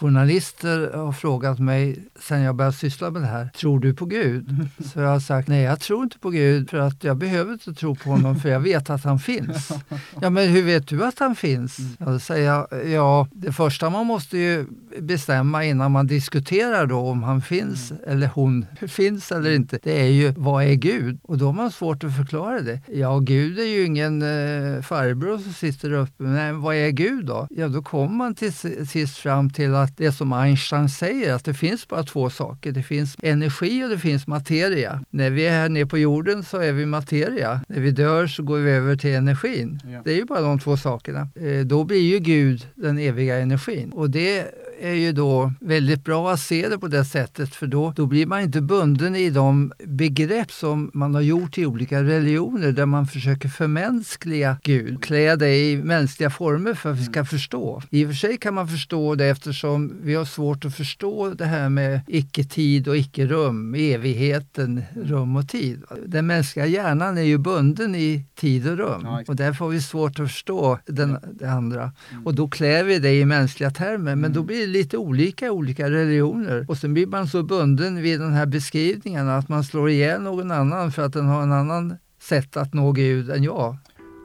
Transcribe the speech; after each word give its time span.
Journalister 0.00 0.92
har 0.94 1.12
frågat 1.12 1.58
mig 1.58 1.98
sen 2.20 2.40
jag 2.40 2.54
började 2.54 2.76
syssla 2.76 3.10
med 3.10 3.22
det 3.22 3.28
här, 3.28 3.48
tror 3.48 3.80
du 3.80 3.94
på 3.94 4.04
Gud? 4.04 4.68
Så 4.92 5.00
jag 5.00 5.08
har 5.08 5.20
sagt, 5.20 5.48
nej 5.48 5.62
jag 5.62 5.80
tror 5.80 6.02
inte 6.02 6.18
på 6.18 6.30
Gud 6.30 6.70
för 6.70 6.78
att 6.78 7.04
jag 7.04 7.16
behöver 7.16 7.52
inte 7.52 7.74
tro 7.74 7.94
på 7.94 8.10
honom 8.10 8.36
för 8.36 8.48
jag 8.48 8.60
vet 8.60 8.90
att 8.90 9.04
han 9.04 9.18
finns. 9.18 9.72
Ja 10.20 10.30
men 10.30 10.48
hur 10.48 10.62
vet 10.62 10.88
du 10.88 11.04
att 11.04 11.18
han 11.18 11.36
finns? 11.36 11.78
Ja, 11.98 12.06
då 12.06 12.18
säger 12.18 12.46
jag, 12.46 12.86
ja 12.86 13.28
det 13.32 13.52
första 13.52 13.90
man 13.90 14.06
måste 14.06 14.38
ju 14.38 14.66
bestämma 15.00 15.64
innan 15.64 15.92
man 15.92 16.06
diskuterar 16.06 16.86
då 16.86 16.98
om 16.98 17.22
han 17.22 17.42
finns 17.42 17.92
eller 18.06 18.26
hon 18.26 18.66
finns 18.88 19.32
eller 19.32 19.50
inte, 19.50 19.78
det 19.82 20.00
är 20.00 20.10
ju 20.10 20.34
vad 20.36 20.64
är 20.64 20.74
Gud? 20.74 21.18
Och 21.22 21.38
då 21.38 21.46
har 21.46 21.52
man 21.52 21.70
svårt 21.70 22.04
att 22.04 22.16
förklara 22.16 22.60
det. 22.60 22.80
Ja, 22.86 23.18
Gud 23.18 23.58
är 23.58 23.64
ju 23.64 23.84
ingen 23.84 24.22
eh, 24.22 24.82
farbror 24.82 25.38
som 25.38 25.52
sitter 25.52 25.92
uppe, 25.92 26.22
men 26.22 26.60
vad 26.60 26.74
är 26.74 26.90
Gud 26.90 27.26
då? 27.26 27.46
Ja, 27.50 27.68
då 27.68 27.82
kommer 27.82 28.14
man 28.14 28.34
till 28.34 28.52
sist 28.88 29.16
fram 29.16 29.50
till 29.50 29.74
att 29.74 29.87
det 29.96 30.12
som 30.12 30.32
Einstein 30.32 30.88
säger, 30.88 31.34
att 31.34 31.44
det 31.44 31.54
finns 31.54 31.88
bara 31.88 32.02
två 32.02 32.30
saker. 32.30 32.72
Det 32.72 32.82
finns 32.82 33.16
energi 33.22 33.84
och 33.84 33.88
det 33.88 33.98
finns 33.98 34.26
materia. 34.26 35.04
När 35.10 35.30
vi 35.30 35.46
är 35.46 35.50
här 35.50 35.68
nere 35.68 35.86
på 35.86 35.98
jorden 35.98 36.44
så 36.44 36.58
är 36.58 36.72
vi 36.72 36.86
materia. 36.86 37.60
När 37.68 37.80
vi 37.80 37.90
dör 37.90 38.26
så 38.26 38.42
går 38.42 38.58
vi 38.58 38.70
över 38.70 38.96
till 38.96 39.14
energin. 39.14 39.80
Ja. 39.84 40.02
Det 40.04 40.12
är 40.12 40.16
ju 40.16 40.24
bara 40.24 40.40
de 40.40 40.58
två 40.58 40.76
sakerna. 40.76 41.28
Eh, 41.34 41.66
då 41.66 41.84
blir 41.84 42.00
ju 42.00 42.18
Gud 42.18 42.66
den 42.74 42.98
eviga 42.98 43.38
energin. 43.38 43.92
Och 43.92 44.10
det 44.10 44.46
är 44.80 44.94
ju 44.94 45.12
då 45.12 45.52
väldigt 45.60 46.04
bra 46.04 46.32
att 46.32 46.40
se 46.40 46.68
det 46.68 46.78
på 46.78 46.88
det 46.88 47.04
sättet 47.04 47.54
för 47.54 47.66
då, 47.66 47.92
då 47.96 48.06
blir 48.06 48.26
man 48.26 48.40
inte 48.40 48.60
bunden 48.60 49.16
i 49.16 49.30
de 49.30 49.72
begrepp 49.84 50.52
som 50.52 50.90
man 50.94 51.14
har 51.14 51.20
gjort 51.20 51.58
i 51.58 51.66
olika 51.66 52.02
religioner 52.02 52.72
där 52.72 52.86
man 52.86 53.06
försöker 53.06 53.48
förmänskliga 53.48 54.56
Gud, 54.62 55.02
klä 55.02 55.36
det 55.36 55.56
i 55.56 55.76
mänskliga 55.76 56.30
former 56.30 56.74
för 56.74 56.92
att 56.92 56.98
vi 56.98 57.04
ska 57.04 57.24
förstå. 57.24 57.82
I 57.90 58.04
och 58.04 58.08
för 58.08 58.14
sig 58.14 58.36
kan 58.36 58.54
man 58.54 58.68
förstå 58.68 59.14
det 59.14 59.26
eftersom 59.26 59.92
vi 60.02 60.14
har 60.14 60.24
svårt 60.24 60.64
att 60.64 60.76
förstå 60.76 61.30
det 61.30 61.44
här 61.44 61.68
med 61.68 62.00
icke-tid 62.06 62.88
och 62.88 62.96
icke-rum, 62.96 63.74
evigheten, 63.74 64.82
rum 64.94 65.36
och 65.36 65.48
tid. 65.48 65.82
Den 66.06 66.26
mänskliga 66.26 66.66
hjärnan 66.66 67.18
är 67.18 67.22
ju 67.22 67.38
bunden 67.38 67.94
i 67.94 68.24
tid 68.34 68.68
och 68.68 68.76
rum 68.76 69.06
och 69.28 69.36
därför 69.36 69.64
har 69.64 69.72
vi 69.72 69.80
svårt 69.80 70.20
att 70.20 70.30
förstå 70.30 70.78
den, 70.86 71.16
det 71.32 71.50
andra. 71.50 71.92
Och 72.24 72.34
då 72.34 72.48
klär 72.48 72.84
vi 72.84 72.98
det 72.98 73.12
i 73.12 73.24
mänskliga 73.24 73.70
termer 73.70 74.16
men 74.16 74.32
då 74.32 74.42
blir 74.42 74.67
lite 74.68 74.96
olika 74.96 75.46
i 75.46 75.50
olika 75.50 75.90
religioner. 75.90 76.66
Och 76.68 76.76
sen 76.76 76.94
blir 76.94 77.06
man 77.06 77.28
så 77.28 77.42
bunden 77.42 78.02
vid 78.02 78.20
den 78.20 78.32
här 78.32 78.46
beskrivningen 78.46 79.28
att 79.28 79.48
man 79.48 79.64
slår 79.64 79.90
ihjäl 79.90 80.22
någon 80.22 80.50
annan 80.50 80.92
för 80.92 81.02
att 81.02 81.12
den 81.12 81.26
har 81.26 81.42
en 81.42 81.52
annan 81.52 81.96
sätt 82.22 82.56
att 82.56 82.74
nå 82.74 82.92
Gud 82.92 83.30
än 83.30 83.42
jag. 83.42 83.76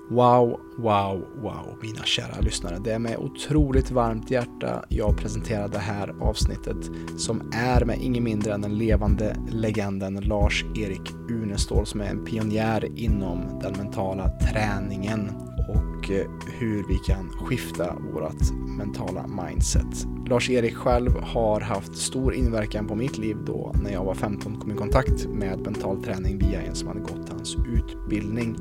Wow, 0.10 0.60
wow, 0.78 1.28
wow, 1.42 1.80
mina 1.82 2.04
kära 2.04 2.42
lyssnare. 2.42 2.78
Det 2.84 2.92
är 2.92 3.00
med 3.00 3.18
otroligt 3.18 3.92
varmt 3.92 4.32
hjärta 4.32 4.86
jag 4.90 5.18
presenterar 5.18 5.68
det 5.68 5.80
här 5.80 6.14
avsnittet 6.22 6.78
som 7.18 7.52
är 7.54 7.86
med 7.86 8.00
ingen 8.02 8.24
mindre 8.24 8.54
än 8.54 8.62
den 8.62 8.78
levande 8.78 9.36
legenden 9.52 10.16
Lars-Erik 10.16 11.12
Unestål 11.30 11.86
som 11.86 12.02
är 12.02 12.06
en 12.06 12.26
pionjär 12.26 13.00
inom 13.00 13.60
den 13.62 13.74
mentala 13.78 14.30
träningen 14.30 15.30
och 15.68 16.12
eh, 16.12 16.26
hur 16.60 16.88
vi 16.88 16.96
kan 16.96 17.30
skifta 17.30 17.96
vårt 18.14 18.52
mentala 18.78 19.28
mindset. 19.28 20.08
Lars-Erik 20.28 20.76
själv 20.76 21.12
har 21.22 21.62
haft 21.62 21.96
stor 21.96 22.34
inverkan 22.34 22.88
på 22.88 22.96
mitt 22.96 23.18
liv 23.18 23.38
då 23.46 23.76
när 23.84 23.92
jag 23.92 24.04
var 24.04 24.14
15 24.14 24.60
kom 24.60 24.72
i 24.72 24.76
kontakt 24.76 25.28
med 25.28 25.60
mental 25.60 26.04
träning 26.04 26.38
via 26.38 26.62
en 26.62 26.76
som 26.76 26.88
hade 26.88 27.00
gått 27.00 27.30
hans 27.30 27.56
utbildning. 27.56 28.58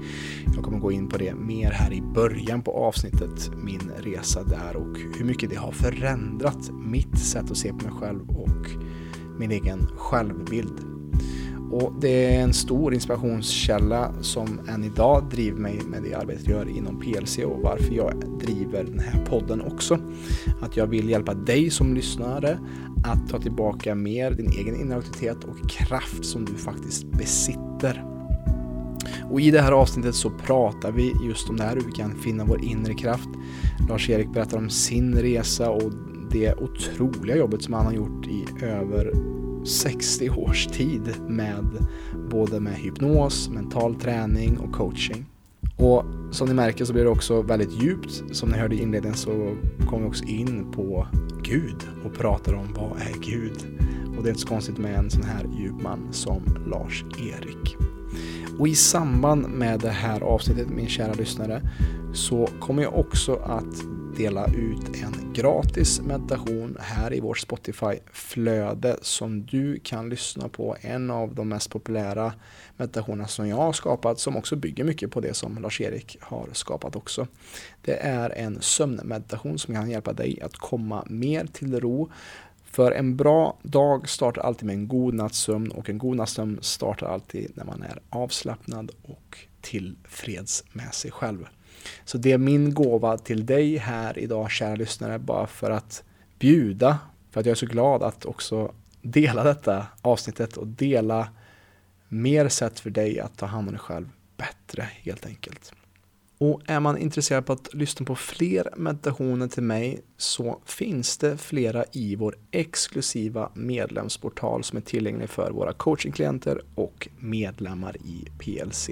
Jag 0.55 0.65
kommer 0.65 0.79
gå 0.79 0.93
in 0.93 1.09
på 1.09 1.19
det 1.19 1.35
mer 1.35 1.71
här 1.71 1.93
i 1.93 2.03
början 2.03 2.63
på 2.63 2.73
avsnittet, 2.73 3.51
min 3.57 3.91
resa 3.99 4.43
där 4.43 4.77
och 4.77 4.99
hur 5.19 5.25
mycket 5.25 5.51
det 5.51 5.57
har 5.57 5.73
förändrat 5.73 6.71
mitt 6.71 7.19
sätt 7.19 7.51
att 7.51 7.57
se 7.57 7.73
på 7.73 7.85
mig 7.85 7.93
själv 8.01 8.31
och 8.31 8.67
min 9.39 9.51
egen 9.51 9.87
självbild. 9.97 10.92
Och 11.73 11.93
det 12.01 12.37
är 12.37 12.43
en 12.43 12.55
stor 12.55 12.95
inspirationskälla 12.95 14.13
som 14.21 14.61
än 14.69 14.85
idag 14.85 15.25
driver 15.31 15.61
mig 15.61 15.81
med 15.87 16.03
det 16.03 16.15
arbetet 16.15 16.49
jag 16.49 16.59
gör 16.59 16.77
inom 16.77 17.01
PLC 17.01 17.39
och 17.39 17.61
varför 17.63 17.95
jag 17.95 18.25
driver 18.41 18.85
den 18.85 18.99
här 18.99 19.25
podden 19.25 19.61
också. 19.61 19.99
Att 20.61 20.77
jag 20.77 20.87
vill 20.87 21.09
hjälpa 21.09 21.35
dig 21.35 21.71
som 21.71 21.95
lyssnare 21.95 22.59
att 23.05 23.29
ta 23.29 23.41
tillbaka 23.41 23.95
mer 23.95 24.31
din 24.31 24.53
egen 24.53 24.81
inre 24.81 24.97
auktoritet 24.97 25.45
och 25.45 25.71
kraft 25.71 26.25
som 26.25 26.45
du 26.45 26.55
faktiskt 26.55 27.05
besitter. 27.05 28.05
Och 29.31 29.41
i 29.41 29.51
det 29.51 29.61
här 29.61 29.73
avsnittet 29.73 30.15
så 30.15 30.31
pratar 30.31 30.93
vi 30.93 31.13
just 31.27 31.51
om 31.51 31.57
det 31.57 31.63
här, 31.63 31.77
hur 31.77 31.83
vi 31.83 31.93
kan 31.93 32.15
finna 32.15 32.45
vår 32.45 32.65
inre 32.65 32.95
kraft. 32.95 33.29
Lars-Erik 33.89 34.33
berättar 34.33 34.59
om 34.59 34.71
sin 34.71 35.15
resa 35.15 35.71
och 35.71 35.93
det 36.31 36.55
otroliga 36.55 37.37
jobbet 37.37 37.63
som 37.63 37.75
han 37.75 37.87
har 37.87 37.93
gjort 37.93 38.27
i 38.27 38.65
över 38.65 39.13
60 39.65 40.31
års 40.31 40.67
tid 40.67 41.15
med 41.29 41.67
både 42.31 42.61
med 42.61 42.75
hypnos, 42.75 43.49
mental 43.49 43.95
träning 43.95 44.59
och 44.59 44.73
coaching. 44.73 45.27
Och 45.77 46.05
som 46.31 46.49
ni 46.49 46.55
märker 46.55 46.85
så 46.85 46.93
blir 46.93 47.05
det 47.05 47.11
också 47.11 47.43
väldigt 47.43 47.83
djupt. 47.83 48.23
Som 48.31 48.49
ni 48.49 48.59
hörde 48.59 48.75
i 48.75 48.83
inledningen 48.83 49.17
så 49.17 49.57
kommer 49.89 50.03
vi 50.03 50.09
också 50.09 50.25
in 50.25 50.73
på 50.73 51.07
Gud 51.43 51.89
och 52.05 52.15
pratar 52.15 52.55
om 52.55 52.75
vad 52.75 53.01
är 53.01 53.21
Gud? 53.21 53.57
Och 54.17 54.23
det 54.23 54.29
är 54.29 54.31
inte 54.31 54.41
så 54.41 54.49
konstigt 54.49 54.79
med 54.79 54.95
en 54.95 55.11
sån 55.11 55.23
här 55.23 55.47
djup 55.59 55.83
man 55.83 56.09
som 56.13 56.43
Lars-Erik. 56.67 57.77
Och 58.59 58.69
i 58.69 58.75
samband 58.75 59.49
med 59.49 59.81
det 59.81 59.91
här 59.91 60.21
avsnittet, 60.21 60.69
min 60.71 60.89
kära 60.89 61.13
lyssnare, 61.13 61.63
så 62.13 62.49
kommer 62.61 62.83
jag 62.83 62.99
också 62.99 63.35
att 63.35 63.85
dela 64.17 64.47
ut 64.47 65.03
en 65.03 65.33
gratis 65.33 66.01
meditation 66.01 66.77
här 66.81 67.15
i 67.15 67.21
vårt 67.21 67.39
Spotify-flöde 67.39 68.97
som 69.03 69.47
du 69.47 69.79
kan 69.79 70.09
lyssna 70.09 70.49
på. 70.49 70.77
En 70.81 71.11
av 71.11 71.35
de 71.35 71.49
mest 71.49 71.71
populära 71.71 72.33
meditationerna 72.77 73.29
som 73.29 73.49
jag 73.49 73.57
har 73.57 73.73
skapat 73.73 74.19
som 74.19 74.37
också 74.37 74.57
bygger 74.57 74.85
mycket 74.85 75.11
på 75.11 75.21
det 75.21 75.35
som 75.35 75.59
Lars-Erik 75.59 76.17
har 76.21 76.49
skapat 76.53 76.97
också. 76.97 77.27
Det 77.83 77.97
är 77.97 78.31
en 78.31 78.61
sömnmeditation 78.61 79.59
som 79.59 79.75
kan 79.75 79.91
hjälpa 79.91 80.13
dig 80.13 80.41
att 80.43 80.57
komma 80.57 81.05
mer 81.09 81.47
till 81.47 81.81
ro. 81.81 82.11
För 82.65 82.93
en 82.93 83.17
bra 83.17 83.59
dag 83.63 84.09
startar 84.09 84.43
alltid 84.43 84.67
med 84.67 84.75
en 84.75 84.89
god 84.89 85.15
nattsömn 85.15 85.71
och 85.71 85.91
en 85.91 85.99
god 85.99 86.17
nattsömn 86.17 86.59
startar 86.63 87.07
alltid 87.07 87.53
när 87.55 87.65
man 87.65 87.83
är 87.83 88.01
avslappnad 88.11 88.91
och 89.03 89.39
tillfreds 89.61 90.65
med 90.73 90.95
sig 90.95 91.11
själv. 91.11 91.47
Så 92.05 92.19
det 92.19 92.33
är 92.33 92.39
min 92.39 92.75
gåva 92.75 93.19
till 93.19 93.47
dig 93.47 93.77
här 93.77 94.19
idag, 94.19 94.51
kära 94.51 94.75
lyssnare, 94.75 95.19
bara 95.19 95.47
för 95.47 95.71
att 95.71 96.05
bjuda, 96.39 96.99
för 97.31 97.41
att 97.41 97.47
jag 97.47 97.51
är 97.51 97.57
så 97.57 97.67
glad 97.67 98.03
att 98.03 98.25
också 98.25 98.73
dela 99.03 99.45
detta 99.45 99.87
avsnittet 100.03 100.57
och 100.57 100.67
dela 100.67 101.29
mer 102.09 102.49
sätt 102.49 102.81
för 102.81 102.91
dig 102.91 103.21
att 103.21 103.37
ta 103.37 103.47
hand 103.47 103.69
om 103.69 103.75
dig 103.75 103.81
själv 103.81 104.09
bättre 104.37 104.89
helt 105.03 105.27
enkelt. 105.27 105.73
Och 106.45 106.61
är 106.67 106.81
man 106.81 106.99
intresserad 106.99 107.47
på 107.47 107.53
att 107.53 107.75
lyssna 107.75 108.07
på 108.07 108.15
fler 108.15 108.69
meditationer 108.77 109.49
till 109.49 109.63
mig 109.63 110.01
så 110.17 110.61
finns 110.65 111.19
det 111.19 111.39
flera 111.39 111.85
i 111.93 112.17
vår 112.17 112.37
exklusiva 112.51 113.51
medlemsportal 113.55 114.65
som 114.65 114.77
är 114.77 114.83
tillgänglig 114.83 115.31
för 115.31 115.51
våra 115.51 115.73
coachingklienter 115.73 116.61
och 116.75 117.09
medlemmar 117.19 117.97
i 117.97 118.25
PLC. 118.39 118.91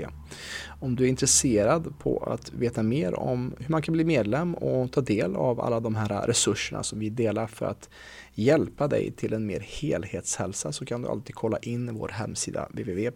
Om 0.81 0.97
du 0.97 1.05
är 1.05 1.09
intresserad 1.09 1.99
på 1.99 2.19
att 2.19 2.53
veta 2.53 2.83
mer 2.83 3.19
om 3.19 3.55
hur 3.59 3.71
man 3.71 3.83
kan 3.83 3.93
bli 3.93 4.05
medlem 4.05 4.55
och 4.55 4.93
ta 4.93 5.01
del 5.01 5.37
av 5.37 5.61
alla 5.61 5.81
de 5.81 5.95
här 5.95 6.27
resurserna 6.27 6.83
som 6.83 6.99
vi 6.99 7.11
delar 7.11 7.47
för 7.47 7.67
att 7.67 7.91
hjälpa 8.35 8.89
dig 8.89 9.13
till 9.13 9.33
en 9.33 9.47
mer 9.47 9.61
helhetshälsa 9.61 10.73
så 10.73 10.85
kan 10.85 11.03
du 11.03 11.09
alltid 11.09 11.35
kolla 11.35 11.59
in 11.59 11.95
vår 11.95 12.09
hemsida 12.09 12.69
www.plclub.se 12.73 13.11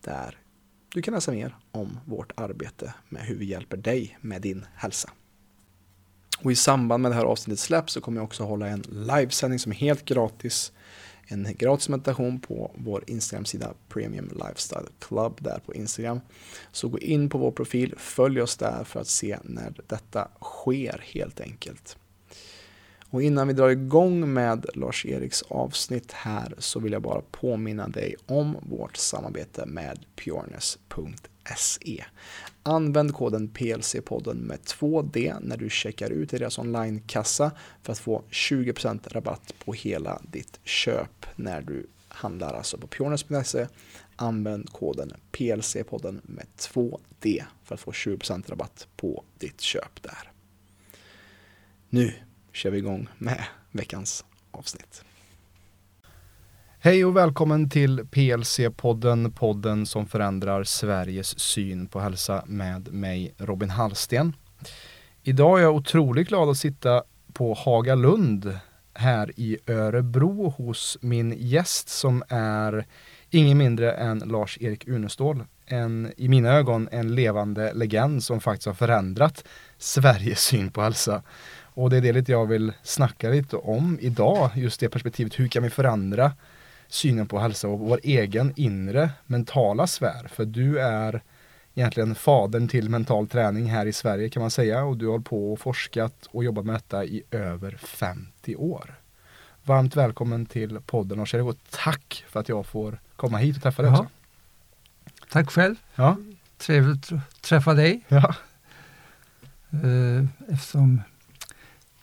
där 0.00 0.38
du 0.88 1.02
kan 1.02 1.14
läsa 1.14 1.32
mer 1.32 1.56
om 1.72 2.00
vårt 2.04 2.32
arbete 2.40 2.94
med 3.08 3.22
hur 3.22 3.36
vi 3.36 3.44
hjälper 3.44 3.76
dig 3.76 4.18
med 4.20 4.42
din 4.42 4.66
hälsa. 4.74 5.10
Och 6.38 6.52
i 6.52 6.56
samband 6.56 7.02
med 7.02 7.10
det 7.10 7.14
här 7.14 7.24
avsnittet 7.24 7.60
släpps 7.60 7.92
så 7.92 8.00
kommer 8.00 8.18
jag 8.18 8.24
också 8.24 8.44
hålla 8.44 8.68
en 8.68 8.84
livesändning 8.90 9.58
som 9.58 9.72
är 9.72 9.76
helt 9.76 10.04
gratis. 10.04 10.72
En 11.26 11.54
gratis 11.58 11.88
meditation 11.88 12.40
på 12.40 12.70
vår 12.74 13.04
Instagram-sida 13.06 13.74
Premium 13.88 14.28
Lifestyle 14.28 14.88
Club 14.98 15.38
där 15.40 15.58
på 15.66 15.74
Instagram. 15.74 16.20
Så 16.72 16.88
gå 16.88 16.98
in 16.98 17.28
på 17.28 17.38
vår 17.38 17.50
profil, 17.50 17.94
följ 17.98 18.42
oss 18.42 18.56
där 18.56 18.84
för 18.84 19.00
att 19.00 19.06
se 19.06 19.38
när 19.44 19.74
detta 19.86 20.28
sker 20.40 21.04
helt 21.14 21.40
enkelt. 21.40 21.96
Och 23.10 23.22
innan 23.22 23.48
vi 23.48 23.54
drar 23.54 23.68
igång 23.68 24.32
med 24.32 24.66
Lars-Eriks 24.74 25.44
avsnitt 25.48 26.12
här 26.12 26.54
så 26.58 26.80
vill 26.80 26.92
jag 26.92 27.02
bara 27.02 27.22
påminna 27.30 27.88
dig 27.88 28.16
om 28.26 28.56
vårt 28.62 28.96
samarbete 28.96 29.66
med 29.66 30.04
pureness.se. 30.16 32.04
Använd 32.62 33.14
koden 33.14 33.48
PLC-podden 33.48 34.34
med 34.34 34.58
2D 34.58 35.36
när 35.40 35.56
du 35.56 35.70
checkar 35.70 36.10
ut 36.10 36.34
i 36.34 36.38
deras 36.38 36.58
onlinekassa 36.58 37.50
för 37.82 37.92
att 37.92 37.98
få 37.98 38.22
20% 38.30 39.08
rabatt 39.08 39.54
på 39.64 39.72
hela 39.72 40.20
ditt 40.22 40.60
köp 40.64 41.26
när 41.36 41.62
du 41.62 41.86
handlar 42.08 42.54
alltså 42.54 42.78
på 42.78 42.86
pureness.se. 42.86 43.66
Använd 44.16 44.72
koden 44.72 45.12
PLC-podden 45.32 46.20
med 46.22 46.46
2D 46.58 47.44
för 47.64 47.74
att 47.74 47.80
få 47.80 47.90
20% 47.90 48.50
rabatt 48.50 48.88
på 48.96 49.24
ditt 49.38 49.60
köp 49.60 50.02
där. 50.02 50.30
Nu 51.88 52.14
kör 52.52 52.70
vi 52.70 52.78
igång 52.78 53.08
med 53.18 53.44
veckans 53.70 54.24
avsnitt. 54.50 55.04
Hej 56.78 57.04
och 57.04 57.16
välkommen 57.16 57.70
till 57.70 58.00
PLC-podden, 58.00 59.30
podden 59.30 59.86
som 59.86 60.06
förändrar 60.06 60.64
Sveriges 60.64 61.38
syn 61.38 61.86
på 61.86 62.00
hälsa 62.00 62.44
med 62.46 62.92
mig 62.92 63.34
Robin 63.38 63.70
Hallsten. 63.70 64.36
Idag 65.22 65.58
är 65.58 65.62
jag 65.62 65.74
otroligt 65.74 66.28
glad 66.28 66.48
att 66.48 66.56
sitta 66.56 67.02
på 67.32 67.54
Hagalund 67.54 68.58
här 68.94 69.32
i 69.36 69.58
Örebro 69.66 70.48
hos 70.48 70.98
min 71.00 71.34
gäst 71.38 71.88
som 71.88 72.22
är 72.28 72.86
ingen 73.30 73.58
mindre 73.58 73.92
än 73.92 74.18
Lars-Erik 74.18 74.88
Unestål. 74.88 75.44
En, 75.66 76.12
i 76.16 76.28
mina 76.28 76.52
ögon 76.52 76.88
en 76.92 77.14
levande 77.14 77.72
legend 77.74 78.24
som 78.24 78.40
faktiskt 78.40 78.66
har 78.66 78.74
förändrat 78.74 79.44
Sveriges 79.78 80.40
syn 80.40 80.70
på 80.70 80.82
hälsa. 80.82 81.22
Och 81.80 81.90
det 81.90 81.96
är 81.96 82.00
det 82.00 82.12
lite 82.12 82.32
jag 82.32 82.46
vill 82.46 82.72
snacka 82.82 83.30
lite 83.30 83.56
om 83.56 83.98
idag, 84.00 84.50
just 84.54 84.80
det 84.80 84.88
perspektivet. 84.88 85.38
Hur 85.38 85.48
kan 85.48 85.62
vi 85.62 85.70
förändra 85.70 86.32
synen 86.88 87.28
på 87.28 87.38
hälsa 87.38 87.68
och 87.68 87.78
vår 87.78 88.00
egen 88.02 88.52
inre 88.56 89.10
mentala 89.26 89.86
sfär? 89.86 90.28
För 90.28 90.44
du 90.44 90.80
är 90.80 91.22
egentligen 91.74 92.14
fadern 92.14 92.68
till 92.68 92.90
mental 92.90 93.28
träning 93.28 93.66
här 93.66 93.86
i 93.86 93.92
Sverige 93.92 94.30
kan 94.30 94.40
man 94.40 94.50
säga 94.50 94.84
och 94.84 94.96
du 94.96 95.08
har 95.08 95.18
på 95.18 95.52
och 95.52 95.60
forskat 95.60 96.26
och 96.30 96.44
jobbat 96.44 96.64
med 96.64 96.74
detta 96.74 97.04
i 97.04 97.22
över 97.30 97.76
50 97.76 98.56
år. 98.56 98.94
Varmt 99.64 99.96
välkommen 99.96 100.46
till 100.46 100.80
podden 100.86 101.20
och 101.20 101.34
och 101.34 101.56
tack 101.70 102.24
för 102.28 102.40
att 102.40 102.48
jag 102.48 102.66
får 102.66 103.00
komma 103.16 103.38
hit 103.38 103.56
och 103.56 103.62
träffa 103.62 103.82
dig 103.82 103.90
också. 103.90 104.06
Tack 105.30 105.50
själv. 105.50 105.74
Ja. 105.94 106.16
Trevligt 106.58 107.12
att 107.12 107.42
träffa 107.42 107.74
dig. 107.74 108.00
Ja. 108.08 108.34
Eh, 109.72 110.24
eftersom 110.48 111.02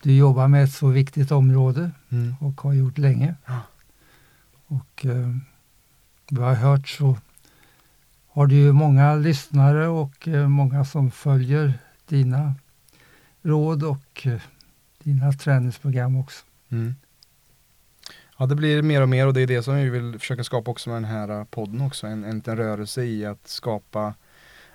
du 0.07 0.15
jobbar 0.15 0.47
med 0.47 0.63
ett 0.63 0.71
så 0.71 0.87
viktigt 0.87 1.31
område 1.31 1.91
mm. 2.09 2.35
och 2.39 2.61
har 2.61 2.73
gjort 2.73 2.97
länge. 2.97 3.35
Ja. 3.45 3.61
Och 4.67 5.05
eh, 5.05 5.35
vad 6.29 6.49
jag 6.49 6.55
har 6.55 6.71
hört 6.71 6.87
så 6.87 7.17
har 8.27 8.47
du 8.47 8.55
ju 8.55 8.71
många 8.71 9.15
lyssnare 9.15 9.87
och 9.87 10.27
eh, 10.27 10.47
många 10.47 10.85
som 10.85 11.11
följer 11.11 11.73
dina 12.05 12.53
råd 13.41 13.83
och 13.83 14.27
eh, 14.27 14.41
dina 15.03 15.33
träningsprogram 15.33 16.15
också. 16.15 16.45
Mm. 16.69 16.95
Ja, 18.37 18.45
det 18.45 18.55
blir 18.55 18.81
mer 18.81 19.01
och 19.01 19.09
mer 19.09 19.27
och 19.27 19.33
det 19.33 19.41
är 19.41 19.47
det 19.47 19.63
som 19.63 19.75
vi 19.75 19.89
vill 19.89 20.19
försöka 20.19 20.43
skapa 20.43 20.71
också 20.71 20.89
med 20.89 20.95
den 20.95 21.11
här 21.11 21.45
podden 21.45 21.81
också. 21.81 22.07
En, 22.07 22.23
en 22.23 22.35
liten 22.35 22.57
rörelse 22.57 23.03
i 23.03 23.25
att 23.25 23.47
skapa 23.47 24.13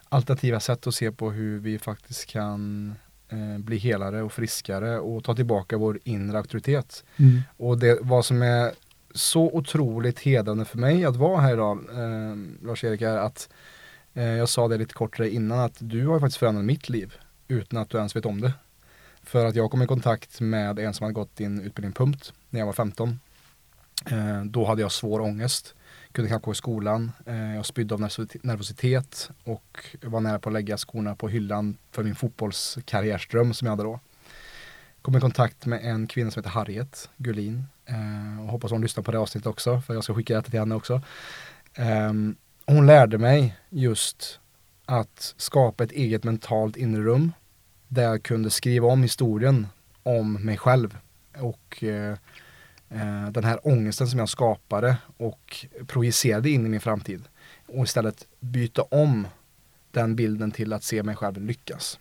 alternativa 0.08 0.60
sätt 0.60 0.86
att 0.86 0.94
se 0.94 1.12
på 1.12 1.30
hur 1.30 1.58
vi 1.58 1.78
faktiskt 1.78 2.26
kan 2.26 2.90
eh, 2.90 3.11
bli 3.58 3.78
helare 3.78 4.22
och 4.22 4.32
friskare 4.32 4.98
och 4.98 5.24
ta 5.24 5.34
tillbaka 5.34 5.76
vår 5.76 5.98
inre 6.04 6.38
auktoritet. 6.38 7.04
Mm. 7.16 7.42
Och 7.56 7.78
det, 7.78 7.98
vad 8.00 8.24
som 8.24 8.42
är 8.42 8.72
så 9.14 9.50
otroligt 9.52 10.20
hedrande 10.20 10.64
för 10.64 10.78
mig 10.78 11.04
att 11.04 11.16
vara 11.16 11.40
här 11.40 11.52
idag, 11.52 11.78
eh, 11.90 12.36
Lars-Erik, 12.66 13.02
är 13.02 13.16
att 13.16 13.48
eh, 14.14 14.24
jag 14.24 14.48
sa 14.48 14.68
det 14.68 14.76
lite 14.76 14.94
kortare 14.94 15.30
innan 15.30 15.58
att 15.58 15.76
du 15.78 16.06
har 16.06 16.20
faktiskt 16.20 16.38
förändrat 16.38 16.64
mitt 16.64 16.88
liv 16.88 17.14
utan 17.48 17.78
att 17.78 17.90
du 17.90 17.98
ens 17.98 18.16
vet 18.16 18.26
om 18.26 18.40
det. 18.40 18.52
För 19.22 19.46
att 19.46 19.54
jag 19.54 19.70
kom 19.70 19.82
i 19.82 19.86
kontakt 19.86 20.40
med 20.40 20.78
en 20.78 20.94
som 20.94 21.04
hade 21.04 21.14
gått 21.14 21.36
din 21.36 21.60
utbildning 21.60 21.92
punkt 21.92 22.32
när 22.50 22.60
jag 22.60 22.66
var 22.66 22.72
15. 22.72 23.20
Eh, 24.06 24.44
då 24.44 24.64
hade 24.64 24.82
jag 24.82 24.92
svår 24.92 25.20
ångest 25.20 25.74
kunde 26.12 26.28
knappt 26.28 26.44
gå 26.44 26.52
i 26.52 26.54
skolan. 26.54 27.12
Eh, 27.26 27.54
jag 27.54 27.66
spydde 27.66 27.94
av 27.94 28.00
nervositet 28.00 29.30
och 29.44 29.96
var 30.02 30.20
nära 30.20 30.38
på 30.38 30.48
att 30.48 30.52
lägga 30.52 30.76
skorna 30.76 31.14
på 31.14 31.28
hyllan 31.28 31.76
för 31.90 32.02
min 32.02 32.14
fotbollskarriärsdröm 32.14 33.54
som 33.54 33.66
jag 33.66 33.72
hade 33.72 33.82
då. 33.82 34.00
Kom 35.02 35.16
i 35.16 35.20
kontakt 35.20 35.66
med 35.66 35.84
en 35.84 36.06
kvinna 36.06 36.30
som 36.30 36.40
heter 36.40 36.50
Harriet 36.50 37.10
Gullin 37.16 37.64
eh, 37.86 38.40
och 38.44 38.48
hoppas 38.48 38.70
hon 38.70 38.80
lyssnar 38.82 39.04
på 39.04 39.12
det 39.12 39.18
avsnittet 39.18 39.46
också 39.46 39.80
för 39.80 39.94
jag 39.94 40.04
ska 40.04 40.14
skicka 40.14 40.34
det 40.34 40.42
till 40.42 40.58
henne 40.58 40.74
också. 40.74 41.02
Ehm, 41.74 42.36
hon 42.66 42.86
lärde 42.86 43.18
mig 43.18 43.56
just 43.70 44.40
att 44.84 45.34
skapa 45.36 45.84
ett 45.84 45.92
eget 45.92 46.24
mentalt 46.24 46.76
inre 46.76 47.02
rum 47.02 47.32
där 47.88 48.02
jag 48.02 48.22
kunde 48.22 48.50
skriva 48.50 48.88
om 48.88 49.02
historien 49.02 49.66
om 50.02 50.32
mig 50.44 50.58
själv 50.58 50.98
och 51.38 51.84
eh, 51.84 52.16
Eh, 52.94 53.30
den 53.30 53.44
här 53.44 53.66
ångesten 53.66 54.06
som 54.06 54.18
jag 54.18 54.28
skapade 54.28 54.96
och 55.16 55.66
projicerade 55.86 56.50
in 56.50 56.66
i 56.66 56.68
min 56.68 56.80
framtid. 56.80 57.22
Och 57.66 57.84
istället 57.84 58.26
byta 58.40 58.82
om 58.82 59.26
den 59.90 60.16
bilden 60.16 60.50
till 60.50 60.72
att 60.72 60.84
se 60.84 61.02
mig 61.02 61.16
själv 61.16 61.40
lyckas. 61.40 61.98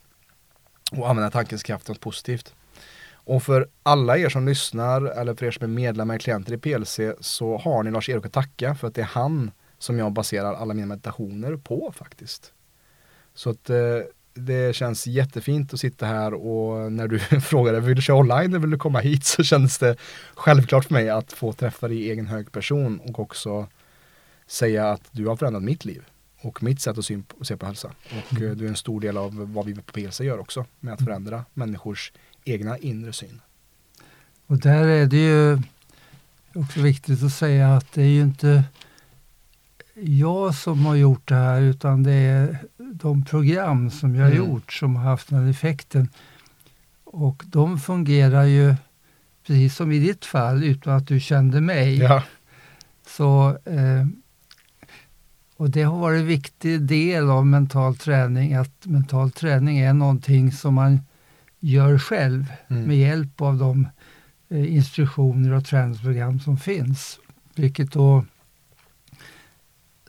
Och 0.92 1.10
använda 1.10 1.32
tankens 1.32 1.64
kraft 1.64 1.88
något 1.88 2.00
positivt. 2.00 2.54
Och 3.24 3.44
för 3.44 3.68
alla 3.84 4.18
er 4.18 4.30
som 4.30 4.46
lyssnar 4.46 5.02
eller 5.02 5.36
för 5.36 5.46
er 5.46 5.52
som 5.52 5.64
är 5.64 5.68
medlemmar 5.68 6.16
och 6.16 6.22
klienter 6.22 6.54
i 6.54 6.58
PLC 6.58 7.00
så 7.20 7.58
har 7.58 7.84
ni 7.84 7.92
Lars-Erik 7.92 8.26
att 8.26 8.34
tacka 8.34 8.76
för 8.76 8.88
att 8.88 8.96
det 8.96 9.02
är 9.02 9.06
han 9.06 9.52
som 9.78 10.00
jag 10.00 10.12
baserar 10.12 10.54
alla 10.54 10.74
mina 10.74 10.88
meditationer 10.88 11.56
på 11.56 11.94
faktiskt. 11.96 12.54
Så 13.34 13.50
att 13.50 13.70
eh, 13.70 13.78
det 14.46 14.76
känns 14.76 15.08
jättefint 15.08 15.74
att 15.74 15.80
sitta 15.80 16.06
här 16.06 16.34
och 16.34 16.92
när 16.92 17.08
du 17.08 17.20
frågade 17.42 17.80
vill 17.80 17.96
du 17.96 18.02
köra 18.02 18.18
online 18.18 18.50
eller 18.50 18.60
vill 18.60 18.70
du 18.70 18.78
komma 18.78 19.00
hit 19.00 19.26
så 19.26 19.44
kändes 19.44 19.78
det 19.78 19.96
självklart 20.34 20.86
för 20.86 20.94
mig 20.94 21.10
att 21.10 21.34
få 21.34 21.54
träffa 21.54 21.88
dig 21.88 21.98
i 21.98 22.12
egen 22.12 22.28
hög 22.28 22.52
person 22.52 23.00
och 23.00 23.20
också 23.20 23.68
säga 24.48 24.92
att 24.92 25.10
du 25.12 25.28
har 25.28 25.36
förändrat 25.36 25.64
mitt 25.64 25.86
liv 25.86 26.04
och 26.42 26.64
mitt 26.64 26.82
sätt 26.82 26.98
att 26.98 27.06
se 27.48 27.58
på 27.58 27.66
hälsa. 27.66 27.92
Och 28.06 28.42
mm. 28.42 28.58
du 28.58 28.66
är 28.66 28.70
en 28.70 28.76
stor 28.76 29.02
del 29.02 29.18
av 29.18 29.54
vad 29.54 29.66
vi 29.66 29.76
på 29.76 29.82
PLC 29.82 30.20
gör 30.20 30.40
också 30.40 30.66
med 30.80 30.94
att 30.94 31.00
mm. 31.00 31.08
förändra 31.08 31.46
människors 31.54 32.12
egna 32.46 32.78
inre 32.78 33.14
syn. 33.14 33.42
Och 34.48 34.60
där 34.60 34.88
är 34.88 35.06
det 35.06 35.18
ju 35.18 35.60
också 36.54 36.82
viktigt 36.82 37.24
att 37.24 37.34
säga 37.34 37.76
att 37.76 37.94
det 37.94 38.02
är 38.02 38.08
ju 38.08 38.22
inte 38.22 38.64
jag 40.04 40.56
som 40.56 40.86
har 40.86 40.96
gjort 40.96 41.28
det 41.28 41.36
här 41.36 41.62
utan 41.62 42.04
det 42.04 42.14
är 42.14 42.58
de 42.94 43.26
program 43.26 43.90
som 43.90 44.16
jag 44.16 44.24
har 44.24 44.32
mm. 44.32 44.48
gjort 44.48 44.74
som 44.74 44.96
har 44.96 45.04
haft 45.04 45.30
den 45.30 45.50
effekten. 45.50 46.10
Och 47.04 47.44
de 47.48 47.80
fungerar 47.80 48.44
ju 48.44 48.76
precis 49.48 49.76
som 49.76 49.92
i 49.92 50.00
ditt 50.00 50.26
fall 50.26 50.64
utan 50.64 50.94
att 50.94 51.08
du 51.08 51.20
kände 51.20 51.62
mig. 51.62 51.98
Ja. 51.98 52.24
Så, 53.08 53.58
eh, 53.66 54.08
och 55.58 55.70
det 55.70 55.84
har 55.84 56.00
varit 56.00 56.20
en 56.20 56.28
viktig 56.28 56.82
del 56.82 57.30
av 57.30 57.46
mental 57.46 57.98
träning, 57.98 58.54
att 58.54 58.86
mental 58.86 59.32
träning 59.32 59.80
är 59.80 59.94
någonting 59.94 60.52
som 60.52 60.74
man 60.74 61.00
gör 61.60 62.00
själv 62.00 62.46
mm. 62.68 62.84
med 62.84 62.98
hjälp 62.98 63.42
av 63.42 63.58
de 63.58 63.88
eh, 64.50 64.74
instruktioner 64.74 65.52
och 65.54 65.66
träningsprogram 65.66 66.40
som 66.40 66.58
finns. 66.58 67.20
Vilket 67.56 67.92
då 67.92 68.26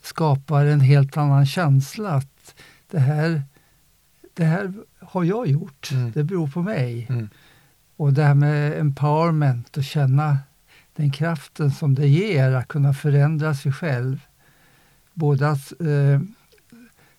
skapar 0.03 0.65
en 0.65 0.81
helt 0.81 1.17
annan 1.17 1.47
känsla. 1.47 2.11
att 2.11 2.32
Det 2.93 2.99
här, 2.99 3.43
det 4.35 4.45
här 4.45 4.73
har 5.01 5.25
jag 5.25 5.47
gjort, 5.47 5.91
mm. 5.93 6.13
det 6.13 6.25
beror 6.25 6.49
på 6.49 6.63
mig. 6.63 7.07
Mm. 7.11 7.29
Och 7.97 8.13
det 8.13 8.25
här 8.25 8.35
med 8.35 8.81
empowerment 8.81 9.77
och 9.77 9.85
känna 9.85 10.39
den 10.97 11.11
kraften 11.11 11.71
som 11.71 11.95
det 11.95 12.09
ger 12.09 12.53
att 12.53 12.69
kunna 12.69 12.95
förändra 12.95 13.55
sig 13.55 13.73
själv. 13.73 14.21
Både 15.15 15.49
att 15.49 15.73
eh, 15.81 16.21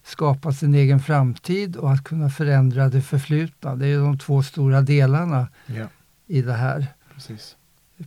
skapa 0.03 0.53
sin 0.53 0.75
egen 0.75 0.99
framtid 0.99 1.75
och 1.75 1.91
att 1.91 2.03
kunna 2.03 2.29
förändra 2.29 2.89
det 2.89 3.01
förflutna. 3.01 3.75
Det 3.75 3.87
är 3.87 3.97
de 3.97 4.17
två 4.17 4.43
stora 4.43 4.81
delarna 4.81 5.47
ja. 5.65 5.87
i 6.27 6.41
det 6.41 6.53
här. 6.53 6.87
Precis. 7.13 7.55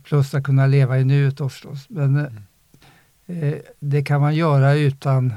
Plus 0.03 0.33
att 0.33 0.43
kunna 0.43 0.67
leva 0.67 0.99
i 0.99 1.05
nuet 1.05 1.37
förstås. 1.37 1.89
Men 1.89 2.15
eh, 2.15 2.21
mm. 2.21 2.43
Eh, 3.29 3.59
det 3.79 4.03
kan 4.03 4.21
man 4.21 4.35
göra 4.35 4.73
utan 4.73 5.33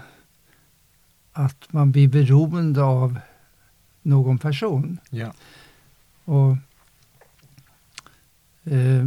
att 1.45 1.73
man 1.73 1.93
blir 1.93 2.09
beroende 2.09 2.83
av 2.83 3.19
någon 4.03 4.39
person. 4.39 4.99
Ja. 5.11 5.33
Och 6.25 6.57
eh, 8.73 9.07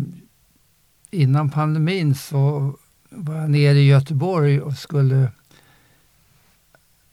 Innan 1.14 1.50
pandemin 1.50 2.16
så 2.16 2.74
var 3.10 3.36
jag 3.36 3.50
nere 3.50 3.78
i 3.78 3.88
Göteborg 3.88 4.62
och 4.62 4.74
skulle 4.74 5.32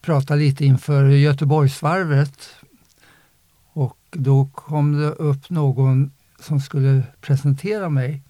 prata 0.00 0.34
lite 0.34 0.64
inför 0.64 1.04
Göteborgsvarvet. 1.04 2.48
Och 3.72 3.98
då 4.10 4.48
kom 4.54 4.92
det 5.00 5.10
upp 5.10 5.50
någon 5.50 6.10
som 6.38 6.60
skulle 6.60 7.02
presentera 7.20 7.88
mig. 7.88 8.22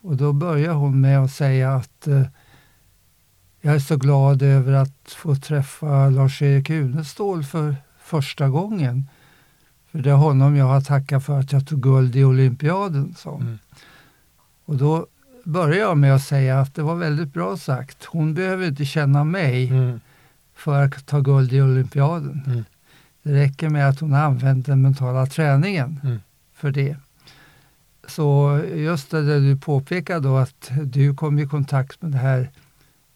Och 0.00 0.16
då 0.16 0.32
börjar 0.32 0.72
hon 0.72 1.00
med 1.00 1.18
att 1.18 1.32
säga 1.32 1.74
att 1.74 2.06
eh, 2.06 2.26
jag 3.64 3.74
är 3.74 3.78
så 3.78 3.96
glad 3.96 4.42
över 4.42 4.72
att 4.72 5.16
få 5.16 5.36
träffa 5.36 6.08
Lars-Erik 6.08 6.70
Unestål 6.70 7.44
för 7.44 7.76
första 8.00 8.48
gången. 8.48 9.08
För 9.90 9.98
det 9.98 10.10
är 10.10 10.14
honom 10.14 10.56
jag 10.56 10.66
har 10.66 10.80
tackat 10.80 11.24
för 11.24 11.40
att 11.40 11.52
jag 11.52 11.66
tog 11.66 11.82
guld 11.82 12.16
i 12.16 12.24
olympiaden. 12.24 13.14
Så. 13.18 13.36
Mm. 13.36 13.58
Och 14.64 14.76
då 14.76 15.06
börjar 15.44 15.78
jag 15.78 15.98
med 15.98 16.14
att 16.14 16.22
säga 16.22 16.60
att 16.60 16.74
det 16.74 16.82
var 16.82 16.94
väldigt 16.94 17.32
bra 17.32 17.56
sagt. 17.56 18.04
Hon 18.04 18.34
behöver 18.34 18.66
inte 18.66 18.84
känna 18.84 19.24
mig 19.24 19.68
mm. 19.68 20.00
för 20.54 20.84
att 20.84 21.06
ta 21.06 21.20
guld 21.20 21.52
i 21.52 21.62
olympiaden. 21.62 22.42
Mm. 22.46 22.64
Det 23.22 23.32
räcker 23.32 23.68
med 23.68 23.88
att 23.88 24.00
hon 24.00 24.12
har 24.12 24.20
använt 24.20 24.66
den 24.66 24.82
mentala 24.82 25.26
träningen. 25.26 26.00
Mm 26.04 26.20
för 26.64 26.70
det. 26.70 26.96
Så 28.06 28.60
just 28.74 29.10
det 29.10 29.40
du 29.40 29.56
påpekar 29.56 30.20
då 30.20 30.36
att 30.36 30.70
du 30.84 31.14
kom 31.14 31.38
i 31.38 31.46
kontakt 31.46 32.02
med 32.02 32.12
det 32.12 32.18
här 32.18 32.50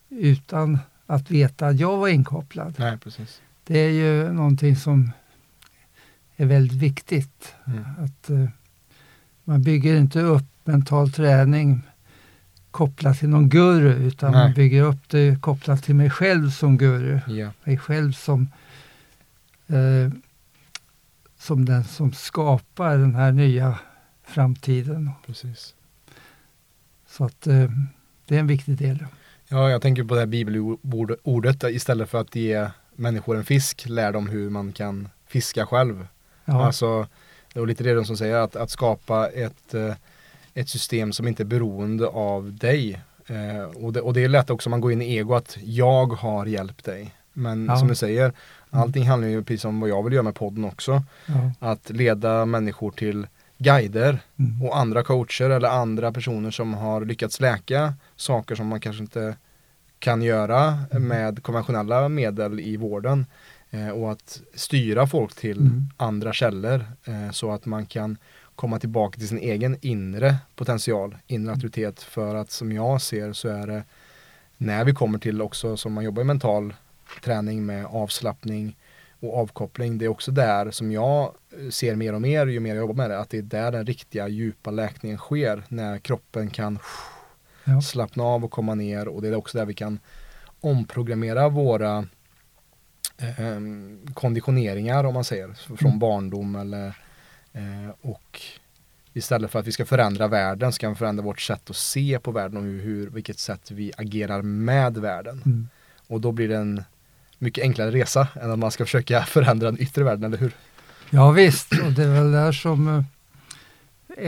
utan 0.08 0.78
att 1.06 1.30
veta 1.30 1.66
att 1.66 1.80
jag 1.80 1.96
var 1.96 2.08
inkopplad. 2.08 2.74
Nej, 2.78 2.98
precis. 2.98 3.42
Det 3.64 3.78
är 3.78 3.90
ju 3.90 4.32
någonting 4.32 4.76
som 4.76 5.10
är 6.36 6.46
väldigt 6.46 6.78
viktigt. 6.78 7.54
Mm. 7.66 7.84
Att 7.98 8.30
eh, 8.30 8.44
Man 9.44 9.62
bygger 9.62 9.96
inte 9.96 10.20
upp 10.20 10.44
mental 10.64 11.12
träning 11.12 11.82
kopplat 12.70 13.18
till 13.18 13.28
någon 13.28 13.48
guru 13.48 13.92
utan 13.92 14.32
Nej. 14.32 14.40
man 14.44 14.54
bygger 14.54 14.82
upp 14.82 15.08
det 15.08 15.40
kopplat 15.42 15.82
till 15.82 15.94
mig 15.94 16.10
själv 16.10 16.50
som 16.50 16.78
guru. 16.78 17.20
Ja, 17.28 17.50
Mig 17.64 17.78
själv 17.78 18.12
som, 18.12 18.48
eh, 19.66 20.12
som 21.38 21.64
den 21.64 21.84
som 21.84 22.12
skapar 22.12 22.98
den 22.98 23.14
här 23.14 23.32
nya 23.32 23.78
framtiden. 24.24 25.10
precis. 25.26 25.74
Så 27.08 27.24
att 27.24 27.46
eh, 27.46 27.70
det 28.26 28.36
är 28.36 28.40
en 28.40 28.46
viktig 28.46 28.76
del. 28.76 29.06
Ja, 29.48 29.70
jag 29.70 29.82
tänker 29.82 30.04
på 30.04 30.14
det 30.14 30.20
här 30.20 30.26
bibelordet 30.26 31.64
istället 31.64 32.08
för 32.08 32.20
att 32.20 32.34
ge 32.34 32.68
människor 32.96 33.36
en 33.36 33.44
fisk, 33.44 33.84
lär 33.88 34.12
dem 34.12 34.28
hur 34.28 34.50
man 34.50 34.72
kan 34.72 35.08
fiska 35.26 35.66
själv. 35.66 36.06
Ja, 36.44 36.66
Alltså, 36.66 37.06
det 37.52 37.60
var 37.60 37.66
lite 37.66 37.84
det 37.84 37.94
de 37.94 38.04
som 38.04 38.16
säger, 38.16 38.36
att, 38.36 38.56
att 38.56 38.70
skapa 38.70 39.28
ett, 39.28 39.74
eh, 39.74 39.94
ett 40.54 40.68
system 40.68 41.12
som 41.12 41.28
inte 41.28 41.42
är 41.42 41.44
beroende 41.44 42.06
av 42.06 42.52
dig. 42.54 43.00
Eh, 43.26 43.84
och, 43.84 43.92
det, 43.92 44.00
och 44.00 44.14
det 44.14 44.24
är 44.24 44.28
lätt 44.28 44.50
också 44.50 44.68
om 44.68 44.70
man 44.70 44.80
går 44.80 44.92
in 44.92 45.02
i 45.02 45.16
ego 45.16 45.34
att 45.34 45.56
jag 45.62 46.06
har 46.12 46.46
hjälpt 46.46 46.84
dig. 46.84 47.14
Men 47.32 47.66
Ja. 47.66 47.76
som 47.76 47.88
du 47.88 47.94
säger, 47.94 48.32
allting 48.70 49.06
handlar 49.08 49.28
ju 49.28 49.44
precis 49.44 49.64
om 49.64 49.80
vad 49.80 49.90
jag 49.90 50.02
vill 50.02 50.12
göra 50.12 50.22
med 50.22 50.34
podden 50.34 50.64
också. 50.64 51.02
ja, 51.26 51.52
Att 51.70 51.90
leda 51.90 52.44
människor 52.46 52.90
till 52.90 53.26
guider 53.58 54.18
mm, 54.38 54.62
och 54.62 54.76
andra 54.78 55.02
coacher 55.02 55.50
eller 55.50 55.68
andra 55.68 56.12
personer 56.12 56.50
som 56.50 56.74
har 56.74 57.04
lyckats 57.04 57.40
läka 57.40 57.94
saker 58.16 58.54
som 58.54 58.66
man 58.66 58.80
kanske 58.80 59.02
inte 59.02 59.36
kan 59.98 60.22
göra 60.22 60.78
Mm. 60.90 61.08
med 61.08 61.42
konventionella 61.42 62.08
medel 62.08 62.60
i 62.60 62.76
vården. 62.76 63.26
Eh, 63.70 63.88
och 63.88 64.12
att 64.12 64.40
styra 64.54 65.06
folk 65.06 65.34
till 65.34 65.58
Mm. 65.58 65.86
andra 65.96 66.32
källor 66.32 66.84
eh, 67.04 67.30
så 67.30 67.50
att 67.52 67.66
man 67.66 67.86
kan 67.86 68.16
komma 68.56 68.78
tillbaka 68.78 69.18
till 69.18 69.28
sin 69.28 69.38
egen 69.38 69.76
inre 69.80 70.36
potential, 70.56 71.16
inre 71.26 71.52
auktoritet. 71.52 72.02
För 72.02 72.34
att 72.34 72.50
som 72.50 72.72
jag 72.72 73.02
ser 73.02 73.32
så 73.32 73.48
är 73.48 73.66
det 73.66 73.82
när 74.56 74.84
vi 74.84 74.92
kommer 74.94 75.18
till 75.18 75.42
också 75.42 75.76
som 75.76 75.92
man 75.92 76.04
jobbar 76.04 76.22
i 76.22 76.24
mental 76.24 76.74
träning 77.24 77.66
med 77.66 77.86
avslappning 77.86 78.76
och 79.20 79.36
avkoppling. 79.38 79.98
Det 79.98 80.04
är 80.04 80.08
också 80.08 80.30
där 80.30 80.70
som 80.70 80.92
jag 80.92 81.34
eh, 81.58 81.70
ser 81.70 81.94
mer 81.94 82.12
och 82.12 82.20
mer 82.22 82.46
ju 82.46 82.60
mer 82.60 82.74
jag 82.74 82.78
jobbar 82.78 82.94
med 82.94 83.10
det. 83.10 83.18
Att 83.18 83.30
det 83.30 83.38
är 83.38 83.42
där 83.42 83.72
den 83.72 83.86
riktiga 83.86 84.28
djupa 84.28 84.70
läkningen 84.70 85.18
sker. 85.18 85.62
När 85.68 85.98
kroppen 85.98 86.50
kan 86.50 86.78
ja, 87.64 87.80
slappna 87.80 88.24
av 88.24 88.44
och 88.44 88.50
komma 88.50 88.74
ner 88.74 89.08
och 89.08 89.22
det 89.22 89.28
är 89.28 89.34
också 89.34 89.58
där 89.58 89.66
vi 89.66 89.74
kan 89.74 89.98
omprogrammera 90.60 91.48
våra 91.48 92.06
eh, 93.18 93.60
konditioneringar 94.14 95.04
om 95.04 95.14
man 95.14 95.24
säger 95.24 95.54
från 95.76 95.88
Mm. 95.88 95.98
barndom 95.98 96.56
eller 96.56 96.86
eh, 97.52 97.90
och 98.00 98.40
istället 99.12 99.50
för 99.50 99.58
att 99.58 99.66
vi 99.66 99.72
ska 99.72 99.86
förändra 99.86 100.28
världen 100.28 100.72
ska 100.72 100.88
vi 100.88 100.94
förändra 100.94 101.24
vårt 101.24 101.40
sätt 101.40 101.70
att 101.70 101.76
se 101.76 102.18
på 102.18 102.30
världen 102.30 102.56
och 102.56 102.62
hur, 102.62 102.80
hur, 102.82 103.10
vilket 103.10 103.38
sätt 103.38 103.70
vi 103.70 103.92
agerar 103.96 104.42
med 104.42 104.98
världen. 104.98 105.42
mm. 105.46 105.68
Och 106.06 106.20
då 106.20 106.32
blir 106.32 106.48
det 106.48 106.56
en 106.56 106.84
mycket 107.38 107.62
enklare 107.62 107.90
resa 107.90 108.28
än 108.42 108.50
att 108.50 108.58
man 108.58 108.70
ska 108.70 108.84
försöka 108.84 109.22
förändra 109.26 109.70
den 109.70 109.80
yttre 109.82 110.04
världen, 110.04 110.24
eller 110.24 110.38
hur? 110.38 110.52
ja 111.10 111.30
visst, 111.30 111.72
och 111.86 111.92
det 111.92 112.04
är 112.04 112.12
väl 112.14 112.32
där 112.32 112.52
som 112.52 112.88
eh, 112.88 113.04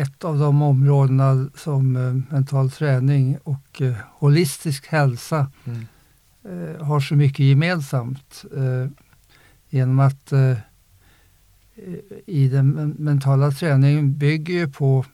ett 0.00 0.24
av 0.24 0.38
de 0.38 0.62
områdena 0.62 1.48
som 1.56 1.96
eh, 1.96 2.34
mental 2.34 2.70
träning 2.70 3.38
och 3.42 3.82
eh, 3.82 3.94
holistisk 4.18 4.86
hälsa 4.86 5.50
eh, 6.44 6.84
har 6.86 7.00
så 7.00 7.14
mycket 7.14 7.46
gemensamt. 7.46 8.44
Genom 9.72 10.00
att 10.00 10.32
i 12.26 12.48
den 12.48 12.70
men- 12.70 12.94
mentala 12.98 13.50
träningen 13.50 14.18
bygger 14.18 14.54
ju 14.54 14.68
på 14.68 15.04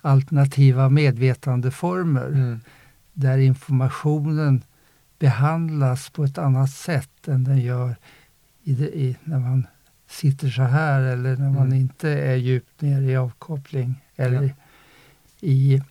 alternativa 0.00 0.88
medvetandeformer 0.88 2.26
Mm. 2.26 2.60
där 3.12 3.38
informationen 3.38 4.62
behandlas 5.18 6.10
på 6.10 6.24
ett 6.24 6.38
annat 6.38 6.70
sätt 6.70 7.10
än 7.28 7.44
den 7.44 7.58
gör 7.58 7.96
i 8.62 8.72
det, 8.74 8.98
i, 8.98 9.16
när 9.24 9.38
man 9.38 9.66
sitter 10.08 10.50
så 10.50 10.62
här 10.62 11.00
eller 11.02 11.36
när 11.36 11.50
man 11.50 11.66
Mm. 11.66 11.78
inte 11.78 12.08
är 12.10 12.36
djupt 12.36 12.80
nere 12.80 13.04
i 13.04 13.16
avkoppling 13.16 13.94
eller 14.16 14.42
Ja. 14.42 14.48
i 15.40 15.82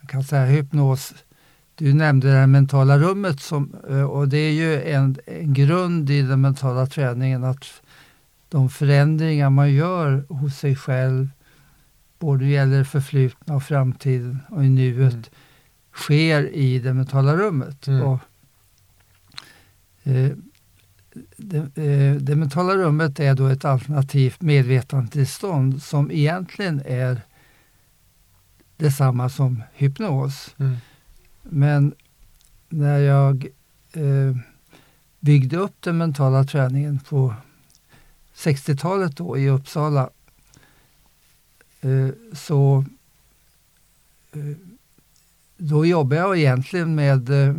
man 0.00 0.06
kan 0.06 0.24
säga 0.24 0.44
hypnos. 0.46 1.14
Du 1.74 1.92
nämnde 1.94 2.28
det 2.32 2.38
här 2.38 2.46
mentala 2.46 2.98
rummet 2.98 3.40
som, 3.40 3.74
eh, 3.88 4.02
och 4.02 4.28
det 4.28 4.38
är 4.38 4.52
ju 4.52 4.82
en, 4.82 5.16
en 5.26 5.54
grund 5.54 6.10
i 6.10 6.22
den 6.22 6.40
mentala 6.40 6.86
träningen 6.86 7.44
att 7.44 7.82
de 8.48 8.70
förändringar 8.70 9.50
man 9.50 9.72
gör 9.72 10.24
hos 10.28 10.56
sig 10.58 10.76
själv, 10.76 11.28
både 12.18 12.46
gäller 12.46 12.84
förflutna 12.84 13.54
och 13.54 13.62
framtiden 13.62 14.38
och 14.48 14.64
i 14.64 14.68
nuet, 14.68 15.12
Mm. 15.12 15.24
sker 15.94 16.48
i 16.54 16.78
det 16.78 16.94
mentala 16.94 17.36
rummet. 17.36 17.86
Mm. 17.88 18.02
Och, 18.02 18.18
det, 21.36 21.58
eh, 21.58 22.14
det 22.14 22.36
mentala 22.36 22.74
rummet 22.74 23.20
är 23.20 23.34
då 23.34 23.46
ett 23.46 23.64
alternativt 23.64 24.40
medvetandetillstånd 24.40 25.82
som 25.82 26.10
egentligen 26.10 26.82
är 26.86 27.20
detsamma 28.76 29.28
som 29.28 29.62
hypnos. 29.74 30.54
Mm. 30.58 30.76
Men 31.42 31.94
när 32.68 32.98
jag 32.98 33.46
eh, 33.92 34.36
byggde 35.20 35.56
upp 35.56 35.74
den 35.80 35.98
mentala 35.98 36.44
träningen 36.44 36.98
på 36.98 37.34
60-talet 38.34 39.16
då 39.16 39.38
i 39.38 39.48
Uppsala 39.48 40.10
eh, 41.80 42.08
så 42.32 42.84
eh, 44.32 44.56
då 45.56 45.86
jobbade 45.86 46.20
jag 46.20 46.38
egentligen 46.38 46.94
med 46.94 47.30
eh, 47.30 47.54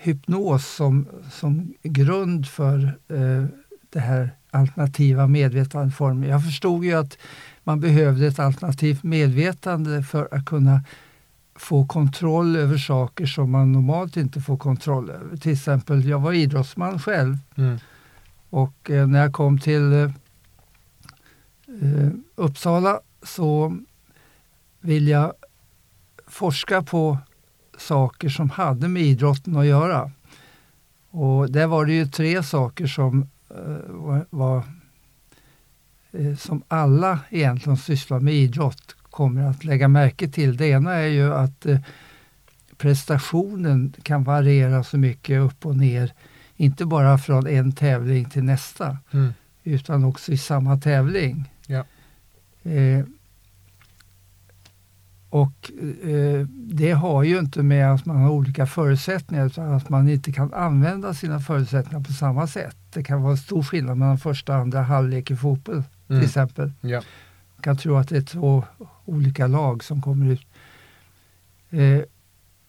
hypnos 0.00 0.66
som, 0.66 1.08
som 1.30 1.74
grund 1.82 2.48
för 2.48 2.98
eh, 3.08 3.44
det 3.90 4.00
här 4.00 4.30
alternativa 4.50 5.26
medvetandeformen. 5.26 6.28
Jag 6.28 6.44
förstod 6.44 6.84
ju 6.84 6.94
att 6.94 7.18
man 7.64 7.80
behövde 7.80 8.26
ett 8.26 8.38
alternativt 8.38 9.02
medvetande 9.02 10.02
för 10.02 10.28
att 10.30 10.44
kunna 10.46 10.80
få 11.54 11.86
kontroll 11.86 12.56
över 12.56 12.78
saker 12.78 13.26
som 13.26 13.50
man 13.50 13.72
normalt 13.72 14.16
inte 14.16 14.40
får 14.40 14.56
kontroll 14.56 15.10
över. 15.10 15.36
Till 15.36 15.52
exempel, 15.52 16.08
jag 16.08 16.20
var 16.20 16.32
idrottsman 16.32 16.98
själv 16.98 17.38
Mm. 17.56 17.78
och 18.50 18.90
eh, 18.90 19.06
när 19.06 19.20
jag 19.20 19.32
kom 19.32 19.58
till 19.58 19.92
eh, 19.92 20.10
eh, 21.82 22.10
Uppsala 22.34 23.00
så 23.22 23.78
vill 24.80 25.08
jag 25.08 25.32
forska 26.26 26.82
på 26.82 27.18
saker 27.78 28.28
som 28.28 28.50
hade 28.50 28.88
med 28.88 29.02
idrotten 29.02 29.56
att 29.56 29.66
göra. 29.66 30.10
Och 31.10 31.50
där 31.50 31.66
var 31.66 31.86
det 31.86 31.92
ju 31.92 32.06
tre 32.06 32.42
saker 32.42 32.86
som 32.86 33.28
eh, 33.50 34.20
var, 34.30 34.62
eh, 36.12 36.36
som 36.36 36.62
alla 36.68 37.20
egentligen 37.30 37.76
sysslar 37.76 38.20
med 38.20 38.34
idrott 38.34 38.96
kommer 39.10 39.42
att 39.42 39.64
lägga 39.64 39.88
märke 39.88 40.28
till. 40.28 40.56
Det 40.56 40.66
ena 40.66 40.92
är 40.92 41.06
ju 41.06 41.34
att 41.34 41.66
eh, 41.66 41.78
prestationen 42.76 43.94
kan 44.02 44.24
variera 44.24 44.84
så 44.84 44.98
mycket 44.98 45.40
upp 45.40 45.66
och 45.66 45.76
ner. 45.76 46.12
Inte 46.56 46.84
bara 46.86 47.18
från 47.18 47.46
en 47.46 47.72
tävling 47.72 48.30
till 48.30 48.44
nästa 48.44 48.98
Mm. 49.12 49.32
utan 49.64 50.04
också 50.04 50.32
i 50.32 50.38
samma 50.38 50.78
tävling. 50.78 51.50
Ja. 51.66 51.84
Och 55.30 55.70
eh, 56.08 56.46
det 56.50 56.90
har 56.92 57.22
ju 57.22 57.38
inte 57.38 57.62
med 57.62 57.92
att 57.92 58.06
man 58.06 58.16
har 58.16 58.30
olika 58.30 58.66
förutsättningar 58.66 59.46
utan 59.46 59.74
att 59.74 59.88
man 59.88 60.08
inte 60.08 60.32
kan 60.32 60.54
använda 60.54 61.14
sina 61.14 61.40
förutsättningar 61.40 62.04
på 62.04 62.12
samma 62.12 62.46
sätt. 62.46 62.76
Det 62.92 63.02
kan 63.02 63.22
vara 63.22 63.36
stor 63.36 63.62
skillnad 63.62 63.98
mellan 63.98 64.18
första 64.18 64.52
och 64.54 64.60
andra 64.60 64.82
halvlek 64.82 65.30
i 65.30 65.36
fotboll 65.36 65.82
till 66.06 66.14
Mm. 66.16 66.24
exempel. 66.24 66.72
Ja. 66.80 67.02
Man 67.56 67.62
kan 67.62 67.76
tro 67.76 67.96
att 67.96 68.08
det 68.08 68.16
är 68.16 68.22
två 68.22 68.64
olika 69.04 69.46
lag 69.46 69.84
som 69.84 70.02
kommer 70.02 70.26
ut. 70.32 70.46
Eh, 71.70 72.00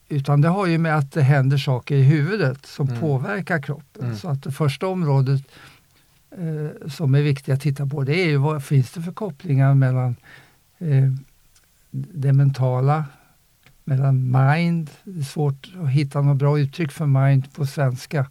utan 0.08 0.40
det 0.40 0.48
har 0.48 0.66
ju 0.66 0.78
med 0.78 0.96
att 0.96 1.12
det 1.12 1.22
händer 1.22 1.58
saker 1.58 1.94
i 1.96 2.02
huvudet 2.02 2.66
som 2.66 2.88
Mm. 2.88 3.00
påverkar 3.00 3.62
kroppen. 3.62 4.04
Mm. 4.04 4.16
Så 4.16 4.28
att 4.28 4.42
det 4.42 4.52
första 4.52 4.86
området 4.86 5.42
eh, 6.30 6.88
som 6.88 7.14
är 7.14 7.22
viktigt 7.22 7.54
att 7.54 7.60
titta 7.60 7.86
på 7.86 8.02
det 8.04 8.14
är 8.16 8.26
ju 8.28 8.36
vad 8.36 8.64
finns 8.64 8.92
det 8.92 9.02
för 9.02 9.12
kopplingar 9.12 9.74
mellan 9.74 10.16
eh, 10.78 11.12
det 11.90 12.32
mentala, 12.32 13.04
mellan 13.84 14.24
mind, 14.30 14.90
det 15.04 15.18
är 15.20 15.24
svårt 15.24 15.72
att 15.82 15.90
hitta 15.90 16.20
något 16.22 16.36
bra 16.38 16.58
uttryck 16.58 16.92
för 16.92 17.06
mind 17.06 17.52
på 17.54 17.66
svenska. 17.66 18.26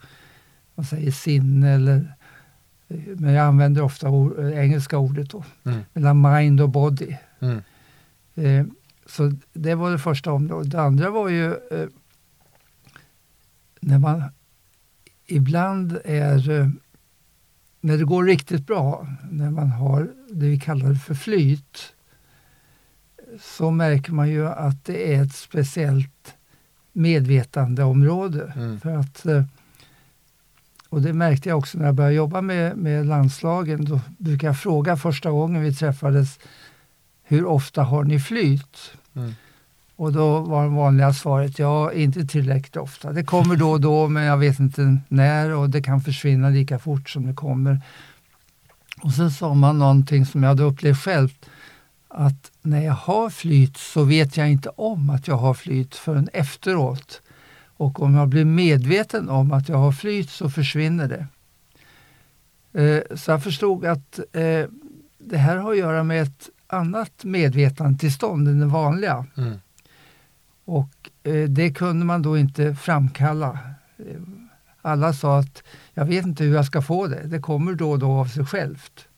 Man 0.76 0.86
säger 0.86 1.12
sinne 1.12 1.70
eller 1.70 2.14
Men 3.18 3.34
jag 3.34 3.46
använder 3.46 3.82
ofta 3.82 4.10
or, 4.10 4.52
engelska 4.54 4.98
ordet 4.98 5.30
då, 5.30 5.44
Mm. 5.64 5.80
mellan 5.94 6.22
mind 6.22 6.62
och 6.62 6.70
body. 6.70 7.16
Mm. 7.40 7.62
Eh, 8.36 8.66
så 9.06 9.34
det 9.54 9.76
var 9.76 9.92
det 9.92 10.00
första 10.00 10.32
området. 10.32 10.72
Det 10.72 10.82
andra 10.82 11.10
var 11.10 11.30
ju 11.30 11.46
eh, 11.48 11.88
när 13.80 13.98
man 14.00 14.24
ibland 15.26 16.00
är, 16.06 16.50
eh, 16.50 16.70
när 17.82 17.98
det 17.98 18.04
går 18.04 18.24
riktigt 18.24 18.68
bra, 18.68 19.08
när 19.32 19.50
man 19.50 19.70
har 19.72 20.12
det 20.32 20.46
vi 20.46 20.60
kallar 20.60 20.94
för 20.94 21.14
flyt, 21.14 21.94
så 23.42 23.72
märker 23.72 24.12
man 24.12 24.30
ju 24.30 24.48
att 24.48 24.86
det 24.86 25.16
är 25.16 25.24
ett 25.24 25.36
speciellt 25.36 26.36
medvetandeområde. 26.94 28.54
Mm. 28.56 28.80
För 28.80 28.96
att, 28.96 29.26
eh, 29.26 29.44
och 30.90 31.02
det 31.02 31.14
märkte 31.14 31.50
jag 31.50 31.58
också 31.58 31.78
när 31.78 31.86
jag 31.86 31.96
började 31.96 32.16
jobba 32.16 32.42
med, 32.42 32.78
med 32.78 33.06
landslagen. 33.06 33.86
Då 33.86 34.00
brukar 34.18 34.48
jag 34.48 34.60
fråga 34.60 34.98
första 34.98 35.32
gången 35.32 35.62
vi 35.62 35.76
träffades, 35.76 36.40
hur 37.24 37.46
ofta 37.46 37.84
har 37.84 38.04
ni 38.04 38.20
flyt? 38.20 38.92
Mm. 39.16 39.34
Och 39.96 40.14
då 40.14 40.40
var 40.40 40.64
det 40.64 40.70
vanliga 40.70 41.14
svaret, 41.14 41.60
ja 41.60 41.92
inte 41.92 42.26
tillräckligt 42.26 42.78
ofta. 42.78 43.12
Det 43.12 43.24
kommer 43.24 43.56
då 43.56 43.72
och 43.72 43.82
då 43.82 44.08
men 44.08 44.24
jag 44.24 44.38
vet 44.38 44.60
inte 44.60 44.98
när 45.08 45.56
och 45.56 45.70
det 45.70 45.82
kan 45.82 46.02
försvinna 46.02 46.50
lika 46.50 46.80
fort 46.80 47.10
som 47.10 47.26
det 47.26 47.34
kommer. 47.34 47.82
Och 49.02 49.14
sen 49.14 49.32
sa 49.32 49.54
man 49.54 49.80
någonting 49.80 50.26
som 50.26 50.44
jag 50.44 50.50
hade 50.50 50.64
upplevt 50.64 50.98
själv, 50.98 51.30
att 52.10 52.52
när 52.62 52.86
jag 52.86 52.94
har 52.94 53.30
flyt 53.30 53.78
så 53.78 54.04
vet 54.04 54.38
jag 54.38 54.52
inte 54.52 54.70
om 54.70 55.10
att 55.10 55.28
jag 55.28 55.38
har 55.38 55.54
flyt 55.54 55.96
förrän 55.96 56.30
efteråt. 56.34 57.22
Och 57.66 58.02
om 58.02 58.16
jag 58.16 58.28
blir 58.28 58.46
medveten 58.46 59.30
om 59.30 59.52
att 59.52 59.70
jag 59.70 59.78
har 59.78 59.92
flyt 59.92 60.30
så 60.30 60.50
försvinner 60.50 61.08
det. 61.08 61.28
Eh, 62.74 63.18
så 63.18 63.32
jag 63.32 63.44
förstod 63.44 63.86
att 63.86 64.20
eh, 64.20 64.66
det 65.18 65.38
här 65.38 65.58
har 65.58 65.72
att 65.72 65.78
göra 65.78 66.04
med 66.04 66.22
ett 66.22 66.50
annat 66.68 67.24
medvetandetillstånd 67.24 68.48
än 68.48 68.60
det 68.60 68.66
vanliga. 68.66 69.26
Mm. 69.38 69.60
Och 70.66 71.10
eh, 71.24 71.50
det 71.50 71.74
kunde 71.74 72.06
man 72.06 72.22
då 72.22 72.38
inte 72.38 72.76
framkalla. 72.76 73.60
Alla 74.82 75.14
sa 75.14 75.40
att 75.40 75.64
jag 75.94 76.06
vet 76.06 76.26
inte 76.26 76.44
hur 76.44 76.56
jag 76.56 76.66
ska 76.66 76.82
få 76.82 77.08
det, 77.08 77.24
det 77.26 77.40
kommer 77.40 77.74
då 77.74 77.92
och 77.92 78.00
då 78.00 78.12
av 78.12 78.26
sig 78.26 78.46
självt. 78.46 79.09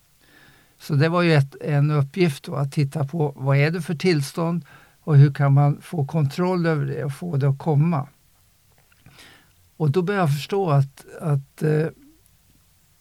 Så 0.82 0.94
det 0.94 1.08
var 1.08 1.22
ju 1.22 1.34
ett, 1.34 1.56
en 1.60 1.90
uppgift 1.90 2.44
då, 2.44 2.54
att 2.54 2.72
titta 2.72 3.04
på 3.04 3.32
vad 3.36 3.56
är 3.56 3.70
det 3.70 3.82
för 3.82 3.94
tillstånd 3.94 4.64
och 5.00 5.16
hur 5.16 5.34
kan 5.34 5.52
man 5.52 5.80
få 5.80 6.06
kontroll 6.06 6.66
över 6.66 6.86
det 6.86 7.04
och 7.04 7.12
få 7.12 7.36
det 7.36 7.48
att 7.48 7.58
komma. 7.58 8.08
Och 9.76 9.90
då 9.90 10.02
började 10.02 10.22
jag 10.22 10.34
förstå 10.34 10.70
att, 10.70 11.04
att 11.20 11.62
eh, 11.62 11.86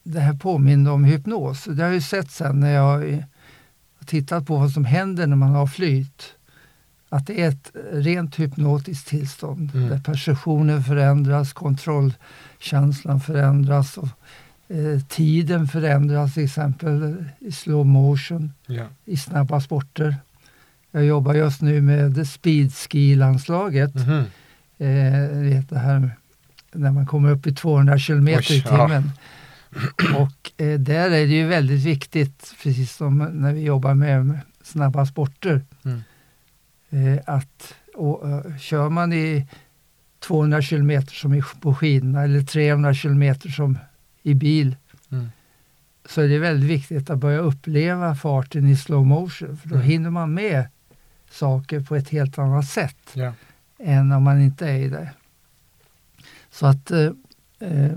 det 0.03 0.19
här 0.19 0.33
påminner 0.33 0.91
om 0.91 1.03
hypnos. 1.03 1.63
Det 1.63 1.81
har 1.81 1.89
jag 1.89 1.93
ju 1.93 2.01
sett 2.01 2.31
sen 2.31 2.59
när 2.59 2.71
jag 2.71 3.09
eh, 3.09 3.23
har 3.99 4.05
tittat 4.05 4.45
på 4.45 4.57
vad 4.57 4.71
som 4.71 4.85
händer 4.85 5.27
när 5.27 5.35
man 5.35 5.51
har 5.51 5.67
flyt. 5.67 6.35
Att 7.09 7.27
det 7.27 7.41
är 7.41 7.49
ett 7.49 7.71
rent 7.91 8.39
hypnotiskt 8.39 9.07
tillstånd 9.07 9.71
Mm. 9.75 9.89
där 9.89 9.99
perceptionen 9.99 10.83
förändras, 10.83 11.53
kontrollkänslan 11.53 13.19
förändras 13.19 13.97
och 13.97 14.07
eh, 14.71 14.99
tiden 15.07 15.67
förändras 15.67 16.33
till 16.33 16.43
exempel 16.43 17.25
i 17.39 17.51
slow 17.51 17.85
motion 17.85 18.53
Ja. 18.67 18.85
i 19.05 19.17
snabba 19.17 19.61
sporter. 19.61 20.15
Jag 20.91 21.05
jobbar 21.05 21.33
just 21.33 21.61
nu 21.61 21.81
med 21.81 22.27
speedski-landslaget. 22.27 23.95
Mhm. 23.95 24.23
Eh, 24.77 25.35
ni 25.37 25.49
vet 25.53 25.69
det 25.69 25.79
här 25.79 26.11
när 26.73 26.91
man 26.91 27.05
kommer 27.05 27.31
upp 27.31 27.47
i 27.47 27.53
200 27.55 27.97
kilometer 27.97 28.53
i 28.53 28.63
ja. 28.69 28.87
timmen. 28.87 29.11
Och 30.17 30.51
eh, 30.65 30.79
där 30.79 31.05
är 31.11 31.27
det 31.27 31.33
ju 31.33 31.47
väldigt 31.47 31.83
viktigt, 31.83 32.53
precis 32.63 32.95
som 32.95 33.17
när 33.17 33.53
vi 33.53 33.61
jobbar 33.61 33.93
med 33.93 34.39
snabba 34.63 35.05
sporter, 35.05 35.61
Mm. 35.83 36.01
eh, 36.89 37.19
att 37.25 37.73
och, 37.95 38.29
eh, 38.29 38.57
kör 38.57 38.89
man 38.89 39.13
i 39.13 39.47
200 40.19 40.61
kilometer 40.61 41.13
som 41.13 41.43
på 41.61 41.75
skidorna 41.75 42.23
eller 42.23 42.41
300 42.41 42.93
kilometer 42.93 43.49
som 43.49 43.77
i 44.23 44.33
bil 44.33 44.75
Mm. 45.11 45.29
så 46.05 46.21
är 46.21 46.27
det 46.27 46.39
väldigt 46.39 46.69
viktigt 46.69 47.09
att 47.09 47.17
börja 47.19 47.37
uppleva 47.39 48.15
farten 48.15 48.67
i 48.67 48.75
slow 48.75 49.05
motion 49.05 49.57
för 49.57 49.69
då 49.69 49.75
Mm. 49.75 49.87
hinner 49.87 50.09
man 50.09 50.33
med 50.33 50.65
saker 51.29 51.79
på 51.79 51.95
ett 51.95 52.09
helt 52.09 52.37
annat 52.37 52.65
sätt 52.67 52.97
Ja. 53.13 53.33
än 53.79 54.11
om 54.11 54.23
man 54.23 54.41
inte 54.41 54.67
är 54.69 54.77
i 54.77 54.89
det. 54.89 55.11
Så 56.51 56.65
att 56.67 56.91
eh, 56.91 57.09
eh, 57.59 57.91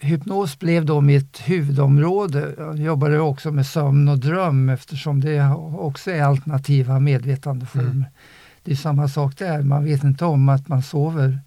hypnos 0.00 0.58
blev 0.58 0.84
då 0.84 1.00
mitt 1.00 1.38
huvudområde. 1.48 2.54
Jag 2.58 2.78
jobbade 2.78 3.18
också 3.20 3.50
med 3.50 3.66
sömn 3.66 4.08
och 4.08 4.18
dröm 4.18 4.68
eftersom 4.68 5.20
det 5.20 5.50
också 5.78 6.10
är 6.10 6.22
alternativa 6.22 7.00
medvetandeformer. 7.00 7.90
Mm. 7.90 8.04
Det 8.62 8.72
är 8.72 8.76
samma 8.76 9.08
sak 9.08 9.38
där, 9.38 9.62
man 9.62 9.84
vet 9.84 10.04
inte 10.04 10.24
om 10.24 10.48
att 10.48 10.68
man 10.68 10.82
sover. 10.82 11.38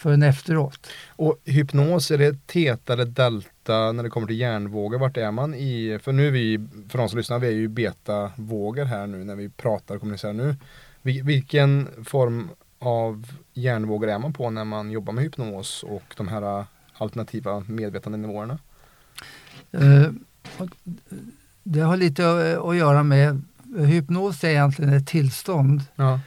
Förrän 0.00 0.22
efteråt. 0.22 0.86
Och 1.08 1.38
hypnos, 1.44 2.10
är 2.10 2.18
det 2.18 2.46
teta 2.46 2.92
eller 2.92 3.04
delta 3.04 3.92
när 3.92 4.02
det 4.02 4.10
kommer 4.10 4.26
till 4.26 4.38
hjärnvågor? 4.40 4.98
Vart 4.98 5.16
är 5.16 5.30
man 5.30 5.54
i? 5.54 5.98
För 6.02 6.12
nu 6.12 6.26
är 6.26 6.30
vi, 6.30 6.66
för 6.88 6.98
de 6.98 7.08
som 7.08 7.18
lyssnar, 7.18 7.38
vi 7.38 7.46
är 7.46 7.50
ju 7.52 7.68
betavågor 7.68 8.84
här 8.84 9.06
nu 9.06 9.24
när 9.24 9.34
vi 9.36 9.48
pratar 9.48 9.94
och 9.94 10.00
kommunicerar 10.00 10.32
nu. 10.32 10.56
Vil- 11.02 11.22
Vilken 11.24 11.88
form 12.04 12.48
av 12.78 13.26
hjärnvågor 13.54 14.08
är 14.10 14.18
man 14.18 14.32
på 14.32 14.50
när 14.50 14.64
man 14.64 14.90
jobbar 14.90 15.12
med 15.12 15.24
hypnos 15.24 15.82
och 15.82 16.02
de 16.16 16.28
här 16.28 16.64
alternativa 16.92 17.60
medvetandenivåerna? 17.68 18.58
Eh, 19.72 20.06
det 21.62 21.80
har 21.80 21.96
lite 21.96 22.30
att- 22.30 22.64
att 22.68 22.76
göra 22.76 23.02
med, 23.02 23.42
hypnos 23.78 24.44
är 24.44 24.48
egentligen 24.48 24.92
ett 24.92 25.06
tillstånd 25.06 25.80
Ja, 25.96 26.20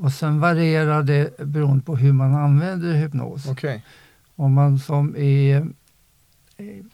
och 0.00 0.12
sen 0.12 0.40
varierar 0.40 1.02
det 1.02 1.38
beroende 1.38 1.84
på 1.84 1.96
hur 1.96 2.12
man 2.12 2.34
använder 2.34 2.92
hypnos. 2.94 3.46
okej. 3.46 3.84
Om 4.36 4.52
man 4.52 4.78
som 4.78 5.16
i, 5.16 5.50
eh, 6.56 6.84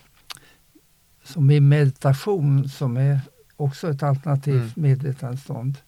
som 1.25 1.51
i 1.51 1.61
meditation, 1.61 2.69
som 2.69 2.97
är 2.97 3.21
också 3.57 3.91
ett 3.91 4.03
alternativt 4.03 4.55
Mm. 4.55 4.71
medvetandestånd, 4.75 5.79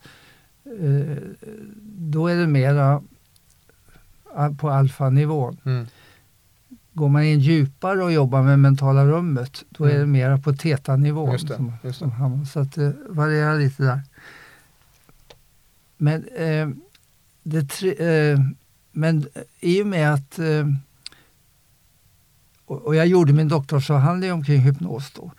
eh, 0.64 1.16
då 1.84 2.28
är 2.28 2.36
det 2.36 2.46
mera 2.46 3.02
på 4.58 4.70
alfanivån. 4.70 5.56
Mm. 5.64 5.86
Går 6.92 7.08
man 7.08 7.22
in 7.22 7.40
djupare 7.40 8.02
och 8.04 8.12
jobbar 8.12 8.42
med 8.42 8.58
mentala 8.58 9.04
rummet, 9.06 9.64
då 9.68 9.84
är 9.84 9.88
Mm. 9.90 10.00
det 10.00 10.06
mera 10.06 10.38
på 10.38 10.52
tetanivån. 10.52 11.32
Just 11.32 11.48
det, 11.48 11.56
som, 11.56 11.72
just 11.82 11.98
som 11.98 12.08
det. 12.08 12.14
hamnar. 12.14 12.44
Så 12.44 12.60
att 12.60 12.72
det 12.72 12.96
varierar 13.08 13.58
lite 13.58 13.82
där. 13.82 14.00
Men, 15.96 16.24
eh, 16.28 16.68
det 17.48 17.82
eh, 17.82 18.40
men 18.92 19.28
i 19.60 19.82
och 19.82 19.86
med 19.86 20.14
att 20.14 20.38
eh, 20.38 20.66
och, 22.64 22.82
och 22.82 22.94
jag 22.94 23.06
gjorde 23.06 23.32
min 23.32 23.48
doktorsavhandling 23.48 24.32
omkring 24.32 24.60
hypnos 24.60 25.10
då. 25.10 25.32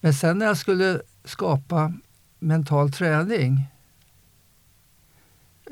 Men 0.00 0.14
sen 0.14 0.38
när 0.38 0.46
jag 0.46 0.56
skulle 0.56 1.00
skapa 1.24 1.92
mental 2.38 2.92
träning 2.92 3.66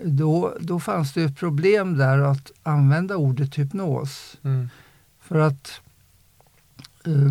då, 0.04 0.56
då 0.60 0.80
fanns 0.80 1.12
det 1.12 1.22
ett 1.22 1.36
problem 1.36 1.96
där 1.96 2.18
att 2.18 2.52
använda 2.62 3.16
ordet 3.16 3.58
hypnos. 3.58 4.38
Mm. 4.42 4.68
För 5.20 5.38
att 5.38 5.80
eh, 7.06 7.30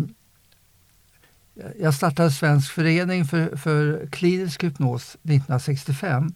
jag 1.80 1.94
startade 1.94 2.30
Svensk 2.30 2.72
förening 2.72 3.24
för, 3.24 3.56
för 3.56 4.06
klinisk 4.06 4.64
hypnos 4.64 5.14
1965. 5.14 6.34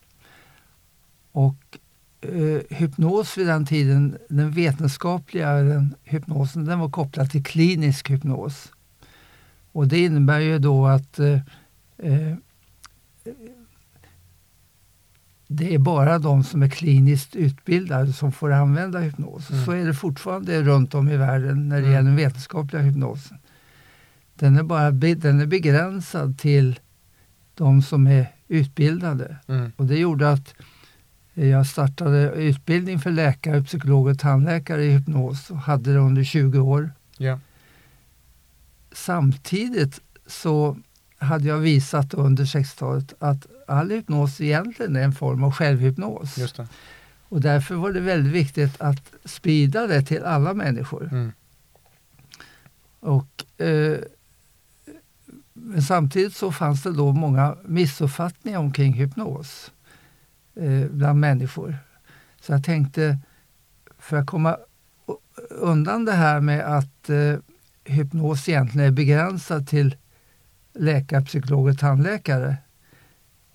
Och 1.33 1.79
eh, 2.25 2.77
hypnos 2.77 3.39
vid 3.39 3.47
den 3.47 3.67
tiden, 3.67 4.19
den 4.29 4.51
vetenskapliga 4.51 5.53
den, 5.53 5.95
hypnosen, 6.03 6.65
den 6.65 6.79
var 6.79 6.91
kopplad 6.91 7.31
till 7.31 7.45
klinisk 7.45 8.11
hypnos. 8.11 8.73
Och 9.73 9.89
det 9.89 9.99
innebär 9.99 10.41
ju 10.41 10.59
då 10.59 10.87
att 10.87 11.19
eh, 11.19 11.39
det 15.49 15.75
är 15.75 15.79
bara 15.79 16.19
de 16.19 16.45
som 16.45 16.63
är 16.63 16.69
kliniskt 16.69 17.37
utbildade 17.37 18.13
som 18.13 18.33
får 18.33 18.53
använda 18.53 18.99
hypnos. 18.99 19.51
Mm. 19.51 19.65
Så 19.65 19.73
är 19.73 19.87
det 19.87 19.95
fortfarande 19.95 20.63
runt 20.63 20.95
om 20.95 21.09
i 21.09 21.17
världen 21.17 21.69
när 21.69 21.77
det 21.77 21.83
Mm. 21.83 21.93
gäller 21.93 22.09
den 22.09 22.17
vetenskapliga 22.17 22.83
hypnosen. 22.83 23.39
Den 24.35 24.57
är, 24.57 24.63
bara 24.63 24.91
den 24.91 25.41
är 25.41 25.47
begränsad 25.47 26.39
till 26.39 26.81
de 27.55 27.83
som 27.83 28.07
är 28.07 28.27
utbildade. 28.49 29.37
Mm. 29.49 29.73
Och 29.77 29.87
det 29.87 29.99
gjorde 29.99 30.31
att 30.31 30.55
jag 31.35 31.67
startade 31.67 32.31
utbildning 32.31 32.99
för 32.99 33.11
läkare, 33.11 33.63
psykologer 33.63 34.13
och 34.13 34.19
tandläkare 34.19 34.85
i 34.85 34.91
hypnos 34.91 35.51
och 35.51 35.59
hade 35.59 35.93
det 35.93 35.99
under 35.99 36.25
20 36.25 36.59
år. 36.59 36.93
Ja. 37.17 37.39
Samtidigt 38.93 40.01
så 40.27 40.77
hade 41.19 41.49
jag 41.49 41.59
visat 41.59 42.15
under 42.15 42.45
60-talet 42.45 43.15
att 43.19 43.47
all 43.69 43.91
hypnos 43.91 44.41
egentligen 44.41 44.97
är 44.97 45.03
en 45.03 45.13
form 45.13 45.45
av 45.45 45.53
självhypnos. 45.53 46.39
Och 47.29 47.41
därför 47.41 47.75
var 47.75 47.93
det 47.93 48.01
väldigt 48.01 48.33
viktigt 48.33 48.81
att 48.81 49.13
sprida 49.25 49.87
det 49.87 50.03
till 50.03 50.25
alla 50.25 50.55
människor. 50.55 51.09
Mm. 51.13 51.33
Och 53.01 53.63
eh, 53.65 53.99
men 55.53 55.83
samtidigt 55.83 56.37
så 56.37 56.53
fanns 56.53 56.83
det 56.83 56.93
då 56.93 57.13
många 57.13 57.57
missuppfattningar 57.65 58.59
omkring 58.59 58.93
hypnos 58.93 59.71
eh, 60.57 60.87
bland 60.91 61.21
människor. 61.21 61.77
Så 62.41 62.53
jag 62.53 62.65
tänkte, 62.65 63.19
för 63.99 64.17
att 64.17 64.27
komma 64.27 64.57
undan 65.51 66.05
det 66.05 66.13
här 66.13 66.41
med 66.41 66.77
att 66.77 67.11
eh, 67.11 67.37
hypnos 67.85 68.49
egentligen 68.49 68.87
är 68.87 68.91
begränsad 68.93 69.69
till 69.69 69.97
läkare, 70.75 71.25
psykologer 71.25 71.73
och 71.73 71.79
tandläkare 71.79 72.57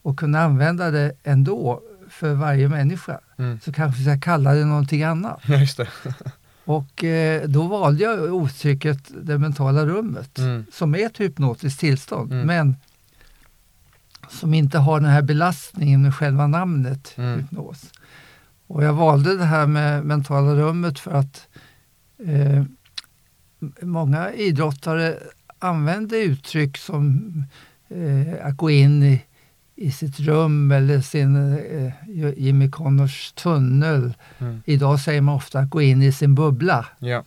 och 0.01 0.19
kunna 0.19 0.41
använda 0.41 0.91
det 0.91 1.13
ändå 1.23 1.81
för 2.09 2.33
varje 2.33 2.69
människa 2.69 3.19
mm. 3.37 3.59
så 3.59 3.73
kanske 3.73 4.01
jag 4.01 4.23
kalla 4.23 4.53
det 4.53 4.65
någonting 4.65 5.03
annat. 5.03 5.41
Ja, 5.47 5.85
och 6.63 7.03
eh, 7.03 7.47
då 7.47 7.67
valde 7.67 8.03
jag 8.03 8.45
uttrycket 8.45 9.11
det 9.21 9.37
mentala 9.37 9.85
rummet 9.85 10.37
mm. 10.37 10.65
som 10.71 10.95
är 10.95 11.05
ett 11.05 11.19
hypnotiskt 11.19 11.79
tillstånd 11.79 12.33
mm. 12.33 12.47
men 12.47 12.75
som 14.29 14.53
inte 14.53 14.77
har 14.77 14.99
den 14.99 15.09
här 15.09 15.21
belastningen 15.21 16.01
med 16.01 16.15
själva 16.15 16.47
namnet 16.47 17.13
mm. 17.17 17.39
hypnos. 17.39 17.91
Och 18.67 18.83
jag 18.83 18.93
valde 18.93 19.37
det 19.37 19.45
här 19.45 19.67
med 19.67 20.05
mentala 20.05 20.55
rummet 20.55 20.99
för 20.99 21.11
att 21.11 21.47
eh, 22.25 22.63
många 23.81 24.33
idrottare 24.33 25.17
använder 25.59 26.17
uttryck 26.17 26.77
som 26.77 27.43
eh, 27.89 28.45
att 28.45 28.57
gå 28.57 28.69
in 28.69 29.03
i, 29.03 29.21
i 29.75 29.91
sitt 29.91 30.19
rum 30.19 30.71
eller 30.71 31.01
sin 31.01 31.35
eh, 31.57 31.93
Jimmy 32.37 32.69
Connors 32.69 33.31
tunnel. 33.31 34.13
Mm. 34.39 34.61
Idag 34.65 34.99
säger 34.99 35.21
man 35.21 35.35
ofta 35.35 35.59
att 35.59 35.69
gå 35.69 35.81
in 35.81 36.01
i 36.01 36.11
sin 36.11 36.35
bubbla. 36.35 36.85
Ja. 36.99 37.23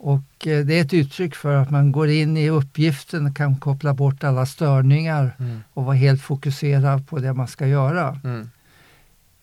Och 0.00 0.46
eh, 0.46 0.64
det 0.64 0.78
är 0.78 0.80
ett 0.80 0.94
uttryck 0.94 1.34
för 1.34 1.54
att 1.54 1.70
man 1.70 1.92
går 1.92 2.08
in 2.08 2.36
i 2.36 2.50
uppgiften 2.50 3.34
kan 3.34 3.56
koppla 3.56 3.94
bort 3.94 4.24
alla 4.24 4.46
störningar 4.46 5.36
mm. 5.38 5.60
och 5.74 5.84
vara 5.84 5.96
helt 5.96 6.22
fokuserad 6.22 7.08
på 7.08 7.18
det 7.18 7.32
man 7.32 7.48
ska 7.48 7.66
göra. 7.66 8.20
Mm. 8.24 8.50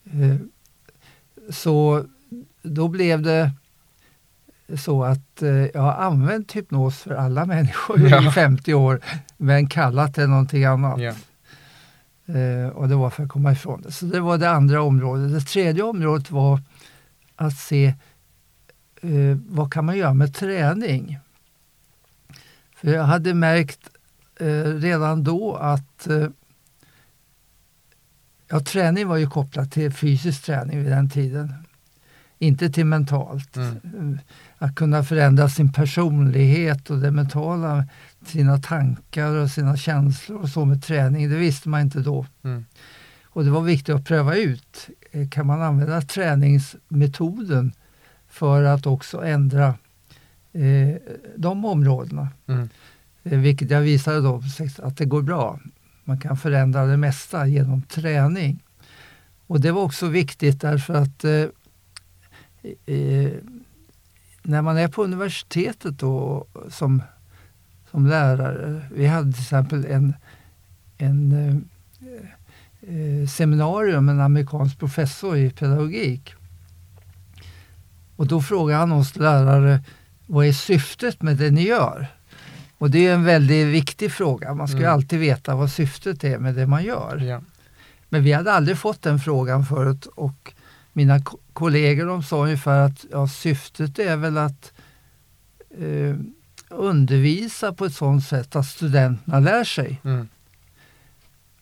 Eh, 0.06 0.38
så 1.50 2.06
då 2.62 2.88
blev 2.88 3.22
det 3.22 3.52
så 4.78 5.04
att 5.04 5.42
eh, 5.42 5.50
jag 5.50 5.82
har 5.82 5.94
använt 5.94 6.56
hypnos 6.56 6.98
för 6.98 7.16
alla 7.16 7.46
människor 7.56 8.10
ja. 8.10 8.30
i 8.30 8.32
50 8.32 8.74
år 8.74 9.00
men 9.38 9.68
kallat 9.68 10.16
det 10.16 10.28
någonting 10.28 10.66
annat. 10.66 11.00
Ja. 11.02 11.14
Och 12.74 12.90
det 12.90 12.96
var 12.96 13.10
för 13.10 13.24
att 13.24 13.30
komma 13.30 13.52
ifrån 13.52 13.82
det. 13.82 13.92
Så 13.92 14.06
det 14.06 14.20
var 14.20 14.38
det 14.38 14.50
andra 14.50 14.82
området. 14.82 15.34
Det 15.34 15.42
tredje 15.42 15.84
området 15.84 16.32
var 16.32 16.60
att 17.36 17.58
se 17.58 17.94
eh, 19.02 19.38
vad 19.48 19.74
kan 19.74 19.86
man 19.86 19.98
göra 19.98 20.14
med 20.14 20.34
träning? 20.34 21.20
För 22.76 22.94
jag 22.94 23.04
hade 23.04 23.34
märkt 23.34 23.90
eh, 24.40 24.64
redan 24.64 25.24
då 25.24 25.56
att 25.56 26.08
eh, 26.08 26.28
ja, 28.48 28.60
träning 28.60 29.08
var 29.08 29.18
ju 29.18 29.30
kopplat 29.30 29.72
till 29.72 29.92
fysisk 29.92 30.44
träning 30.44 30.84
vid 30.84 30.92
den 30.92 31.10
tiden. 31.10 31.54
Inte 32.40 32.70
till 32.70 32.86
mentalt. 32.86 33.56
Mm. 33.56 34.20
Att 34.58 34.76
kunna 34.76 35.04
förändra 35.04 35.50
sin 35.50 35.74
personlighet 35.74 36.90
och 36.90 37.00
det 37.00 37.12
mentala, 37.12 37.86
sina 38.26 38.58
tankar 38.58 39.32
och 39.36 39.52
sina 39.52 39.78
känslor 39.78 40.42
och 40.42 40.50
så 40.50 40.66
med 40.66 40.84
träning, 40.84 41.30
det 41.30 41.38
visste 41.38 41.70
man 41.70 41.82
inte 41.82 42.00
då. 42.00 42.26
Mm. 42.44 42.66
Och 43.24 43.46
det 43.46 43.52
var 43.52 43.62
viktigt 43.62 43.96
att 43.96 44.06
pröva 44.06 44.36
ut. 44.36 44.90
Eh, 45.12 45.30
kan 45.30 45.48
man 45.48 45.62
använda 45.62 46.02
träningsmetoden 46.02 47.72
för 48.36 48.64
att 48.64 48.86
också 48.86 49.24
ändra 49.24 49.68
eh, 50.54 50.96
de 51.36 51.66
områdena? 51.66 52.28
Mm. 52.48 52.70
Eh, 53.24 53.40
vilket 53.40 53.70
jag 53.70 53.82
visade 53.82 54.22
då 54.22 54.42
att 54.78 54.98
det 54.98 55.06
går 55.06 55.22
bra. 55.22 55.60
Man 56.04 56.20
kan 56.20 56.38
förändra 56.38 56.86
det 56.86 56.98
mesta 56.98 57.48
genom 57.48 57.82
träning. 57.82 58.64
Och 59.48 59.62
det 59.62 59.72
var 59.72 59.82
också 59.82 60.08
viktigt 60.08 60.62
därför 60.62 60.94
att 60.94 61.24
eh, 61.24 61.46
eh, 62.96 63.32
när 64.44 64.62
man 64.62 64.78
är 64.78 64.88
på 64.88 65.04
universitetet 65.04 66.00
då, 66.00 66.46
som, 66.70 67.04
som 67.92 68.08
lärare, 68.08 68.82
vi 68.94 69.08
hade 69.08 69.32
till 69.32 69.42
exempel 69.42 69.86
en, 69.86 70.14
en 70.98 71.32
eh, 72.82 73.28
seminarium 73.28 74.06
med 74.06 74.16
en 74.16 74.22
amerikansk 74.22 74.80
professor 74.80 75.38
i 75.38 75.50
pedagogik. 75.50 76.36
Och 78.16 78.28
då 78.28 78.42
frågade 78.42 78.80
han 78.80 78.92
oss 78.92 79.16
lärare, 79.16 79.80
vad 80.26 80.46
är 80.46 80.54
syftet 80.54 81.22
med 81.22 81.38
det 81.38 81.52
ni 81.52 81.68
gör? 81.68 82.08
Och 82.78 82.90
det 82.90 83.08
är 83.08 83.14
en 83.14 83.24
väldigt 83.24 83.68
viktig 83.68 84.12
fråga. 84.12 84.54
Man 84.54 84.68
ska 84.68 84.78
mm. 84.78 84.94
alltid 84.94 85.20
veta 85.20 85.56
vad 85.56 85.72
syftet 85.72 86.24
är 86.24 86.38
med 86.38 86.56
det 86.56 86.68
man 86.68 86.84
gör. 86.84 87.18
Ja. 87.18 87.42
Men 88.10 88.24
vi 88.24 88.34
hade 88.34 88.54
aldrig 88.54 88.78
fått 88.78 89.02
den 89.02 89.20
frågan 89.20 89.66
förut 89.66 90.06
och 90.06 90.54
mina 90.94 91.22
kollegor 91.54 92.06
de 92.06 92.24
sa 92.24 92.44
ungefär 92.44 92.80
att 92.80 93.06
ja, 93.12 93.28
syftet 93.28 94.00
är 94.00 94.18
väl 94.18 94.38
att 94.38 94.74
eh, 95.78 96.16
undervisa 96.70 97.74
på 97.74 97.86
ett 97.86 97.94
sådant 97.94 98.26
sätt 98.26 98.56
att 98.56 98.66
studenterna 98.66 99.40
lär 99.40 99.64
sig. 99.64 100.02
Mm. 100.04 100.28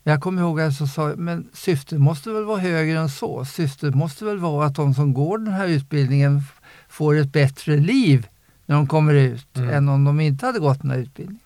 Jag 0.04 0.22
kommer 0.22 0.42
ihåg 0.42 0.62
att 0.62 0.80
jag 0.80 0.90
sa, 0.90 1.14
men 1.18 1.50
syftet 1.54 2.00
måste 2.00 2.30
väl 2.30 2.44
vara 2.44 2.60
högre 2.60 3.00
än 3.00 3.10
så. 3.10 3.46
Syftet 3.46 3.96
måste 3.96 4.26
väl 4.26 4.38
vara 4.38 4.66
att 4.66 4.76
de 4.76 4.94
som 4.94 5.14
går 5.14 5.38
den 5.38 5.54
här 5.54 5.68
utbildningen 5.68 6.42
får 6.90 7.16
ett 7.16 7.32
bättre 7.32 7.78
liv 7.78 8.28
när 8.66 8.76
de 8.76 8.88
kommer 8.88 9.14
ut 9.14 9.58
mm. 9.58 9.70
än 9.70 9.90
om 9.90 10.04
de 10.04 10.20
inte 10.20 10.46
hade 10.46 10.60
gått 10.60 10.82
den 10.82 10.92
här 10.92 10.98
utbildningen. 10.98 11.40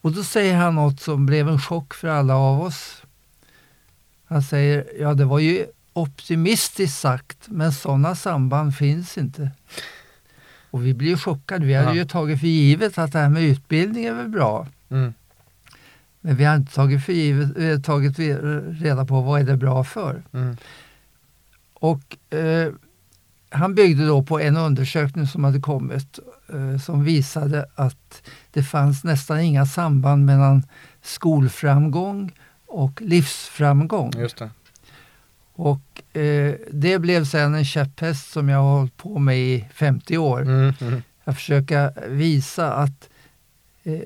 Och 0.00 0.12
då 0.12 0.24
säger 0.24 0.56
han 0.56 0.74
något 0.74 1.00
som 1.00 1.26
blev 1.26 1.48
en 1.48 1.60
chock 1.60 1.94
för 1.94 2.08
alla 2.08 2.36
av 2.36 2.62
oss. 2.62 3.02
Han 4.26 4.42
säger, 4.42 4.84
ja 5.00 5.14
det 5.14 5.24
var 5.24 5.38
ju 5.38 5.66
optimistiskt 5.92 7.00
sagt, 7.00 7.38
men 7.48 7.72
sådana 7.72 8.14
samband 8.14 8.76
finns 8.76 9.18
inte. 9.18 9.50
Och 10.70 10.86
vi 10.86 10.94
blir 10.94 11.16
chockade. 11.16 11.66
Vi 11.66 11.74
hade 11.74 11.88
ja. 11.88 11.94
ju 11.94 12.04
tagit 12.04 12.40
för 12.40 12.46
givet 12.46 12.98
att 12.98 13.12
det 13.12 13.18
här 13.18 13.28
med 13.28 13.42
utbildning 13.42 14.04
är 14.04 14.12
väl 14.12 14.28
bra. 14.28 14.66
Mm. 14.88 15.14
Men 16.26 16.36
vi 16.36 16.44
har 16.44 16.56
inte 16.56 16.74
tagit, 16.74 17.04
för 17.04 17.12
givet, 17.12 17.84
tagit 17.84 18.18
reda 18.82 19.04
på 19.04 19.20
vad 19.20 19.40
är 19.40 19.44
det 19.44 19.56
bra 19.56 19.84
för. 19.84 20.22
Mm. 20.32 20.56
Och 21.74 22.34
eh, 22.34 22.72
han 23.50 23.74
byggde 23.74 24.06
då 24.06 24.22
på 24.22 24.40
en 24.40 24.56
undersökning 24.56 25.26
som 25.26 25.44
hade 25.44 25.60
kommit 25.60 26.18
eh, 26.52 26.78
som 26.78 27.04
visade 27.04 27.66
att 27.74 28.22
det 28.50 28.62
fanns 28.62 29.04
nästan 29.04 29.40
inga 29.40 29.66
samband 29.66 30.24
mellan 30.24 30.62
skolframgång 31.02 32.32
och 32.66 33.02
livsframgång. 33.02 34.12
Just 34.18 34.36
det. 34.36 34.50
Och 35.52 36.16
eh, 36.20 36.54
det 36.70 36.98
blev 36.98 37.24
sen 37.24 37.54
en 37.54 37.64
käpphäst 37.64 38.32
som 38.32 38.48
jag 38.48 38.58
har 38.58 38.78
hållit 38.78 38.96
på 38.96 39.18
med 39.18 39.38
i 39.38 39.64
50 39.74 40.18
år. 40.18 40.42
Mm, 40.42 40.74
mm. 40.80 41.02
Att 41.24 41.36
försöka 41.36 41.92
visa 42.08 42.72
att 42.72 43.08
eh, 43.82 44.00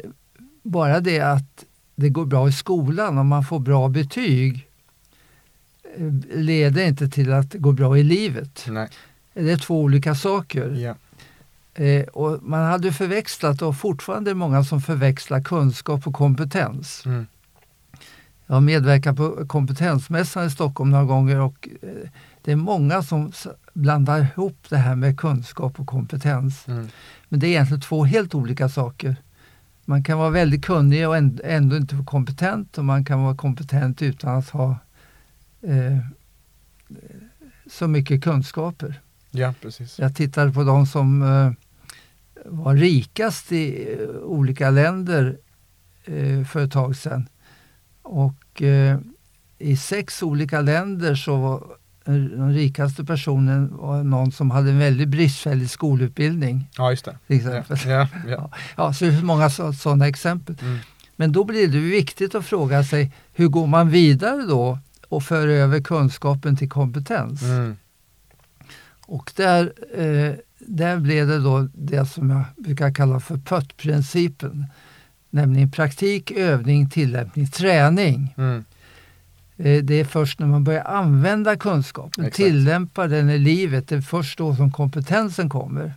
bara 0.63 1.01
det 1.01 1.21
att 1.21 1.65
det 2.01 2.09
går 2.09 2.27
bra 2.27 2.49
i 2.49 2.53
skolan 2.53 3.19
och 3.19 3.27
man 3.27 3.45
får 3.45 3.59
bra 3.59 3.89
betyg 3.89 4.69
eh, 5.97 6.39
leder 6.39 6.87
inte 6.87 7.09
till 7.09 7.33
att 7.33 7.51
det 7.51 7.59
går 7.59 7.73
bra 7.73 7.99
i 7.99 8.03
livet. 8.03 8.65
Nej. 8.69 8.89
Det 9.35 9.51
är 9.51 9.57
två 9.57 9.81
olika 9.81 10.15
saker. 10.15 10.75
Ja. 10.75 10.95
Eh, 11.85 12.07
och 12.07 12.43
man 12.43 12.65
hade 12.65 12.93
förväxlat 12.93 13.63
och 13.63 13.77
fortfarande 13.77 14.31
är 14.31 14.35
många 14.35 14.65
som 14.65 14.81
förväxlar 14.81 15.43
kunskap 15.43 16.07
och 16.07 16.15
kompetens. 16.15 17.03
Mm. 17.07 17.27
Jag 18.47 18.55
har 18.55 18.61
medverkat 18.61 19.17
på 19.17 19.47
kompetensmässan 19.47 20.47
i 20.47 20.51
Stockholm 20.51 20.91
några 20.91 21.05
gånger 21.05 21.41
och 21.41 21.69
eh, 21.83 22.11
det 22.45 22.53
är 22.53 22.57
många 22.57 23.03
som 23.03 23.33
blandar 23.73 24.21
ihop 24.21 24.67
det 24.69 24.77
här 24.77 24.97
med 24.97 25.21
kunskap 25.21 25.81
och 25.81 25.87
kompetens. 25.87 26.69
Mm. 26.69 26.89
Men 27.29 27.41
det 27.41 27.47
är 27.47 27.49
egentligen 27.49 27.81
två 27.81 28.05
helt 28.05 28.35
olika 28.35 28.69
saker. 28.69 29.17
Man 29.89 30.03
kan 30.03 30.19
vara 30.19 30.31
väldigt 30.31 30.65
kunnig 30.65 31.09
och 31.09 31.17
ändå 31.45 31.77
inte 31.77 31.95
vara 31.95 32.07
kompetent 32.07 32.79
och 32.79 32.85
man 32.85 33.05
kan 33.05 33.23
vara 33.23 33.37
kompetent 33.37 34.03
utan 34.03 34.39
att 34.39 34.49
ha 34.49 34.79
eh, 35.63 35.99
så 37.71 37.89
mycket 37.89 38.25
kunskaper. 38.25 39.01
Ja, 39.31 39.55
precis. 39.63 39.99
Jag 39.99 40.15
tittade 40.17 40.53
på 40.53 40.65
de 40.65 40.87
som 40.87 41.23
eh, 41.23 41.53
var 42.45 42.75
rikast 42.75 43.53
i 43.53 43.93
eh, 43.93 44.09
olika 44.09 44.71
länder 44.71 45.39
eh, 46.05 46.45
för 46.45 46.65
ett 46.65 46.73
tag 46.73 46.97
sedan. 46.97 47.29
Och 48.03 48.63
eh, 48.63 48.99
i 49.59 49.77
sex 49.77 50.23
olika 50.23 50.61
länder 50.61 51.15
så 51.15 51.37
var 51.37 51.78
den 52.13 52.55
rikaste 52.55 53.05
personen 53.05 53.77
var 53.77 54.05
någon 54.05 54.33
som 54.33 54.51
hade 54.51 54.71
en 54.71 54.79
väldigt 54.79 55.09
bristfällig 55.09 55.71
skolutbildning. 55.71 56.71
Ja, 56.77 56.91
just 56.91 57.05
det. 57.05 57.35
Exempel. 57.35 57.79
Ja, 57.87 57.91
ja, 57.91 58.09
ja. 58.29 58.51
ja, 58.77 58.93
så 58.93 59.05
det 59.05 59.11
finns 59.11 59.25
många 59.25 59.51
sådana 59.51 60.09
exempel. 60.09 60.57
Mm. 60.63 60.79
Men 61.17 61.33
då 61.33 61.45
blir 61.45 61.69
det 61.69 61.79
viktigt 61.79 62.35
att 62.35 62.45
fråga 62.45 62.85
sig 62.85 63.13
hur 63.33 63.49
går 63.49 63.67
man 63.67 63.91
vidare 63.91 64.43
då 64.43 64.79
och 65.09 65.23
för 65.23 65.49
över 65.49 65.81
kunskapen 65.81 66.57
till 66.57 66.69
kompetens? 66.69 67.43
Mm. 67.43 67.77
Och 69.07 69.33
där 69.37 69.73
eh, 69.95 70.35
där 70.59 70.97
blev 70.97 71.27
det 71.27 71.39
då 71.39 71.69
det 71.75 72.07
som 72.07 72.31
jag 72.31 72.45
brukar 72.57 72.95
kalla 72.95 73.21
för 73.21 73.37
PÖT-principen. 73.37 74.67
Nämligen 75.31 75.71
praktik, 75.71 76.31
övning, 76.31 76.91
tillämpning, 76.91 77.47
träning. 77.47 78.35
Mm. 78.39 78.65
Eh, 79.59 79.83
det 79.83 79.95
är 80.01 80.05
först 80.05 80.39
när 80.39 80.47
man 80.47 80.65
börjar 80.65 80.85
använda 80.85 81.57
kunskapen, 81.57 82.25
Exakt. 82.25 82.37
tillämpa 82.37 83.07
den 83.07 83.31
i 83.31 83.39
livet, 83.39 83.89
det 83.89 83.95
är 83.97 84.01
först 84.01 84.39
då 84.39 84.55
som 84.57 84.73
kompetensen 84.73 85.49
kommer. 85.49 85.95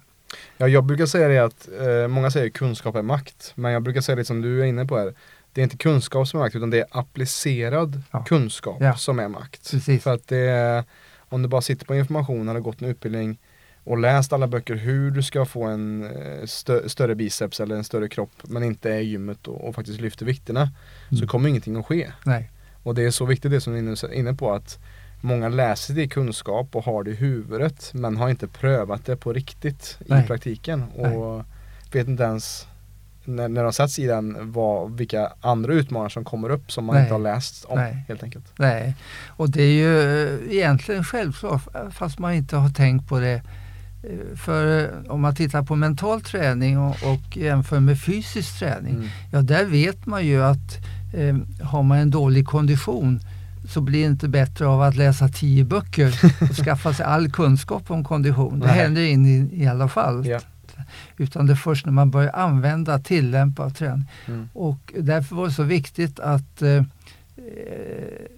Ja, 0.58 0.67
jag 0.67 0.84
brukar 0.84 1.06
säga 1.06 1.28
det 1.28 1.38
att, 1.39 1.69
eh, 1.80 2.08
många 2.08 2.32
säger 2.32 2.50
kunskap 2.50 2.95
är 2.95 3.02
makt, 3.02 3.52
men 3.56 3.71
jag 3.71 3.84
brukar 3.84 4.02
säga 4.02 4.15
det 4.15 4.26
som 4.26 4.41
du 4.41 4.62
är 4.62 4.65
inne 4.65 4.86
på 4.86 4.97
här. 4.97 5.13
Det 5.54 5.62
är 5.62 5.63
inte 5.63 5.78
kunskap 5.78 6.28
som 6.28 6.39
är 6.39 6.43
makt, 6.43 6.56
utan 6.56 6.69
det 6.69 6.78
är 6.80 6.86
applicerad 6.91 8.02
Ja. 8.12 8.24
kunskap 8.24 8.78
Ja. 8.80 8.95
som 8.95 9.19
är 9.19 9.28
makt. 9.28 9.71
Precis. 9.71 10.04
För 10.04 10.13
att 10.13 10.28
det 10.28 10.38
är, 10.38 10.84
om 11.19 11.41
du 11.41 11.47
bara 11.50 11.62
sitter 11.62 11.86
på 11.86 11.95
information, 11.95 12.50
eller 12.50 12.60
gått 12.60 12.82
en 12.82 12.88
utbildning 12.88 13.38
och 13.84 13.97
läst 13.97 14.34
alla 14.34 14.47
böcker 14.47 14.76
hur 14.76 15.12
du 15.12 15.24
ska 15.24 15.45
få 15.45 15.63
en 15.63 16.04
eh, 16.04 16.45
stö 16.45 16.89
större 16.89 17.15
biceps 17.15 17.60
eller 17.60 17.76
en 17.76 17.84
större 17.84 18.08
kropp, 18.10 18.32
men 18.43 18.63
inte 18.63 18.91
är 18.93 19.00
i 19.00 19.04
gymmet 19.04 19.47
och, 19.47 19.67
och 19.67 19.76
faktiskt 19.76 20.02
lyfter 20.02 20.26
vikterna, 20.26 20.69
så 21.10 21.15
Mm. 21.15 21.28
kommer 21.28 21.50
ingenting 21.50 21.76
att 21.76 21.86
ske. 21.86 22.12
Nej. 22.26 22.52
Och 22.84 22.96
det 22.96 23.04
är 23.06 23.12
så 23.12 23.26
viktigt 23.26 23.52
det 23.52 23.62
som 23.62 23.74
du 23.74 23.80
är 23.80 24.13
inne- 24.13 24.34
på 24.36 24.54
att 24.54 24.80
många 25.22 25.50
läser 25.50 25.94
det 25.94 26.02
i 26.04 26.08
kunskap 26.08 26.76
och 26.76 26.84
har 26.86 27.04
det 27.04 27.12
i 27.12 27.15
huvudet 27.15 27.91
men 27.94 28.17
har 28.17 28.30
inte 28.30 28.48
prövat 28.48 29.06
det 29.06 29.15
på 29.15 29.34
riktigt 29.34 29.98
Nej. 30.08 30.24
i 30.24 30.28
praktiken 30.28 30.84
och 30.84 31.44
vet 31.94 32.08
inte 32.08 32.24
ens 32.24 32.67
när, 33.26 33.48
när 33.48 33.63
de 33.63 33.74
sätts 33.74 34.00
i 34.00 34.06
den 34.08 34.52
vad, 34.52 34.91
vilka 34.98 35.32
andra 35.41 35.74
utmaningar 35.74 36.10
som 36.10 36.24
kommer 36.26 36.50
upp 36.50 36.72
som 36.72 36.86
man 36.86 36.96
Nej. 36.96 37.04
inte 37.04 37.13
har 37.13 37.20
läst 37.20 37.65
om 37.65 37.80
Nej. 37.80 38.06
helt 38.08 38.24
enkelt. 38.24 38.46
Nej, 38.56 38.96
och 39.28 39.50
det 39.50 39.63
är 39.63 39.72
ju 39.72 40.24
eh, 40.28 40.54
egentligen 40.58 41.04
självklart 41.04 41.62
fast 41.91 42.20
man 42.20 42.34
inte 42.34 42.56
har 42.56 42.70
tänkt 42.70 43.08
på 43.10 43.20
det. 43.20 43.41
Eh, 44.04 44.36
För 44.38 44.84
eh, 44.84 45.12
om 45.12 45.22
man 45.22 45.36
tittar 45.36 45.63
på 45.63 45.76
mental 45.76 46.22
träning 46.22 46.80
och, 46.80 46.89
och 47.04 47.38
jämför 47.38 47.80
med 47.80 48.02
fysisk 48.02 48.60
träning, 48.60 48.94
Mm. 48.96 49.08
ja 49.32 49.41
där 49.41 49.65
vet 49.65 50.06
man 50.06 50.26
ju 50.26 50.44
att 50.44 50.78
eh, 51.13 51.38
har 51.62 51.84
man 51.84 51.97
en 51.97 52.10
dålig 52.12 52.45
kondition 52.47 53.19
så 53.69 53.82
blir 53.82 54.00
det 54.02 54.06
inte 54.12 54.28
bättre 54.28 54.67
av 54.67 54.82
att 54.82 54.95
läsa 54.95 55.28
tio 55.28 55.63
böcker 55.63 56.19
och 56.41 56.56
skaffa 56.65 56.93
sig 56.93 57.06
all 57.06 57.32
kunskap 57.32 57.91
om 57.91 58.04
kondition. 58.04 58.60
Det 58.60 58.65
Nej. 58.67 58.76
händer 58.76 59.02
in 59.02 59.26
i, 59.26 59.63
i 59.63 59.67
alla 59.67 59.88
fall. 59.88 60.26
Ja. 60.28 60.39
Utan 61.17 61.45
det 61.45 61.54
är 61.54 61.56
först 61.56 61.86
när 61.86 61.93
man 61.93 62.12
börjar 62.12 62.34
använda, 62.36 63.00
tillämpa 63.00 63.69
träna. 63.69 64.04
Mm. 64.28 64.50
Och 64.54 64.93
därför 65.00 65.36
var 65.36 65.45
det 65.47 65.54
så 65.54 65.63
viktigt 65.63 66.19
att 66.19 66.62
eh, 66.62 66.69
eh, 66.71 66.84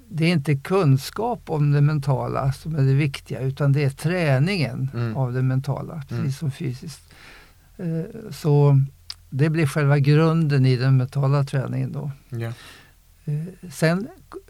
det 0.10 0.26
är 0.26 0.30
inte 0.32 0.56
kunskap 0.56 1.42
om 1.46 1.72
det 1.72 1.82
mentala 1.82 2.52
som 2.54 2.76
är 2.76 2.82
det 2.82 2.94
viktiga 2.94 3.40
utan 3.40 3.72
det 3.72 3.84
är 3.84 3.90
träningen 3.90 4.90
Mm. 4.94 5.18
av 5.18 5.34
det 5.34 5.42
mentala, 5.42 5.94
precis 6.10 6.20
Mm. 6.20 6.32
som 6.32 6.52
fysiskt. 6.52 7.02
Eh, 7.78 7.86
så 8.32 8.82
det 9.36 9.50
blir 9.50 9.66
själva 9.68 10.00
grunden 10.00 10.66
i 10.66 10.76
den 10.76 10.98
mentala 10.98 11.44
träningen 11.44 11.92
då. 11.92 12.12
Eh, 13.26 13.70
sen 13.72 14.08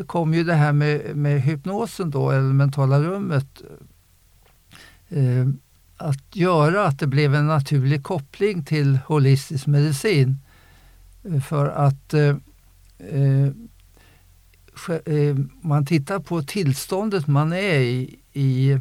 kom 0.07 0.33
ju 0.33 0.43
det 0.43 0.53
här 0.53 0.73
med, 0.73 1.15
med 1.15 1.41
hypnosen 1.41 2.11
då, 2.11 2.31
eller 2.31 2.53
mentala 2.53 2.99
rummet. 2.99 3.61
Eh, 5.09 5.47
att 5.97 6.35
göra 6.35 6.85
att 6.85 6.99
det 6.99 7.07
blev 7.07 7.35
en 7.35 7.47
naturlig 7.47 8.03
koppling 8.03 8.63
till 8.63 8.99
holistisk 9.07 9.67
medicin. 9.67 10.37
Eh, 11.23 11.41
för 11.41 11.69
att 11.69 12.13
eh, 12.13 12.35
man 15.61 15.85
tittar 15.85 16.19
på 16.19 16.43
tillståndet 16.43 17.27
man 17.27 17.53
är 17.53 17.79
i, 17.79 18.19
i 18.33 18.79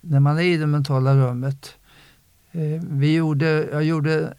när 0.00 0.20
man 0.20 0.38
är 0.38 0.42
i 0.42 0.56
det 0.56 0.66
mentala 0.66 1.14
rummet. 1.14 1.74
Vi 2.80 3.14
gjorde, 3.14 3.68
jag 3.72 3.84
gjorde 3.84 4.34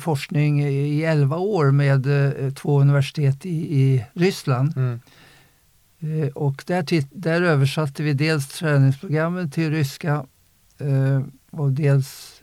forskning 0.00 0.62
i 0.64 1.02
11 1.02 1.36
år 1.36 1.70
med 1.70 2.06
eh, 2.06 2.52
två 2.52 2.80
universitet 2.80 3.46
i, 3.46 3.80
i 3.80 4.04
Ryssland. 4.12 4.76
Mm. 4.76 5.00
Eh, 6.00 6.28
och 6.28 6.64
där, 6.66 7.04
där 7.20 7.42
översatte 7.42 8.02
vi 8.02 8.12
dels 8.12 8.48
träningsprogrammen 8.48 9.50
till 9.50 9.70
ryska 9.70 10.26
eh, 10.78 11.22
och 11.50 11.72
dels 11.72 12.40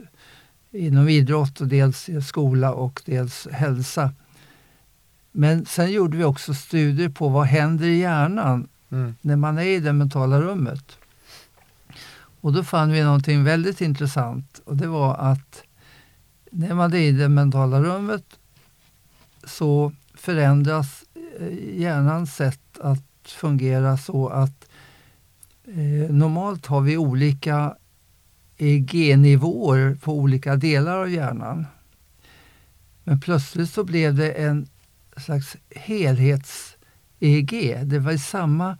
inom 0.71 1.09
idrott 1.09 1.61
och 1.61 1.67
dels 1.67 2.09
i 2.09 2.21
skola 2.21 2.73
och 2.73 3.01
dels 3.05 3.47
hälsa. 3.51 4.13
Men 5.31 5.65
sen 5.65 5.91
gjorde 5.91 6.17
vi 6.17 6.23
också 6.23 6.53
studier 6.53 7.09
på 7.09 7.29
vad 7.29 7.45
händer 7.45 7.87
i 7.87 7.97
hjärnan 7.97 8.67
Mm. 8.95 9.15
när 9.21 9.35
man 9.35 9.57
är 9.57 9.63
i 9.63 9.79
det 9.79 9.93
mentala 9.93 10.41
rummet. 10.41 10.97
Och 12.41 12.53
då 12.53 12.63
fann 12.63 12.91
vi 12.91 13.03
någonting 13.03 13.43
väldigt 13.43 13.81
intressant 13.81 14.61
och 14.65 14.77
det 14.77 14.87
var 14.87 15.15
att 15.15 15.63
när 16.57 16.75
man 16.75 16.93
är 16.93 16.97
i 16.97 17.11
det 17.11 17.29
mentala 17.29 17.81
rummet 17.81 18.25
så 19.43 19.91
förändras 20.13 21.03
eh, 21.39 21.79
hjärnans 21.81 22.35
sätt 22.35 22.79
att 22.81 23.03
fungera 23.25 23.97
så 23.97 24.27
att 24.27 24.67
eh, 25.67 26.15
normalt 26.15 26.65
har 26.65 26.81
vi 26.81 26.97
olika 26.97 27.75
EEG-nivåer 28.57 29.95
på 29.95 30.13
olika 30.13 30.55
delar 30.55 30.97
av 30.97 31.09
hjärnan. 31.09 31.65
Men 33.03 33.19
plötsligt 33.19 33.69
så 33.69 33.83
blev 33.83 34.15
det 34.15 34.31
en 34.31 34.67
slags 35.17 35.57
helhets-EEG. 35.69 37.83
Det 37.83 37.99
var 37.99 38.17
samma, 38.17 38.77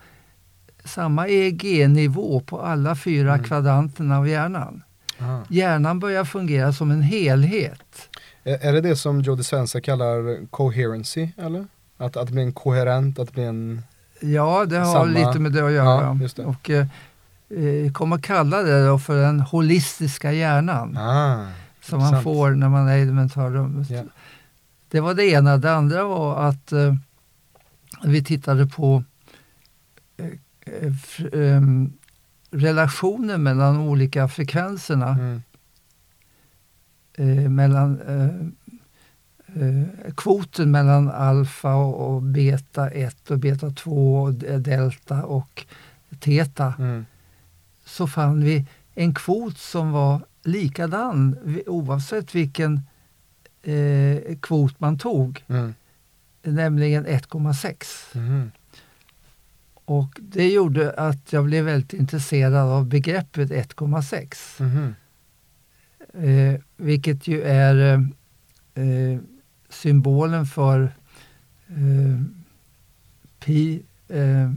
samma 0.84 1.28
EEG-nivå 1.28 2.40
på 2.40 2.62
alla 2.62 2.96
fyra 2.96 3.34
Mm. 3.34 3.46
kvadranterna 3.46 4.18
av 4.18 4.28
hjärnan. 4.28 4.84
Ah. 5.20 5.40
Hjärnan 5.50 6.00
börjar 6.00 6.26
fungera 6.26 6.74
som 6.74 6.92
en 6.92 7.02
helhet. 7.02 8.10
Är, 8.44 8.74
det 8.74 8.82
det 8.82 8.96
som 8.96 9.22
Joe 9.22 9.36
Dispenza 9.36 9.82
kallar 9.82 10.46
coherency 10.48 11.30
eller? 11.38 11.68
Att, 11.98 12.18
att 12.18 12.30
blir 12.30 12.44
en 12.44 12.54
koherent, 12.54 13.20
att 13.20 13.32
blir 13.34 13.46
en 13.48 13.82
Ja, 14.22 14.66
det 14.66 14.78
har 14.78 14.94
Samma- 14.94 15.06
lite 15.28 15.40
med 15.40 15.52
det 15.52 15.66
att 15.66 15.72
göra. 15.72 16.18
Ja, 16.22 16.28
det. 16.36 16.46
Och 16.46 16.70
eh, 16.70 16.88
eh, 17.50 17.92
kommer 17.92 18.18
kalla 18.18 18.62
det 18.62 18.88
då 18.88 19.00
för 19.00 19.16
den 19.22 19.40
holistiska 19.40 20.32
hjärnan 20.32 20.98
ah, 20.98 21.46
som 21.82 22.00
man 22.00 22.24
får 22.24 22.52
när 22.52 22.70
man 22.70 22.88
är 22.88 22.98
i 22.98 23.06
det 23.06 23.12
mentala 23.14 23.50
rummet. 23.50 23.90
Ja. 23.90 24.04
Det 24.90 25.00
var 25.00 25.14
det 25.14 25.26
ena. 25.26 25.58
Det 25.58 25.74
andra 25.76 26.04
var 26.04 26.44
att 26.50 26.72
eh, 26.72 26.96
vi 28.04 28.24
tittade 28.24 28.66
på 28.68 29.04
eh, 30.18 30.26
eh, 30.26 30.90
fr- 30.92 31.56
ehm, 31.58 31.94
relationen 32.56 33.44
mellan 33.44 33.76
de 33.76 33.88
olika 33.88 34.28
frekvenserna. 34.28 35.10
Mm. 35.10 35.42
eh, 37.18 37.50
mellan 37.50 38.02
eh, 38.02 38.26
eh, 39.64 40.14
kvoten 40.18 40.72
mellan 40.72 41.10
alfa 41.12 41.76
och, 41.76 42.16
och 42.16 42.22
beta 42.22 42.90
1 42.90 43.32
och 43.32 43.40
beta 43.40 43.70
2 43.72 44.22
och 44.22 44.34
delta 44.62 45.24
och 45.24 45.66
teta 46.20 46.74
Mm. 46.80 47.06
så 47.86 48.08
fann 48.08 48.44
vi 48.44 48.66
en 48.96 49.14
kvot 49.14 49.58
som 49.58 49.92
var 49.92 50.22
likadan 50.44 51.38
oavsett 51.68 52.36
vilken 52.36 52.82
eh, 53.64 54.36
kvot 54.42 54.80
man 54.80 54.98
tog, 54.98 55.44
Mm. 55.48 55.74
nämligen 56.44 57.06
1,6. 57.08 58.46
Mm. 59.88 60.00
Och 60.00 60.20
det 60.22 60.50
gjorde 60.52 60.92
att 60.92 61.34
jag 61.34 61.46
blev 61.46 61.66
väldigt 61.66 61.94
intresserad 61.94 62.56
av 62.56 62.86
begreppet 62.86 63.52
1,6. 63.52 64.64
Mhm. 64.64 64.96
Eh, 66.14 66.62
vilket 66.78 67.28
ju 67.28 67.42
är 67.42 67.94
eh, 68.74 69.20
symbolen 69.70 70.46
för 70.46 70.82
eh, 71.68 72.22
pi, 73.40 73.82
eh, 74.08 74.52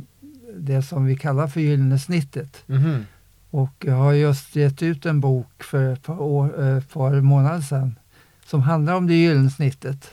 det 0.56 0.82
som 0.82 1.04
vi 1.04 1.16
kallar 1.16 1.46
för 1.48 1.60
gyllene 1.60 1.98
snittet. 1.98 2.62
Mhm. 2.66 3.04
Och 3.50 3.84
jag 3.86 3.94
har 3.94 4.12
just 4.12 4.56
gett 4.56 4.82
ut 4.82 5.06
en 5.06 5.20
bok 5.20 5.62
för 5.62 5.92
ett 5.92 6.02
par, 6.02 6.20
år, 6.22 6.62
eh, 6.62 6.76
ett 6.76 6.92
par 6.92 7.20
månader 7.20 7.60
sedan 7.60 7.98
som 8.44 8.60
handlar 8.62 8.94
om 8.94 9.06
det 9.06 9.14
gyllene 9.14 9.50
snittet. 9.50 10.10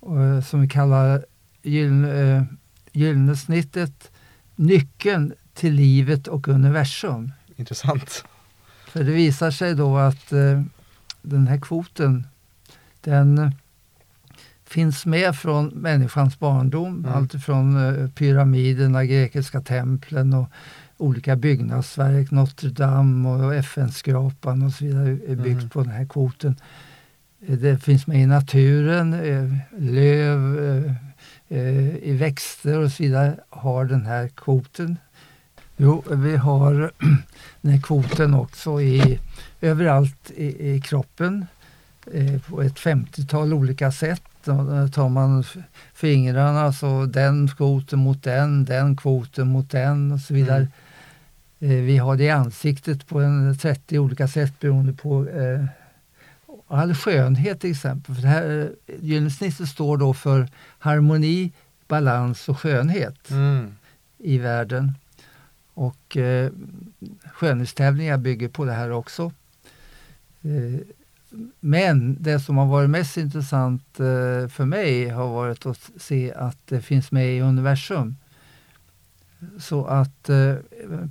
Och, 0.00 0.20
eh, 0.22 0.42
som 0.42 0.60
vi 0.60 0.68
kallar 0.68 1.24
gyllene, 1.62 2.46
gyllene 2.98 3.36
snittet 3.36 4.10
nyckeln 4.56 5.32
till 5.54 5.74
livet 5.74 6.26
och 6.28 6.48
universum. 6.48 7.32
Intressant. 7.56 8.24
För 8.88 9.04
det 9.04 9.12
visar 9.12 9.50
sig 9.50 9.74
då 9.74 9.96
att 9.98 10.32
eh, 10.32 10.62
den 11.22 11.46
här 11.46 11.60
kvoten 11.60 12.26
den 13.00 13.38
eh, 13.38 13.50
finns 14.64 15.06
med 15.06 15.36
från 15.36 15.66
människans 15.68 16.38
barndom. 16.38 16.96
Mm. 16.98 17.12
Allt 17.14 17.44
från 17.44 17.76
eh, 17.76 18.08
pyramiderna, 18.10 19.04
grekiska 19.04 19.60
templen 19.60 20.34
och 20.34 20.48
olika 20.96 21.36
byggnadsverk, 21.36 22.30
Notre 22.30 22.70
Dame 22.70 23.28
och 23.28 23.54
FN-skrapan 23.54 24.62
och 24.62 24.72
så 24.72 24.84
vidare 24.84 25.08
är 25.28 25.36
byggt 25.36 25.58
Mm. 25.58 25.68
på 25.70 25.82
den 25.82 25.92
här 25.92 26.04
kvoten. 26.06 26.56
Eh, 27.46 27.58
Det 27.58 27.78
finns 27.78 28.06
med 28.06 28.22
i 28.22 28.26
naturen, 28.26 29.10
löv, 29.78 30.94
eh, 31.48 31.96
i 31.96 32.12
växter 32.12 32.78
och 32.78 32.92
så 32.92 33.02
vidare 33.02 33.36
har 33.50 33.84
den 33.84 34.06
här 34.06 34.28
kvoten. 34.28 34.96
Jo, 35.76 36.04
vi 36.10 36.36
har 36.36 36.72
den 37.60 37.72
här 37.72 37.80
kvoten 37.80 38.34
också 38.34 38.80
i, 38.80 39.18
överallt 39.60 40.30
i, 40.30 40.70
i 40.70 40.80
kroppen 40.80 41.46
eh, 42.12 42.40
på 42.40 42.62
ett 42.62 42.76
50-tal 42.76 43.52
olika 43.52 43.92
sätt. 43.92 44.22
Då 44.44 44.88
tar 44.88 45.08
man 45.08 45.44
fingrarna, 45.94 46.72
så 46.72 47.04
den 47.06 47.48
kvoten 47.48 47.98
mot 47.98 48.22
den, 48.22 48.64
den 48.64 48.96
kvoten 48.96 49.48
mot 49.48 49.70
den 49.70 50.12
och 50.12 50.20
så 50.20 50.34
vidare. 50.34 50.68
Eh, 51.60 51.68
vi 51.68 51.98
har 51.98 52.16
det 52.16 52.24
i 52.24 52.30
ansiktet 52.30 53.06
på 53.06 53.20
en 53.20 53.58
30 53.58 53.98
olika 53.98 54.28
sätt 54.28 54.60
beroende 54.60 54.92
på 54.92 55.28
eh, 55.28 55.64
all 56.68 56.94
skönhet 56.94 57.60
till 57.60 57.70
exempel. 57.70 58.14
För 58.14 58.22
det 58.22 58.28
här 58.28 58.72
gyllensnittet 59.00 59.68
står 59.68 59.96
då 59.96 60.14
för 60.14 60.48
harmoni, 60.78 61.52
balans 61.88 62.48
och 62.48 62.60
skönhet 62.60 63.30
Mm. 63.30 63.74
i 64.18 64.38
världen. 64.38 64.92
Och 65.74 66.16
eh, 66.16 66.50
skönhetstävlingar 67.32 68.18
bygger 68.18 68.48
på 68.48 68.64
det 68.64 68.72
här 68.72 68.90
också. 68.90 69.32
Eh, 70.42 70.80
men 71.60 72.16
det 72.22 72.40
som 72.40 72.56
har 72.56 72.66
varit 72.66 72.90
mest 72.90 73.16
intressant 73.16 74.00
eh, 74.00 74.48
för 74.48 74.64
mig 74.64 75.08
har 75.08 75.28
varit 75.28 75.66
att 75.66 75.90
se 75.96 76.32
att 76.32 76.58
det 76.66 76.80
finns 76.82 77.12
med 77.12 77.36
i 77.36 77.40
universum. 77.40 78.16
Så 79.58 79.84
att 79.86 80.28
eh, 80.28 80.54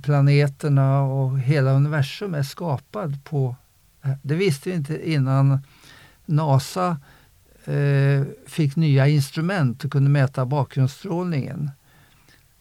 planeterna 0.02 1.02
och 1.02 1.40
hela 1.40 1.70
universum 1.70 2.34
är 2.34 2.42
skapad 2.42 3.24
på... 3.24 3.56
Det 4.22 4.34
visste 4.34 4.70
vi 4.70 4.76
inte 4.76 5.10
innan 5.10 5.58
NASA 6.26 7.00
eh, 7.64 8.22
fick 8.46 8.76
nya 8.76 9.08
instrument 9.08 9.84
och 9.84 9.92
kunde 9.92 10.10
mäta 10.10 10.46
bakgrundsstrålningen. 10.46 11.70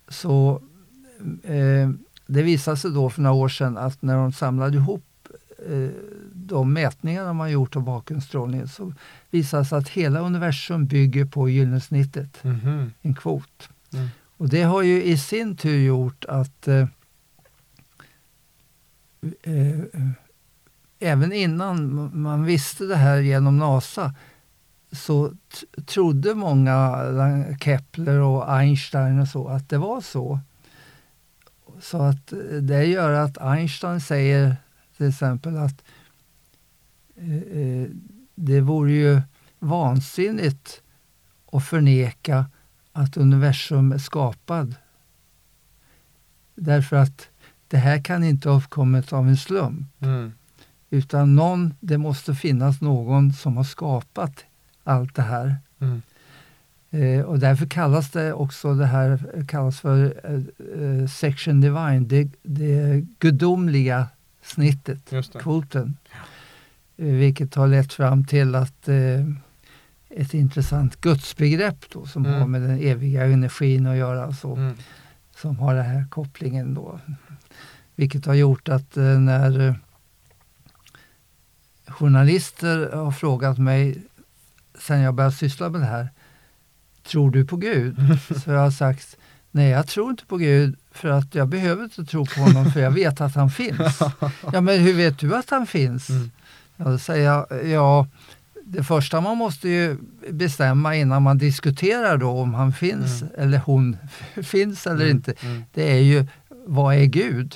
Så 0.08 0.62
eh, 1.44 1.90
det 2.28 2.42
visade 2.44 2.78
sig 2.78 2.92
då 2.92 3.10
för 3.10 3.22
några 3.22 3.36
år 3.36 3.50
sedan 3.50 3.78
att 3.78 4.02
när 4.02 4.16
de 4.16 4.32
samlade 4.32 4.78
ihop 4.78 5.04
eh, 5.70 5.90
de 6.34 6.74
mätningarna 6.74 7.34
man 7.34 7.52
gjort 7.52 7.76
av 7.76 7.82
bakgrundsstrålningen 7.84 8.68
så 8.68 8.94
visade 9.30 9.66
sig 9.66 9.78
att 9.78 9.90
hela 9.90 10.20
universum 10.20 10.86
bygger 10.86 11.26
på 11.26 11.50
gyllensnittet, 11.50 12.44
Mhm. 12.44 12.94
en 13.02 13.14
kvot. 13.16 13.70
Mm. 13.94 14.08
Och 14.38 14.50
det 14.50 14.62
har 14.64 14.82
ju 14.82 15.04
i 15.04 15.18
sin 15.18 15.58
tur 15.58 15.78
gjort 15.86 16.26
att 16.26 16.68
eh, 16.68 16.88
eh, 19.44 19.80
även 21.00 21.34
innan 21.34 22.10
man 22.22 22.44
visste 22.44 22.86
det 22.86 22.96
här 22.96 23.18
genom 23.18 23.58
NASA 23.58 24.14
så 24.92 25.34
trodde 25.86 26.36
många, 26.36 27.04
eh, 27.50 27.58
Kepler 27.58 28.20
och 28.20 28.54
Einstein 28.54 29.20
och 29.20 29.28
så, 29.28 29.48
att 29.48 29.70
det 29.70 29.78
var 29.78 30.02
så. 30.02 30.40
Så 31.82 32.02
att 32.02 32.34
eh, 32.34 32.40
det 32.40 32.86
gör 32.86 33.12
att 33.12 33.38
Einstein 33.38 34.02
säger 34.02 34.56
till 34.98 35.10
exempel 35.10 35.58
att 35.58 35.84
eh, 37.16 37.62
eh, 37.62 37.88
det 38.36 38.62
vore 38.62 38.92
ju 38.92 39.22
vansinnigt 39.60 40.82
att 41.52 41.66
förneka 41.66 42.46
att 42.92 43.18
universum 43.18 43.92
är 43.92 43.98
skapad. 43.98 44.76
Därför 46.56 46.96
att 46.96 47.30
det 47.68 47.78
här 47.78 48.04
kan 48.04 48.24
inte 48.24 48.50
ha 48.50 48.58
uppkommit 48.58 49.14
av 49.14 49.28
en 49.28 49.38
slump. 49.38 49.88
Mm. 50.00 50.34
Utan 50.90 51.36
någon, 51.36 51.74
det 51.80 51.98
måste 51.98 52.36
finnas 52.36 52.82
någon 52.82 53.34
som 53.34 53.58
har 53.58 53.64
skapat 53.64 54.46
allt 54.84 55.16
det 55.16 55.22
här. 55.22 55.56
Mm. 55.80 56.02
Eh, 56.92 57.22
och 57.26 57.40
därför 57.40 57.66
kallas 57.66 58.12
det 58.12 58.34
också 58.34 58.74
det 58.74 58.86
här 58.86 59.44
kallas 59.48 59.80
för 59.80 60.14
eh, 60.24 60.84
eh, 60.84 61.08
section 61.08 61.62
divine, 61.62 62.08
det, 62.08 62.30
det 62.44 63.06
gudomliga 63.20 64.08
snittet, 64.44 65.00
det. 65.10 65.40
kvoten. 65.40 65.98
Eh, 66.98 67.06
vilket 67.06 67.56
har 67.56 67.68
lett 67.68 67.94
fram 67.94 68.26
till 68.26 68.56
att 68.56 68.88
eh, 68.88 69.26
ett 70.10 70.34
intressant 70.34 71.02
gudsbegrepp 71.02 71.90
då, 71.94 72.06
som 72.06 72.26
Mm. 72.26 72.40
har 72.40 72.48
med 72.48 72.62
den 72.62 72.80
eviga 72.80 73.26
energin 73.26 73.88
att 73.88 73.98
göra, 73.98 74.34
så, 74.34 74.56
Mm. 74.56 74.74
som 75.36 75.58
har 75.60 75.76
den 75.76 75.86
här 75.86 76.06
kopplingen 76.10 76.74
då. 76.74 77.00
Vilket 77.96 78.26
har 78.26 78.34
gjort 78.34 78.70
att 78.70 78.98
eh, 78.98 79.04
när 79.20 79.76
journalister 81.88 82.92
har 82.96 83.12
frågat 83.12 83.58
mig 83.58 83.98
sen 84.80 85.00
jag 85.00 85.14
började 85.14 85.36
syssla 85.36 85.70
med 85.70 85.82
det 85.82 85.88
här, 85.88 86.10
tror 87.08 87.32
du 87.32 87.46
på 87.46 87.56
Gud? 87.58 87.96
Så 88.44 88.52
jag 88.52 88.60
har 88.60 88.72
sagt, 88.72 89.18
nej 89.52 89.70
jag 89.70 89.88
tror 89.88 90.10
inte 90.10 90.26
på 90.26 90.38
Gud 90.38 90.76
för 90.92 91.10
att 91.10 91.36
jag 91.36 91.48
behöver 91.48 91.84
inte 91.84 92.06
tro 92.06 92.26
på 92.26 92.42
honom 92.42 92.72
för 92.72 92.80
jag 92.80 92.92
vet 92.92 93.22
att 93.22 93.36
han 93.36 93.50
finns. 93.50 94.00
Ja 94.54 94.62
men 94.62 94.80
hur 94.80 94.94
vet 94.94 95.20
du 95.20 95.36
att 95.36 95.50
han 95.50 95.68
finns? 95.68 96.10
Mm. 96.10 96.32
Ja, 96.78 96.86
då 96.86 96.98
säger 96.98 97.26
jag, 97.26 97.66
ja 97.68 98.08
det 98.66 98.84
första 98.84 99.22
man 99.22 99.38
måste 99.38 99.70
ju 99.70 99.98
bestämma 100.32 100.96
innan 100.96 101.24
man 101.24 101.38
diskuterar 101.38 102.18
då 102.18 102.30
om 102.30 102.54
han 102.54 102.74
finns 102.74 103.22
Mm. 103.22 103.34
eller 103.38 103.58
hon 103.58 103.98
finns 104.44 104.88
eller 104.88 105.06
Mm. 105.06 105.18
inte, 105.18 105.34
Mm. 105.44 105.64
det 105.74 105.92
är 105.92 106.02
ju 106.02 106.26
vad 106.66 106.96
är 106.96 107.06
Gud? 107.06 107.56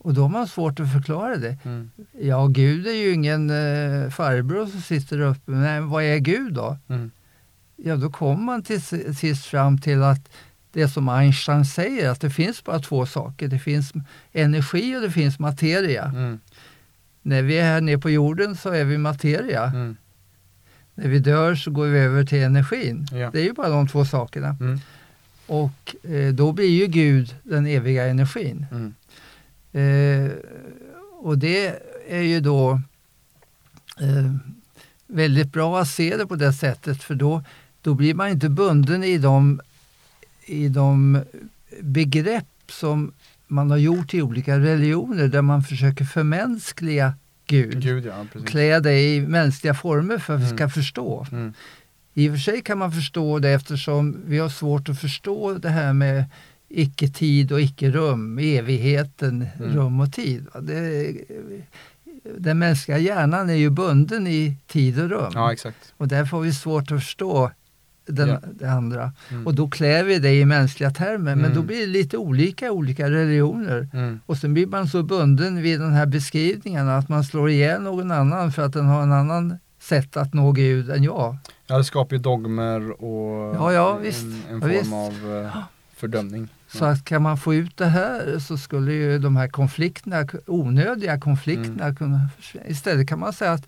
Mm. 0.00 0.08
Och 0.08 0.14
då 0.14 0.22
har 0.22 0.28
man 0.28 0.48
svårt 0.48 0.80
att 0.80 0.92
förklara 0.92 1.36
det. 1.36 1.56
Mm. 1.64 1.90
Ja, 2.20 2.46
Gud 2.46 2.86
är 2.86 2.92
ju 2.94 3.12
ingen 3.12 3.50
eh, 3.50 4.10
farbror 4.10 4.66
som 4.66 4.80
sitter 4.80 5.20
uppe. 5.20 5.50
Nej, 5.52 5.80
vad 5.80 6.02
är 6.04 6.18
Gud 6.18 6.52
då? 6.54 6.78
Mm. 6.88 7.10
Ja, 7.76 7.96
då 7.96 8.10
kommer 8.10 8.42
man 8.42 8.62
till 8.62 8.82
si- 8.82 9.14
sist 9.14 9.44
fram 9.46 9.78
till 9.80 10.02
att 10.02 10.28
det 10.72 10.88
som 10.88 11.08
Einstein 11.08 11.64
säger, 11.64 12.10
att 12.10 12.20
det 12.20 12.30
finns 12.30 12.64
bara 12.64 12.78
två 12.78 13.06
saker. 13.06 13.48
Det 13.48 13.58
finns 13.58 13.92
energi 14.32 14.96
och 14.96 15.00
det 15.00 15.10
finns 15.10 15.38
materia. 15.38 16.04
Mm. 16.04 16.38
När 17.22 17.42
vi 17.42 17.58
är 17.58 17.64
här 17.64 17.80
nere 17.80 17.98
på 17.98 18.10
jorden 18.10 18.56
så 18.56 18.68
är 18.70 18.84
vi 18.84 18.98
materia. 18.98 19.64
Mm. 19.64 19.96
När 20.94 21.08
vi 21.08 21.18
dör 21.18 21.54
så 21.54 21.70
går 21.70 21.86
vi 21.86 21.98
över 21.98 22.24
till 22.24 22.38
energin. 22.42 23.06
Ja. 23.12 23.30
Det 23.32 23.38
är 23.40 23.44
ju 23.44 23.52
bara 23.52 23.68
de 23.68 23.88
två 23.88 24.04
sakerna. 24.04 24.56
Mm. 24.60 24.80
Och 25.46 25.96
eh, 26.10 26.32
då 26.34 26.52
blir 26.52 26.68
ju 26.68 26.86
Gud 26.86 27.34
den 27.42 27.66
eviga 27.66 28.06
energin. 28.06 28.66
Mm. 29.72 30.24
Eh, 30.26 30.32
och 31.18 31.38
det 31.38 31.76
är 32.08 32.22
ju 32.22 32.40
då 32.40 32.80
eh, 34.00 34.34
väldigt 35.06 35.52
bra 35.52 35.80
att 35.80 35.88
se 35.88 36.16
det 36.16 36.26
på 36.26 36.36
det 36.36 36.52
sättet 36.52 37.02
för 37.02 37.14
då, 37.14 37.42
då 37.82 37.94
blir 37.94 38.14
man 38.14 38.28
inte 38.28 38.48
bunden 38.48 39.04
i 39.04 39.18
de, 39.18 39.60
i 40.46 40.68
de 40.68 41.22
begrepp 41.80 42.44
som 42.68 43.12
man 43.46 43.70
har 43.70 43.78
gjort 43.78 44.14
i 44.14 44.22
olika 44.22 44.58
religioner 44.58 45.28
där 45.28 45.42
man 45.42 45.62
försöker 45.62 46.04
förmänskliga 46.04 47.14
Gud. 47.46 47.82
Gud 47.82 48.06
ja. 48.06 48.26
Klä 48.46 48.80
det 48.80 49.00
i 49.00 49.20
mänskliga 49.20 49.74
former 49.74 50.18
för 50.18 50.34
att 50.34 50.40
vi 50.40 50.44
Mm. 50.44 50.56
ska 50.56 50.68
förstå. 50.68 51.26
Mm. 51.32 51.54
I 52.14 52.28
och 52.28 52.32
för 52.32 52.38
sig 52.38 52.62
kan 52.62 52.78
man 52.78 52.92
förstå 52.92 53.38
det 53.38 53.50
eftersom 53.50 54.16
vi 54.26 54.38
har 54.38 54.48
svårt 54.48 54.88
att 54.88 55.00
förstå 55.00 55.54
det 55.54 55.68
här 55.68 55.92
med 55.92 56.24
icke-tid 56.70 57.52
och 57.52 57.60
icke-rum, 57.60 58.38
evigheten, 58.38 59.46
Mm. 59.58 59.76
rum 59.76 60.00
och 60.00 60.12
tid. 60.12 60.46
Det, 60.62 61.14
den 62.38 62.58
mänskliga 62.58 62.98
hjärnan 62.98 63.50
är 63.50 63.54
ju 63.54 63.70
bunden 63.70 64.26
i 64.26 64.56
tid 64.66 65.00
och 65.00 65.10
rum 65.10 65.32
Ja, 65.34 65.54
och 65.96 66.08
därför 66.08 66.36
har 66.36 66.44
vi 66.44 66.52
svårt 66.52 66.82
att 66.92 67.02
förstå 67.02 67.50
den, 68.06 68.28
Ja. 68.28 68.40
det 68.54 68.70
andra. 68.72 69.12
Mm. 69.30 69.46
Och 69.46 69.54
då 69.54 69.68
klär 69.70 70.04
vi 70.04 70.18
det 70.18 70.34
i 70.34 70.44
mänskliga 70.44 70.90
termer, 70.90 71.18
men 71.34 71.38
Mm. 71.44 71.54
då 71.54 71.62
blir 71.62 71.80
det 71.80 71.86
lite 71.86 72.16
olika 72.16 72.66
i 72.66 72.70
olika 72.70 73.10
religioner. 73.10 73.88
Mm. 73.92 74.20
Och 74.26 74.36
sen 74.36 74.54
blir 74.54 74.66
man 74.66 74.88
så 74.88 75.02
bunden 75.02 75.62
vid 75.62 75.80
den 75.80 75.92
här 75.92 76.06
beskrivningen 76.06 76.88
att 76.88 77.08
man 77.08 77.24
slår 77.24 77.50
ihjäl 77.50 77.82
någon 77.82 78.10
annan 78.10 78.52
för 78.52 78.62
att 78.62 78.72
den 78.72 78.86
har 78.86 79.02
en 79.02 79.12
annan 79.12 79.58
sätt 79.80 80.16
att 80.16 80.34
nå 80.34 80.52
Gud 80.52 80.90
än 80.90 81.02
jag. 81.04 81.36
Ja, 81.66 81.78
det 81.78 81.84
skapar 81.84 82.16
ju 82.16 82.22
dogmer 82.22 83.02
och 83.04 83.54
Ja, 83.56 83.72
ja, 83.72 83.98
en, 83.98 84.04
en 84.06 84.14
Ja, 84.50 84.60
form 84.60 84.70
visst. 84.70 84.92
av 84.92 85.36
eh, 85.44 85.56
fördömning. 85.96 86.48
Så 86.72 86.84
att 86.84 87.04
kan 87.04 87.22
man 87.22 87.36
få 87.38 87.54
ut 87.54 87.76
det 87.76 87.86
här 87.86 88.38
så 88.38 88.58
skulle 88.58 88.92
ju 88.92 89.18
de 89.18 89.36
här 89.36 89.48
konflikterna, 89.48 90.26
onödiga 90.46 91.20
konflikterna 91.20 91.84
Mm. 91.84 91.96
kunna 91.96 92.28
försvinna. 92.36 92.66
Istället 92.66 93.08
kan 93.08 93.18
man 93.18 93.32
säga 93.32 93.52
att 93.52 93.66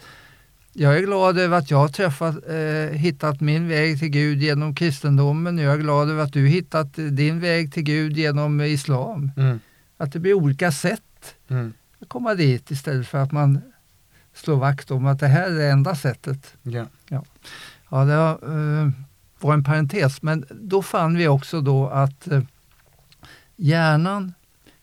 jag 0.73 0.97
är 0.97 1.01
glad 1.01 1.39
över 1.39 1.59
att 1.59 1.71
jag 1.71 1.79
har 1.79 1.89
träffat, 1.89 2.37
eh, 2.49 2.97
hittat 2.99 3.41
min 3.41 3.69
väg 3.69 3.99
till 3.99 4.09
Gud 4.09 4.43
genom 4.43 4.75
kristendomen. 4.75 5.59
Jag 5.59 5.75
är 5.75 5.79
glad 5.79 6.11
över 6.11 6.23
att 6.23 6.33
du 6.33 6.47
hittat 6.49 6.89
din 6.95 7.41
väg 7.41 7.73
till 7.73 7.83
Gud 7.83 8.17
genom 8.17 8.61
islam. 8.61 9.31
Mm. 9.37 9.61
Att 9.97 10.13
det 10.13 10.19
blir 10.19 10.35
olika 10.35 10.73
sätt 10.73 11.35
Mm. 11.49 11.73
att 12.01 12.09
komma 12.09 12.35
dit 12.35 12.71
istället 12.71 13.09
för 13.09 13.19
att 13.19 13.33
man 13.33 13.61
slår 14.35 14.57
vakt 14.57 14.91
om 14.91 15.07
att 15.07 15.21
det 15.21 15.29
här 15.29 15.51
är 15.51 15.55
det 15.55 15.67
enda 15.71 15.95
sättet. 15.95 16.55
Ja. 16.63 16.87
Ja, 17.91 18.05
det 18.05 18.17
var, 18.17 18.33
eh, 18.83 18.91
var 19.41 19.55
en 19.55 19.65
parentes, 19.65 20.23
men 20.23 20.45
då 20.51 20.83
fann 20.83 21.17
vi 21.17 21.29
också 21.29 21.61
då 21.61 21.89
att 21.89 22.29
eh, 22.29 22.41
hjärnan, 23.63 24.35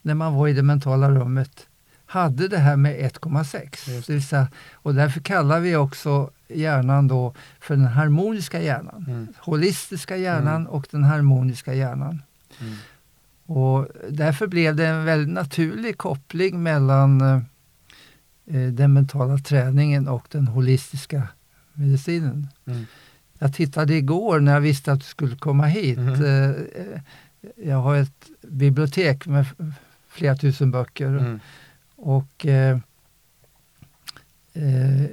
när 0.02 0.14
man 0.14 0.34
var 0.34 0.48
i 0.48 0.54
det 0.54 0.64
mentala 0.64 1.12
rummet, 1.12 1.68
hade 2.06 2.48
det 2.48 2.58
här 2.58 2.76
med 2.76 2.96
1,6. 3.00 3.90
Just 3.90 4.08
Det 4.08 4.14
vill 4.14 4.28
säga, 4.28 4.48
och 4.74 4.96
därför 4.96 5.20
kallar 5.20 5.60
vi 5.60 5.76
också 5.76 6.32
hjärnan 6.48 7.08
då 7.08 7.34
för 7.60 7.76
den 7.76 7.86
harmoniska 7.86 8.62
hjärnan. 8.62 9.06
Mm. 9.08 9.28
Holistiska 9.38 10.18
hjärnan 10.18 10.68
och 10.68 10.88
den 10.92 11.04
harmoniska 11.04 11.74
hjärnan. 11.74 12.22
Mm. 12.60 12.76
Och 13.46 13.88
därför 14.10 14.48
blev 14.48 14.76
det 14.76 14.88
en 14.88 15.06
väldigt 15.06 15.34
naturlig 15.34 15.98
koppling 15.98 16.64
mellan 16.64 17.22
eh, 17.22 18.68
den 18.72 18.94
mentala 18.94 19.38
träningen 19.38 20.08
och 20.08 20.28
den 20.32 20.48
holistiska 20.48 21.28
medicinen. 21.74 22.48
Mm. 22.66 22.86
Jag 23.40 23.54
tittade 23.54 23.96
igår 23.96 24.40
när 24.40 24.54
jag 24.54 24.62
visste 24.62 24.92
att 24.92 25.00
du 25.00 25.06
skulle 25.06 25.36
komma 25.36 25.66
hit. 25.66 25.98
Mm. 25.98 26.24
Eh, 26.24 26.56
jag 27.56 27.78
har 27.78 27.96
ett 27.96 28.30
bibliotek 28.42 29.26
med 29.26 29.46
flera 30.10 30.36
tusen 30.36 30.72
böcker. 30.72 31.08
Mm. 31.08 31.40
Och 31.96 32.46
eh, 32.46 32.78
eh, 34.54 35.04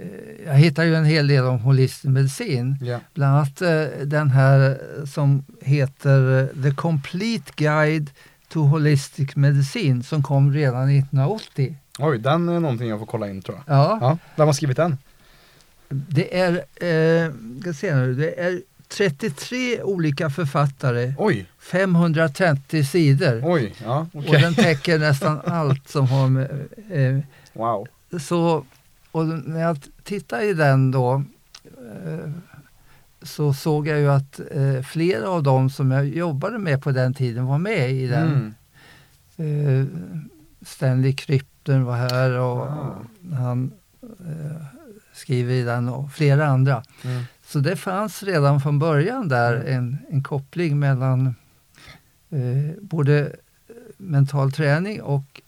jag 0.46 0.54
hittade 0.54 0.88
ju 0.88 0.94
en 0.94 1.04
hel 1.04 1.26
del 1.26 1.44
om 1.44 1.58
holistisk 1.58 2.04
medicin. 2.04 2.78
Yeah. 2.82 3.00
Bland 3.14 3.36
annat 3.36 3.62
eh, 3.62 4.06
den 4.06 4.30
här 4.30 4.78
som 5.06 5.44
heter 5.60 6.40
eh, 6.40 6.62
The 6.62 6.70
Complete 6.70 7.52
Guide 7.56 8.10
to 8.48 8.60
Holistic 8.60 9.36
Medicine 9.36 10.02
som 10.02 10.22
kom 10.22 10.52
redan 10.52 10.90
1980. 10.90 11.76
Oj, 11.98 12.18
den 12.18 12.48
är 12.48 12.60
någonting 12.60 12.88
jag 12.88 12.98
får 12.98 13.06
kolla 13.06 13.28
in 13.28 13.42
tror 13.42 13.58
jag. 13.66 13.76
Ja. 13.76 13.98
ja 14.00 14.18
vem 14.36 14.46
har 14.46 14.52
skrivit 14.52 14.76
den? 14.76 14.98
Det 15.88 16.40
är, 16.40 16.52
eh, 16.54 17.32
ska 17.60 17.72
se 17.72 17.94
nu, 17.94 18.14
det 18.14 18.40
är 18.40 18.60
33 18.88 19.82
olika 19.82 20.30
författare, 20.30 21.14
Oj. 21.18 21.46
530 21.58 22.84
sidor. 22.84 23.42
Oj, 23.44 23.74
ja, 23.84 24.06
okay. 24.12 24.28
Och 24.28 24.40
den 24.40 24.54
täcker 24.54 24.98
nästan 24.98 25.40
allt 25.44 25.88
som 25.88 26.06
har 26.06 26.28
med... 26.28 26.50
Eh, 26.90 27.18
wow. 27.52 27.86
Så, 28.20 28.64
och 29.10 29.26
när 29.26 29.60
jag 29.60 29.78
tittade 30.02 30.44
i 30.44 30.54
den 30.54 30.90
då 30.90 31.22
eh, 31.64 32.30
så 33.22 33.54
såg 33.54 33.88
jag 33.88 33.98
ju 33.98 34.10
att 34.10 34.40
eh, 34.50 34.82
flera 34.82 35.28
av 35.28 35.42
dem 35.42 35.70
som 35.70 35.90
jag 35.90 36.08
jobbade 36.08 36.58
med 36.58 36.82
på 36.82 36.92
den 36.92 37.14
tiden 37.14 37.46
var 37.46 37.58
med 37.58 37.92
i 37.92 38.06
den. 38.06 38.54
Mm. 39.36 39.80
Eh, 39.80 39.86
Stanley 40.66 41.12
Krypton 41.12 41.84
var 41.84 41.96
här 41.96 42.30
och 42.30 42.56
wow. 42.56 43.06
han 43.38 43.72
eh, 44.02 44.66
skriver 45.12 45.54
i 45.54 45.62
den 45.62 45.88
och 45.88 46.12
flera 46.12 46.46
andra. 46.46 46.82
Mm. 47.04 47.22
Så 47.46 47.58
det 47.58 47.76
fanns 47.76 48.22
redan 48.22 48.60
från 48.60 48.78
början 48.78 49.28
där 49.28 49.54
mm. 49.54 49.74
en, 49.74 49.98
en 50.10 50.22
koppling 50.22 50.78
mellan 50.78 51.34
eh, 52.30 52.74
både 52.80 53.36
mental 53.96 54.52
träning 54.52 55.02
och 55.02 55.42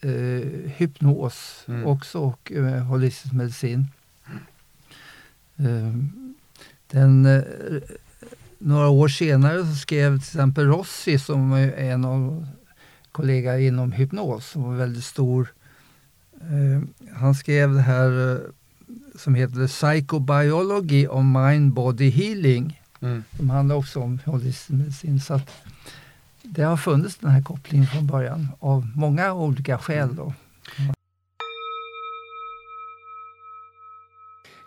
eh, 0.00 0.70
hypnos 0.76 1.64
mm. 1.68 1.86
också 1.86 2.18
och 2.18 2.52
eh, 2.52 2.82
holistisk 2.82 3.34
medicin. 3.34 3.86
Eh, 5.56 5.94
den, 6.86 7.26
eh, 7.26 7.42
några 8.58 8.88
år 8.88 9.08
senare 9.08 9.66
så 9.66 9.74
skrev 9.74 10.10
till 10.18 10.28
exempel 10.28 10.66
Rossi 10.66 11.18
som 11.18 11.52
är 11.52 11.72
en 11.72 12.04
av 12.04 12.46
kollega 13.12 13.60
inom 13.60 13.92
hypnos 13.92 14.46
som 14.46 14.62
var 14.62 14.74
väldigt 14.74 15.04
stor. 15.04 15.52
Eh, 16.40 17.08
han 17.14 17.34
skrev 17.34 17.74
det 17.74 17.80
här 17.80 18.40
som 19.18 19.34
heter 19.34 19.66
Psychobiology 19.66 21.06
of 21.06 21.24
Mind 21.24 21.72
Body 21.72 22.10
Healing. 22.10 22.80
Mm. 23.00 23.24
Som 23.36 23.50
handlar 23.50 23.76
också 23.76 24.00
om 24.00 24.18
holistisk 24.24 24.70
medicin. 24.70 25.20
Så 25.20 25.40
det 26.42 26.62
har 26.62 26.76
funnits 26.76 27.16
den 27.16 27.30
här 27.30 27.42
kopplingen 27.42 27.86
från 27.86 28.06
början 28.06 28.48
av 28.60 28.86
många 28.94 29.32
olika 29.32 29.78
skäl. 29.78 30.16
Då. 30.16 30.32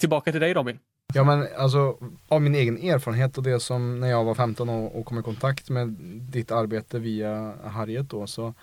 Tillbaka 0.00 0.32
till 0.32 0.40
dig 0.40 0.54
Robin. 0.54 0.78
Ja 1.14 1.24
men 1.24 1.46
alltså 1.56 1.98
av 2.28 2.42
min 2.42 2.54
egen 2.54 2.78
erfarenhet 2.78 3.38
och 3.38 3.44
det 3.44 3.60
som 3.60 4.00
när 4.00 4.08
jag 4.10 4.24
var 4.24 4.34
15 4.34 4.68
och, 4.68 4.98
och 4.98 5.06
kom 5.06 5.18
i 5.18 5.22
kontakt 5.22 5.70
med 5.70 5.88
ditt 6.32 6.50
arbete 6.50 6.98
via 6.98 7.54
Harriet 7.64 8.10
då 8.10 8.26
så 8.26 8.54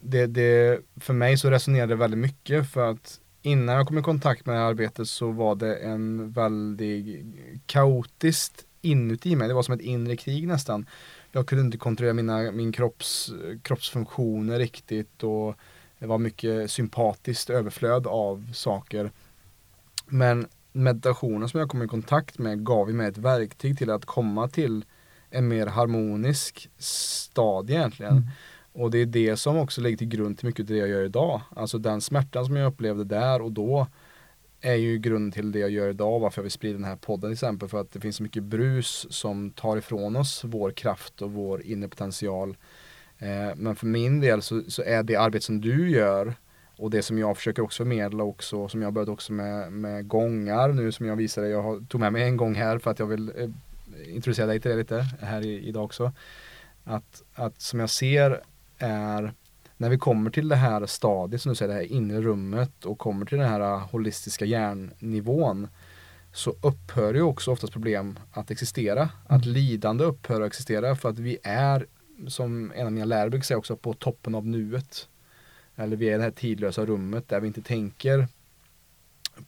det, 0.00 0.26
det, 0.26 0.80
för 1.00 1.12
mig 1.12 1.38
så 1.38 1.50
resonerade 1.50 1.92
det 1.92 1.96
väldigt 1.96 2.18
mycket 2.20 2.70
för 2.70 2.90
att 2.90 3.20
innan 3.42 3.74
jag 3.74 3.86
kom 3.86 3.98
i 3.98 4.02
kontakt 4.02 4.46
med 4.46 4.54
det 4.54 4.60
här 4.60 4.66
arbetet 4.66 5.08
så 5.08 5.30
var 5.30 5.54
det 5.54 5.74
en 5.76 6.30
väldigt 6.30 7.26
kaotiskt 7.66 8.64
inuti 8.80 9.36
mig. 9.36 9.48
Det 9.48 9.54
var 9.54 9.62
som 9.62 9.74
ett 9.74 9.80
inre 9.80 10.16
krig 10.16 10.48
nästan. 10.48 10.86
Jag 11.32 11.46
kunde 11.46 11.64
inte 11.64 11.78
kontrollera 11.78 12.14
mina, 12.14 12.52
min 12.52 12.72
kropps, 12.72 13.30
kroppsfunktioner 13.62 14.58
riktigt 14.58 15.22
och 15.22 15.54
det 15.98 16.06
var 16.06 16.18
mycket 16.18 16.70
sympatiskt 16.70 17.50
överflöd 17.50 18.06
av 18.06 18.52
saker. 18.54 19.10
Men 20.08 20.46
meditationen 20.72 21.48
som 21.48 21.60
jag 21.60 21.68
kom 21.68 21.82
i 21.82 21.88
kontakt 21.88 22.38
med 22.38 22.64
gav 22.64 22.90
mig 22.94 23.08
ett 23.08 23.18
verktyg 23.18 23.78
till 23.78 23.90
att 23.90 24.04
komma 24.04 24.48
till 24.48 24.84
en 25.30 25.48
mer 25.48 25.66
harmonisk 25.66 26.70
stadie 26.78 27.76
egentligen. 27.76 28.12
Mm. 28.12 28.28
Och 28.72 28.90
det 28.90 28.98
är 28.98 29.06
det 29.06 29.36
som 29.36 29.56
också 29.56 29.80
ligger 29.80 29.96
till 29.96 30.08
grund 30.08 30.38
till 30.38 30.46
mycket 30.46 30.62
av 30.62 30.66
det 30.66 30.76
jag 30.76 30.88
gör 30.88 31.04
idag. 31.04 31.40
Alltså 31.56 31.78
den 31.78 32.00
smärtan 32.00 32.46
som 32.46 32.56
jag 32.56 32.72
upplevde 32.72 33.04
där 33.04 33.42
och 33.42 33.52
då 33.52 33.86
är 34.60 34.74
ju 34.74 34.98
grunden 34.98 35.32
till 35.32 35.52
det 35.52 35.58
jag 35.58 35.70
gör 35.70 35.88
idag, 35.88 36.20
varför 36.20 36.40
jag 36.40 36.42
vill 36.42 36.52
sprida 36.52 36.74
den 36.74 36.84
här 36.84 36.96
podden 36.96 37.30
till 37.30 37.32
exempel. 37.32 37.68
För 37.68 37.80
att 37.80 37.92
det 37.92 38.00
finns 38.00 38.16
så 38.16 38.22
mycket 38.22 38.42
brus 38.42 39.06
som 39.10 39.50
tar 39.50 39.76
ifrån 39.76 40.16
oss 40.16 40.44
vår 40.44 40.70
kraft 40.70 41.22
och 41.22 41.32
vår 41.32 41.62
inre 41.62 41.88
potential. 41.88 42.56
Eh, 43.18 43.56
men 43.56 43.76
för 43.76 43.86
min 43.86 44.20
del 44.20 44.42
så, 44.42 44.62
så, 44.68 44.82
är 44.82 45.02
det 45.02 45.16
arbete 45.16 45.44
som 45.44 45.60
du 45.60 45.90
gör 45.90 46.34
och 46.78 46.90
det 46.90 47.02
som 47.02 47.18
jag 47.18 47.36
försöker 47.36 47.62
också 47.62 47.84
förmedla 47.84 48.24
också, 48.24 48.68
som 48.68 48.82
jag 48.82 48.92
börjat 48.92 49.08
också 49.08 49.32
med, 49.32 49.72
med 49.72 50.08
gångar 50.08 50.68
nu 50.68 50.92
som 50.92 51.06
jag 51.06 51.16
visade, 51.16 51.48
jag 51.48 51.62
har, 51.62 51.80
tog 51.88 52.00
med 52.00 52.12
mig 52.12 52.22
en 52.22 52.36
gång 52.36 52.54
här 52.54 52.78
för 52.78 52.90
att 52.90 52.98
jag 52.98 53.06
vill 53.06 53.32
eh, 53.36 54.14
introducera 54.14 54.46
dig 54.46 54.60
till 54.60 54.70
det 54.70 54.76
lite 54.76 55.06
här 55.20 55.46
i, 55.46 55.68
idag 55.68 55.84
också. 55.84 56.12
Att, 56.84 57.22
att 57.34 57.60
som 57.60 57.80
jag 57.80 57.90
ser 57.90 58.40
är 58.78 59.32
när 59.76 59.90
vi 59.90 59.98
kommer 59.98 60.30
till 60.30 60.48
det 60.48 60.56
här 60.56 60.86
stadiet, 60.86 61.42
som 61.42 61.50
du 61.50 61.56
säger, 61.56 61.68
det 61.68 61.74
här 61.74 61.92
inre 61.92 62.20
rummet 62.20 62.84
och 62.84 62.98
kommer 62.98 63.26
till 63.26 63.38
den 63.38 63.48
här 63.48 63.78
holistiska 63.78 64.44
hjärnnivån 64.44 65.68
så 66.32 66.54
upphör 66.62 67.14
ju 67.14 67.22
också 67.22 67.50
oftast 67.50 67.72
problem 67.72 68.18
att 68.32 68.50
existera. 68.50 69.00
Mm. 69.00 69.10
Att 69.26 69.46
lidande 69.46 70.04
upphör 70.04 70.40
att 70.40 70.46
existera 70.46 70.96
för 70.96 71.08
att 71.08 71.18
vi 71.18 71.38
är, 71.42 71.86
som 72.28 72.72
en 72.74 72.86
av 72.86 72.92
mina 72.92 73.04
lärare 73.04 73.30
brukar 73.30 73.44
säga 73.44 73.58
också, 73.58 73.76
på 73.76 73.94
toppen 73.94 74.34
av 74.34 74.46
nuet. 74.46 75.08
Eller 75.78 75.96
vi 75.96 76.08
är 76.08 76.14
i 76.14 76.16
det 76.16 76.22
här 76.22 76.30
tidlösa 76.30 76.86
rummet 76.86 77.28
där 77.28 77.40
vi 77.40 77.46
inte 77.46 77.62
tänker 77.62 78.28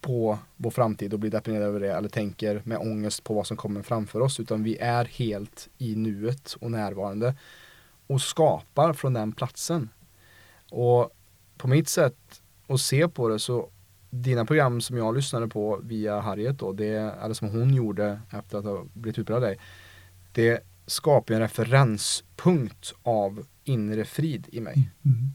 på 0.01 0.39
vår 0.57 0.71
framtid 0.71 1.13
och 1.13 1.19
blir 1.19 1.31
deprimerade 1.31 1.67
över 1.67 1.81
det 1.81 1.93
eller 1.93 2.09
tänker 2.09 2.63
med 2.65 2.79
ångest 2.79 3.25
på 3.25 3.35
vad 3.35 3.47
som 3.47 3.57
kommer 3.57 3.83
framför 3.83 4.21
oss 4.21 4.41
utan 4.41 4.63
vi 4.63 4.77
är 4.77 5.05
helt 5.05 5.69
i 5.79 5.97
nuet 5.97 6.57
och 6.61 6.71
närvarande 6.71 7.35
och 8.07 8.21
skapar 8.21 8.93
från 8.93 9.13
den 9.13 9.33
platsen. 9.33 9.89
Och 10.71 11.17
på 11.57 11.69
mitt 11.69 11.89
sätt 11.89 12.43
att 12.67 12.81
se 12.81 13.09
på 13.09 13.29
det 13.29 13.39
så 13.39 13.69
dina 14.11 14.45
program 14.45 14.81
som 14.81 14.97
jag 14.97 15.17
lyssnade 15.17 15.49
på 15.49 15.81
via 15.83 16.21
Harriet 16.21 16.59
då, 16.59 16.73
det, 16.73 17.15
eller 17.23 17.35
som 17.35 17.49
hon 17.49 17.75
gjorde 17.75 18.21
efter 18.31 18.59
att 18.59 18.65
ha 18.65 18.85
blivit 18.93 19.19
utbildad 19.19 19.37
av 19.45 19.49
dig, 19.49 19.59
det 20.33 20.61
skapar 20.87 21.35
en 21.35 21.41
referenspunkt 21.41 22.95
av 23.03 23.47
inre 23.65 24.05
frid 24.05 24.47
i 24.53 24.61
mig. 24.61 24.91
Mm. 25.05 25.19
mm. 25.19 25.31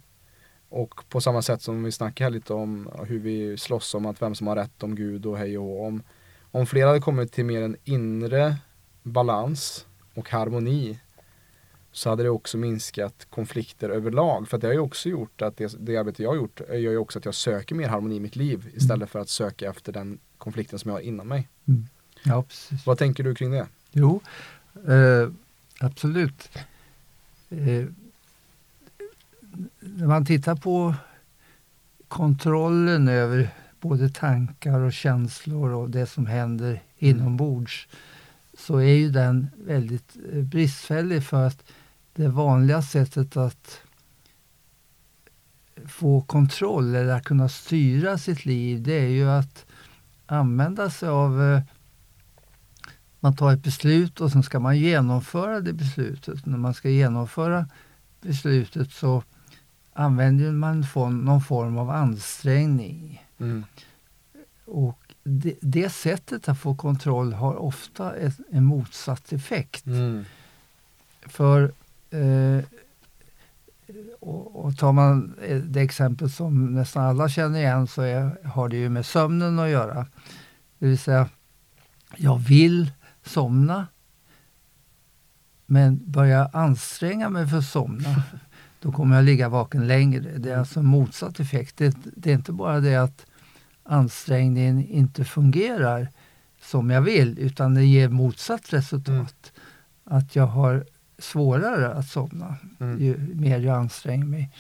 Och 0.76 1.10
på 1.10 1.22
samma 1.22 1.42
sätt 1.42 1.62
som 1.62 1.84
vi 1.84 1.92
snackar 1.92 2.30
lite 2.30 2.54
om 2.54 2.90
hur 3.08 3.20
vi 3.20 3.58
slåss 3.58 3.96
om 3.96 4.06
att 4.06 4.22
vem 4.22 4.36
som 4.36 4.48
har 4.48 4.56
rätt 4.56 4.84
om 4.84 4.96
Gud 4.96 5.26
och 5.26 5.38
hej 5.38 5.58
och 5.58 5.86
om. 5.86 6.04
Om 6.52 6.66
fler 6.66 6.88
hade 6.88 7.00
kommit 7.00 7.32
till 7.32 7.46
mer 7.46 7.62
en 7.62 7.76
inre 7.84 8.56
balans 9.04 9.86
och 10.14 10.30
harmoni 10.30 11.00
så 11.92 12.10
hade 12.10 12.24
det 12.24 12.30
också 12.30 12.58
minskat 12.58 13.28
konflikter 13.30 13.90
överlag. 13.90 14.48
För 14.48 14.58
det 14.58 14.68
har 14.68 14.74
ju 14.74 14.80
också 14.80 15.10
gjort 15.10 15.42
att 15.42 15.58
det, 15.58 15.76
det 15.80 15.98
arbete 15.98 16.24
jag 16.24 16.30
har 16.30 16.36
gjort 16.36 16.62
gör 16.70 16.78
ju 16.78 16.98
också 16.98 17.20
att 17.20 17.26
jag 17.26 17.36
söker 17.36 17.76
mer 17.76 17.88
harmoni 17.88 18.16
i 18.16 18.20
mitt 18.20 18.36
liv 18.36 18.72
istället 18.74 18.96
mm. 18.96 19.08
för 19.08 19.20
att 19.20 19.30
söka 19.30 19.70
efter 19.70 19.94
den 19.94 20.20
konflikten 20.38 20.80
som 20.80 20.90
jag 20.90 20.96
har 20.96 21.02
inom 21.02 21.28
mig. 21.28 21.48
Mm. 21.68 21.88
Ja, 22.24 22.44
precis. 22.44 22.86
Vad 22.86 22.98
tänker 22.98 23.24
du 23.24 23.36
kring 23.36 23.52
det? 23.52 23.68
Jo, 23.92 24.22
eh, 24.88 25.30
absolut. 25.80 26.50
Eh, 27.50 27.86
när 29.80 30.08
man 30.08 30.26
tittar 30.26 30.56
på 30.56 30.96
kontrollen 32.08 33.08
över 33.08 33.50
både 33.80 34.10
tankar 34.10 34.80
och 34.80 34.94
känslor 34.94 35.72
och 35.72 35.90
det 35.90 36.06
som 36.06 36.26
händer 36.26 36.84
inombords 36.98 37.88
så 38.58 38.78
är 38.78 38.94
ju 38.94 39.10
den 39.10 39.48
väldigt 39.58 40.18
eh, 40.32 40.42
bristfällig 40.42 41.24
för 41.24 41.48
att 41.48 41.64
det 42.14 42.28
vanliga 42.28 42.82
sättet 42.82 43.38
att 43.38 43.82
få 45.88 46.22
kontroll 46.22 46.96
eller 46.96 47.14
att 47.14 47.26
kunna 47.26 47.50
styra 47.50 48.18
sitt 48.18 48.46
liv, 48.46 48.84
det 48.84 48.94
är 48.94 49.08
ju 49.08 49.30
att 49.30 49.66
använda 50.26 50.90
sig 50.90 51.10
av 51.10 51.44
eh, 51.44 51.62
man 53.20 53.36
tar 53.36 53.54
ett 53.54 53.64
beslut 53.64 54.22
och 54.22 54.32
sen 54.32 54.44
ska 54.44 54.60
man 54.60 54.78
genomföra 54.78 55.60
det 55.60 55.74
beslutet. 55.74 56.46
När 56.46 56.58
man 56.58 56.74
ska 56.74 56.90
genomföra 56.90 57.68
beslutet 58.22 58.92
så 58.92 59.24
använder 59.96 60.52
man 60.52 60.86
någon 61.26 61.42
form 61.42 61.78
av 61.78 61.90
ansträngning. 61.90 63.26
Mm. 63.40 63.66
Och 64.66 65.16
det, 65.24 65.56
det, 65.62 65.90
sättet 65.90 66.50
att 66.50 66.60
få 66.60 66.76
kontroll 66.76 67.34
har 67.34 67.56
ofta 67.56 68.16
ett, 68.16 68.38
en 68.52 68.66
motsatt 68.66 69.34
effekt. 69.34 69.86
Mm. 69.86 70.26
För 71.22 71.72
eh, 72.10 72.66
och, 74.20 74.66
och 74.66 74.78
tar 74.78 74.92
man 74.92 75.36
det 75.64 75.82
exempel 75.82 76.30
som 76.30 76.74
nästan 76.74 77.04
alla 77.04 77.30
känner 77.30 77.60
igen 77.60 77.88
så 77.88 78.02
är, 78.02 78.48
har 78.48 78.70
det 78.70 78.78
ju 78.78 78.90
med 78.90 79.06
sömnen 79.06 79.60
att 79.60 79.70
göra. 79.70 80.08
Det 80.80 80.88
vill 80.88 81.00
säga, 81.00 81.30
jag 82.16 82.38
vill 82.38 82.92
somna 83.24 83.88
men 85.66 86.12
börjar 86.12 86.50
anstränga 86.54 87.30
mig 87.30 87.48
för 87.48 87.58
att 87.58 87.66
somna 87.66 88.24
då 88.86 88.92
kommer 88.92 89.16
jag 89.16 89.26
ligga 89.26 89.50
vaken 89.50 89.88
längre. 89.88 90.20
Det 90.38 90.50
är 90.50 90.54
mm. 90.54 90.60
alltså 90.60 90.84
motsatt 90.84 91.40
effekt. 91.40 91.78
Det, 91.78 91.96
det, 92.16 92.30
är 92.30 92.34
inte 92.36 92.52
bara 92.52 92.80
det 92.80 92.96
att 92.96 93.26
ansträngningen 93.84 94.86
inte 94.86 95.26
fungerar 95.26 96.10
som 96.62 96.90
jag 96.90 97.02
vill 97.02 97.40
utan 97.40 97.74
det 97.74 97.86
ger 97.86 98.10
motsatt 98.10 98.74
resultat. 98.74 99.52
Mm. 100.08 100.18
Att 100.18 100.36
jag 100.36 100.48
har 100.48 100.86
svårare 101.18 101.94
att 101.94 102.08
somna 102.08 102.56
mm. 102.80 103.02
ju 103.02 103.18
mer 103.18 103.60
jag 103.60 103.78
anstränger 103.78 104.26
mig. 104.26 104.52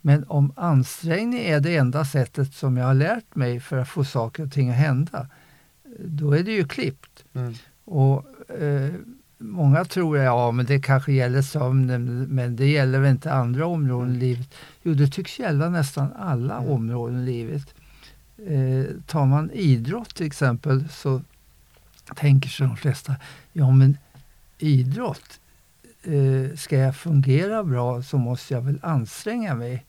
Men 0.00 0.24
om 0.28 0.52
ansträngning 0.56 1.40
är 1.40 1.60
det 1.60 1.76
enda 1.76 2.04
sättet 2.04 2.54
som 2.54 2.76
jag 2.76 2.86
har 2.86 2.94
lärt 2.94 3.34
mig 3.34 3.60
för 3.60 3.76
att 3.76 3.88
få 3.88 4.04
saker 4.04 4.42
och 4.42 4.52
ting 4.52 4.70
att 4.70 4.76
hända, 4.76 5.26
då 5.98 6.32
är 6.32 6.42
det 6.42 6.52
ju 6.52 6.68
klippt. 6.68 7.24
Mm. 7.32 7.54
Och 7.84 8.50
eh, 8.50 8.90
Många 9.42 9.84
tror 9.84 10.18
att 10.18 10.24
ja, 10.24 10.50
men 10.50 10.66
det 10.66 10.80
kanske 10.80 11.12
gäller 11.12 11.42
sömnen, 11.42 12.26
men 12.30 12.56
det 12.56 12.66
gäller 12.66 12.98
väl 12.98 13.10
inte 13.10 13.32
andra 13.32 13.66
områden 13.66 14.08
i 14.08 14.16
mm. 14.16 14.20
livet? 14.20 14.54
Jo, 14.82 14.94
det 14.94 15.08
tycks 15.08 15.38
gälla 15.38 15.68
nästan 15.68 16.12
alla 16.18 16.56
mm. 16.56 16.70
områden 16.70 17.20
i 17.20 17.26
livet. 17.26 17.74
Eh, 18.46 18.84
tar 19.06 19.26
man 19.26 19.50
idrott 19.50 20.14
till 20.14 20.26
exempel 20.26 20.88
så 20.88 21.22
tänker 22.16 22.48
sig 22.48 22.66
de 22.66 22.76
flesta, 22.76 23.16
ja 23.52 23.70
men 23.70 23.96
idrott, 24.58 25.40
eh, 26.02 26.56
ska 26.56 26.76
jag 26.76 26.96
fungera 26.96 27.64
bra 27.64 28.02
så 28.02 28.18
måste 28.18 28.54
jag 28.54 28.62
väl 28.62 28.78
anstränga 28.82 29.54
mig. 29.54 29.84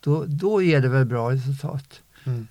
Då, 0.00 0.24
då 0.24 0.62
ger 0.62 0.80
det 0.80 0.88
väl 0.88 1.04
bra 1.04 1.30
resultat. 1.30 2.00
Mm. 2.24 2.46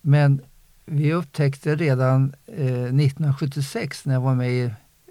Men 0.00 0.40
vi 0.84 1.12
upptäckte 1.12 1.76
redan 1.76 2.34
eh, 2.46 2.84
1976 2.84 4.04
när 4.04 4.14
jag 4.14 4.20
var 4.20 4.34
med 4.34 4.50
i 4.50 4.70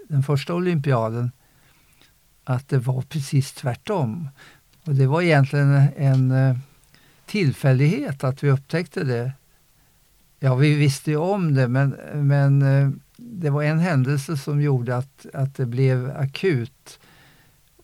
den 0.10 0.24
första 0.24 0.54
olympiaden 0.56 1.32
att 2.44 2.70
det 2.70 2.78
var 2.78 3.02
precis 3.02 3.54
tvärtom. 3.54 4.30
Och 4.86 4.96
det 4.96 5.08
var 5.08 5.22
egentligen 5.22 5.88
en, 5.98 6.32
eh, 6.32 6.58
tillfällighet 7.26 8.24
att 8.24 8.44
vi 8.44 8.52
upptäckte 8.52 9.04
det. 9.04 9.32
Ja, 10.40 10.56
vi 10.56 10.76
visste 10.76 11.12
ju 11.12 11.18
om 11.18 11.54
det, 11.54 11.68
men, 11.68 11.90
men 12.14 12.62
eh, 12.62 12.90
det 13.18 13.50
var 13.50 13.64
en 13.64 13.80
händelse 13.80 14.38
som 14.38 14.62
gjorde 14.62 14.98
att, 14.98 15.26
att 15.34 15.56
det 15.56 15.66
blev 15.66 16.18
akut. 16.18 17.00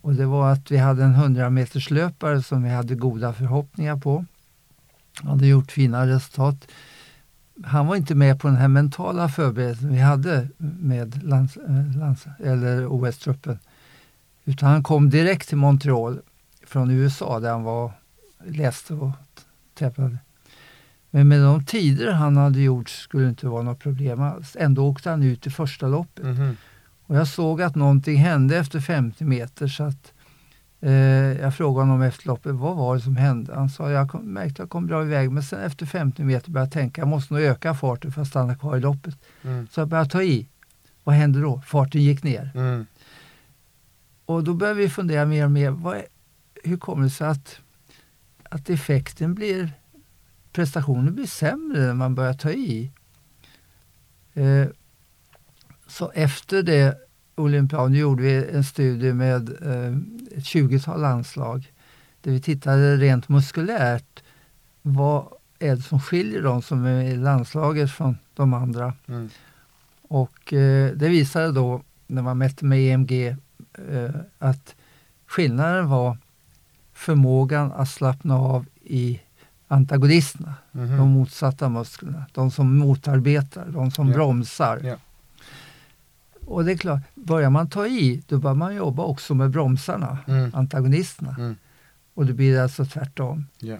Och 0.01 0.13
det 0.13 0.25
var 0.25 0.51
att 0.51 0.71
vi 0.71 0.77
hade 0.77 1.03
en 1.03 1.13
100 1.13 1.49
meterslöpare 1.49 2.43
som 2.43 2.63
vi 2.63 2.69
hade 2.69 2.95
goda 2.95 3.33
förhoppningar 3.33 3.97
på. 3.97 4.25
Han 5.15 5.29
hade 5.29 5.47
gjort 5.47 5.71
fina 5.71 6.07
resultat 6.07 6.67
han 7.63 7.87
var 7.87 7.95
inte 7.95 8.15
med 8.15 8.39
på 8.39 8.47
den 8.47 8.57
här 8.57 8.67
mentala 8.67 9.29
förberedelsen 9.29 9.91
vi 9.91 9.99
hade 9.99 10.47
med 10.57 11.23
lands, 11.23 11.57
eh, 11.57 11.97
lands, 11.97 12.25
eller 12.39 12.85
OS-truppen. 12.87 13.59
Utan 14.45 14.69
han 14.69 14.83
kom 14.83 15.09
direkt 15.09 15.49
till 15.49 15.57
Montreal 15.57 16.21
från 16.67 16.91
USA 16.91 17.39
där 17.39 17.51
han 17.51 17.63
var, 17.63 17.91
läste 18.45 18.93
och 18.93 19.11
tävlade. 19.73 20.17
Men 21.09 21.27
med 21.27 21.41
de 21.41 21.65
tider 21.65 22.11
han 22.11 22.37
hade 22.37 22.59
gjort 22.59 22.89
skulle 22.89 23.23
det 23.23 23.29
inte 23.29 23.47
vara 23.47 23.63
något 23.63 23.79
problem 23.79 24.21
alls. 24.21 24.55
Ändå 24.59 24.87
åkte 24.87 25.09
han 25.09 25.23
ut 25.23 25.47
i 25.47 25.49
första 25.49 25.87
loppet. 25.87 26.23
Mm 26.23 26.37
-hmm. 26.37 26.55
Och 27.05 27.15
jag 27.15 27.27
såg 27.27 27.61
att 27.61 27.75
någonting 27.75 28.17
hände 28.17 28.57
efter 28.57 28.79
50 28.79 29.25
meter 29.25 29.67
så 29.67 29.83
att 29.83 30.13
jag 30.91 31.55
frågade 31.55 31.87
honom 31.87 32.01
efter 32.01 32.27
loppet, 32.27 32.55
vad 32.55 32.75
var 32.75 32.95
det 32.95 33.01
som 33.01 33.15
hände? 33.15 33.55
Han 33.55 33.69
sa, 33.69 33.91
jag 33.91 34.09
kom, 34.09 34.33
märkte 34.33 34.53
att 34.53 34.59
jag 34.59 34.69
kom 34.69 34.87
bra 34.87 35.03
iväg 35.03 35.31
men 35.31 35.43
sen 35.43 35.59
efter 35.59 35.85
50 35.85 36.23
meter 36.23 36.51
började 36.51 36.65
jag 36.65 36.73
tänka, 36.73 37.01
jag 37.01 37.07
måste 37.07 37.33
nog 37.33 37.43
öka 37.43 37.73
farten 37.73 38.11
för 38.11 38.21
att 38.21 38.27
stanna 38.27 38.55
kvar 38.55 38.77
i 38.77 38.79
loppet. 38.79 39.17
Mm. 39.43 39.67
Så 39.71 39.79
jag 39.81 39.87
började 39.87 40.09
ta 40.09 40.23
i. 40.23 40.47
Vad 41.03 41.15
hände 41.15 41.41
då? 41.41 41.61
Farten 41.61 42.01
gick 42.01 42.23
ner. 42.23 42.51
Mm. 42.55 42.85
Och 44.25 44.43
då 44.43 44.53
började 44.53 44.79
vi 44.79 44.89
fundera 44.89 45.25
mer 45.25 45.45
och 45.45 45.51
mer, 45.51 45.69
vad 45.69 46.01
hur 46.63 46.77
kommer 46.77 47.03
det 47.03 47.09
sig 47.09 47.27
att, 47.27 47.59
att 48.43 48.69
effekten 48.69 49.33
blir, 49.33 49.71
prestationen 50.51 51.15
blir 51.15 51.27
sämre 51.27 51.81
när 51.81 51.93
man 51.93 52.15
börjar 52.15 52.33
ta 52.33 52.51
i? 52.51 52.91
Eh, 54.33 54.67
så 55.87 56.11
efter 56.11 56.63
det 56.63 57.04
olympiaden 57.35 57.93
gjorde 57.93 58.23
vi 58.23 58.49
en 58.51 58.63
studie 58.63 59.13
med 59.13 59.49
eh, 59.49 59.97
ett 60.37 60.43
20-tal 60.43 61.01
landslag 61.01 61.71
där 62.21 62.31
vi 62.31 62.41
tittade 62.41 62.97
rent 62.97 63.29
muskulärt. 63.29 64.23
Vad 64.81 65.25
är 65.59 65.75
det 65.75 65.81
som 65.81 65.99
skiljer 65.99 66.41
de 66.41 66.61
som 66.61 66.85
är 66.85 67.03
i 67.03 67.15
landslaget 67.15 67.91
från 67.91 68.17
de 68.33 68.53
andra? 68.53 68.93
Mm. 69.07 69.29
Och 70.07 70.53
eh, 70.53 70.91
det 70.91 71.09
visade 71.09 71.51
då, 71.51 71.81
när 72.07 72.21
man 72.21 72.37
mätte 72.37 72.65
med 72.65 72.79
EMG, 72.79 73.27
eh, 73.89 74.15
att 74.39 74.75
skillnaden 75.25 75.89
var 75.89 76.17
förmågan 76.93 77.71
att 77.71 77.89
slappna 77.89 78.35
av 78.35 78.65
i 78.83 79.21
antagonisterna, 79.67 80.53
mm 80.73 80.87
-hmm. 80.87 80.97
de 80.97 81.09
motsatta 81.09 81.69
musklerna, 81.69 82.25
de 82.33 82.51
som 82.51 82.77
motarbetar, 82.77 83.65
de 83.67 83.91
som 83.91 84.07
yeah. 84.07 84.17
bromsar. 84.17 84.79
Yeah. 84.83 84.99
Och 86.45 86.65
det 86.65 86.71
är 86.71 86.77
klart, 86.77 87.01
börjar 87.15 87.49
man 87.49 87.69
ta 87.69 87.87
i, 87.87 88.23
då 88.27 88.37
börjar 88.37 88.55
man 88.55 88.75
jobba 88.75 89.03
också 89.03 89.33
med 89.33 89.49
bromsarna, 89.49 90.17
mm. 90.27 90.51
antagonisterna. 90.53 91.35
Mm. 91.39 91.55
Och 92.13 92.25
det 92.25 92.33
blir 92.33 92.59
alltså 92.59 92.85
tvärtom. 92.85 93.45
Yeah. 93.61 93.79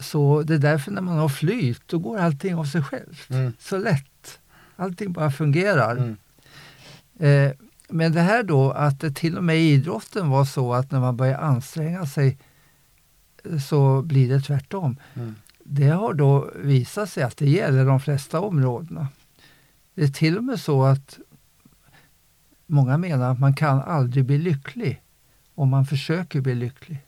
Så 0.00 0.42
det 0.42 0.54
är 0.54 0.58
därför 0.58 0.90
när 0.90 1.02
man 1.02 1.18
har 1.18 1.28
flyt, 1.28 1.82
då 1.86 1.98
går 1.98 2.18
allting 2.18 2.54
av 2.54 2.64
sig 2.64 2.82
självt. 2.82 3.30
Mm. 3.30 3.52
Så 3.58 3.78
lätt. 3.78 4.38
Allting 4.76 5.12
bara 5.12 5.30
fungerar. 5.30 5.96
Mm. 5.96 6.16
Eh, 7.18 7.52
men 7.88 8.12
det 8.12 8.20
här 8.20 8.42
då 8.42 8.70
att 8.70 9.00
det 9.00 9.10
till 9.10 9.36
och 9.36 9.44
med 9.44 9.56
i 9.56 9.70
idrotten 9.70 10.28
var 10.28 10.44
så 10.44 10.74
att 10.74 10.90
när 10.90 11.00
man 11.00 11.16
börjar 11.16 11.38
anstränga 11.38 12.06
sig 12.06 12.38
så 13.68 14.02
blir 14.02 14.28
det 14.28 14.40
tvärtom. 14.40 14.96
Mm. 15.14 15.34
Det 15.64 15.88
har 15.88 16.14
då 16.14 16.50
visat 16.56 17.10
sig 17.10 17.22
att 17.22 17.36
det 17.36 17.50
gäller 17.50 17.84
de 17.84 18.00
flesta 18.00 18.40
områdena. 18.40 19.08
Det 19.94 20.02
är 20.02 20.08
till 20.08 20.38
och 20.38 20.44
med 20.44 20.60
så 20.60 20.84
att 20.84 21.18
Många 22.70 22.98
menar 22.98 23.32
att 23.32 23.38
man 23.38 23.54
kan 23.54 23.82
aldrig 23.82 24.24
bli 24.24 24.38
lycklig 24.38 25.02
om 25.54 25.68
man 25.68 25.86
försöker 25.86 26.40
bli 26.40 26.54
lycklig. 26.54 26.98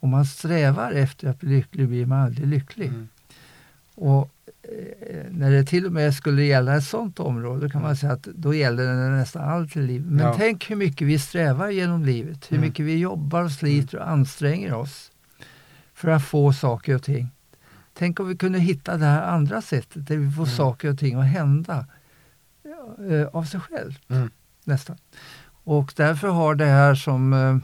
Om 0.00 0.10
man 0.10 0.24
strävar 0.24 0.92
efter 0.92 1.28
att 1.28 1.40
bli 1.40 1.56
lycklig 1.56 1.88
blir 1.88 2.06
man 2.06 2.20
aldrig 2.20 2.48
lycklig. 2.48 2.88
Mm. 2.88 3.08
Och 3.94 4.30
eh, 4.62 5.24
när 5.30 5.50
det 5.50 5.64
till 5.64 5.86
och 5.86 5.92
med 5.92 6.14
skulle 6.14 6.42
gälla 6.42 6.76
ett 6.76 6.84
sånt 6.84 7.20
område 7.20 7.70
kan 7.70 7.82
man 7.82 7.96
säga 7.96 8.12
att 8.12 8.22
då 8.22 8.54
gäller 8.54 8.86
det 8.86 9.10
nästan 9.10 9.48
allt 9.48 9.76
i 9.76 9.82
livet. 9.82 10.06
Men 10.06 10.26
ja. 10.26 10.34
tänk 10.36 10.70
hur 10.70 10.76
mycket 10.76 11.06
vi 11.06 11.18
strävar 11.18 11.68
genom 11.68 12.04
livet, 12.04 12.52
hur 12.52 12.56
mm. 12.56 12.68
mycket 12.68 12.86
vi 12.86 12.98
jobbar 12.98 13.42
och 13.42 13.52
sliter 13.52 13.98
och 13.98 14.08
anstränger 14.08 14.74
oss 14.74 15.12
för 15.94 16.08
att 16.08 16.24
få 16.24 16.52
saker 16.52 16.94
och 16.94 17.02
ting. 17.02 17.28
Tänk 17.94 18.20
om 18.20 18.28
vi 18.28 18.36
kunde 18.36 18.58
hitta 18.58 18.96
det 18.96 19.06
här 19.06 19.22
andra 19.22 19.62
sättet 19.62 20.06
där 20.06 20.16
vi 20.16 20.30
får 20.30 20.44
mm. 20.44 20.56
saker 20.56 20.90
och 20.90 20.98
ting 20.98 21.14
att 21.14 21.26
hända 21.26 21.86
eh, 23.10 23.26
av 23.32 23.44
sig 23.44 23.60
självt. 23.60 24.10
Mm 24.10 24.30
nästan. 24.70 24.96
Och 25.64 25.92
därför 25.96 26.28
har 26.28 26.54
det 26.54 26.66
här 26.66 26.94
som 26.94 27.32
eh, 27.32 27.56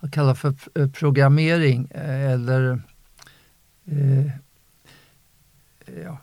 jag 0.00 0.12
kallar 0.12 0.34
för 0.34 0.54
eh, 0.74 0.88
programmering 0.90 1.88
eh, 1.90 2.32
eller 2.32 2.82
eh, 3.84 4.26
ja, 6.04 6.18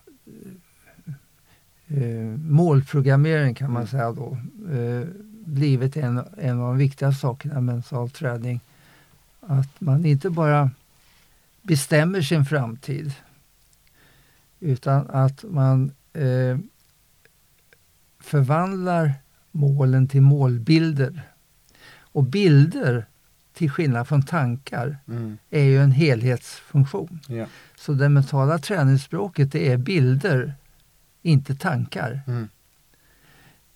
eh, 1.88 2.38
målprogrammering 2.38 3.56
kan 3.56 3.72
man 3.72 3.88
säga 3.88 4.12
då, 4.12 4.38
eh, 4.72 5.08
blivit 5.46 5.98
en, 5.98 6.22
en 6.38 6.60
av 6.62 6.68
de 6.68 6.78
viktiga 6.78 7.12
sakerna 7.14 7.54
med 7.54 7.64
mental 7.64 8.10
träning. 8.10 8.60
Att 9.42 9.82
man 9.82 10.06
inte 10.06 10.30
bara 10.30 10.72
bestämmer 11.62 12.22
sin 12.22 12.46
framtid 12.46 13.14
utan 14.60 15.10
att 15.10 15.44
man 15.44 15.92
eh, 16.14 16.58
förvandlar 18.20 19.14
målen 19.56 20.08
till 20.08 20.22
målbilder. 20.22 21.22
Och 22.00 22.24
bilder, 22.24 23.06
till 23.54 23.70
skillnad 23.70 24.08
från 24.08 24.22
tankar, 24.26 24.98
Mm. 25.08 25.38
är 25.50 25.64
ju 25.64 25.78
en 25.82 25.92
helhetsfunktion. 25.92 27.20
Ja. 27.28 27.46
Så 27.78 27.94
det 27.94 28.10
mentala 28.10 28.58
träningsspråket 28.60 29.52
det 29.52 29.72
är 29.72 29.78
bilder, 29.78 30.54
inte 31.22 31.56
tankar. 31.56 32.22
Mm. 32.28 32.48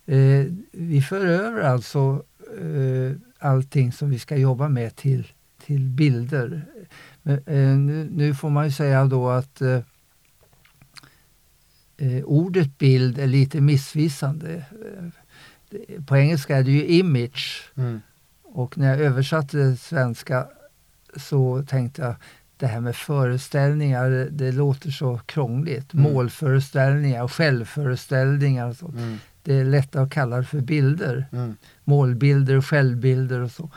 Eh, 0.06 0.54
vi 0.72 1.02
för 1.02 1.26
över 1.26 1.62
alltså 1.62 2.24
eh, 2.62 3.18
allting 3.40 3.92
som 3.92 4.10
vi 4.10 4.20
ska 4.20 4.38
jobba 4.38 4.70
med 4.70 4.96
till, 4.96 5.28
till 5.66 5.90
bilder. 5.90 6.66
Men, 7.22 7.38
eh, 7.46 7.78
nu, 7.78 8.10
nu 8.12 8.36
får 8.36 8.50
man 8.50 8.66
ju 8.66 8.72
säga 8.72 9.06
då 9.06 9.30
att 9.30 9.62
eh, 9.62 9.80
eh, 11.98 12.24
ordet 12.26 12.78
bild 12.78 13.20
är 13.20 13.28
lite 13.28 13.62
missvisande. 13.62 14.66
På 16.06 16.18
engelska 16.18 16.58
är 16.58 16.64
det 16.64 16.72
ju 16.72 16.86
image 16.88 17.72
Mm. 17.76 18.02
och 18.44 18.78
när 18.78 18.90
jag 18.90 19.00
översatte 19.00 19.58
det 19.58 19.76
svenska 19.76 20.48
så 21.16 21.64
tänkte 21.64 22.02
jag 22.02 22.16
det 22.58 22.68
här 22.68 22.80
med 22.82 22.96
föreställningar, 22.96 24.28
det, 24.32 24.52
låter 24.52 24.92
så 24.92 25.18
krångligt. 25.26 25.94
Mm. 25.94 26.14
Målföreställningar, 26.14 27.28
självföreställningar 27.28 28.68
och 28.70 28.76
så. 28.76 28.88
Mm. 28.88 29.18
Det 29.44 29.54
är 29.54 29.66
lättare 29.66 30.04
att 30.04 30.12
kalla 30.12 30.38
det 30.38 30.44
för 30.44 30.60
bilder. 30.62 31.26
Mm. 31.32 31.56
Målbilder 31.84 32.56
och 32.58 32.66
självbilder 32.66 33.40
och 33.40 33.52
så. 33.52 33.70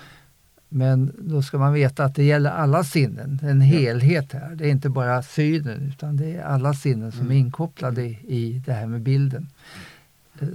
Men 0.68 1.12
då 1.18 1.42
ska 1.42 1.58
man 1.58 1.72
veta 1.72 2.04
att 2.04 2.14
det 2.14 2.24
gäller 2.24 2.50
alla 2.50 2.84
sinnen, 2.84 3.38
en 3.42 3.60
helhet 3.60 4.32
här. 4.32 4.54
Det 4.54 4.64
är 4.66 4.70
inte 4.70 4.88
bara 4.88 5.22
synen 5.22 5.88
utan 5.88 6.16
det 6.16 6.36
är 6.36 6.42
alla 6.44 6.74
sinnen 6.74 7.12
som 7.12 7.20
Mm. 7.20 7.32
är 7.32 7.36
inkopplade 7.36 8.02
i, 8.02 8.18
i 8.28 8.62
det 8.66 8.72
här 8.72 8.86
med 8.86 9.00
bilden. 9.00 9.48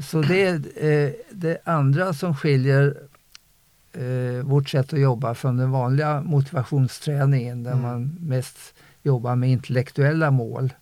Så 0.01 0.21
det 0.21 0.41
är 0.43 0.53
eh, 0.85 1.11
det 1.31 1.57
andra 1.63 2.13
som 2.13 2.35
skiljer 2.35 2.97
eh, 3.93 4.43
vårt 4.45 4.69
sätt 4.69 4.93
att 4.93 4.99
jobba 4.99 5.35
från 5.35 5.57
den 5.57 5.71
vanliga 5.71 6.21
motivationsträningen 6.21 7.63
där 7.63 7.71
Mm. 7.71 7.83
man 7.83 8.17
mest 8.21 8.73
jobbar 9.03 9.35
med 9.35 9.49
intellektuella 9.51 10.31
mål. 10.31 10.73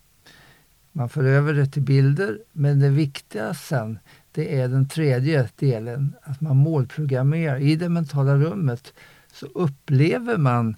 Man 0.92 1.08
för 1.08 1.24
över 1.24 1.54
det 1.54 1.66
till 1.66 1.82
bilder, 1.82 2.38
men 2.52 2.80
det 2.80 2.88
viktiga 2.88 3.54
sen 3.54 3.98
det 4.32 4.60
är 4.60 4.68
den 4.68 4.88
tredje 4.88 5.48
delen, 5.56 6.14
att 6.22 6.40
man 6.40 6.56
målprogrammerar. 6.56 7.58
I 7.58 7.76
det 7.76 7.88
mentala 7.88 8.36
rummet 8.36 8.92
så 9.32 9.46
upplever 9.46 10.36
man 10.36 10.76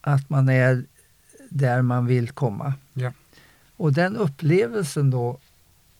att 0.00 0.30
man 0.30 0.48
är 0.48 0.84
där 1.50 1.82
man 1.82 2.06
vill 2.06 2.30
komma. 2.30 2.74
Ja. 2.92 3.12
Och 3.76 3.92
den 3.92 4.16
upplevelsen 4.16 5.10
då 5.10 5.38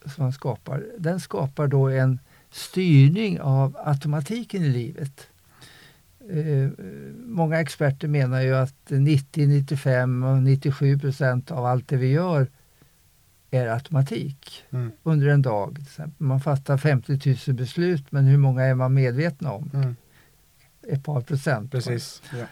som 0.07 0.23
man 0.23 0.33
skapar, 0.33 0.83
den 0.97 1.19
skapar 1.19 1.67
då 1.67 1.89
en 1.89 2.19
styrning 2.51 3.39
av 3.41 3.77
automatiken 3.83 4.63
i 4.63 4.69
livet. 4.69 5.27
Eh, 6.29 6.69
många 7.25 7.59
experter 7.61 8.07
menar 8.07 8.41
ju 8.41 8.55
att 8.55 8.75
90, 8.89 9.47
95 9.47 10.23
och 10.23 10.37
97 10.43 10.99
procent 10.99 11.51
av 11.51 11.65
allt 11.65 11.87
det 11.87 11.97
vi 11.97 12.07
gör 12.11 12.47
är 13.51 13.67
automatik 13.67 14.63
Mm. 14.69 14.91
under 15.03 15.27
en 15.27 15.41
dag. 15.41 15.77
Man 16.17 16.39
fattar 16.41 16.77
50 16.77 17.35
000 17.47 17.55
beslut, 17.55 18.11
men 18.11 18.25
hur 18.25 18.37
många 18.37 18.63
är 18.63 18.75
man 18.75 18.93
medvetna 18.93 19.51
om? 19.51 19.69
Mm. 19.73 19.95
Ett 20.87 21.03
par 21.03 21.21
procent. 21.21 21.71
Precis. 21.71 22.21
Ja. 22.39 22.45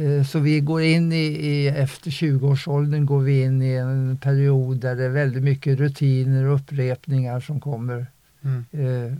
Eh, 0.00 0.24
Så 0.24 0.38
vi 0.38 0.60
går 0.60 0.82
in 0.82 1.12
i, 1.12 1.16
i 1.26 1.68
efter 1.68 2.10
20-årsåldern 2.10 3.06
går 3.06 3.20
vi 3.20 3.42
in 3.42 3.62
i 3.62 3.72
en 3.74 4.16
period 4.18 4.76
där 4.80 4.96
det 4.96 5.04
är 5.04 5.08
väldigt 5.08 5.42
mycket 5.42 5.78
rutiner 5.78 6.44
och 6.44 6.54
upprepningar 6.56 7.40
som 7.40 7.60
kommer 7.60 8.06
Mm. 8.42 8.64
eh, 8.72 9.12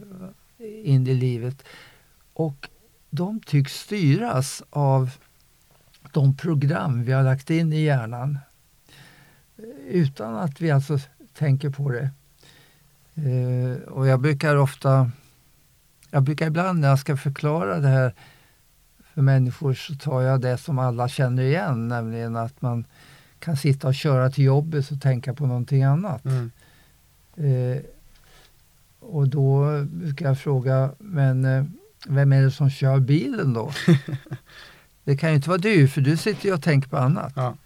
in 0.85 1.07
i 1.07 1.15
livet. 1.15 1.63
Och 2.33 2.69
de 3.11 3.41
tycks 3.41 3.73
styras 3.81 4.63
av 4.71 5.11
de 6.13 6.37
program 6.37 7.05
vi 7.05 7.13
har 7.13 7.23
lagt 7.23 7.51
in 7.51 7.73
i 7.73 7.81
hjärnan. 7.83 8.39
Eh, 9.59 9.65
Utan 9.89 10.37
att 10.37 10.61
vi 10.61 10.71
alltså 10.71 10.99
tänker 11.39 11.71
på 11.71 11.91
det. 11.91 12.11
Eh, 13.15 13.83
och 13.89 14.07
jag 14.07 14.21
brukar 14.21 14.57
ofta, 14.57 15.11
jag 16.11 16.23
brukar 16.23 16.47
ibland 16.47 16.81
när 16.81 16.89
jag 16.89 16.99
ska 16.99 17.17
förklara 17.17 17.79
det 17.81 17.89
här 17.89 18.15
för 19.15 19.23
människor 19.23 19.75
så 19.75 19.95
tar 19.95 20.23
jag 20.23 20.41
det 20.41 20.59
som 20.59 20.79
alla 20.79 21.09
känner 21.09 21.43
igen, 21.43 21.89
nämligen 21.89 22.37
att 22.37 22.63
man 22.63 22.85
kan 23.39 23.57
sitta 23.57 23.89
och 23.89 23.95
köra 23.95 24.31
till 24.31 24.45
jobbet 24.45 24.91
och 24.91 25.01
tänka 25.01 25.35
på 25.35 25.47
någonting 25.47 25.83
annat. 25.83 26.25
Mm. 26.25 26.51
Eh, 27.37 27.83
och 29.01 29.29
då 29.29 29.83
brukar 29.85 30.27
jag 30.27 30.39
fråga, 30.39 30.91
men 30.99 31.45
eh, 31.45 31.65
vem 32.09 32.33
är 32.33 32.43
det 32.43 32.51
som 32.51 32.71
kör 32.71 33.01
bilen 33.01 33.53
då? 33.53 33.73
det 35.05 35.17
kan 35.17 35.31
ju 35.31 35.37
inte 35.37 35.49
vara 35.49 35.59
du, 35.59 35.89
för 35.89 36.01
du 36.01 36.17
sitter 36.17 36.47
ju 36.47 36.55
och 36.55 36.63
tänker 36.63 36.89
på 36.89 36.97
annat. 36.97 37.33
Ja. 37.37 37.57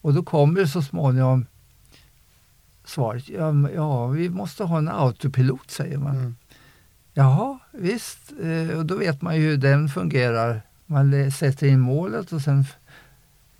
Och 0.00 0.14
då 0.14 0.22
kommer 0.22 0.60
det 0.60 0.68
så 0.68 0.82
småningom 0.82 1.46
svaret, 2.84 3.28
ja, 3.28 3.70
ja 3.74 4.06
vi 4.06 4.30
måste 4.30 4.64
ha 4.64 4.78
en 4.78 4.88
autopilot 4.88 5.70
säger 5.70 5.98
man. 5.98 6.16
Mm. 6.16 6.36
Jaha, 7.14 7.58
visst. 7.72 8.32
Eh, 8.42 8.78
och 8.78 8.86
då 8.86 8.96
vet 8.96 9.22
man 9.22 9.36
ju 9.36 9.42
hur 9.42 9.56
den 9.56 9.88
fungerar. 9.88 10.62
Man 10.92 11.30
sätter 11.32 11.66
in 11.66 11.80
målet 11.80 12.32
och 12.32 12.40
sen 12.40 12.64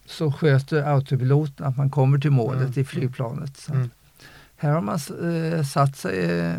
så 0.07 0.33
sköter 0.33 0.83
autopiloten 0.83 1.67
att 1.67 1.77
man 1.77 1.91
kommer 1.91 2.19
till 2.19 2.31
målet 2.31 2.63
Mm. 2.69 2.81
i 2.81 2.85
flygplanet. 2.85 3.69
Mm. 3.69 3.91
Här 4.57 4.71
har 4.71 4.81
man 4.81 4.99
eh, 5.33 5.65
satt 5.65 5.97
sig 5.97 6.41
eh, 6.41 6.55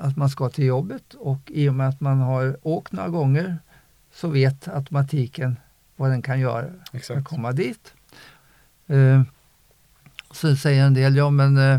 att 0.00 0.16
man 0.16 0.30
ska 0.30 0.48
till 0.48 0.64
jobbet 0.64 1.14
och 1.14 1.38
i 1.46 1.68
och 1.68 1.74
med 1.74 1.88
att 1.88 2.00
man 2.00 2.18
har 2.18 2.56
åkt 2.62 2.92
några 2.92 3.08
gånger 3.08 3.58
så 4.14 4.28
vet 4.28 4.68
automatiken 4.68 5.56
vad 5.96 6.10
den 6.10 6.22
kan 6.22 6.40
göra 6.40 6.62
för 6.62 6.70
att 6.82 6.94
Exakt. 6.94 7.28
komma 7.28 7.52
dit. 7.52 7.92
Eh, 8.86 9.22
så 10.30 10.56
säger 10.56 10.86
en 10.86 10.94
del, 10.94 11.16
ja 11.16 11.30
men 11.30 11.56
eh, 11.56 11.78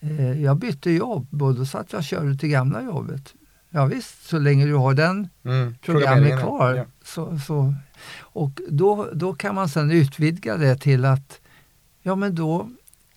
eh, 0.00 0.42
jag 0.42 0.56
bytte 0.56 0.90
jobb 0.90 1.42
och 1.42 1.54
då 1.54 1.66
satt 1.66 1.92
jag 1.92 1.98
och 1.98 2.04
körde 2.04 2.36
till 2.36 2.48
gamla 2.48 2.82
jobbet. 2.82 3.34
Ja, 3.70 3.84
visst, 3.84 4.26
så 4.28 4.38
länge 4.38 4.66
du 4.66 4.74
har 4.74 4.94
den 4.94 5.28
Mm. 5.44 5.74
programmet 5.82 6.40
kvar. 6.40 6.74
Ja. 6.74 6.84
Så, 7.04 7.38
så, 7.38 7.74
och 8.18 8.60
då, 8.68 9.08
då 9.12 9.34
kan 9.34 9.54
man 9.54 9.68
sedan 9.68 9.90
utvidga 9.90 10.56
det 10.56 10.76
till 10.76 11.04
att 11.04 11.40
ja 12.02 12.14
men 12.14 12.34
då 12.34 12.60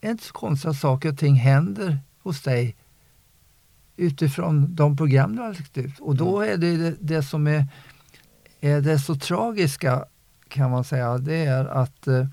är 0.01 0.07
det 0.07 0.11
inte 0.11 0.23
så 0.23 0.33
konstigt 0.33 0.69
att 0.69 0.77
saker 0.77 1.11
och 1.11 1.17
ting 1.17 1.35
händer 1.35 1.97
hos 2.23 2.41
dig 2.41 2.75
utifrån 3.95 4.75
de 4.75 4.97
program 4.97 5.35
du 5.35 5.41
har 5.41 5.49
lagt 5.53 5.77
ut. 5.77 5.99
Och 5.99 6.15
då 6.15 6.41
Mm. 6.41 6.53
är 6.53 6.57
det 6.57 6.77
det, 6.77 6.95
det 6.99 7.23
som 7.23 7.47
är, 7.47 7.67
är 8.61 8.81
det 8.81 8.99
så 8.99 9.15
tragiska 9.15 10.05
kan 10.47 10.71
man 10.71 10.83
säga, 10.83 11.17
det 11.17 11.35
är 11.45 11.65
att 11.65 12.07
eh, 12.07 12.25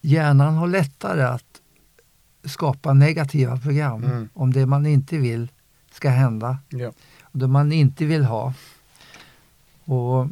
hjärnan 0.00 0.54
har 0.54 0.66
lättare 0.66 1.22
att 1.22 1.60
skapa 2.44 2.92
negativa 2.92 3.56
program 3.56 4.04
Mm. 4.04 4.28
om 4.34 4.52
det 4.52 4.66
man 4.66 4.86
inte 4.86 5.18
vill 5.18 5.48
ska 5.92 6.10
hända 6.10 6.58
Ja. 6.68 6.92
och 7.22 7.38
det 7.38 7.46
man 7.46 7.72
inte 7.72 8.04
vill 8.04 8.24
ha. 8.24 8.54
Och, 9.84 10.22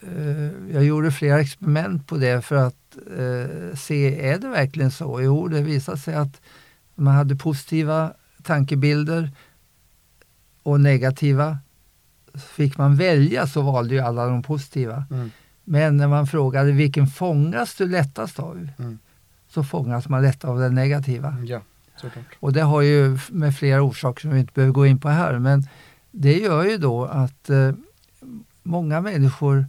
eh, 0.00 0.50
jag 0.72 0.84
gjorde 0.84 1.12
flera 1.12 1.40
experiment 1.40 2.06
på 2.06 2.16
det 2.16 2.42
för 2.44 2.56
att 2.56 2.96
eh, 3.18 3.76
se, 3.76 4.28
är 4.28 4.38
det 4.38 4.48
verkligen 4.48 4.90
så? 4.90 5.22
Jo, 5.22 5.48
det 5.48 5.60
visade 5.60 5.98
sig 5.98 6.14
att 6.14 6.40
man 6.94 7.14
hade 7.14 7.36
positiva 7.36 8.12
tankebilder 8.42 9.30
och 10.62 10.80
negativa. 10.80 11.58
Fick 12.34 12.78
man 12.78 12.96
välja 12.96 13.46
så 13.46 13.62
valde 13.62 13.94
ju 13.94 14.00
alla 14.00 14.26
de 14.26 14.42
positiva. 14.42 15.04
Mm. 15.10 15.30
Men 15.64 15.96
när 15.96 16.08
man 16.08 16.26
frågade 16.26 16.72
vilken 16.72 17.06
fångas 17.06 17.74
du 17.74 17.88
lättast 17.88 18.38
av? 18.38 18.68
Mm. 18.78 18.98
Så 19.48 19.64
fångas 19.64 20.08
man 20.08 20.22
lätt 20.22 20.44
av 20.44 20.58
den 20.58 20.74
negativa. 20.74 21.36
ja, 21.46 21.60
såklart. 21.96 22.36
Och 22.40 22.52
det 22.52 22.62
har 22.62 22.82
ju 22.82 23.18
med 23.30 23.56
flera 23.56 23.82
orsaker 23.82 24.20
som 24.20 24.30
vi 24.30 24.40
inte 24.40 24.52
behöver 24.52 24.72
gå 24.72 24.86
in 24.86 25.00
på 25.00 25.08
här. 25.08 25.38
Men 25.38 25.68
det 26.10 26.38
gör 26.38 26.64
ju 26.64 26.78
då 26.78 27.04
att 27.04 27.50
eh, 27.50 27.72
många 28.62 29.00
människor 29.00 29.66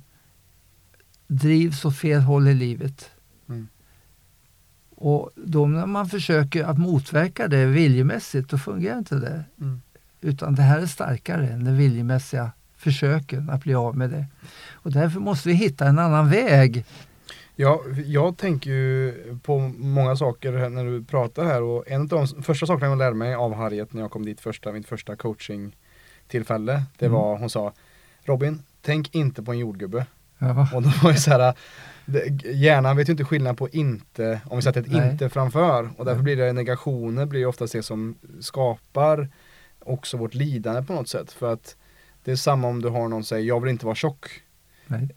drivs 1.28 1.86
åt 1.86 1.98
fel 1.98 2.22
håll 2.22 2.48
i 2.48 2.54
livet. 2.54 3.12
Mm. 3.50 3.68
Och 4.96 5.30
då 5.36 5.68
när 5.68 5.86
man 5.86 6.10
försöker 6.10 6.64
att 6.64 6.78
motverka 6.78 7.48
det 7.48 7.66
viljemässigt, 7.66 8.50
då 8.50 8.58
fungerar 8.58 8.98
inte 8.98 9.16
det. 9.16 9.44
Mm. 9.62 9.82
Utan 10.22 10.56
det 10.56 10.62
här 10.62 10.80
är 10.80 10.86
starkare 10.86 11.48
än 11.48 11.64
de 11.64 11.72
viljemässiga 11.72 12.52
försöken 12.76 13.50
att 13.50 13.64
bli 13.64 13.76
av 13.76 13.98
med 13.98 14.10
det. 14.10 14.26
Och 14.72 14.92
därför 14.92 15.20
måste 15.20 15.50
vi 15.50 15.56
hitta 15.56 15.88
en 15.88 16.00
annan 16.00 16.30
väg. 16.30 16.86
Ja, 17.56 17.82
jag 18.06 18.38
tänker 18.38 18.70
ju 18.72 19.14
på 19.44 19.60
många 19.78 20.16
saker 20.16 20.70
när 20.70 20.86
du 20.86 21.04
pratar 21.04 21.46
här 21.46 21.62
och 21.62 21.84
en 21.88 22.02
av 22.02 22.08
de 22.08 22.28
första 22.28 22.66
sakerna 22.66 22.90
jag 22.90 22.98
lärde 22.98 23.16
mig 23.16 23.34
av 23.34 23.54
Harriet 23.54 23.94
när 23.94 24.02
jag 24.02 24.12
kom 24.12 24.26
dit 24.26 24.42
första, 24.42 24.72
mitt 24.72 24.88
första 24.88 25.16
coaching-tillfälle, 25.16 26.84
det 26.98 27.06
Mm. 27.06 27.20
var 27.20 27.38
hon 27.38 27.50
sa 27.50 27.74
Robin, 28.24 28.64
tänk 28.82 29.16
inte 29.16 29.44
på 29.44 29.52
en 29.52 29.60
jordgubbe. 29.60 30.06
Ja. 30.40 30.68
Och 30.76 30.82
då 30.82 30.90
var 31.04 31.12
det 31.12 31.18
så 31.18 31.32
här, 31.32 31.54
hjärnan 32.54 32.98
vet 32.98 33.10
ju 33.10 33.12
inte 33.12 33.24
skillnad 33.24 33.58
på 33.58 33.70
inte, 33.70 34.42
om 34.46 34.56
vi 34.58 34.62
sätter 34.62 34.82
ett 34.82 34.92
Nej. 34.92 35.12
inte 35.12 35.30
framför 35.30 35.90
och 35.98 36.06
därför 36.06 36.22
blir 36.22 36.36
det 36.38 36.54
negationer 36.54 37.26
blir 37.26 37.46
ofta 37.46 37.66
det 37.66 37.84
som 37.84 38.16
skapar 38.40 39.30
också 39.80 40.18
vårt 40.18 40.34
lidande 40.34 40.82
på 40.84 40.94
något 40.94 41.10
sätt 41.10 41.32
för 41.32 41.54
att 41.54 41.76
Det 42.24 42.32
är 42.32 42.36
samma 42.36 42.68
om 42.68 42.82
du 42.82 42.90
har 42.90 43.02
någon 43.08 43.24
som 43.24 43.24
säger 43.24 43.48
jag 43.48 43.60
vill 43.60 43.72
inte 43.72 43.86
vara 43.86 43.96
tjock. 43.96 44.42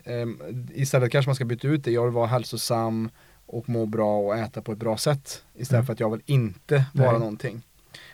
Ehm, 0.05 0.41
istället 0.75 1.13
kanske 1.13 1.29
man 1.29 1.35
ska 1.37 1.45
byta 1.45 1.69
ut 1.69 1.85
det, 1.85 1.91
jag 1.91 2.05
vill 2.05 2.13
vara 2.15 2.27
hälsosam 2.27 3.11
och 3.47 3.69
må 3.69 3.87
bra 3.87 4.19
och 4.19 4.37
äta 4.37 4.63
på 4.63 4.73
ett 4.73 4.79
bra 4.79 4.97
sätt. 4.97 5.43
Istället 5.55 5.73
Mm. 5.79 5.87
för 5.87 5.93
att 5.93 6.01
jag 6.01 6.11
vill 6.11 6.23
inte 6.27 6.85
vara 6.93 7.11
Nej. 7.11 7.21
någonting. 7.21 7.63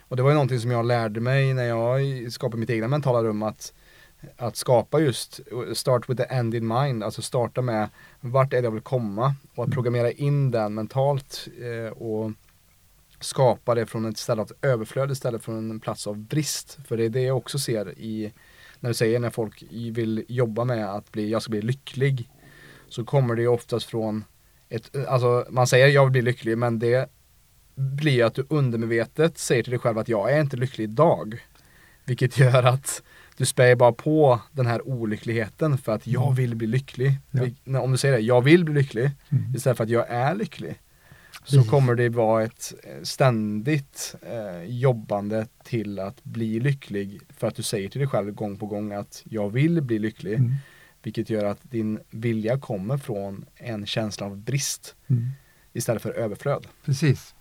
Och 0.09 0.16
det 0.16 0.22
var 0.22 0.30
ju 0.30 0.34
någonting 0.34 0.61
som 0.61 0.70
jag 0.70 0.84
lärde 0.86 1.20
mig 1.20 1.55
när 1.55 1.64
jag 1.64 2.32
skapade 2.32 2.61
mitt 2.61 2.70
egna 2.70 2.88
mentala 2.88 3.22
rum 3.22 3.42
att, 3.42 3.72
att 4.36 4.57
skapa 4.57 5.00
just, 5.00 5.40
start 5.74 6.09
with 6.09 6.22
the 6.22 6.34
end 6.34 6.55
in 6.55 6.66
mind, 6.68 7.03
alltså 7.05 7.22
starta 7.22 7.62
med 7.62 7.88
vart 8.20 8.53
är 8.53 8.57
det 8.62 8.66
jag 8.66 8.70
vill 8.70 8.82
komma 8.82 9.34
och 9.55 9.62
att 9.64 9.68
Mm. 9.68 9.74
programmera 9.74 10.11
in 10.11 10.50
den 10.50 10.74
mentalt 10.74 11.48
eh, 11.62 11.92
och 11.92 12.30
skapa 13.20 13.74
det 13.74 13.86
från 13.86 14.05
ett 14.05 14.18
ställe 14.18 14.42
av 14.42 14.53
överflöd 14.62 15.11
istället 15.11 15.42
från 15.44 15.70
en 15.70 15.80
plats 15.80 16.07
av 16.07 16.16
brist. 16.18 16.78
För 16.86 16.96
det 16.96 17.05
är 17.05 17.09
det 17.09 17.22
jag 17.22 17.36
också 17.36 17.59
ser 17.59 17.98
i, 17.98 18.32
när 18.83 18.91
du 18.91 18.95
säger 18.95 19.18
när 19.18 19.30
folk 19.30 19.64
vill 19.70 20.24
jobba 20.28 20.64
med 20.64 20.95
att 20.95 21.12
bli, 21.12 21.30
jag 21.30 21.43
ska 21.43 21.51
bli 21.51 21.62
lycklig, 21.62 22.28
så 22.89 23.05
kommer 23.05 23.35
det 23.35 23.43
ju 23.43 23.49
oftast 23.49 23.87
från 23.87 24.24
ett, 24.68 24.97
alltså 25.09 25.47
man 25.51 25.66
säger 25.66 25.89
jag 25.89 26.05
vill 26.05 26.12
bli 26.12 26.22
lycklig 26.22 26.59
men 26.59 26.78
det 26.78 27.11
blir 27.74 28.24
att 28.24 28.35
du 28.35 28.47
undermedvetet 28.49 29.39
säger 29.39 29.62
till 29.62 29.70
dig 29.70 29.80
själv 29.80 29.99
att 29.99 30.09
jag 30.09 30.33
är 30.33 30.41
inte 30.41 30.57
lycklig 30.57 30.85
idag. 30.85 31.47
Vilket 32.05 32.39
gör 32.39 32.62
att 32.62 33.03
du 33.37 33.47
spär 33.47 33.74
bara 33.74 33.93
på 33.93 34.41
den 34.53 34.66
här 34.66 34.89
olyckligheten 34.89 35.78
för 35.78 35.93
att 35.93 36.07
jag 36.07 36.35
vill 36.35 36.57
bli 36.57 36.66
lycklig. 36.66 37.18
Ja. 37.64 37.80
Om 37.80 37.93
du 37.93 37.99
säger 37.99 38.14
det, 38.14 38.20
jag 38.20 38.43
vill 38.43 38.64
bli 38.64 38.74
lycklig 38.74 39.11
Mm. 39.28 39.55
istället 39.57 39.76
för 39.76 39.85
att 39.85 39.91
jag 39.91 40.07
är 40.09 40.35
lycklig. 40.35 40.74
Så 41.45 41.64
kommer 41.64 41.95
det 41.95 42.09
vara 42.09 42.45
ett 42.45 42.72
eh, 42.84 43.03
ständigt 43.03 44.14
eh, 44.22 44.64
jobbande 44.64 45.47
till 45.64 45.99
att 45.99 46.24
bli 46.24 46.61
lycklig 46.61 47.20
för 47.36 47.47
att 47.47 47.55
du 47.55 47.62
säger 47.62 47.88
till 47.88 47.99
dig 47.99 48.09
själv 48.09 48.30
gång 48.34 48.57
på 48.57 48.66
gång 48.66 48.93
att 48.93 49.22
jag 49.24 49.51
vill 49.51 49.82
bli 49.82 49.99
lycklig. 49.99 50.34
Mm. 50.34 50.55
Vilket 51.03 51.30
gör 51.30 51.45
att 51.45 51.59
din 51.70 51.99
vilja 52.11 52.59
kommer 52.59 52.99
från 52.99 53.45
en 53.57 53.86
känsla 53.86 54.26
av 54.26 54.36
brist 54.36 54.95
Mm. 55.07 55.28
istället 55.72 56.03
för 56.03 56.11
överflöd. 56.12 56.66
Precis. 56.84 57.34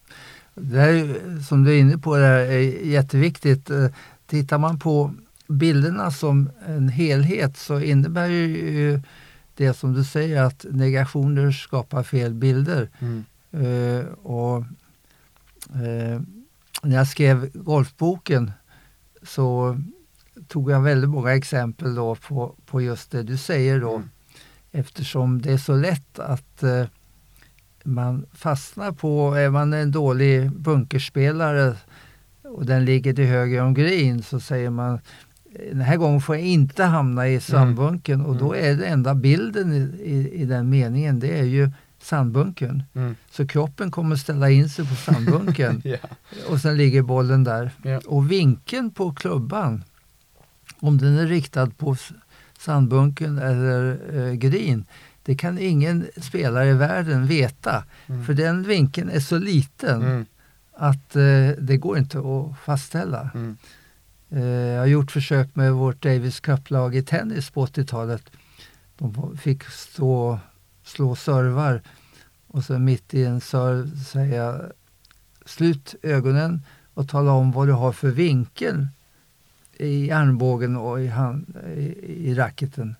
Det 0.55 0.79
här, 0.79 1.39
som 1.43 1.63
du 1.63 1.71
är 1.75 1.79
inne 1.79 1.97
på, 1.97 2.17
det 2.17 2.25
är 2.27 2.85
jätteviktigt. 2.85 3.69
Eh, 3.69 3.87
Tittar 4.27 4.57
man 4.57 4.79
på 4.79 5.13
bilderna 5.47 6.11
som 6.11 6.49
en 6.65 6.89
helhet 6.89 7.57
så 7.57 7.79
innebär 7.79 8.27
ju 8.27 9.01
det 9.55 9.73
som 9.73 9.93
du 9.93 10.03
säger 10.03 10.43
att 10.43 10.65
negationer 10.69 11.51
skapar 11.51 12.03
fel 12.03 12.33
bilder. 12.33 12.89
Eh, 12.99 13.19
och, 14.23 14.57
eh, 15.75 16.21
när 16.83 16.95
jag 16.95 17.07
skrev 17.07 17.49
golfboken 17.53 18.51
så 19.23 19.77
tog 20.47 20.71
jag 20.71 20.81
väldigt 20.81 21.09
många 21.09 21.35
exempel 21.35 21.95
då 21.95 22.15
på, 22.15 22.55
på 22.65 22.81
just 22.81 23.11
det 23.11 23.23
du 23.23 23.37
säger 23.37 23.79
då. 23.79 23.95
Mm. 23.95 24.09
Eftersom 24.71 25.41
det 25.41 25.51
är 25.51 25.57
så 25.57 25.75
lätt 25.75 26.19
att 26.19 26.63
eh, 26.63 26.85
man 27.83 28.25
fastnar 28.33 28.91
på, 28.91 29.35
är 29.35 29.49
man 29.49 29.73
en 29.73 29.91
dålig 29.91 30.51
bunkerspelare 30.51 31.75
och 32.43 32.65
den 32.65 32.85
ligger 32.85 33.13
till 33.13 33.25
höger 33.25 33.61
om 33.61 33.73
green 33.73 34.23
så 34.23 34.39
säger 34.39 34.69
man 34.69 34.99
den 35.71 35.81
här 35.81 35.97
gången 35.97 36.21
får 36.21 36.35
jag 36.35 36.45
inte 36.45 36.83
hamna 36.83 37.27
i 37.27 37.39
sandbunkern 37.39 38.21
och 38.21 38.35
då 38.35 38.55
är 38.55 38.75
det 38.75 38.85
enda 38.85 39.15
bilden 39.15 39.73
i, 39.73 39.79
i, 40.03 40.41
i 40.41 40.45
den 40.45 40.69
meningen 40.69 41.19
det 41.19 41.39
är 41.39 41.43
ju 41.43 41.69
sandbunkern. 42.01 42.83
Mm. 42.93 43.15
Så 43.31 43.47
kroppen 43.47 43.91
kommer 43.91 44.15
ställa 44.15 44.49
in 44.49 44.69
sig 44.69 44.87
på 44.87 44.95
sandbunkern 44.95 45.81
Ja. 45.85 45.97
och 46.49 46.59
sen 46.61 46.77
ligger 46.77 47.01
bollen 47.01 47.43
där. 47.43 47.71
Ja. 47.83 48.01
Och 48.07 48.31
vinkeln 48.31 48.91
på 48.91 49.13
klubban, 49.13 49.83
om 50.79 50.97
den 50.97 51.17
är 51.17 51.27
riktad 51.27 51.69
på 51.69 51.91
s- 51.93 52.11
sandbunkern 52.59 53.37
eller 53.37 53.99
eh, 54.19 54.33
green, 54.33 54.85
det 55.23 55.35
kan 55.35 55.59
ingen 55.59 56.07
spelare 56.21 56.69
i 56.69 56.73
världen 56.73 57.27
veta. 57.27 57.83
Mm. 58.07 58.25
För 58.25 58.33
den 58.33 58.63
vinkeln 58.63 59.09
är 59.09 59.19
så 59.19 59.37
liten 59.37 60.01
Mm. 60.01 60.25
att 60.73 61.15
eh, 61.15 61.49
det 61.59 61.77
går 61.77 61.97
inte 61.97 62.19
att 62.19 62.59
fastställa. 62.65 63.29
Mm. 63.33 63.57
Eh, 64.29 64.43
jag 64.43 64.79
har 64.79 64.85
gjort 64.85 65.11
försök 65.11 65.55
med 65.55 65.73
vårt 65.73 66.01
Davis 66.03 66.39
Cup-lag 66.39 66.95
i 66.95 67.03
tennis 67.03 67.49
på 67.49 67.65
80-talet. 67.65 68.23
De 68.97 69.37
fick 69.37 69.63
stå, 69.63 70.39
slå 70.83 71.15
servar 71.15 71.81
och 72.47 72.63
så 72.63 72.79
mitt 72.79 73.13
i 73.13 73.23
en 73.25 73.41
serv 73.41 74.03
säga 74.03 74.61
slut 75.45 75.95
ögonen 76.03 76.61
och 76.93 77.09
tala 77.09 77.31
om 77.31 77.51
vad 77.51 77.67
du 77.67 77.71
har 77.73 77.91
för 77.91 78.09
vinkel 78.11 78.87
i 79.77 80.11
armbågen 80.11 80.75
och 80.77 81.01
i, 81.01 81.07
hand, 81.07 81.55
i, 81.77 81.81
i 82.29 82.35
racketen. 82.35 82.95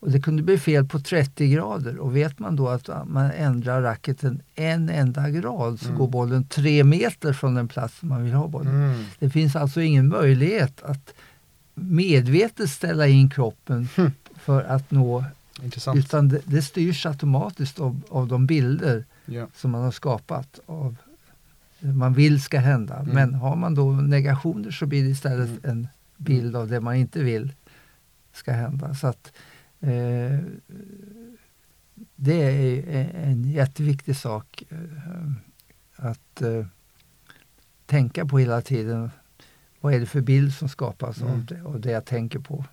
Och 0.00 0.10
det 0.10 0.20
kunde 0.20 0.42
bli 0.42 0.58
fel 0.58 0.84
på 0.88 1.00
30 1.00 1.48
grader 1.48 1.98
och 1.98 2.16
vet 2.16 2.38
man 2.38 2.56
då 2.56 2.68
att 2.68 2.88
man 3.06 3.30
ändrar 3.30 3.82
racketen 3.82 4.42
en 4.54 4.88
enda 4.88 5.30
grad 5.30 5.80
så 5.80 5.86
Mm. 5.86 5.98
går 5.98 6.08
bollen 6.08 6.44
tre 6.44 6.84
meter 6.84 7.32
från 7.32 7.54
den 7.54 7.68
plats 7.68 8.02
man 8.02 8.24
vill 8.24 8.32
ha 8.32 8.48
bollen. 8.48 8.74
Mm. 8.74 9.04
Det 9.18 9.30
finns 9.30 9.56
alltså 9.56 9.80
ingen 9.80 10.08
möjlighet 10.08 10.82
att 10.82 11.14
medvetet 11.74 12.70
ställa 12.70 13.06
in 13.06 13.30
kroppen 13.30 13.88
Hm. 13.96 14.10
för 14.36 14.62
att 14.62 14.90
nå, 14.90 15.24
Intressant. 15.64 15.98
utan 15.98 16.28
det, 16.28 16.40
det 16.44 16.62
styrs 16.62 17.06
automatiskt 17.06 17.80
av, 17.80 18.00
av 18.10 18.28
de 18.28 18.46
bilder 18.46 19.04
Ja. 19.26 19.46
som 19.54 19.70
man 19.70 19.82
har 19.84 19.90
skapat 19.90 20.60
av 20.66 20.96
man 21.80 22.14
vill 22.14 22.42
ska 22.42 22.58
hända. 22.58 22.96
Mm. 22.98 23.14
Men 23.14 23.34
har 23.34 23.56
man 23.56 23.74
då 23.74 23.90
negationer 23.92 24.70
så 24.70 24.86
blir 24.86 25.02
det 25.04 25.10
istället 25.10 25.48
Mm. 25.48 25.60
en 25.70 25.88
bild 26.16 26.56
av 26.56 26.68
det 26.68 26.80
man 26.80 26.94
inte 26.94 27.22
vill 27.22 27.52
ska 28.32 28.52
hända. 28.52 28.94
Så 28.94 29.06
att 29.06 29.32
eh, 29.80 30.38
det 32.16 32.42
är 32.42 33.10
en 33.14 33.44
jätteviktig 33.44 34.16
sak 34.16 34.62
eh, 34.68 35.32
att 35.96 36.42
eh, 36.42 36.66
tänka 37.86 38.26
på 38.26 38.38
hela 38.38 38.60
tiden. 38.60 39.10
Vad 39.80 39.94
är 39.94 40.00
det 40.00 40.06
för 40.06 40.20
bild 40.20 40.54
som 40.54 40.68
skapas 40.68 41.20
Mm. 41.20 41.32
av, 41.32 41.44
det, 41.44 41.62
av 41.62 41.80
det 41.80 41.90
jag 41.90 42.04
tänker 42.04 42.38
på? 42.38 42.64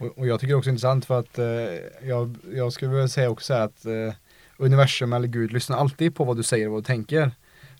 Och, 0.00 0.18
och 0.18 0.26
jag 0.26 0.40
tycker 0.40 0.48
det 0.48 0.54
är 0.54 0.58
också 0.58 0.70
intressant 0.70 1.04
för 1.04 1.18
att 1.18 1.38
eh, 1.38 2.08
jag, 2.08 2.36
jag 2.54 2.72
skulle 2.72 2.90
vilja 2.90 3.08
säga 3.08 3.30
också 3.30 3.54
att 3.54 3.86
eh, 3.86 4.14
universum 4.56 5.12
eller 5.12 5.28
Gud 5.28 5.52
lyssnar 5.52 5.76
alltid 5.76 6.14
på 6.14 6.24
vad 6.24 6.36
du 6.36 6.42
säger 6.42 6.66
och 6.66 6.72
vad 6.72 6.82
du 6.82 6.86
tänker. 6.86 7.30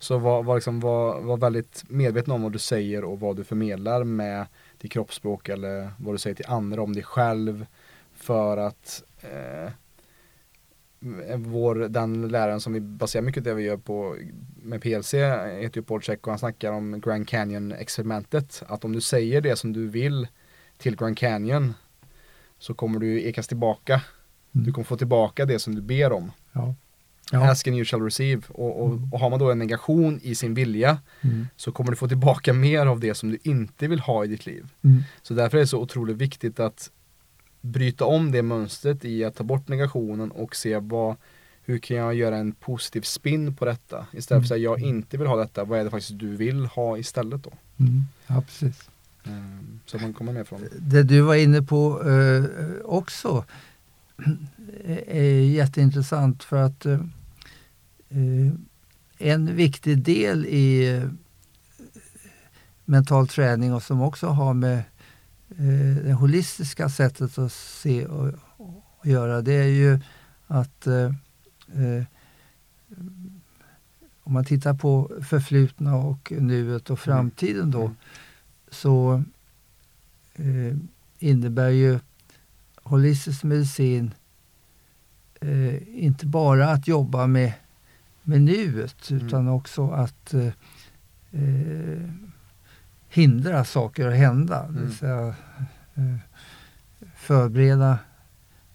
Så 0.00 0.18
var, 0.18 0.42
var, 0.42 0.54
liksom, 0.54 0.80
var, 0.80 1.20
var 1.20 1.36
väldigt 1.36 1.84
medveten 1.88 2.32
om 2.32 2.42
vad 2.42 2.52
du 2.52 2.58
säger 2.58 3.04
och 3.04 3.20
vad 3.20 3.36
du 3.36 3.44
förmedlar 3.44 4.04
med 4.04 4.46
ditt 4.78 4.92
kroppsspråk 4.92 5.48
eller 5.48 5.90
vad 5.98 6.14
du 6.14 6.18
säger 6.18 6.36
till 6.36 6.46
andra 6.48 6.82
om 6.82 6.92
dig 6.92 7.02
själv. 7.02 7.66
För 8.14 8.56
att 8.56 9.02
eh, 9.20 9.72
vår, 11.36 11.74
den 11.74 12.28
läraren 12.28 12.60
som 12.60 12.72
vi 12.72 12.80
baserar 12.80 13.22
mycket 13.22 13.44
det 13.44 13.54
vi 13.54 13.62
gör 13.62 13.76
på 13.76 14.16
med 14.62 14.82
PLC 14.82 15.14
heter 15.14 15.80
ju 15.80 15.82
Paul 15.82 16.02
Check 16.02 16.26
och 16.26 16.32
han 16.32 16.38
snackar 16.38 16.72
om 16.72 17.00
Grand 17.00 17.28
Canyon-experimentet. 17.28 18.62
Att 18.66 18.84
om 18.84 18.92
du 18.92 19.00
säger 19.00 19.40
det 19.40 19.56
som 19.56 19.72
du 19.72 19.88
vill 19.88 20.28
till 20.78 20.96
Grand 20.96 21.18
Canyon 21.18 21.74
så 22.60 22.74
kommer 22.74 22.98
du 23.00 23.22
ekas 23.22 23.48
tillbaka. 23.48 23.94
Mm. 24.54 24.66
Du 24.66 24.72
kommer 24.72 24.84
få 24.84 24.96
tillbaka 24.96 25.46
det 25.46 25.58
som 25.58 25.74
du 25.74 25.80
ber 25.80 26.12
om. 26.12 26.32
Ja. 26.52 26.74
Ja. 27.32 27.50
Ask 27.50 27.66
and 27.68 27.76
you 27.76 27.84
shall 27.84 28.02
receive. 28.02 28.42
Och, 28.48 28.82
och, 28.82 28.98
och 29.12 29.20
har 29.20 29.30
man 29.30 29.38
då 29.38 29.50
en 29.50 29.58
negation 29.58 30.20
i 30.22 30.34
sin 30.34 30.54
vilja 30.54 30.98
Mm. 31.22 31.46
så 31.56 31.72
kommer 31.72 31.90
du 31.90 31.96
få 31.96 32.08
tillbaka 32.08 32.52
mer 32.52 32.86
av 32.86 33.00
det 33.00 33.14
som 33.14 33.30
du 33.30 33.38
inte 33.42 33.88
vill 33.88 34.00
ha 34.00 34.24
i 34.24 34.28
ditt 34.28 34.46
liv. 34.46 34.66
Mm. 34.84 35.02
Så 35.22 35.34
därför 35.34 35.56
är 35.58 35.60
det 35.60 35.66
så 35.66 35.80
otroligt 35.80 36.16
viktigt 36.16 36.60
att 36.60 36.90
bryta 37.60 38.04
om 38.04 38.32
det 38.32 38.42
mönstret 38.42 39.04
i 39.04 39.24
att 39.24 39.36
ta 39.36 39.44
bort 39.44 39.68
negationen 39.68 40.30
och 40.30 40.56
se 40.56 40.78
vad, 40.78 41.16
hur 41.62 41.78
kan 41.78 41.96
jag 41.96 42.14
göra 42.14 42.36
en 42.36 42.52
positiv 42.52 43.00
spin 43.00 43.56
på 43.56 43.64
detta? 43.64 44.06
Istället 44.12 44.40
för 44.42 44.44
att 44.44 44.48
säga 44.48 44.62
jag 44.62 44.80
inte 44.80 45.16
vill 45.18 45.26
ha 45.26 45.36
detta, 45.36 45.64
vad 45.64 45.80
är 45.80 45.84
det 45.84 45.90
faktiskt 45.90 46.18
du 46.18 46.36
vill 46.36 46.66
ha 46.66 46.98
istället 46.98 47.44
då? 47.44 47.52
Mm. 47.80 48.02
Ja, 48.26 48.42
precis. 48.46 48.88
Ehm, 49.30 49.80
Så 49.86 49.96
att 49.96 50.02
man 50.02 50.12
kommer 50.12 50.32
med 50.32 50.48
från 50.48 50.64
Det 50.78 51.02
du 51.02 51.20
var 51.20 51.34
inne 51.34 51.62
på 51.62 52.08
eh, 52.10 52.44
också 52.84 53.44
är 55.06 55.40
jätteintressant 55.50 56.44
för 56.44 56.56
att 56.56 56.86
eh, 56.86 57.00
eh, 58.08 58.52
en 59.18 59.56
viktig 59.56 60.02
del 60.02 60.46
i 60.46 60.96
eh, 60.96 61.08
mental 62.84 63.28
träning 63.28 63.74
och 63.74 63.82
som 63.82 64.02
också 64.02 64.26
har 64.26 64.54
med 64.54 64.78
eh, 65.58 66.04
det 66.04 66.12
holistiska 66.12 66.88
sättet 66.88 67.38
att 67.38 67.52
se 67.52 68.06
och, 68.06 68.32
och 68.56 69.06
göra 69.06 69.42
det 69.42 69.52
är 69.54 69.66
ju 69.68 69.98
att 70.46 70.86
eh, 70.86 71.04
eh, 71.74 72.04
om 74.22 74.32
man 74.32 74.44
tittar 74.44 74.74
på 74.74 75.10
förflutna 75.22 75.96
och 75.96 76.32
nuet 76.38 76.90
och 76.90 76.98
framtiden 77.00 77.70
då 77.70 77.80
Mm. 77.80 77.94
Så 78.70 79.22
eh, 80.34 80.76
innebär 81.18 81.68
ju 81.68 81.98
holistisk 82.82 83.42
medicin 83.44 84.14
eh, 85.40 86.04
inte 86.04 86.26
bara 86.26 86.70
att 86.70 86.88
jobba 86.88 87.26
med, 87.26 87.52
med 88.22 88.40
nuet 88.42 89.10
Mm. 89.10 89.26
utan 89.26 89.48
också 89.48 89.90
att 89.90 90.34
eh, 90.34 90.46
eh, 91.32 92.10
hindra 93.08 93.64
saker 93.64 94.08
att 94.08 94.16
hända. 94.16 94.62
Det 94.66 94.72
vill 94.72 94.78
Mm. 94.82 94.92
säga, 94.92 95.26
eh, 95.94 96.16
förbereda 97.16 97.98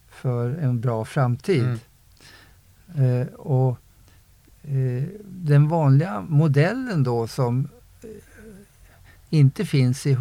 för 0.10 0.50
en 0.58 0.82
bra 0.82 1.06
framtid. 1.06 1.80
Mm. 2.96 3.22
Eh, 3.22 3.28
och 3.28 3.80
Den 5.24 5.68
vanliga 5.68 6.22
modellen 6.22 7.04
då 7.04 7.28
som 7.28 7.68
inte 9.36 9.66
finns 9.66 10.06
i, 10.06 10.18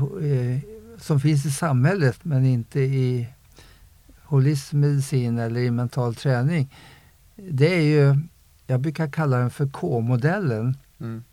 som 0.99 1.21
finns 1.21 1.47
i 1.47 1.51
samhället 1.51 2.19
men 2.23 2.45
inte 2.47 2.81
i 2.81 3.27
holistisk 4.23 4.73
medicin 4.73 5.39
eller 5.39 5.61
i 5.61 5.71
mental 5.71 6.15
träning. 6.15 6.75
Det 7.37 7.75
är 7.75 7.81
ju, 7.83 8.17
jag 8.67 8.81
brukar 8.81 9.09
kalla 9.09 9.39
den 9.39 9.51
för 9.51 9.69
K-modellen. 9.69 10.77
Mm. 11.01 11.25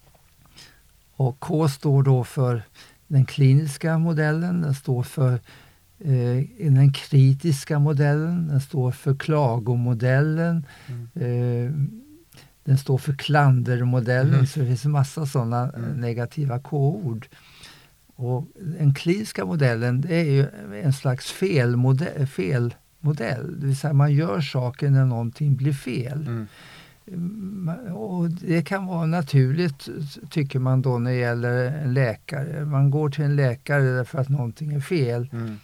Och 1.16 1.40
K 1.40 1.70
står 1.70 2.04
då 2.04 2.24
för 2.24 2.64
den 3.08 3.26
kliniska 3.26 3.98
modellen, 3.98 4.62
den 4.62 4.74
står 4.76 5.04
för 5.04 5.34
eh, 6.00 6.70
den 6.72 6.94
kritiska 6.94 7.80
modellen, 7.80 8.48
den 8.48 8.62
står 8.62 8.92
för 8.92 9.16
klagomodellen, 9.16 10.66
Mm. 10.88 11.08
eh, 11.16 11.72
den 12.64 12.78
står 12.78 12.98
för 12.98 13.14
klandermodellen, 13.14 14.34
Mm. 14.34 14.46
så 14.46 14.60
det 14.60 14.66
finns 14.66 14.86
en 14.86 14.92
massa 14.92 15.26
sådana 15.26 15.64
eh, 15.64 15.84
Mm. 15.84 16.02
negativa 16.02 16.60
K-ord. 16.60 17.28
Och 18.24 18.48
den 18.56 18.94
kliniska 18.94 19.46
modellen 19.46 20.02
det 20.02 20.16
är 20.16 20.24
ju 20.32 20.46
en 20.84 20.94
slags 20.94 21.32
felmodell, 21.32 22.28
felmodell, 22.28 23.60
det 23.60 23.66
vill 23.68 23.78
säga 23.78 23.94
man 23.94 24.14
gör 24.14 24.42
saker 24.42 24.90
när 24.90 25.06
någonting 25.06 25.56
blir 25.56 25.74
fel. 25.74 26.28
Mm. 26.28 26.48
Ma- 27.68 27.90
Och 27.92 28.30
det 28.30 28.62
kan 28.64 28.86
vara 28.86 29.06
naturligt, 29.06 29.90
tycker 30.30 30.60
man 30.60 30.82
då, 30.82 30.98
när 31.00 31.12
det 31.12 31.18
gäller 31.18 31.66
en 31.84 31.94
läkare. 31.94 32.66
Man 32.66 32.92
går 32.92 33.10
till 33.10 33.24
en 33.24 33.36
läkare 33.36 33.84
därför 33.84 34.20
att 34.20 34.30
någonting 34.30 34.74
är 34.74 34.80
fel. 34.80 35.30
Mm. 35.34 35.58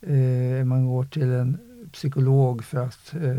Eh, 0.00 0.64
man 0.64 0.86
går 0.86 1.04
till 1.04 1.32
en 1.32 1.58
psykolog 1.92 2.64
för 2.64 2.78
att 2.86 3.14
eh, 3.14 3.38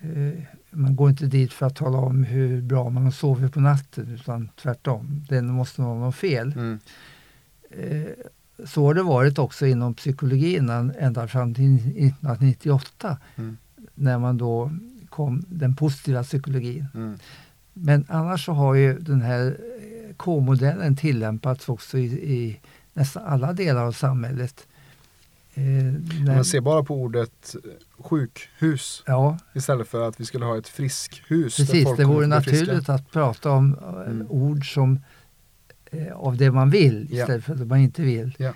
eh, 0.00 0.32
man 0.70 0.96
går 0.96 1.10
inte 1.10 1.26
dit 1.26 1.52
för 1.52 1.66
att 1.66 1.76
tala 1.76 1.98
om 1.98 2.24
hur 2.24 2.62
bra 2.62 2.90
man 2.90 3.12
sovit 3.12 3.52
på 3.52 3.60
natten, 3.60 4.08
utan 4.14 4.48
tvärtom. 4.62 5.24
Det 5.28 5.42
måste 5.42 5.82
vara 5.82 5.98
något 5.98 6.14
fel. 6.16 6.52
Mm. 6.52 6.78
Eh, 7.70 8.02
så 8.66 8.84
har 8.86 8.94
det 8.94 9.02
varit 9.02 9.38
också 9.38 9.66
inom 9.66 9.94
psykologin 9.94 10.68
än- 10.68 10.94
ända 10.98 11.28
fram 11.28 11.54
till 11.54 11.74
1998 11.74 13.16
Mm. 13.36 13.56
när 13.94 14.18
man 14.18 14.38
då 14.38 14.70
kom 15.08 15.44
den 15.48 15.76
positiva 15.76 16.22
psykologin. 16.22 16.86
Mm. 16.94 17.18
Men 17.72 18.04
annars 18.08 18.44
så 18.44 18.52
har 18.52 18.74
ju 18.74 18.98
den 18.98 19.20
här 19.22 19.46
eh, 19.46 20.14
K-modellen 20.16 20.96
tillämpats 20.96 21.68
också 21.68 21.98
i, 21.98 22.04
i 22.34 22.60
nästan 22.94 23.22
alla 23.26 23.52
delar 23.52 23.84
av 23.84 23.92
samhället. 23.92 24.66
Eh, 25.54 25.62
när, 25.62 26.34
Man 26.34 26.44
ser 26.44 26.60
bara 26.60 26.82
på 26.84 26.94
ordet 26.94 27.54
eh, 27.64 27.70
sjukhus 28.04 29.02
ja, 29.06 29.38
istället 29.54 29.88
för 29.88 30.08
att 30.08 30.20
vi 30.20 30.24
skulle 30.24 30.44
ha 30.44 30.58
ett 30.58 30.68
friskhus. 30.68 31.56
precis. 31.56 31.88
Det 31.96 32.04
vore 32.04 32.26
naturligt 32.26 32.88
att 32.88 33.10
prata 33.10 33.50
om 33.50 33.76
Mm. 34.06 34.26
ord 34.30 34.74
som 34.74 34.98
av 36.14 36.36
det 36.36 36.50
man 36.50 36.70
vill 36.70 37.08
istället 37.12 37.44
för 37.44 37.54
det 37.54 37.64
man 37.64 37.78
inte 37.78 38.02
vill. 38.02 38.34
Ja. 38.38 38.52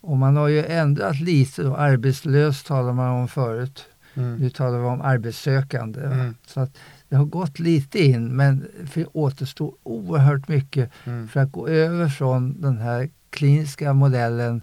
Och 0.00 0.16
man 0.16 0.36
har 0.36 0.48
ju 0.48 0.64
ändrat 0.66 1.20
lite. 1.20 1.62
Då. 1.62 1.76
Arbetslös 1.76 2.62
talar 2.62 2.92
man 2.92 3.10
om 3.10 3.28
förut. 3.28 3.84
Mm. 4.14 4.36
Nu 4.36 4.50
talar 4.50 4.78
vi 4.78 4.84
om 4.84 5.00
arbetssökande. 5.02 6.00
Mm. 6.00 6.34
Så 6.46 6.60
att 6.60 6.78
det 7.08 7.16
har 7.16 7.24
gått 7.24 7.58
lite 7.58 8.04
in 8.04 8.36
men 8.36 8.66
det 8.94 9.06
återstår 9.06 9.74
oerhört 9.82 10.48
mycket 10.48 10.90
Mm. 11.04 11.28
för 11.28 11.40
att 11.40 11.52
gå 11.52 11.68
över 11.68 12.08
från 12.08 12.60
den 12.60 12.78
här 12.78 13.10
kliniska 13.30 13.92
modellen, 13.92 14.60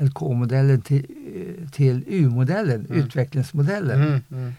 LK-modellen, 0.00 0.80
till, 0.82 1.06
eh, 1.34 1.70
till 1.70 2.04
U-modellen, 2.06 2.86
Mm. 2.90 2.98
utvecklingsmodellen. 3.02 4.02
Mm. 4.02 4.52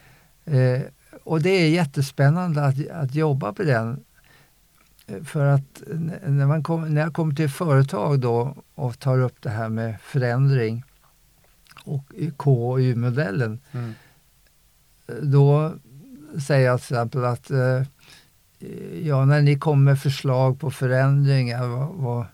Mm. 0.46 0.76
Eh, 0.76 0.82
och 1.24 1.42
det 1.42 1.50
är 1.50 1.70
jättespännande 1.70 2.66
att, 2.66 2.88
att 2.90 3.16
jobba 3.16 3.54
på 3.54 3.64
den. 3.64 4.00
För 5.26 5.46
att 5.46 5.84
när, 6.28 6.46
man 6.46 6.64
kom, 6.64 6.94
när 6.94 7.02
jag 7.02 7.14
kommer 7.14 7.36
till 7.36 7.50
företag 7.50 8.20
då 8.20 8.56
och 8.76 9.00
tar 9.00 9.20
upp 9.20 9.42
det 9.42 9.50
här 9.50 9.70
med 9.70 10.02
förändring 10.02 10.84
och 11.86 12.04
K 12.38 12.72
och 12.72 12.78
U-modellen, 12.78 13.60
Mm. 13.72 13.94
då 15.22 15.74
säger 16.48 16.66
jag 16.68 16.82
till 16.82 16.96
exempel 16.96 17.26
att 17.26 17.52
eh, 17.52 17.84
ja, 19.04 19.26
när 19.26 19.42
ni 19.42 19.60
kommer 19.60 19.84
med 19.92 20.00
förslag 20.02 20.60
på 20.60 20.72
förändringar, 20.72 21.68
vad, 21.68 21.88
vad, 21.96 22.26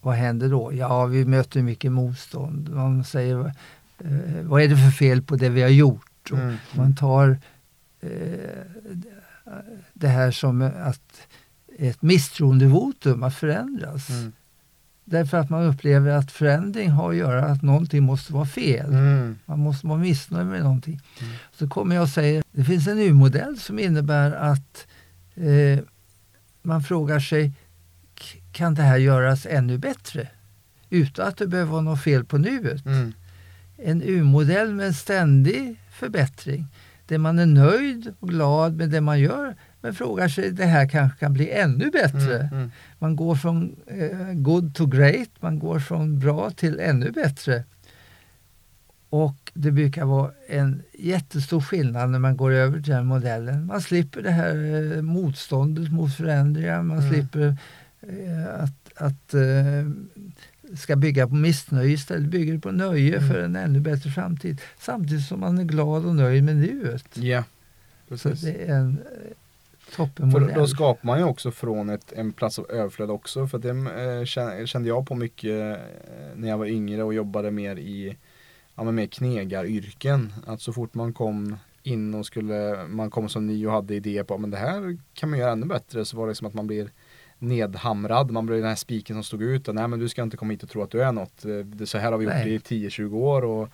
vad 0.00 0.14
händer 0.14 0.48
då? 0.48 0.72
Ja, 0.74 1.04
vi 1.06 1.24
möter 1.24 1.62
mycket 1.62 1.92
motstånd. 1.92 2.68
Man 2.74 3.04
säger, 3.04 3.40
eh, 3.98 4.42
vad 4.42 4.62
är 4.62 4.68
det 4.68 4.76
för 4.76 4.90
fel 4.90 5.22
på 5.22 5.36
det 5.36 5.48
vi 5.48 5.62
har 5.62 5.68
gjort? 5.68 6.30
Mm. 6.32 6.56
Man 6.76 6.96
tar 6.96 7.38
eh, 8.00 8.08
det 9.92 10.08
här 10.08 10.30
som 10.30 10.62
att 10.62 11.28
ett 11.78 12.02
misstroendevotum 12.02 13.22
att 13.22 13.34
förändras. 13.34 14.10
Mm. 14.10 14.32
Därför 15.04 15.38
att 15.38 15.50
man 15.50 15.64
upplever 15.64 16.10
att 16.10 16.32
förändring 16.32 16.90
har 16.90 17.10
att 17.10 17.16
göra 17.16 17.44
att 17.44 17.62
någonting 17.62 18.02
måste 18.02 18.32
vara 18.32 18.46
fel. 18.46 18.86
Mm. 18.86 19.38
Man 19.46 19.58
måste 19.58 19.86
vara 19.86 19.98
missnöjd 19.98 20.46
med 20.46 20.62
någonting. 20.62 21.00
Mm. 21.20 21.32
Så 21.52 21.68
kommer 21.68 21.94
jag 21.94 22.02
och 22.02 22.08
säger, 22.08 22.44
det 22.52 22.64
finns 22.64 22.86
en 22.86 22.98
U-modell 22.98 23.58
som 23.58 23.78
innebär 23.78 24.32
att 24.32 24.86
eh, 25.34 25.84
man 26.62 26.82
frågar 26.82 27.20
sig, 27.20 27.52
kan 28.52 28.74
det 28.74 28.82
här 28.82 28.96
göras 28.96 29.46
ännu 29.46 29.78
bättre? 29.78 30.28
Utan 30.90 31.28
att 31.28 31.36
det 31.36 31.46
behöver 31.46 31.72
vara 31.72 31.82
något 31.82 32.02
fel 32.02 32.24
på 32.24 32.38
nuet. 32.38 32.86
Mm. 32.86 33.12
En 33.76 34.02
U-modell 34.02 34.74
med 34.74 34.86
en 34.86 34.94
ständig 34.94 35.80
förbättring. 35.92 36.66
Där 37.06 37.18
man 37.18 37.38
är 37.38 37.46
nöjd 37.46 38.14
och 38.20 38.28
glad 38.28 38.76
med 38.76 38.90
det 38.90 39.00
man 39.00 39.20
gör 39.20 39.56
men 39.84 39.94
frågar 39.94 40.28
sig, 40.28 40.50
det 40.50 40.64
här 40.64 40.88
kanske 40.88 41.18
kan 41.18 41.32
bli 41.32 41.50
ännu 41.50 41.90
bättre. 41.90 42.38
Mm. 42.38 42.52
Mm. 42.54 42.70
Man 42.98 43.16
går 43.16 43.36
från 43.36 43.76
eh, 43.86 44.32
good 44.32 44.74
to 44.74 44.86
great, 44.86 45.28
man 45.40 45.58
går 45.58 45.78
från 45.78 46.18
bra 46.18 46.50
till 46.50 46.80
ännu 46.80 47.10
bättre. 47.10 47.64
Och 49.10 49.52
det 49.54 49.70
brukar 49.70 50.04
vara 50.04 50.30
en 50.48 50.82
jättestor 50.98 51.60
skillnad 51.60 52.10
när 52.10 52.18
man 52.18 52.36
går 52.36 52.50
över 52.52 52.80
till 52.80 52.92
den 52.92 53.06
modellen. 53.06 53.66
Man 53.66 53.80
slipper 53.80 54.22
det 54.22 54.30
här 54.30 54.56
eh, 54.96 55.02
motståndet 55.02 55.92
mot 55.92 56.14
förändringar, 56.16 56.82
man 56.82 56.98
Mm. 56.98 57.10
slipper 57.12 57.56
eh, 58.02 58.62
att, 58.64 58.92
att 58.96 59.34
eh, 59.34 59.90
ska 60.76 60.96
bygga 60.96 61.28
på 61.28 61.34
missnöje, 61.34 61.92
istället 61.92 62.28
bygger 62.30 62.58
på 62.58 62.70
nöje 62.70 63.16
Mm. 63.16 63.30
för 63.30 63.40
en 63.42 63.56
ännu 63.56 63.80
bättre 63.80 64.10
framtid. 64.10 64.60
Samtidigt 64.80 65.24
som 65.26 65.40
man 65.40 65.58
är 65.58 65.64
glad 65.64 66.04
och 66.06 66.16
nöjd 66.16 66.44
med 66.44 66.56
nuet. 66.56 67.08
Ja, 67.16 67.44
Så 68.08 68.16
precis. 68.28 68.40
det 68.40 68.64
är 68.70 68.74
en 68.76 68.98
eh, 70.02 70.06
För 70.06 70.06
toppenmodell. 70.06 70.58
då 70.58 70.66
skapar 70.66 71.06
man 71.06 71.18
ju 71.18 71.24
också 71.24 71.50
från 71.50 71.90
ett, 71.90 72.12
en 72.12 72.32
plats 72.32 72.58
av 72.58 72.70
överflöd 72.70 73.10
också. 73.10 73.46
För 73.46 73.58
det 73.58 73.68
eh, 73.68 74.64
kände, 74.66 74.88
jag 74.88 75.06
på 75.06 75.14
mycket 75.14 75.50
eh, 75.50 75.84
när 76.34 76.48
jag 76.48 76.58
var 76.58 76.66
yngre 76.66 77.02
och 77.02 77.14
jobbade 77.14 77.50
mer 77.50 77.76
i 77.76 78.16
ja, 78.74 78.84
men 78.84 78.94
mer 78.94 79.06
knegaryrken. 79.06 80.32
Att 80.46 80.60
så 80.60 80.72
fort 80.72 80.94
man 80.94 81.12
kom 81.12 81.56
in 81.82 82.14
och 82.14 82.26
skulle, 82.26 82.86
man 82.88 83.10
kom 83.10 83.28
som 83.28 83.46
ny 83.46 83.66
och 83.66 83.72
hade 83.72 83.94
idéer 83.94 84.24
på 84.24 84.38
men 84.38 84.50
det 84.50 84.56
här 84.56 84.98
kan 85.14 85.30
man 85.30 85.38
göra 85.38 85.52
ännu 85.52 85.66
bättre. 85.66 86.04
Så 86.04 86.16
var 86.16 86.26
det 86.26 86.34
som 86.34 86.46
att 86.46 86.54
man 86.54 86.66
blir 86.66 86.90
nedhamrad. 87.38 88.30
Man 88.30 88.46
blir 88.46 88.56
den 88.56 88.68
här 88.68 88.74
spiken 88.74 89.16
som 89.16 89.22
stod 89.24 89.42
ut. 89.42 89.68
Och, 89.68 89.74
Nej 89.74 89.88
men 89.88 89.98
du 89.98 90.08
ska 90.08 90.22
inte 90.22 90.36
komma 90.36 90.52
hit 90.52 90.62
och 90.62 90.68
tro 90.68 90.82
att 90.82 90.90
du 90.90 91.02
är 91.02 91.12
något. 91.12 91.42
Det, 91.64 91.86
så 91.86 91.98
här 91.98 92.12
har 92.12 92.18
vi 92.18 92.24
gjort 92.24 92.34
Nej. 92.34 92.54
i 92.54 92.58
10-20 92.58 93.14
år. 93.14 93.44
Och, 93.44 93.68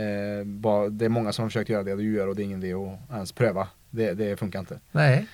eh, 0.00 0.44
bara, 0.44 0.88
det 0.88 1.04
är 1.04 1.08
många 1.08 1.32
som 1.32 1.42
har 1.42 1.48
försökt 1.48 1.70
göra 1.70 1.82
det 1.82 1.96
du 1.96 2.14
gör 2.14 2.28
och 2.28 2.36
det 2.36 2.42
är 2.42 2.44
ingen 2.44 2.62
idé 2.62 2.74
att 2.74 3.14
ens 3.14 3.32
pröva. 3.32 3.68
Det, 3.90 4.14
det 4.14 4.36
funkar 4.36 4.60
inte. 4.60 4.80
Nej, 4.92 5.26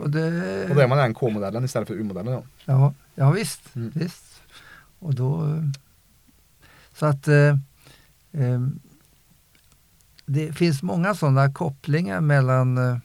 och 0.00 0.10
det, 0.10 0.66
och 0.68 0.74
då 0.74 0.80
är 0.80 0.88
man 0.88 0.98
den 0.98 1.14
K-modellen 1.14 1.64
istället 1.64 1.88
för 1.88 1.94
U-modellen. 1.94 2.42
Ja, 2.64 2.94
ja 3.14 3.30
visst, 3.30 3.76
Mm. 3.76 3.90
visst. 3.94 4.42
Och 4.98 5.14
då, 5.14 5.44
eh, 5.46 5.62
så 6.94 7.06
att 7.06 7.28
eh, 7.28 7.58
eh, 8.32 8.66
det 10.26 10.52
finns 10.52 10.82
många 10.82 11.14
sådana 11.14 11.52
kopplingar 11.52 12.20
mellan 12.20 12.78
eh, 12.78 12.98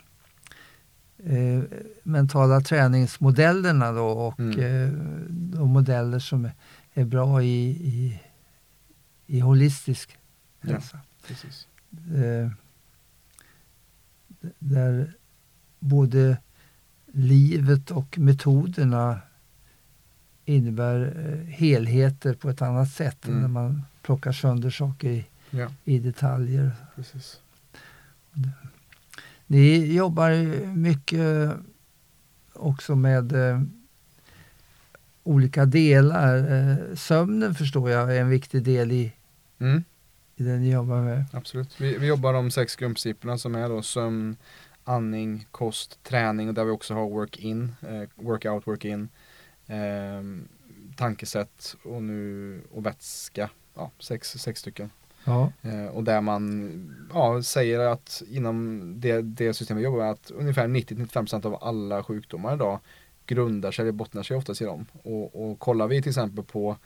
eh, 1.38 1.64
mentala 2.04 2.62
träningsmodellerna 2.62 3.92
då 3.92 4.08
och 4.08 4.40
Mm. 4.40 4.60
eh, 4.60 4.90
de 5.30 5.70
modeller 5.70 6.20
som 6.20 6.46
är, 6.46 6.52
är 6.94 7.06
bra 7.06 7.44
i, 7.44 7.70
i, 7.70 8.22
i 9.28 9.40
holistisk 9.40 10.18
Ja. 10.62 10.72
hälsa. 10.72 11.00
Precis. 11.28 11.68
Eh, 12.16 12.50
där 14.60 15.14
både 15.80 16.38
livet 17.12 17.92
och 17.92 18.18
metoderna 18.20 19.20
innebär 20.46 21.14
eh, 21.30 21.54
helheter 21.54 22.34
på 22.34 22.50
ett 22.50 22.62
annat 22.62 22.92
sätt 22.92 23.26
än 23.26 23.32
Mm. 23.32 23.42
när 23.42 23.48
man 23.50 23.82
plockar 24.02 24.32
sönder 24.32 24.70
saker 24.70 25.10
i, 25.10 25.26
Ja, 25.52 25.72
i 25.86 26.00
detaljer. 26.00 26.72
precis. 26.96 27.40
Ni 29.48 29.94
jobbar 29.96 30.32
mycket 30.76 31.52
också 32.54 32.96
med 32.96 33.32
eh, 33.32 33.62
olika 35.24 35.66
delar. 35.66 36.38
Eh, 36.38 36.96
sömnen 36.96 37.56
förstår 37.56 37.90
jag 37.90 38.16
är 38.16 38.22
en 38.22 38.30
viktig 38.30 38.64
del 38.64 38.92
i, 38.92 39.12
Mm. 39.60 39.84
i 40.36 40.44
det 40.44 40.58
ni 40.58 40.72
jobbar 40.72 41.02
med? 41.02 41.26
Absolut. 41.34 41.82
Vi, 41.82 41.98
vi 41.98 42.08
jobbar 42.08 42.34
de 42.34 42.52
sex 42.52 42.76
grundprinciperna 42.76 43.38
som 43.38 43.56
är 43.56 43.70
då 43.70 43.82
sömn, 43.82 44.36
andning, 44.90 45.48
kost, 45.52 46.04
träning 46.04 46.48
och 46.48 46.54
där 46.54 46.66
vi 46.66 46.72
också 46.72 46.94
har 46.94 47.10
work-in, 47.10 47.76
eh, 47.82 48.10
workout, 48.16 48.68
work-in, 48.68 49.10
eh, 49.68 50.24
tankesätt 50.96 51.76
och 51.84 52.04
nu 52.04 52.62
och 52.72 52.86
vätska. 52.86 53.50
Ja, 53.76 53.92
sex, 54.00 54.32
sex 54.32 54.60
stycken. 54.60 54.90
Ja. 55.24 55.52
Eh, 55.62 55.86
och 55.86 56.04
där 56.04 56.22
man 56.22 57.10
ja, 57.14 57.44
säger 57.44 57.80
att 57.80 58.24
inom 58.30 58.82
det, 59.00 59.22
det 59.22 59.54
system 59.54 59.78
vi 59.78 59.84
jobbar 59.84 60.00
med 60.00 60.12
att 60.12 60.32
ungefär 60.32 60.68
90-95% 60.68 61.46
av 61.46 61.64
alla 61.64 62.04
sjukdomar 62.04 62.54
idag 62.54 62.80
grundar 63.26 63.72
sig 63.72 63.84
eller 63.84 63.92
bottnar 63.92 64.24
sig 64.24 64.38
oftast 64.38 64.62
i 64.62 64.66
dem. 64.66 64.86
Och, 65.04 65.52
och 65.52 65.60
kollar 65.60 65.88
vi 65.88 66.02
till 66.02 66.10
exempel 66.10 66.44
på 66.44 66.78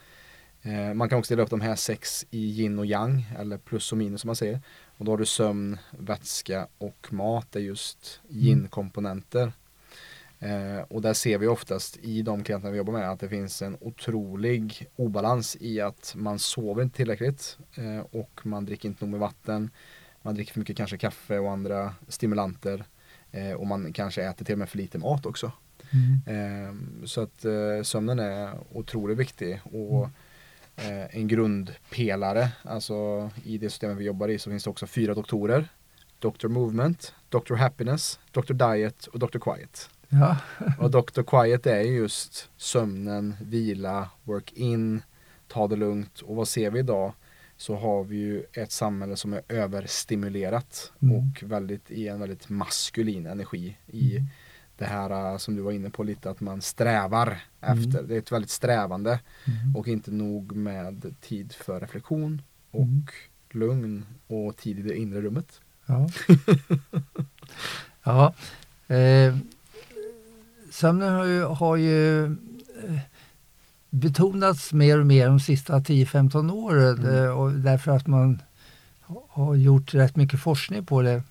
eh, 0.62 0.94
man 0.94 1.10
kan 1.10 1.20
också 1.20 1.34
dela 1.34 1.44
upp 1.44 1.50
de 1.50 1.62
här 1.62 1.76
sex 1.76 2.26
i 2.30 2.40
yin 2.40 2.80
och 2.80 2.86
yang 2.86 3.26
eller 3.40 3.58
plus 3.58 3.92
och 3.92 3.98
minus 3.98 4.22
som 4.22 4.28
man 4.28 4.36
säger. 4.36 4.62
Och 4.98 5.06
då 5.06 5.12
har 5.12 5.18
du 5.18 5.26
sömn, 5.26 5.78
vätska 5.92 6.68
och 6.78 7.08
mat 7.14 7.56
är 7.56 7.60
just 7.60 8.22
yin-komponenter. 8.30 9.54
Eh, 10.40 10.82
och 10.88 11.02
där 11.02 11.14
ser 11.14 11.38
vi 11.38 11.48
oftast 11.48 11.98
i 12.02 12.22
de 12.22 12.44
klienterna 12.44 12.72
vi 12.72 12.78
jobbar 12.78 12.94
med 12.94 13.12
att 13.12 13.20
det 13.20 13.30
finns 13.30 13.62
en 13.62 13.78
otrolig 13.82 14.88
obalans 14.96 15.58
i 15.60 15.82
att 15.82 16.14
man 16.18 16.40
sover 16.40 16.84
inte 16.84 16.98
tillräckligt 16.98 17.58
eh, 17.76 18.00
och 18.12 18.42
man 18.44 18.66
dricker 18.66 18.90
inte 18.90 19.06
nog 19.06 19.12
med 19.12 19.20
vatten. 19.20 19.70
Man 20.22 20.36
dricker 20.36 20.54
för 20.54 20.60
mycket 20.60 20.78
kanske 20.78 20.98
kaffe 20.98 21.40
och 21.40 21.52
andra 21.52 21.96
stimulanter 22.08 22.84
eh, 23.32 23.52
och 23.52 23.68
man 23.68 23.94
kanske 23.94 24.24
äter 24.24 24.46
till 24.46 24.54
och 24.54 24.60
med 24.60 24.70
för 24.70 24.78
lite 24.78 24.98
mat 24.98 25.26
också. 25.26 25.52
Mm. 25.94 26.22
Eh, 26.28 27.06
så 27.06 27.22
att 27.22 27.46
eh, 27.46 27.84
sömnen 27.84 28.20
är 28.20 28.54
otroligt 28.72 29.18
viktig 29.18 29.62
och 29.64 30.04
eh, 30.04 30.10
en 31.12 31.28
grundpelare, 31.28 32.50
alltså 32.64 33.30
i 33.44 33.58
det 33.58 33.70
systemet 33.70 33.98
vi 33.98 34.04
jobbar 34.04 34.28
i 34.28 34.40
så 34.40 34.50
finns 34.50 34.64
det 34.64 34.70
också 34.70 34.88
fyra 34.88 35.14
doktorer. 35.14 35.68
Dr. 36.20 36.48
Movement, 36.48 37.14
Dr. 37.30 37.54
Happiness, 37.56 38.20
Dr. 38.32 38.54
Diet 38.54 39.06
och 39.08 39.20
Dr. 39.20 39.40
Quiet. 39.40 39.90
Ja. 40.10 40.38
Och 40.80 40.92
Dr. 40.92 41.22
Quiet 41.24 41.66
är 41.66 41.82
just 41.82 42.50
sömnen, 42.58 43.36
vila, 43.42 44.10
work 44.24 44.54
in, 44.54 45.02
ta 45.48 45.68
det 45.68 45.76
lugnt. 45.76 46.22
Och 46.22 46.36
vad 46.36 46.48
ser 46.48 46.72
vi 46.72 46.80
idag? 46.80 47.14
Så 47.58 47.76
har 47.76 48.04
vi 48.04 48.16
ju 48.16 48.44
ett 48.54 48.72
samhälle 48.72 49.16
som 49.16 49.34
är 49.34 49.42
överstimulerat 49.50 50.92
Mm. 51.02 51.16
och 51.16 51.44
väldigt 51.44 51.92
i 51.92 52.08
en 52.08 52.20
väldigt 52.20 52.50
maskulin 52.50 53.26
energi 53.26 53.78
i 53.88 54.12
Mm. 54.18 54.28
Det 54.78 54.86
här 54.86 55.32
uh, 55.32 55.38
som 55.38 55.56
du 55.56 55.62
var 55.62 55.72
inne 55.72 55.90
på 55.90 56.04
lite 56.04 56.30
att 56.30 56.42
man 56.42 56.62
strävar 56.62 57.40
Mm. 57.62 57.80
efter. 57.80 58.04
Det 58.04 58.16
är 58.16 58.20
ett 58.20 58.32
väldigt 58.32 58.50
strävande 58.52 59.20
Mm. 59.48 59.76
och 59.76 59.88
inte 59.88 60.12
nog 60.12 60.56
med 60.56 61.16
tid 61.22 61.54
för 61.54 61.80
reflektion 61.80 62.42
och 62.72 62.80
Mm. 62.82 63.06
lugn 63.52 64.06
och 64.28 64.58
tid 64.58 64.80
i 64.80 64.82
det 64.82 64.98
inre 64.98 65.22
rummet. 65.22 65.62
Ja. 65.86 66.10
ja. 68.04 68.34
Eh, 68.96 69.38
sömnen 70.72 71.14
har 71.14 71.26
ju, 71.26 71.44
har 71.44 71.76
ju 71.76 72.26
eh, 72.26 73.00
betonats 73.90 74.74
mer 74.74 75.00
och 75.00 75.06
mer 75.06 75.28
de 75.28 75.40
sista 75.40 75.80
10-15 75.80 76.52
åren 76.52 76.98
Mm. 77.00 77.16
eh, 77.26 77.30
och 77.30 77.52
därför 77.52 77.92
att 77.92 78.08
man 78.08 78.42
ha- 79.02 79.26
har 79.30 79.56
gjort 79.56 79.94
rätt 79.94 80.16
mycket 80.16 80.40
forskning 80.40 80.86
på 80.86 81.02
det. 81.02 81.24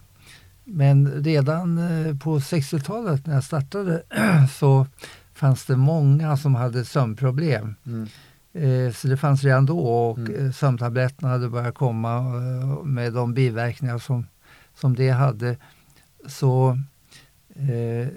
Men 0.65 1.25
redan 1.25 1.79
eh, 1.79 2.17
på 2.19 2.39
60-talet 2.39 3.27
när 3.27 3.35
jag 3.35 3.45
startade 3.45 4.03
så 4.59 4.87
fanns 5.35 5.65
det 5.67 5.77
många 5.77 6.37
som 6.37 6.55
hade 6.55 6.85
sömnproblem. 6.85 7.75
Mm. 7.87 8.09
Eh, 8.53 8.93
Så 8.93 9.09
det 9.09 9.17
fanns 9.17 9.45
redan 9.45 9.67
då 9.67 9.79
och 9.79 10.19
Mm. 10.19 10.35
mm. 10.35 10.53
sömntabletterna 10.53 11.29
hade 11.29 11.49
börjat 11.49 11.75
komma 11.75 12.17
eh, 12.19 12.85
med 12.85 13.13
de 13.13 13.35
biverkningar 13.35 13.99
som, 13.99 14.27
som 14.75 14.97
det 14.97 15.11
hade. 15.11 15.57
Så 16.27 16.79
eh, 17.55 18.09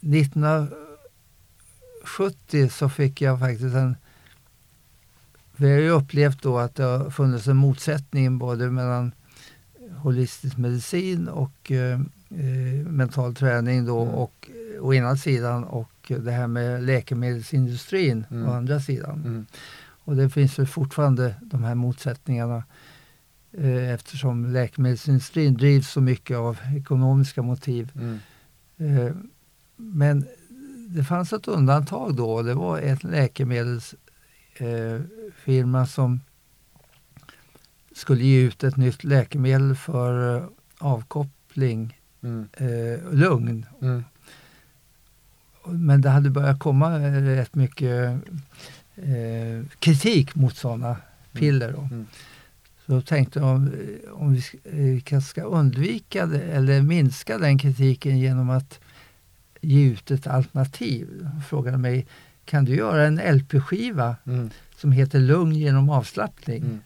1970 0.00 2.68
så 2.70 2.88
fick 2.88 3.20
jag 3.20 3.38
faktiskt 3.40 3.74
en... 3.76 3.96
Vi 5.56 5.70
har 5.72 5.78
ju 5.78 5.90
upplevt 5.90 6.42
då 6.42 6.58
att 6.58 6.74
det 6.74 6.82
har 6.84 7.10
funnits 7.10 7.46
en 7.46 7.56
motsättning 7.56 8.38
både 8.38 8.70
mellan 8.70 9.12
holistisk 10.02 10.56
medicin 10.56 11.28
och 11.28 11.72
eh, 11.72 12.00
eh, 12.30 12.86
mental 12.86 13.34
träning 13.34 13.84
då 13.86 14.02
Mm. 14.02 14.14
och 14.14 14.50
å 14.80 14.94
ena 14.94 15.16
sidan 15.16 15.64
och 15.64 15.90
det 16.08 16.30
här 16.30 16.46
med 16.46 16.82
läkemedelsindustrin 16.82 18.26
Mm. 18.30 18.48
å 18.48 18.52
andra 18.52 18.80
sidan. 18.80 19.22
Mm. 19.24 19.46
Och 20.04 20.16
det 20.16 20.30
finns 20.30 20.58
väl 20.58 20.66
fortfarande 20.66 21.34
de 21.42 21.64
här 21.64 21.74
motsättningarna 21.74 22.62
eh, 23.52 23.90
eftersom 23.90 24.52
läkemedelsindustrin 24.52 25.54
drivs 25.54 25.90
så 25.90 26.00
mycket 26.00 26.36
av 26.36 26.58
ekonomiska 26.76 27.42
motiv. 27.42 27.92
Mm. 27.94 28.18
Eh, 28.78 29.12
men 29.76 30.26
det 30.88 31.04
fanns 31.04 31.32
ett 31.32 31.48
undantag 31.48 32.14
då 32.14 32.42
det 32.42 32.54
var 32.54 32.78
en 32.78 32.98
läkemedelsfirma 33.02 35.80
eh, 35.80 35.86
som 35.86 36.20
skulle 37.94 38.24
ge 38.24 38.40
ut 38.40 38.64
ett 38.64 38.76
nytt 38.76 39.04
läkemedel 39.04 39.76
för 39.76 40.36
eh, 40.36 40.44
avkoppling, 40.78 41.96
Mm. 42.22 42.48
eh, 42.56 43.12
lugn. 43.12 43.66
Mm. 43.82 44.04
Men 45.66 46.00
det 46.00 46.08
hade 46.10 46.30
börjat 46.30 46.58
komma 46.58 46.96
eh, 47.00 47.12
rätt 47.22 47.54
mycket 47.54 48.18
eh, 48.96 49.66
kritik 49.78 50.34
mot 50.34 50.56
sådana 50.56 50.96
piller. 51.32 51.72
Då. 51.72 51.80
Mm. 51.80 52.06
Så 52.86 52.92
jag 52.92 53.06
tänkte 53.06 53.40
om, 53.40 53.72
om 54.12 54.32
vi 54.34 54.42
eh, 54.64 55.02
kanske 55.02 55.30
ska 55.30 55.42
undvika 55.42 56.26
det, 56.26 56.42
eller 56.42 56.82
minska 56.82 57.38
den 57.38 57.58
kritiken 57.58 58.18
genom 58.18 58.50
att 58.50 58.80
ge 59.60 59.84
ut 59.90 60.10
ett 60.10 60.26
alternativ. 60.26 61.08
De 61.34 61.42
frågade 61.42 61.78
mig, 61.78 62.06
kan 62.44 62.64
du 62.64 62.74
göra 62.76 63.06
en 63.06 63.20
LP-skiva 63.36 64.16
Mm. 64.26 64.50
som 64.76 64.92
heter 64.92 65.20
Lugn 65.20 65.54
genom 65.54 65.90
avslappning? 65.90 66.80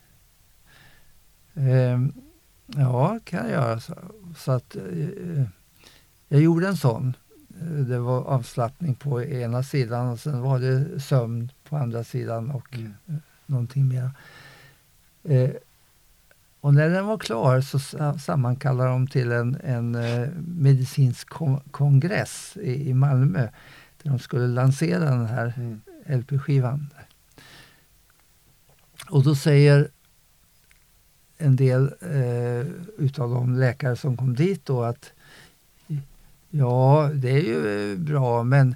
Ehm, 1.55 2.13
ja, 2.67 3.19
kan 3.25 3.39
jag 3.41 3.51
göra. 3.51 3.81
Så, 3.81 3.95
så 4.37 4.53
att, 4.53 4.77
eh, 4.77 5.45
jag 6.29 6.41
gjorde 6.41 6.69
en 6.69 6.77
sån. 6.77 7.17
Eh, 7.61 7.67
Det 7.67 7.99
var 7.99 8.23
avslappning 8.25 8.95
på 8.95 9.23
ena 9.25 9.63
sidan 9.63 10.09
och 10.09 10.21
sen 10.21 10.41
var 10.41 10.59
det 10.59 11.01
sömn 11.01 11.51
på 11.69 11.77
andra 11.77 12.05
sidan 12.05 12.51
och 12.51 12.75
Mm. 12.75 12.93
någonting 13.47 13.89
mer. 13.89 14.11
Eh, 15.25 15.51
och 16.61 16.75
när 16.75 16.89
den 16.89 17.07
var 17.07 17.19
klar 17.19 17.61
så 17.61 17.79
sa- 17.79 18.19
sammankallade 18.19 18.91
de 18.91 19.07
till 19.07 19.33
en, 19.33 19.57
en 19.65 19.95
eh, 19.95 20.29
medicinsk 20.39 21.29
ko- 21.29 21.61
kongress 21.71 22.57
i, 22.61 22.89
i 22.91 22.95
Malmö 22.95 23.49
där 24.03 24.11
de 24.11 24.19
skulle 24.19 24.47
lansera 24.47 25.05
den 25.05 25.27
här 25.27 25.53
Mm. 25.57 25.81
LP-skivan. 26.07 26.89
Och 29.11 29.23
då 29.25 29.35
säger 29.35 29.89
en 31.39 31.57
del 31.57 31.95
eh, 32.01 32.67
utav 32.99 33.31
de 33.31 33.57
läkare 33.57 33.97
som 33.97 34.17
kom 34.17 34.35
dit 34.35 34.67
då 34.67 34.83
att 34.83 35.13
ja, 36.51 37.11
det 37.15 37.31
är 37.31 37.43
ju 37.43 37.93
eh, 37.93 37.99
bra 37.99 38.43
men 38.43 38.75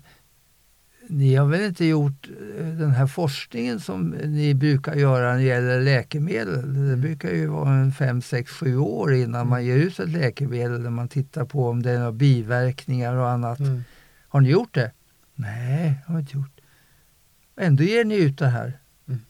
ni 1.11 1.35
har 1.35 1.47
väl 1.47 1.65
inte 1.65 1.85
gjort 1.85 2.29
eh, 2.59 2.67
den 2.67 2.91
här 2.91 3.07
forskningen 3.07 3.81
som 3.81 4.09
ni 4.11 4.55
brukar 4.55 4.95
göra 4.95 5.31
när 5.31 5.39
det 5.39 5.43
gäller 5.43 5.81
läkemedel. 5.81 6.89
Det 6.91 6.97
brukar 6.97 7.31
ju 7.31 7.47
vara 7.47 7.71
en 7.71 7.93
fem, 7.93 8.23
sex, 8.23 8.51
sju 8.51 8.77
år 8.77 9.15
innan 9.15 9.49
man 9.49 9.65
ger 9.65 9.77
ut 9.77 10.01
ett 10.01 10.09
läkemedel 10.09 10.83
där 10.83 10.91
man 10.91 11.09
tittar 11.09 11.45
på 11.45 11.69
om 11.69 11.83
det 11.83 11.91
är 11.91 11.99
några 11.99 12.13
biverkningar 12.13 13.15
och 13.15 13.29
annat. 13.29 13.59
Mm. 13.59 13.85
Har 14.29 14.41
ni 14.41 14.51
gjort 14.51 14.75
det? 14.75 14.93
Nej, 15.35 15.95
har 16.07 16.15
vi 16.15 16.21
inte 16.21 16.37
gjort. 16.37 16.61
Ändå 17.57 17.83
ger 17.83 18.05
ni 18.05 18.17
ut 18.17 18.39
det 18.39 18.49
här. 18.49 18.79
Mm. 19.09 19.21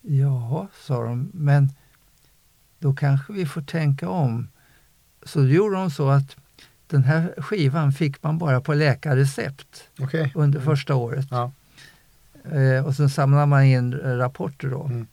Ja, 0.00 0.68
sa 0.74 1.04
de, 1.04 1.30
men 1.34 1.68
då 2.82 2.94
kanske 2.94 3.32
vi 3.32 3.46
får 3.46 3.62
tänka 3.62 4.08
om. 4.08 4.48
Så 5.22 5.38
då 5.38 5.46
gjorde 5.46 5.76
de 5.76 5.90
så 5.90 6.08
att 6.10 6.36
den 6.86 7.04
här 7.04 7.34
skivan 7.38 7.92
fick 7.92 8.22
man 8.22 8.38
bara 8.38 8.60
på 8.60 8.74
läkarrecept 8.74 9.84
Okej. 10.00 10.32
under 10.34 10.58
Mm. 10.60 10.66
första 10.76 10.94
året. 10.94 11.26
Ja. 11.30 11.52
Eh, 12.52 12.86
och 12.86 12.94
sen 12.94 13.10
samlade 13.10 13.46
man 13.46 13.64
in 13.64 13.94
rapporter 13.94 14.68
då. 14.68 14.84
Mm. 14.84 15.06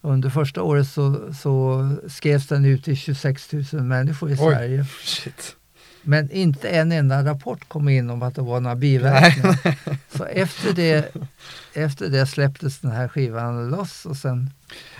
Under 0.00 0.30
första 0.30 0.62
året 0.62 0.88
så, 0.88 1.34
så 1.34 1.90
skrevs 2.08 2.46
den 2.46 2.64
ut 2.64 2.84
till 2.84 2.96
26 2.96 3.52
000 3.72 3.82
människor 3.82 4.30
i 4.30 4.32
Oj. 4.32 4.36
Sverige. 4.38 4.84
Shit. 5.02 5.56
Men 6.06 6.30
inte 6.30 6.68
en 6.68 6.92
enda 6.92 7.24
rapport 7.24 7.68
kom 7.68 7.88
in 7.88 8.10
om 8.10 8.22
att 8.22 8.34
det 8.34 8.42
var 8.42 8.60
några 8.60 8.76
biverkningar. 8.76 9.58
Så 10.16 10.24
efter 10.24 10.72
det, 10.72 11.14
efter 11.74 12.08
det 12.08 12.26
släpptes 12.26 12.78
den 12.78 12.90
här 12.90 13.08
skivan 13.08 13.68
loss 13.70 14.06
och 14.06 14.16
sen 14.16 14.50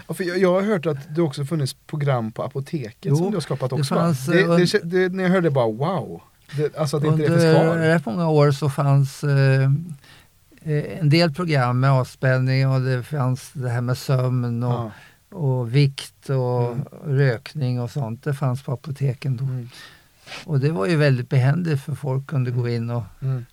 Ja, 0.09 0.15
för 0.15 0.25
jag, 0.25 0.39
jag 0.39 0.53
har 0.55 0.63
hört 0.63 0.87
att 0.87 1.15
det 1.17 1.23
också 1.23 1.45
funnits 1.45 1.77
program 1.87 2.33
på 2.33 2.43
apoteket 2.43 2.97
Jo, 3.01 3.17
som 3.17 3.31
du 3.31 3.37
har 3.37 3.41
skapat 3.41 3.71
det 3.71 3.77
också. 3.77 3.95
va? 3.95 4.01
fanns, 4.01 4.27
det, 4.27 4.41
eh, 4.41 4.57
det, 4.57 4.81
det, 4.85 5.09
när 5.17 5.23
jag 5.23 5.31
hörde 5.31 5.47
det 5.47 5.51
bara 5.51 5.67
wow. 5.73 6.21
Det, 6.57 6.77
alltså 6.77 6.97
att 6.97 7.05
inte 7.05 7.17
det 7.23 7.27
finns 7.29 7.43
under 7.45 7.65
kvar. 7.67 7.77
rätt 7.77 8.07
många 8.07 8.29
år 8.29 8.51
så 8.51 8.71
fanns 8.71 9.25
eh, 9.25 9.63
eh, 10.63 10.99
en 11.01 11.09
del 11.11 11.35
program 11.35 11.81
med 11.81 11.91
avspänning 11.91 12.69
och 12.69 12.81
det 12.81 13.03
fanns 13.03 13.51
det 13.53 13.69
här 13.71 13.81
med 13.81 13.99
sömn 13.99 14.63
och, 14.63 14.73
Ja. 14.73 14.91
och 15.39 15.75
vikt 15.75 16.31
och 16.31 16.73
Mm. 16.73 16.85
rökning 17.07 17.81
och 17.81 17.91
sånt. 17.91 18.25
Det 18.25 18.35
fanns 18.35 18.63
på 18.63 18.73
apoteken 18.73 19.37
då. 19.37 19.45
Mm. 19.45 19.69
Och 20.45 20.61
det 20.61 20.71
var 20.73 20.87
ju 20.87 20.97
väldigt 20.97 21.29
behändigt 21.29 21.81
för 21.83 21.95
folk 21.95 22.27
kunde 22.27 22.51
gå 22.51 22.69
in 22.69 22.91
och 22.91 23.05
Mm. 23.21 23.45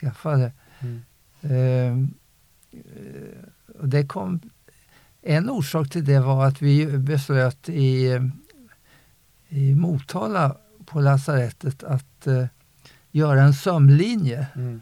skaffa 0.00 0.36
det. 0.36 0.52
Mm. 0.80 1.02
Ehm, 1.42 2.14
eh, 2.72 3.78
och 3.80 3.88
det 3.88 4.06
kom, 4.06 4.40
en 5.22 5.50
orsak 5.50 5.90
till 5.90 6.04
det 6.04 6.20
var 6.20 6.46
att 6.46 6.62
vi 6.62 6.86
beslöt 6.98 7.68
i, 7.68 8.20
i 9.48 9.74
Motala 9.74 10.56
på 10.86 11.00
lasarettet 11.00 11.84
att 11.84 12.26
eh, 12.26 12.46
göra 13.10 13.42
en 13.42 13.54
sömnlinje. 13.54 14.46
Mm. 14.54 14.80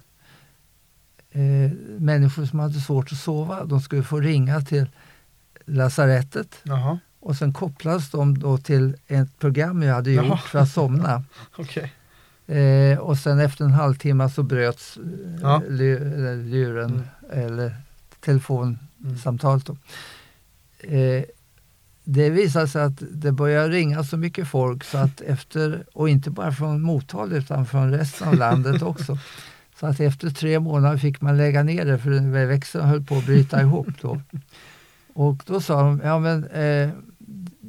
Eh, 1.30 1.72
människor 1.98 2.44
som 2.46 2.58
hade 2.58 2.80
svårt 2.80 3.12
att 3.12 3.18
sova, 3.18 3.64
de 3.64 3.80
skulle 3.80 4.02
få 4.02 4.20
ringa 4.20 4.60
till 4.60 4.86
lasarettet 5.64 6.60
Jaha, 6.62 6.98
och 7.24 7.36
sen 7.36 7.52
kopplades 7.52 8.10
de 8.10 8.38
då 8.38 8.58
till 8.58 8.96
ett 9.06 9.38
program 9.38 9.82
jag 9.82 9.94
hade 9.94 10.10
gjort 10.10 10.24
Jaha. 10.26 10.36
för 10.38 10.58
att 10.58 10.68
somna. 10.70 11.24
okej. 11.56 11.92
Eh, 12.46 12.98
och 12.98 13.18
sen 13.18 13.38
efter 13.40 13.64
en 13.64 13.70
halvtimme 13.70 14.30
så 14.30 14.42
bröts 14.42 14.96
eh, 14.96 15.02
Ja. 15.42 15.62
luren 15.68 17.02
eller 17.32 17.76
telefonsamtalet. 18.20 19.66
Då. 19.66 19.76
Eh, 20.96 21.24
det 22.04 22.30
visade 22.30 22.68
sig 22.68 22.82
att 22.82 23.02
det 23.10 23.32
började 23.32 23.68
ringa 23.68 24.04
så 24.04 24.16
mycket 24.16 24.48
folk 24.48 24.84
så 24.84 24.98
att 24.98 25.20
efter, 25.20 25.84
och 25.92 26.08
inte 26.08 26.30
bara 26.30 26.52
från 26.52 26.82
Motala 26.82 27.36
utan 27.36 27.66
från 27.66 27.90
resten 27.90 28.28
av 28.28 28.34
landet 28.34 28.82
också. 28.92 29.18
Så 29.80 29.86
att 29.86 30.00
efter 30.00 30.30
tre 30.30 30.60
månader 30.60 30.98
fick 30.98 31.20
man 31.20 31.36
lägga 31.36 31.62
ner 31.62 31.84
det 31.84 31.98
för 31.98 32.44
växeln 32.46 32.84
höll 32.84 33.04
på 33.04 33.16
att 33.16 33.26
bryta 33.26 33.60
ihop 33.60 33.88
då. 34.00 34.20
Och 35.16 35.42
då 35.46 35.60
sa 35.60 35.82
de, 35.82 36.00
ja 36.04 36.18
men 36.18 36.44
eh, 36.44 36.90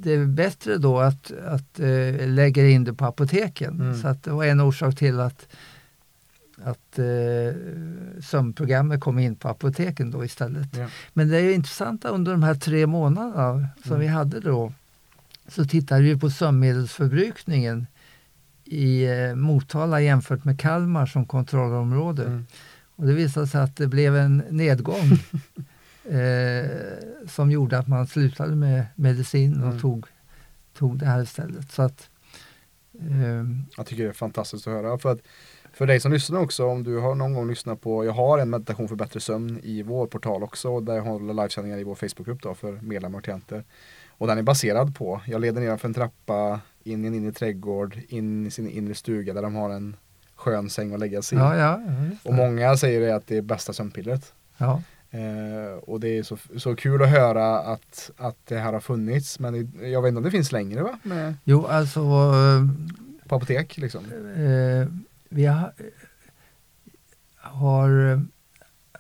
det 0.06 0.14
är 0.14 0.26
bättre 0.26 0.78
då 0.78 1.00
att, 1.00 1.32
att 1.32 1.80
eh, 1.80 2.28
lägga 2.28 2.70
in 2.70 2.84
det 2.84 2.94
på 2.94 3.06
apoteken. 3.06 3.82
Mm. 3.82 4.02
Så 4.02 4.08
att 4.08 4.24
det 4.24 4.32
var 4.32 4.46
en 4.46 4.62
orsak 4.62 4.96
till 4.96 5.20
att, 5.20 5.48
att 6.64 7.00
eh, 7.00 7.56
sömnprogrammet 8.22 9.02
kom 9.02 9.20
in 9.20 9.36
på 9.36 9.50
apoteken 9.50 10.12
då 10.12 10.26
istället. 10.26 10.68
Ja. 10.78 10.88
Men 11.14 11.30
det 11.30 11.38
är 11.38 11.54
intressant 11.54 12.06
att 12.06 12.12
under 12.12 12.32
de 12.32 12.44
här 12.44 12.56
tre 12.56 12.88
månaderna 12.88 13.68
som 13.84 13.92
Mm. 13.92 14.00
vi 14.00 14.08
hade 14.08 14.40
då 14.40 14.74
så 15.48 15.66
tittade 15.66 16.02
vi 16.02 16.20
på 16.20 16.30
sömnmedelsförbrukningen 16.30 17.88
i 18.66 19.04
eh, 19.06 19.36
Motala 19.36 20.02
jämfört 20.02 20.44
med 20.46 20.60
Kalmar 20.60 21.06
som 21.06 21.26
kontrollområde. 21.26 22.24
Mm. 22.26 22.46
Och 22.96 23.06
det 23.08 23.14
visade 23.14 23.48
sig 23.48 23.62
att 23.62 23.76
det 23.76 23.88
blev 23.88 24.16
en 24.16 24.44
nedgång 24.50 25.20
eh, 26.10 27.28
som 27.28 27.52
gjorde 27.52 27.78
att 27.78 27.88
man 27.88 28.08
slutade 28.08 28.56
med 28.56 28.86
medicin 28.96 29.62
och 29.62 29.68
Mm. 29.70 29.80
tog, 29.80 30.06
tog 30.78 30.98
det 31.00 31.06
här 31.06 31.24
istället. 31.24 31.72
Så 31.72 31.82
att, 31.82 32.10
ehm, 33.02 33.66
Jag 33.78 33.86
tycker 33.86 34.04
det 34.04 34.10
är 34.10 34.14
fantastiskt 34.14 34.68
att 34.68 34.74
höra. 34.74 34.98
För, 34.98 35.12
att, 35.12 35.20
för 35.74 35.86
dig 35.88 36.00
som 36.00 36.12
lyssnar 36.12 36.40
också, 36.40 36.66
om 36.66 36.84
du 36.84 36.98
har 36.98 37.16
någon 37.16 37.34
gång 37.34 37.48
lyssnat 37.50 37.82
på, 37.82 38.06
jag 38.06 38.14
har 38.14 38.38
en 38.40 38.50
meditation 38.50 38.88
för 38.88 38.96
bättre 38.96 39.20
sömn 39.20 39.60
i 39.64 39.82
vår 39.84 40.08
portal 40.08 40.44
också, 40.44 40.80
där 40.80 40.96
jag 40.96 41.04
håller 41.04 41.34
livesändningar 41.34 41.78
i 41.78 41.84
vår 41.84 41.96
Facebookgrupp 41.96 42.42
då 42.42 42.54
för 42.54 42.72
medlemmar 42.72 43.18
och 43.20 43.24
klienter. 43.24 43.64
Och 44.18 44.28
den 44.28 44.38
är 44.38 44.44
baserad 44.44 44.96
på, 44.96 45.22
jag 45.28 45.42
leder 45.42 45.62
ner 45.62 45.78
för 45.78 45.88
en 45.88 45.94
trappa, 45.94 46.60
in 46.84 47.04
i 47.04 47.08
en 47.08 47.14
inre 47.14 47.32
trädgård, 47.32 47.98
in 48.08 48.46
i 48.48 48.52
sin 48.52 48.68
inre 48.70 48.96
stuga 48.96 49.34
där 49.34 49.42
de 49.42 49.56
har 49.56 49.70
en 49.70 49.96
skön 50.36 50.70
säng 50.70 50.94
att 50.94 51.00
lägga 51.00 51.22
sig 51.22 51.38
i. 51.38 51.42
ja, 51.42 51.56
ja. 51.58 51.80
Och 52.24 52.34
många 52.34 52.78
säger 52.78 53.02
det 53.02 53.16
att 53.16 53.28
det 53.28 53.38
är 53.38 53.42
bästa 53.42 53.74
sömnpillret. 53.74 54.34
ja. 54.58 54.82
Eh, 55.16 55.78
och 55.78 56.00
det 56.00 56.18
är 56.18 56.24
så, 56.24 56.38
så 56.58 56.76
kul 56.76 57.02
att 57.04 57.10
höra 57.10 57.58
att, 57.60 58.12
att 58.18 58.38
det 58.46 58.58
här 58.58 58.74
har 58.74 58.80
funnits. 58.80 59.40
Men 59.40 59.54
det, 59.54 59.88
jag 59.88 60.02
vet 60.02 60.10
inte 60.10 60.18
om 60.18 60.24
det 60.24 60.32
finns 60.32 60.52
längre 60.52 60.84
va? 60.84 61.00
Med, 61.04 61.36
Jo, 61.44 61.66
alltså 61.66 62.00
eh, 62.02 62.68
på 63.28 63.36
apotek 63.36 63.78
liksom. 63.78 64.04
eh, 64.36 64.88
vi 65.30 65.46
har, 65.46 65.74
har 67.38 68.12
eh, 68.12 68.20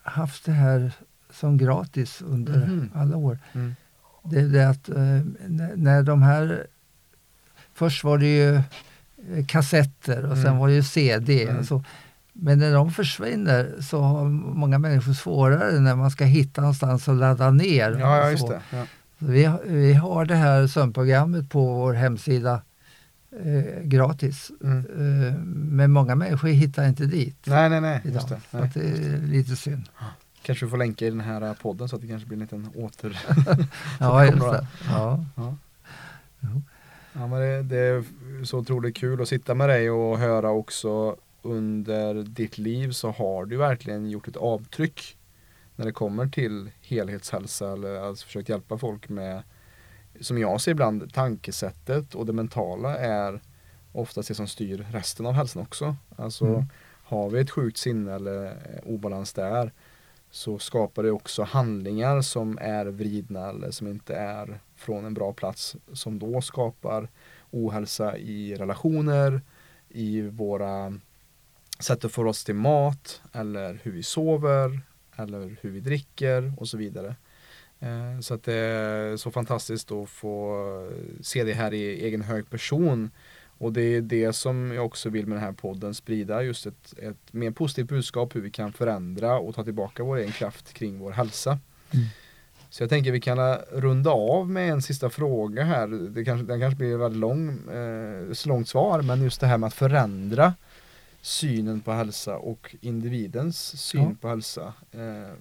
haft 0.03 0.45
det 0.45 0.51
här 0.51 0.91
som 1.29 1.57
gratis 1.57 2.21
under 2.21 2.53
Mhm. 2.67 2.89
alla 2.93 3.17
år. 3.17 3.39
Mm. 3.53 3.75
Det 4.23 4.39
är 4.39 4.47
det 4.47 4.69
att 4.69 4.89
eh, 4.89 5.21
när- 5.75 6.03
de 6.03 6.21
här... 6.21 6.67
Först 7.73 8.03
var 8.03 8.17
det 8.17 8.35
ju 8.37 8.55
eh, 8.55 9.45
kassetter 9.47 10.25
och 10.25 10.37
sen 10.37 10.45
Mm. 10.47 10.57
var 10.57 10.67
det 10.67 10.73
ju 10.73 10.83
CD. 10.83 11.43
Mm. 11.43 11.57
och 11.57 11.65
så. 11.65 11.83
Men 12.37 12.59
när 12.59 12.73
de 12.73 12.91
försvinner 12.91 13.75
så 13.81 14.01
har 14.01 14.25
många 14.29 14.79
människor 14.79 15.13
svårare 15.13 15.79
när 15.79 15.95
man 15.95 16.11
ska 16.11 16.25
hitta 16.25 16.61
någonstans 16.61 17.07
att 17.07 17.15
ladda 17.15 17.51
ner. 17.51 17.97
Ja, 17.99 18.31
ja 18.31 18.37
så. 18.37 18.49
det. 18.49 18.61
Ja. 18.69 18.85
Så 19.19 19.25
Vi, 19.25 19.49
vi 19.65 19.93
har 19.93 20.25
det 20.25 20.35
här 20.35 20.67
sömnprogrammet 20.67 21.49
på 21.49 21.73
vår 21.73 21.93
hemsida 21.93 22.61
eh, 23.43 23.83
gratis. 23.83 24.51
Mm. 24.63 24.77
Eh, 24.77 25.33
men 25.55 25.91
många 25.91 26.15
människor 26.15 26.47
hittar 26.47 26.87
inte 26.87 27.05
dit 27.05 27.37
Nej, 27.45 27.69
nej, 27.69 27.81
nej. 27.81 28.01
idag. 28.03 28.13
Just 28.13 28.29
det. 28.29 28.39
Nej. 28.51 28.71
det 28.73 28.79
är 28.79 29.27
lite 29.27 29.55
synd. 29.55 29.89
Kanske 30.41 30.65
vi 30.65 30.69
får 30.69 30.77
länka 30.77 31.05
i 31.05 31.09
den 31.09 31.21
här 31.21 31.53
podden 31.53 31.89
så 31.89 31.95
att 31.95 32.01
det 32.01 32.07
kanske 32.07 32.27
blir 32.27 32.37
en 32.37 32.41
liten 32.41 32.69
åter... 32.75 33.19
Ja, 33.99 34.25
just 34.31 34.39
det. 34.39 34.67
Ja. 34.89 35.25
Ja. 35.35 35.55
Ja, 37.13 37.27
men 37.27 37.39
det, 37.39 37.63
det 37.63 37.77
är 37.77 38.03
så 38.45 38.57
otroligt 38.57 38.97
kul 38.97 39.21
att 39.21 39.27
sitta 39.27 39.53
med 39.55 39.69
dig 39.69 39.89
och 39.89 40.19
höra 40.19 40.49
också 40.49 41.15
under 41.45 42.13
ditt 42.23 42.57
liv 42.57 42.91
så 42.91 43.11
har 43.11 43.45
du 43.45 43.57
verkligen 43.57 44.09
gjort 44.09 44.27
ett 44.27 44.37
avtryck 44.37 45.17
när 45.75 45.85
det 45.85 45.91
kommer 45.91 46.27
till 46.27 46.71
helhetshälsa 46.81 47.73
eller 47.73 47.95
alltså 47.95 48.25
försökt 48.25 48.49
hjälpa 48.49 48.77
folk 48.77 49.09
med 49.09 49.43
som 50.19 50.37
jag 50.37 50.61
ser 50.61 50.71
ibland 50.71 51.13
tankesättet 51.13 52.15
och 52.15 52.25
det 52.25 52.33
mentala 52.33 52.97
är 52.97 53.41
oftast 53.91 54.27
det 54.27 54.35
som 54.35 54.47
styr 54.47 54.85
resten 54.91 55.25
av 55.25 55.33
hälsan 55.33 55.61
också. 55.61 55.95
Alltså 56.15 56.45
Mm. 56.45 56.65
har 57.03 57.29
vi 57.29 57.39
ett 57.39 57.51
sjukt 57.51 57.77
sinne 57.77 58.13
eller 58.13 58.45
eh, 58.45 58.51
obalans 58.93 59.33
där 59.33 59.71
så 60.31 60.59
skapar 60.59 61.03
det 61.03 61.11
också 61.11 61.43
handlingar 61.43 62.21
som 62.21 62.57
är 62.61 62.85
vridna 62.85 63.49
eller 63.49 63.71
som 63.71 63.87
inte 63.87 64.15
är 64.15 64.59
från 64.75 65.05
en 65.05 65.13
bra 65.13 65.33
plats 65.33 65.75
som 65.93 66.19
då 66.19 66.41
skapar 66.41 67.07
ohälsa 67.51 68.17
i 68.17 68.55
relationer, 68.55 69.41
i 69.89 70.21
våra 70.21 70.93
sätt 71.79 72.05
att 72.05 72.11
få 72.11 72.27
oss 72.27 72.43
till 72.43 72.55
mat 72.55 73.21
eller 73.33 73.79
hur 73.83 73.91
vi 73.91 74.03
sover 74.03 74.81
eller 75.15 75.57
hur 75.61 75.69
vi 75.69 75.79
dricker 75.79 76.53
och 76.57 76.67
så 76.67 76.77
vidare. 76.77 77.15
Eh, 77.79 78.19
Så 78.21 78.33
att 78.33 78.43
det 78.43 78.53
är 78.53 79.17
så 79.17 79.31
fantastiskt 79.31 79.91
att 79.91 80.09
få 80.09 80.57
se 81.21 81.43
det 81.43 81.53
här 81.53 81.73
i 81.73 82.03
egen 82.05 82.21
hög 82.21 82.49
person. 82.49 83.11
Och 83.57 83.73
det 83.73 83.81
är 83.81 84.01
det 84.01 84.33
som 84.33 84.71
jag 84.71 84.85
också 84.85 85.09
vill 85.09 85.27
med 85.27 85.37
den 85.37 85.43
här 85.43 85.51
podden 85.51 85.93
sprida 85.93 86.43
just 86.43 86.65
ett, 86.65 86.93
ett 86.97 87.33
mer 87.33 87.51
positivt 87.51 87.87
budskap 87.87 88.35
hur 88.35 88.41
vi 88.41 88.51
kan 88.51 88.73
förändra 88.73 89.39
och 89.39 89.55
ta 89.55 89.63
tillbaka 89.63 90.03
vår 90.03 90.17
egen 90.17 90.31
kraft 90.31 90.73
kring 90.73 90.99
vår 90.99 91.11
hälsa. 91.11 91.59
Mm. 91.91 92.05
Så 92.69 92.83
jag 92.83 92.89
tänker 92.89 93.11
vi 93.11 93.21
kan 93.21 93.39
eh, 93.39 93.57
runda 93.71 94.11
av 94.11 94.49
med 94.49 94.71
en 94.71 94.81
sista 94.81 95.09
fråga 95.09 95.63
här. 95.63 95.87
Det 95.87 96.25
kanske, 96.25 96.45
den 96.47 96.59
kanske 96.59 96.77
blir 96.77 96.97
väldigt 96.97 97.19
lång, 97.19 97.49
eh, 97.69 98.33
så 98.33 98.49
långt 98.49 98.67
svar 98.67 99.01
men 99.01 99.23
just 99.23 99.41
det 99.41 99.47
här 99.47 99.57
med 99.57 99.67
att 99.67 99.73
förändra 99.73 100.53
synen 101.25 101.81
på 101.81 101.91
hälsa 101.91 102.37
och 102.37 102.75
individens 102.81 103.81
syn 103.81 104.01
Ja. 104.01 104.15
på 104.21 104.27
hälsa. 104.27 104.73
Eh, 104.91 105.33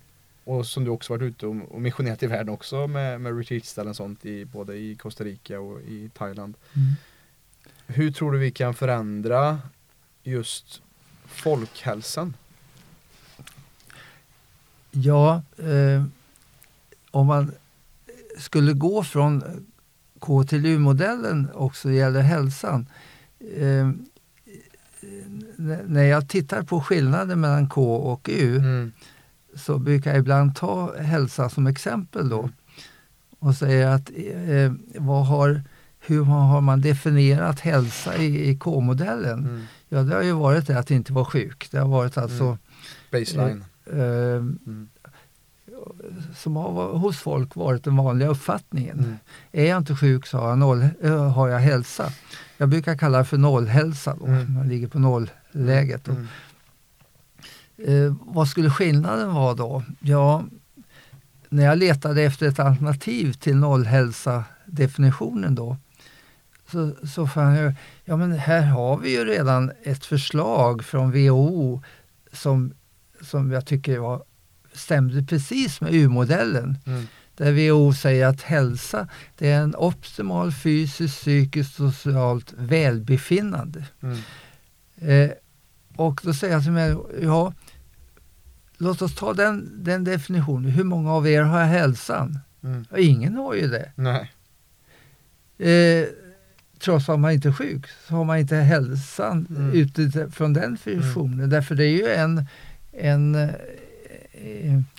och 0.44 0.66
som 0.66 0.84
du 0.84 0.90
också 0.90 1.12
varit 1.12 1.22
ute 1.22 1.46
och, 1.46 1.80
missionerat 1.80 2.22
i 2.22 2.26
världen 2.26 2.54
också 2.54 2.86
med, 2.86 3.20
med 3.20 3.38
retreatställen 3.38 3.90
och 3.90 3.96
sånt 3.96 4.24
i 4.24 4.44
både 4.44 4.76
i 4.76 4.96
Costa 4.96 5.24
Rica 5.24 5.60
och 5.60 5.80
i 5.80 6.10
Thailand. 6.14 6.54
Mm. 6.76 6.92
Hur 7.86 8.12
tror 8.12 8.32
du 8.32 8.38
vi 8.38 8.50
kan 8.50 8.74
förändra 8.74 9.58
just 10.22 10.82
folkhälsan? 11.26 12.36
Ja, 14.90 15.42
eh, 15.58 16.04
om 17.10 17.26
man 17.26 17.52
skulle 18.38 18.72
gå 18.72 19.04
från 19.04 19.66
K 20.18 20.44
till 20.44 20.66
U-modellen 20.66 21.48
också 21.54 21.90
gäller 21.90 22.20
hälsan. 22.20 22.86
Eh, 23.56 23.90
när 25.86 26.02
jag 26.02 26.28
tittar 26.28 26.62
på 26.62 26.80
skillnaden 26.80 27.40
mellan 27.40 27.68
K 27.68 27.94
och 27.96 28.28
U 28.32 28.56
Mm. 28.56 28.92
så 29.56 29.78
brukar 29.78 30.10
jag 30.10 30.18
ibland 30.18 30.56
ta 30.56 30.96
hälsa 30.98 31.48
som 31.48 31.66
exempel 31.66 32.28
då 32.28 32.50
och 33.38 33.54
säger 33.54 33.86
att 33.86 34.10
eh, 34.16 34.72
vad 34.98 35.26
har, 35.26 35.62
hur 36.00 36.22
har 36.24 36.60
man 36.60 36.80
definierat 36.80 37.60
hälsa 37.60 38.16
i, 38.16 38.50
i 38.50 38.56
K-modellen? 38.56 39.38
Mm. 39.38 39.62
Ja, 39.88 40.02
det 40.02 40.14
har 40.14 40.22
ju 40.22 40.32
varit 40.32 40.66
det 40.66 40.78
att 40.78 40.90
inte 40.90 41.12
vara 41.12 41.24
sjuk. 41.24 41.68
Det 41.70 41.78
har 41.78 41.88
varit 41.88 42.18
alltså 42.18 42.44
Mm. 42.44 42.58
Baseline. 43.12 43.64
eh, 43.86 43.96
Mm. 44.66 44.88
Som 46.36 46.56
har 46.56 46.98
hos 46.98 47.18
folk 47.18 47.56
varit 47.56 47.84
den 47.84 47.96
vanliga 47.96 48.28
uppfattningen. 48.28 48.98
Mm. 48.98 49.16
Är 49.52 49.64
jag 49.64 49.78
inte 49.78 49.96
sjuk 49.96 50.26
så 50.26 50.38
har 50.38 50.48
jag, 50.48 50.58
noll, 50.58 50.88
har 51.34 51.48
jag 51.48 51.58
hälsa. 51.58 52.12
Jag 52.56 52.68
brukar 52.68 52.96
kalla 52.96 53.18
det 53.18 53.24
för 53.24 53.38
nollhälsa, 53.38 54.16
då. 54.20 54.26
Mm. 54.26 54.54
man 54.54 54.68
ligger 54.68 54.88
på 54.88 54.98
nollläget. 54.98 56.08
Mm. 56.08 56.26
Eh, 57.76 58.14
vad 58.20 58.48
skulle 58.48 58.70
skillnaden 58.70 59.34
vara 59.34 59.54
då? 59.54 59.82
Ja, 60.00 60.44
när 61.48 61.64
jag 61.64 61.78
letade 61.78 62.22
efter 62.22 62.48
ett 62.48 62.58
alternativ 62.58 63.32
till 63.32 63.56
nollhälsa-definitionen 63.56 65.54
då 65.54 65.76
så, 66.72 67.06
så 67.06 67.26
fann 67.26 67.54
jag, 67.54 67.74
ja 68.04 68.16
men 68.16 68.32
här 68.32 68.62
har 68.62 68.96
vi 68.96 69.10
ju 69.10 69.24
redan 69.24 69.72
ett 69.82 70.04
förslag 70.04 70.84
från 70.84 71.10
WHO 71.10 71.82
som, 72.32 72.74
som 73.20 73.52
jag 73.52 73.66
tycker 73.66 73.98
var, 73.98 74.22
stämde 74.74 75.22
precis 75.22 75.80
med 75.80 75.94
U-modellen. 75.94 76.78
Mm. 76.86 77.06
Där 77.36 77.52
WHO 77.52 77.92
säger 77.92 78.26
att 78.26 78.42
hälsa 78.42 79.08
det 79.38 79.50
är 79.50 79.60
en 79.60 79.74
optimal 79.76 80.52
fysiskt, 80.52 81.16
psykiskt 81.20 81.80
och 81.80 81.94
socialt 81.94 82.52
välbefinnande. 82.56 83.84
Mm. 84.02 84.18
Eh, 84.96 85.30
och 85.96 86.20
då 86.24 86.34
säger 86.34 86.54
jag 86.54 86.62
till 86.62 86.72
mig, 86.72 86.96
ja, 87.22 87.52
låt 88.78 89.02
oss 89.02 89.14
ta 89.14 89.32
den, 89.34 89.70
den 89.84 90.04
definitionen. 90.04 90.70
Hur 90.70 90.84
många 90.84 91.12
av 91.12 91.28
er 91.28 91.42
har 91.42 91.64
hälsan? 91.64 92.38
Mm. 92.64 92.84
Ja, 92.90 92.96
ingen 92.98 93.34
har 93.34 93.54
ju 93.54 93.68
det. 93.68 93.92
Nej. 93.94 94.32
Eh, 95.58 96.06
trots 96.78 97.08
att 97.08 97.20
man 97.20 97.32
inte 97.32 97.48
är 97.48 97.52
sjuk 97.52 97.86
så 98.08 98.14
har 98.14 98.24
man 98.24 98.38
inte 98.38 98.56
hälsan 98.56 99.46
Mm. 99.50 99.72
utifrån 99.72 100.52
den 100.52 100.78
visionen. 100.84 101.50
Därför 101.50 101.74
det 101.74 101.84
är 101.84 101.90
ju 101.96 102.08
en, 102.08 102.46
en 102.92 103.50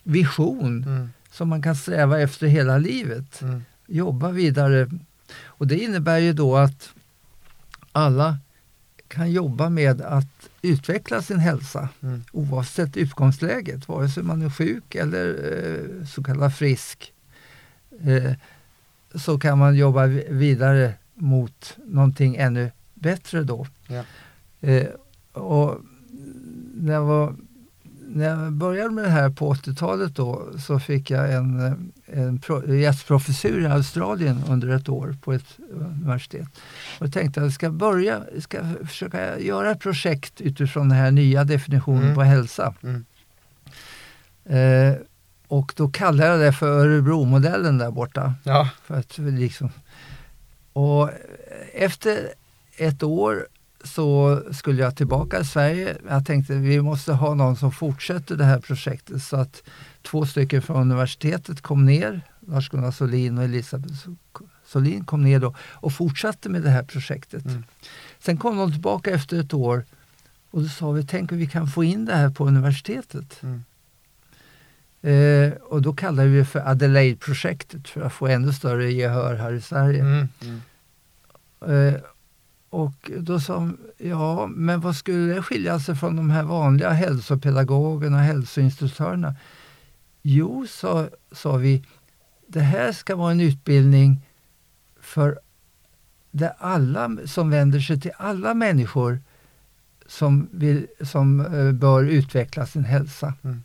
vision 0.04 0.84
Mm. 0.84 1.10
som 1.32 1.50
man 1.50 1.62
kan 1.62 1.76
sträva 1.76 2.20
efter 2.20 2.48
hela 2.48 2.78
livet. 2.78 3.42
Mm. 3.42 3.64
Jobba 3.88 4.32
vidare. 4.32 4.90
Och 5.44 5.68
det 5.68 5.80
innebär 5.80 6.18
ju 6.18 6.34
då 6.34 6.56
att 6.58 6.90
alla 7.92 8.38
kan 9.08 9.32
jobba 9.32 9.70
med 9.70 10.02
att 10.02 10.50
utveckla 10.62 11.22
sin 11.22 11.40
hälsa 11.40 11.90
Mm. 12.02 12.24
oavsett 12.32 12.98
utgångsläget, 12.98 13.88
vare 13.88 14.10
sig 14.10 14.24
man 14.24 14.42
är 14.42 14.50
sjuk 14.50 14.96
eller 14.96 15.28
eh, 16.00 16.06
så 16.06 16.24
kallad 16.24 16.56
frisk. 16.56 17.14
Eh, 18.02 18.32
så 19.16 19.40
kan 19.40 19.58
man 19.58 19.76
jobba 19.76 20.06
vi- 20.06 20.28
vidare 20.30 20.94
mot 21.14 21.78
någonting 21.86 22.36
ännu 22.36 22.72
bättre 22.94 23.44
då. 23.44 23.68
Ja. 23.88 24.04
Eh, 24.62 24.88
och 25.34 25.80
när, 26.76 26.94
jag 26.94 27.04
var, 27.06 27.36
när 28.08 28.26
jag 28.26 28.54
började 28.54 28.90
med 28.90 29.04
det 29.04 29.10
här 29.10 29.30
på 29.30 29.54
80-talet 29.54 30.16
då 30.16 30.50
så 30.60 30.80
fick 30.80 31.10
jag 31.10 31.34
en, 31.34 31.94
en 32.06 32.40
pro, 32.40 32.74
gästprofessur 32.76 33.62
i 33.62 33.66
Australien 33.66 34.44
under 34.50 34.68
ett 34.70 34.90
år 34.90 35.16
på 35.22 35.34
ett 35.34 35.58
universitet. 35.72 36.48
Och 37.00 37.14
tänkte 37.14 37.40
att 37.40 37.46
jag 37.46 37.54
ska 37.54 37.70
börja, 37.70 38.22
ska 38.40 38.60
försöka 38.88 39.40
göra 39.40 39.72
ett 39.72 39.80
projekt 39.80 40.42
utifrån 40.42 40.90
den 40.90 40.98
här 40.98 41.12
nya 41.12 41.44
definitionen 41.44 42.04
Mm. 42.04 42.16
på 42.16 42.22
hälsa. 42.22 42.74
Mm. 42.84 43.06
Eh, 44.46 44.98
och 45.48 45.74
då 45.76 45.88
kallade 45.90 46.30
jag 46.30 46.40
det 46.40 46.54
för 46.54 46.68
Örebromodellen 46.68 47.78
där 47.78 47.92
borta. 47.92 48.34
Ja. 48.44 48.70
För 48.84 49.00
att 49.00 49.18
liksom, 49.18 49.70
och 50.74 51.10
efter 51.74 52.30
ett 52.78 53.04
år 53.04 53.48
så 53.86 54.42
skulle 54.52 54.82
jag 54.82 54.96
tillbaka 54.96 55.38
till 55.38 55.50
Sverige. 55.50 55.98
Jag 56.10 56.26
tänkte 56.26 56.54
vi 56.54 56.82
måste 56.82 57.14
ha 57.14 57.34
någon 57.34 57.56
som 57.56 57.72
fortsätter 57.72 58.36
det 58.36 58.44
här 58.44 58.60
projektet 58.60 59.24
så 59.24 59.38
att 59.38 59.64
två 60.02 60.26
stycken 60.26 60.62
från 60.62 60.82
universitetet 60.82 61.62
kom 61.62 61.86
ner. 61.86 62.22
Lars-Gunnar 62.48 62.92
Solin 62.92 63.38
och 63.38 63.44
Elisabeth 63.44 64.08
Solin 64.66 65.06
kom 65.06 65.24
ner 65.24 65.40
då 65.40 65.56
och 65.60 65.94
fortsatte 65.94 66.50
med 66.50 66.62
det 66.62 66.70
här 66.70 66.84
projektet. 66.84 67.46
Mm. 67.46 67.64
Sen 68.20 68.38
kom 68.38 68.58
de 68.58 68.72
tillbaka 68.72 69.12
efter 69.12 69.40
ett 69.40 69.54
år 69.54 69.84
och 70.52 70.62
då 70.62 70.68
sa 70.68 70.92
vi, 70.92 71.06
tänk 71.06 71.32
om 71.32 71.38
vi 71.38 71.48
kan 71.48 71.68
få 71.68 71.84
in 71.84 72.06
det 72.06 72.16
här 72.16 72.30
på 72.30 72.48
universitetet. 72.48 73.42
Mm. 73.44 73.64
Eh, 75.02 75.54
och 75.54 75.82
då 75.82 75.94
kallade 75.94 76.30
vi 76.30 76.38
det 76.38 76.46
för 76.46 76.60
Adelaide-projektet 76.60 77.88
för 77.88 78.02
att 78.02 78.14
få 78.14 78.28
ännu 78.28 78.54
större 78.54 78.92
gehör 78.92 79.36
här 79.36 79.54
i 79.54 79.62
Sverige. 79.62 80.02
Mm. 80.02 80.28
Mm. 80.42 81.94
Eh, 81.96 82.02
och 82.76 83.12
då 83.18 83.40
sa 83.40 83.54
de, 83.54 83.78
ja 83.98 84.48
men 84.48 84.80
vad 84.80 84.96
skulle 84.96 85.34
det 85.34 85.42
skilja 85.42 85.80
sig 85.80 85.96
från 85.96 86.16
de 86.16 86.30
här 86.30 86.44
vanliga 86.44 86.90
hälsopedagogerna 86.90 88.18
och 88.18 88.24
hälsoinstruktörerna? 88.24 89.36
Jo, 90.22 90.68
sa, 90.70 91.10
sa 91.32 91.56
vi, 91.56 91.84
det 92.48 92.60
här 92.60 92.92
ska 92.92 93.16
vara 93.16 93.32
en 93.32 93.42
utbildning 93.42 94.22
för 95.00 95.40
där 96.32 96.54
alla 96.58 97.18
som 97.26 97.50
vänder 97.50 97.80
sig 97.80 98.02
till 98.02 98.12
alla 98.18 98.54
människor 98.54 99.20
som, 100.06 100.48
vill, 100.52 100.88
som 101.02 101.40
eh, 101.40 101.72
bör 101.72 102.04
utveckla 102.04 102.66
sin 102.66 102.84
hälsa. 102.84 103.34
Mm. 103.44 103.64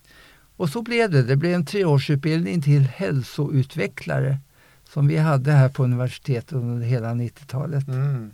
Och 0.56 0.68
så 0.68 0.82
blev 0.82 1.10
det. 1.10 1.22
Det 1.22 1.36
blev 1.36 1.54
en 1.54 1.66
treårsutbildning 1.66 2.62
till 2.62 2.82
hälsoutvecklare 2.82 4.38
som 4.84 5.06
vi 5.06 5.16
hade 5.16 5.52
här 5.52 5.68
på 5.68 5.84
universitetet 5.84 6.52
under 6.52 6.86
hela 6.86 7.10
90-talet. 7.10 7.88
Mm. 7.88 8.30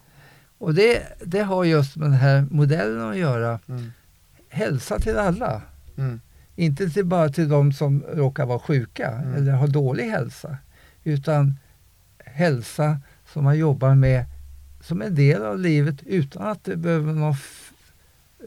Och 0.59 0.75
det, 0.75 1.03
det 1.25 1.41
har 1.43 1.65
just 1.65 1.97
med 1.97 2.07
den 2.11 2.19
här 2.19 2.47
modellen 2.51 3.11
att 3.11 3.17
göra. 3.17 3.61
Mm. 3.69 3.93
Hälsa 4.49 4.99
till 4.99 5.17
alla. 5.19 5.63
Mm. 5.97 6.21
Inte 6.57 6.91
till 6.91 7.05
bara 7.05 7.29
till 7.29 7.49
de 7.49 7.73
som 7.73 8.05
råkar 8.15 8.47
vara 8.47 8.59
sjuka 8.59 9.11
Mm. 9.11 9.35
eller 9.35 9.53
har 9.53 9.69
dålig 9.69 10.05
hälsa. 10.05 10.57
Utan 11.05 11.55
hälsa 12.19 12.99
som 13.33 13.45
man 13.45 13.59
jobbar 13.59 13.95
med 13.95 14.25
som 14.81 15.03
en 15.03 15.15
del 15.15 15.43
av 15.43 15.59
livet 15.59 16.03
utan 16.07 16.47
att 16.47 16.65
det 16.65 16.77
behöver 16.77 17.13
någon 17.13 17.35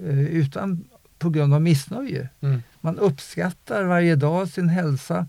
eh, 0.04 0.20
utan 0.20 0.84
på 1.20 1.30
grund 1.30 1.54
av 1.54 1.62
missnöje. 1.62 2.30
Mm. 2.42 2.64
Man 2.82 2.98
uppskattar 3.00 3.84
varje 3.84 4.16
dag 4.16 4.48
sin 4.48 4.70
hälsa. 4.70 5.28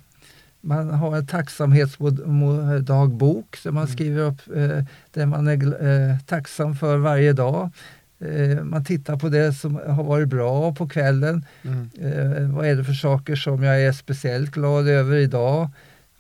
Man 0.61 0.91
har 0.91 1.17
en 1.17 1.27
tacksamhetsdagbok 1.27 3.59
där 3.65 3.71
man 3.71 3.83
Mm. 3.85 3.95
skriver 3.97 4.23
upp 4.23 4.41
eh, 4.57 4.85
det 5.11 5.27
man 5.27 5.49
är 5.49 5.85
eh, 6.11 6.19
tacksam 6.27 6.77
för 6.77 6.97
varje 6.97 7.33
dag. 7.33 7.71
Eh, 8.19 8.65
man 8.65 8.85
tittar 8.85 9.17
på 9.17 9.29
det 9.29 9.53
som 9.53 9.75
har 9.87 10.05
varit 10.05 10.29
bra 10.29 10.75
på 10.75 10.89
kvällen. 10.89 11.45
Mm. 11.63 11.91
Eh, 12.01 12.51
vad 12.57 12.67
är 12.67 12.77
det 12.77 12.85
för 12.85 12.93
saker 12.93 13.37
som 13.37 13.63
jag 13.63 13.83
är 13.83 13.93
speciellt 13.93 14.51
glad 14.51 14.89
över 14.89 15.17
idag? 15.17 15.69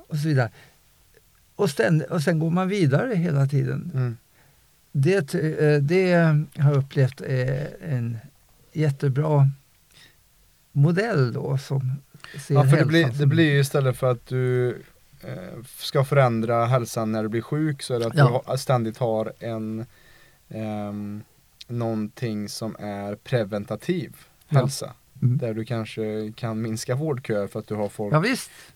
Och 0.08 0.16
så 0.16 0.28
vidare. 0.28 0.50
Och, 1.56 1.68
ständ- 1.70 2.02
och 2.10 2.22
sen 2.22 2.38
går 2.38 2.50
man 2.50 2.68
vidare 2.68 3.14
hela 3.14 3.46
tiden. 3.46 3.90
Mm. 3.94 4.16
Det, 4.92 5.34
eh, 5.34 5.82
det 5.82 6.12
har 6.58 6.70
jag 6.70 6.76
upplevt 6.76 7.20
är 7.20 7.68
en 7.88 8.18
jättebra 8.72 9.50
modell 10.72 11.32
då 11.32 11.58
som 11.58 11.92
Ja, 12.48 12.64
för 12.64 12.76
det 12.76 12.84
blir, 12.84 13.08
det 13.18 13.26
blir 13.26 13.52
ju 13.52 13.60
istället 13.60 13.96
för 13.96 14.10
att 14.10 14.26
du 14.26 14.68
eh, 15.24 15.62
ska 15.78 16.04
förändra 16.04 16.66
hälsan 16.66 17.12
när 17.12 17.22
du 17.22 17.28
blir 17.28 17.42
sjuk 17.42 17.82
så 17.82 17.94
är 17.94 17.98
det 18.00 18.06
att 18.06 18.16
Ja. 18.16 18.42
du 18.52 18.58
ständigt 18.58 18.98
har 18.98 19.32
en 19.38 19.86
ehm, 20.48 21.22
någonting 21.68 22.48
som 22.48 22.76
är 22.78 23.14
preventativ 23.16 24.16
Ja. 24.48 24.58
hälsa. 24.58 24.92
Mm. 25.22 25.38
Där 25.38 25.54
du 25.54 25.64
kanske 25.64 26.32
kan 26.36 26.62
minska 26.62 26.94
vårdköer 26.94 27.46
för 27.46 27.58
att 27.58 27.66
du 27.66 27.74
har 27.74 27.88
folk, 27.88 28.14
Ja 28.14 28.24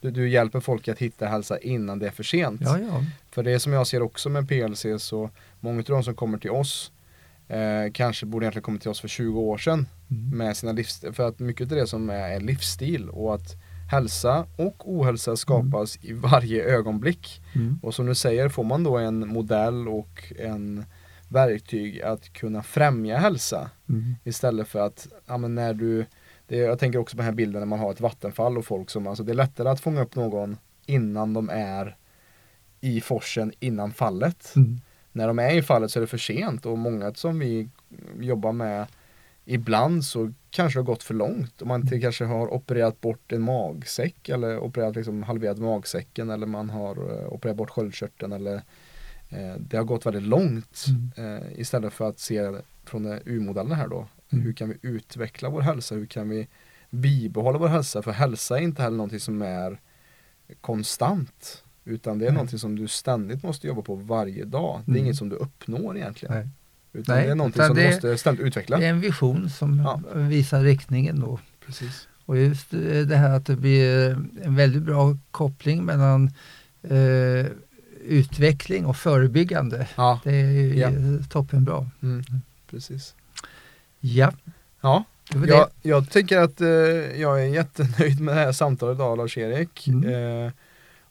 du, 0.00 0.10
du 0.10 0.28
hjälper 0.28 0.60
folk 0.60 0.88
att 0.88 0.98
hitta 0.98 1.26
hälsa 1.26 1.58
innan 1.58 1.98
det 1.98 2.06
är 2.06 2.10
för 2.10 2.22
sent. 2.22 2.60
ja 2.64 2.78
ja. 2.78 3.04
För 3.30 3.42
det 3.42 3.58
som 3.60 3.72
jag 3.72 3.86
ser 3.86 4.02
också 4.02 4.28
med 4.28 4.48
PLC 4.48 4.86
så 4.98 5.30
många 5.60 5.78
av 5.78 5.84
de 5.84 6.04
som 6.04 6.14
kommer 6.14 6.38
till 6.38 6.50
oss 6.50 6.92
eh, 7.48 7.92
kanske 7.92 8.26
borde 8.26 8.44
egentligen 8.44 8.62
kommit 8.62 8.82
till 8.82 8.90
oss 8.90 9.00
för 9.00 9.08
20 9.08 9.40
år 9.40 9.58
sedan 9.58 9.86
Mm. 10.10 10.38
med 10.38 10.56
sina 10.56 10.72
livsstil. 10.72 11.12
För 11.12 11.28
att 11.28 11.38
mycket 11.38 11.72
av 11.72 11.78
det 11.78 11.86
som 11.86 12.10
är, 12.10 12.28
är 12.28 12.40
livsstil 12.40 13.08
och 13.08 13.34
att 13.34 13.56
hälsa 13.90 14.46
och 14.56 14.92
ohälsa 14.92 15.36
skapas 15.36 15.98
i 16.02 16.12
varje 16.12 16.64
ögonblick. 16.64 17.42
Mm. 17.54 17.78
Och 17.82 17.94
som 17.94 18.06
du 18.06 18.14
säger 18.14 18.48
får 18.48 18.64
man 18.64 18.84
då 18.84 18.96
en 18.96 19.28
modell 19.28 19.88
och 19.88 20.32
en 20.38 20.84
verktyg 21.28 22.02
att 22.02 22.32
kunna 22.32 22.62
främja 22.62 23.18
hälsa 23.18 23.70
Mm. 23.88 24.14
istället 24.24 24.68
för 24.68 24.78
att, 24.78 25.08
ja 25.26 25.36
men 25.36 25.54
när 25.54 25.74
du 25.74 26.06
det, 26.46 26.56
jag 26.56 26.78
tänker 26.78 26.98
också 26.98 27.16
på 27.16 27.20
den 27.20 27.26
här 27.26 27.32
bilden 27.32 27.60
när 27.60 27.66
man 27.66 27.78
har 27.78 27.90
ett 27.90 28.00
vattenfall 28.00 28.58
och 28.58 28.64
folk 28.64 28.90
som, 28.90 29.06
alltså 29.06 29.24
det 29.24 29.32
är 29.32 29.36
lättare 29.36 29.68
att 29.68 29.80
fånga 29.80 30.02
upp 30.02 30.16
någon 30.16 30.56
innan 30.86 31.32
de 31.32 31.50
är 31.50 31.96
i 32.80 33.00
forsen 33.00 33.52
innan 33.60 33.92
fallet. 33.92 34.52
Mm. 34.56 34.80
När 35.12 35.26
de 35.26 35.38
är 35.38 35.54
i 35.54 35.62
fallet 35.62 35.90
så 35.90 35.98
är 35.98 36.00
det 36.00 36.06
för 36.06 36.18
sent 36.18 36.66
och 36.66 36.78
många 36.78 37.14
som 37.14 37.38
vi 37.38 37.68
jobbar 38.20 38.52
med 38.52 38.86
ibland 39.44 40.04
så 40.04 40.32
kanske 40.50 40.78
det 40.78 40.82
har 40.82 40.86
gått 40.86 41.02
för 41.02 41.14
långt. 41.14 41.60
Och 41.60 41.66
man 41.66 41.86
till 41.86 42.00
kanske 42.02 42.24
har 42.24 42.54
opererat 42.54 43.00
bort 43.00 43.32
en 43.32 43.42
magsäck 43.42 44.28
eller 44.28 44.58
opererat 44.58 44.96
liksom 44.96 45.22
halverat 45.22 45.58
magsäcken 45.58 46.30
eller 46.30 46.46
man 46.46 46.70
har 46.70 46.96
eh, 47.20 47.28
opererat 47.32 47.56
bort 47.56 47.70
sköldkörteln 47.70 48.32
eller 48.32 48.54
eh, 49.28 49.54
det 49.58 49.76
har 49.76 49.84
gått 49.84 50.06
väldigt 50.06 50.22
långt 50.22 50.84
Mm. 51.16 51.36
eh, 51.42 51.60
istället 51.60 51.92
för 51.92 52.08
att 52.08 52.18
se 52.18 52.52
från 52.84 53.06
U-modellen 53.24 53.72
här 53.72 53.88
då. 53.88 54.06
Mm. 54.30 54.44
Hur 54.44 54.52
kan 54.52 54.68
vi 54.68 54.76
utveckla 54.82 55.48
vår 55.50 55.60
hälsa? 55.60 55.94
Hur 55.94 56.06
kan 56.06 56.28
vi 56.28 56.48
bibehålla 56.90 57.58
vår 57.58 57.68
hälsa? 57.68 58.02
För 58.02 58.12
hälsa 58.12 58.58
är 58.58 58.62
inte 58.62 58.82
heller 58.82 58.96
någonting 58.96 59.20
som 59.20 59.42
är 59.42 59.80
konstant. 60.60 61.62
Utan 61.84 62.18
det 62.18 62.24
är 62.24 62.28
Nej. 62.28 62.34
någonting 62.34 62.58
som 62.58 62.76
du 62.76 62.88
ständigt 62.88 63.42
måste 63.42 63.66
jobba 63.66 63.82
på 63.82 63.94
varje 63.94 64.44
dag. 64.44 64.80
Det 64.86 64.90
är 64.90 64.94
Mm. 64.94 65.04
inget 65.04 65.16
som 65.16 65.28
du 65.28 65.36
uppnår 65.36 65.96
egentligen. 65.96 66.34
Nej. 66.34 66.48
Utan 66.94 67.16
Nej, 67.16 67.24
det 67.26 67.30
är 67.30 67.34
någonting 67.34 67.62
som 67.62 67.76
du 67.76 67.86
måste 67.86 68.18
ständigt 68.18 68.46
utveckla. 68.46 68.78
Det 68.78 68.86
är 68.86 68.90
en 68.90 69.00
vision 69.00 69.50
som 69.50 69.78
Ja. 69.78 70.00
visar 70.14 70.62
riktningen 70.62 71.20
då. 71.20 71.38
Precis. 71.66 72.08
Och 72.26 72.38
just 72.38 72.70
det 73.06 73.16
här 73.16 73.30
att 73.36 73.46
det 73.46 73.56
blir 73.56 74.10
en 74.42 74.56
väldigt 74.56 74.82
bra 74.82 75.16
koppling 75.30 75.84
mellan 75.84 76.30
eh, 76.82 77.46
utveckling 78.04 78.86
och 78.86 78.96
förebyggande. 78.96 79.88
Ja. 79.96 80.20
Det 80.24 80.30
är 80.40 80.50
ju 80.50 80.74
Ja. 80.78 80.90
toppenbra. 81.30 81.90
Mm. 82.02 82.22
Precis. 82.70 83.14
Ja, 84.00 84.32
Ja, 84.80 85.04
det 85.32 85.48
jag, 85.48 85.68
jag 85.82 86.10
tänker 86.10 86.38
att 86.38 86.60
eh, 86.60 86.68
jag 87.20 87.42
är 87.42 87.46
jättenöjd 87.46 88.20
med 88.20 88.36
det 88.36 88.40
här 88.40 88.52
samtalet 88.52 88.94
idag 88.94 89.16
Lars-Erik. 89.18 89.88
Mm. 89.88 90.44
Eh, 90.46 90.52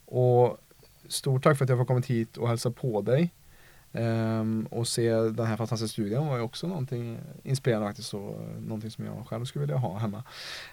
och 0.06 0.58
stort 1.08 1.44
tack 1.44 1.58
för 1.58 1.66
att 1.66 1.70
jag 1.70 1.78
får 1.78 1.86
kommit 1.86 2.06
hit 2.06 2.38
och 2.38 2.48
hälsa 2.50 2.72
på 2.72 3.02
dig. 3.02 3.32
Ehm, 3.94 4.68
och 4.72 4.88
se 4.88 5.10
den 5.14 5.46
här 5.46 5.58
fantastiska 5.58 5.94
studion 5.94 6.28
var 6.28 6.36
ju 6.38 6.42
också 6.42 6.68
någonting 6.68 7.20
inspirerande 7.44 7.88
faktiskt 7.88 8.14
och 8.14 8.30
eh, 8.42 8.62
någonting 8.62 8.92
som 8.92 9.06
jag 9.06 9.28
själv 9.28 9.46
skulle 9.46 9.62
vilja 9.62 9.78
ha 9.78 9.98
hemma. 9.98 10.24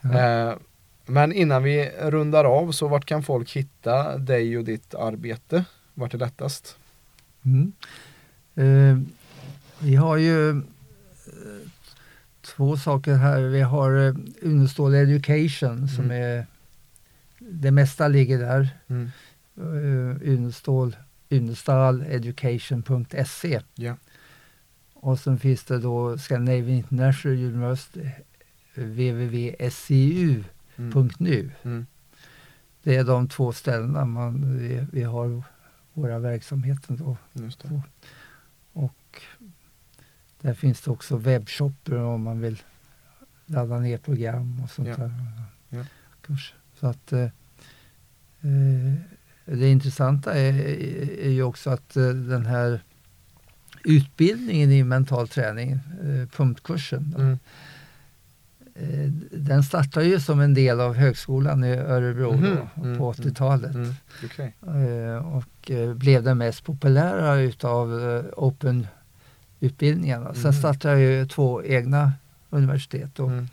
Ja. 0.03 0.19
Eh, 0.51 0.57
men 1.07 1.33
innan 1.33 1.63
vi 1.63 1.91
rundar 2.01 2.45
av 2.45 2.73
så 2.73 2.89
vart 2.89 3.05
kan 3.05 3.23
folk 3.23 3.57
hitta 3.57 4.19
dig 4.19 4.59
och 4.59 4.65
ditt 4.65 4.95
arbete? 4.95 5.65
Vart 5.95 6.15
är 6.15 6.19
lättast? 6.19 6.77
Mm. 7.45 7.73
Eh, 8.55 8.99
vi 9.79 9.95
har 9.97 10.17
ju 10.17 10.51
eh, 10.51 10.57
två 12.43 12.77
saker 12.77 13.15
här. 13.15 13.41
Vi 13.41 13.61
har 13.61 14.07
eh, 14.09 14.15
Unestål 14.43 14.95
Education 14.95 15.89
som 15.89 16.05
Mm. 16.05 16.23
är 16.23 16.47
det 17.39 17.71
mesta 17.71 18.09
ligger 18.09 18.39
där. 18.39 18.69
Mm. 18.89 19.11
Uh, 19.61 20.17
Unestål, 20.23 20.97
unestaleducation.se 21.31 23.61
Ja. 23.75 23.97
och 24.95 25.19
sen 25.19 25.39
finns 25.39 25.65
det 25.65 25.79
då 25.79 26.19
Scandinavian 26.19 26.77
International 26.79 27.37
University 27.39 28.11
www.sciu.nu. 28.75 31.51
Mm. 31.63 31.87
Det 32.83 32.97
är 32.97 33.05
de 33.05 33.29
två 33.29 33.53
ställena 33.53 34.05
man, 34.05 34.59
vi, 34.59 34.87
vi 34.93 35.03
har 35.03 35.43
våra 35.93 36.19
verksamheter 36.19 36.97
då. 36.97 37.17
Och 38.73 39.23
där 40.41 40.55
finns 40.55 40.81
det 40.81 40.91
också 40.91 41.17
webbshopper 41.17 41.97
om 41.99 42.23
man 42.23 42.41
vill 42.41 42.63
ladda 43.47 43.79
ner 43.79 43.99
program 43.99 44.61
och 44.65 44.71
sånt 44.71 44.89
Ja. 44.89 44.97
där. 44.97 45.13
Kurser. 46.23 46.57
Så 46.81 46.87
att 46.87 47.13
eh, 47.13 47.23
eh, 48.41 48.95
det 49.57 49.69
intressanta 49.69 50.35
är, 50.35 50.53
är 51.27 51.31
ju 51.31 51.43
också 51.43 51.71
att 51.71 51.97
eh, 51.97 52.09
den 52.09 52.47
här 52.47 52.81
utbildningen 53.85 54.71
i 54.73 54.85
mental 54.85 55.29
träning, 55.29 55.71
eh, 55.73 56.27
pumpkursen, 56.37 57.15
Mm. 57.19 57.39
eh, 58.75 59.11
den 59.39 59.63
startade 59.63 60.07
ju 60.07 60.21
som 60.21 60.41
en 60.41 60.55
del 60.55 60.81
av 60.81 60.95
högskolan 60.95 61.65
i 61.65 61.73
Örebro 61.77 62.33
Mhm. 62.33 62.43
då, 62.43 62.49
Mm, 62.51 62.69
på 62.73 62.85
mm, 62.85 63.01
80-talet. 63.03 63.75
Mm. 63.75 63.95
Okej. 64.25 64.55
Eh, 64.67 65.35
och 65.37 65.71
blev 65.97 66.23
den 66.23 66.39
mest 66.39 66.65
populära 66.65 67.35
utav 67.37 67.89
Open-utbildningarna. 68.37 70.35
Sen 70.35 70.41
Mm. 70.43 70.53
startade 70.53 71.01
jag 71.01 71.13
ju 71.13 71.27
två 71.27 71.65
egna 71.65 72.13
universitet 72.51 73.19
Mm. 73.19 73.49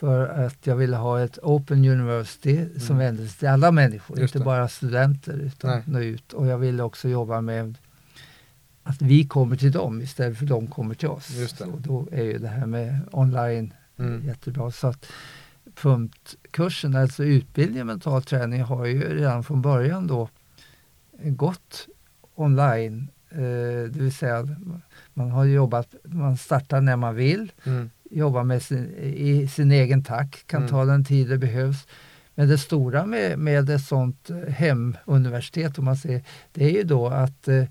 För 0.00 0.28
att 0.28 0.66
jag 0.66 0.76
ville 0.76 0.96
ha 0.96 1.20
ett 1.20 1.38
Open 1.42 1.84
University 1.84 2.78
som 2.78 2.96
Mm. 2.96 3.06
vände 3.06 3.28
sig 3.28 3.38
till 3.38 3.48
alla 3.48 3.72
människor, 3.72 4.20
inte 4.22 4.38
bara 4.38 4.68
studenter 4.68 5.32
utan 5.38 5.70
Nej. 5.70 5.82
nå 5.86 6.00
ut. 6.00 6.32
Och 6.32 6.46
jag 6.46 6.58
ville 6.58 6.82
också 6.82 7.08
jobba 7.08 7.40
med 7.40 7.78
att 8.82 9.02
vi 9.02 9.24
kommer 9.26 9.56
till 9.56 9.72
dem 9.72 10.00
istället 10.02 10.38
för 10.38 10.46
de 10.46 10.66
kommer 10.66 10.94
till 10.94 11.08
oss. 11.08 11.30
Just 11.30 11.58
det. 11.58 11.64
Så 11.64 11.70
då 11.78 12.08
är 12.12 12.22
ju 12.22 12.38
det 12.38 12.48
här 12.48 12.66
med 12.66 12.98
online 13.12 13.74
Mm. 13.98 14.26
jättebra. 14.26 14.70
Så 14.70 14.86
att 14.86 15.06
punktkursen, 15.82 16.96
alltså 16.96 17.24
utbildning 17.24 17.80
i 17.80 17.84
mental 17.84 18.22
träning, 18.22 18.62
har 18.62 18.86
ju 18.86 19.14
redan 19.16 19.44
från 19.44 19.62
början 19.62 20.06
då 20.06 20.28
gått 21.22 21.88
online. 22.34 23.08
Eh, 23.30 23.38
det 23.90 23.96
vill 23.98 24.12
säga, 24.14 24.48
man 25.14 25.30
har 25.30 25.44
jobbat, 25.44 25.94
man 26.04 26.36
startar 26.36 26.80
när 26.80 26.96
man 26.96 27.14
vill, 27.14 27.52
Mm. 27.64 27.90
Jobbar 28.12 28.44
med 28.44 28.62
sin, 28.62 28.94
i 29.14 29.48
sin 29.48 29.72
egen 29.72 30.04
takt, 30.04 30.46
kan 30.46 30.60
Mm. 30.62 30.70
ta 30.70 30.84
den 30.84 31.04
tid 31.04 31.28
det 31.28 31.38
behövs. 31.38 31.86
Men 32.34 32.48
det 32.48 32.58
stora 32.58 33.06
med, 33.06 33.38
med 33.38 33.70
ett 33.70 33.84
sånt 33.84 34.30
eh, 34.30 34.36
hemuniversitet, 34.52 35.78
om 35.78 35.84
man 35.84 35.96
säger, 35.96 36.22
det 36.52 36.64
är 36.64 36.70
ju 36.70 36.82
då 36.82 37.08
att 37.08 37.48
eh, 37.48 37.64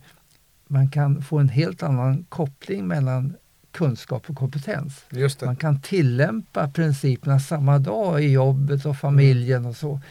man 0.68 0.90
kan 0.90 1.22
få 1.22 1.40
en 1.40 1.50
helt 1.50 1.84
annan 1.84 2.24
koppling 2.30 2.88
mellan 2.88 3.34
kunskap 3.72 4.30
och 4.30 4.36
kompetens. 4.36 5.06
Man 5.46 5.56
kan 5.56 5.82
tillämpa 5.82 6.68
principerna 6.70 7.40
samma 7.40 7.80
dag 7.80 8.24
i 8.24 8.32
jobbet 8.32 8.86
och 8.86 8.98
familjen 8.98 9.66
och 9.66 9.76
så. 9.76 10.02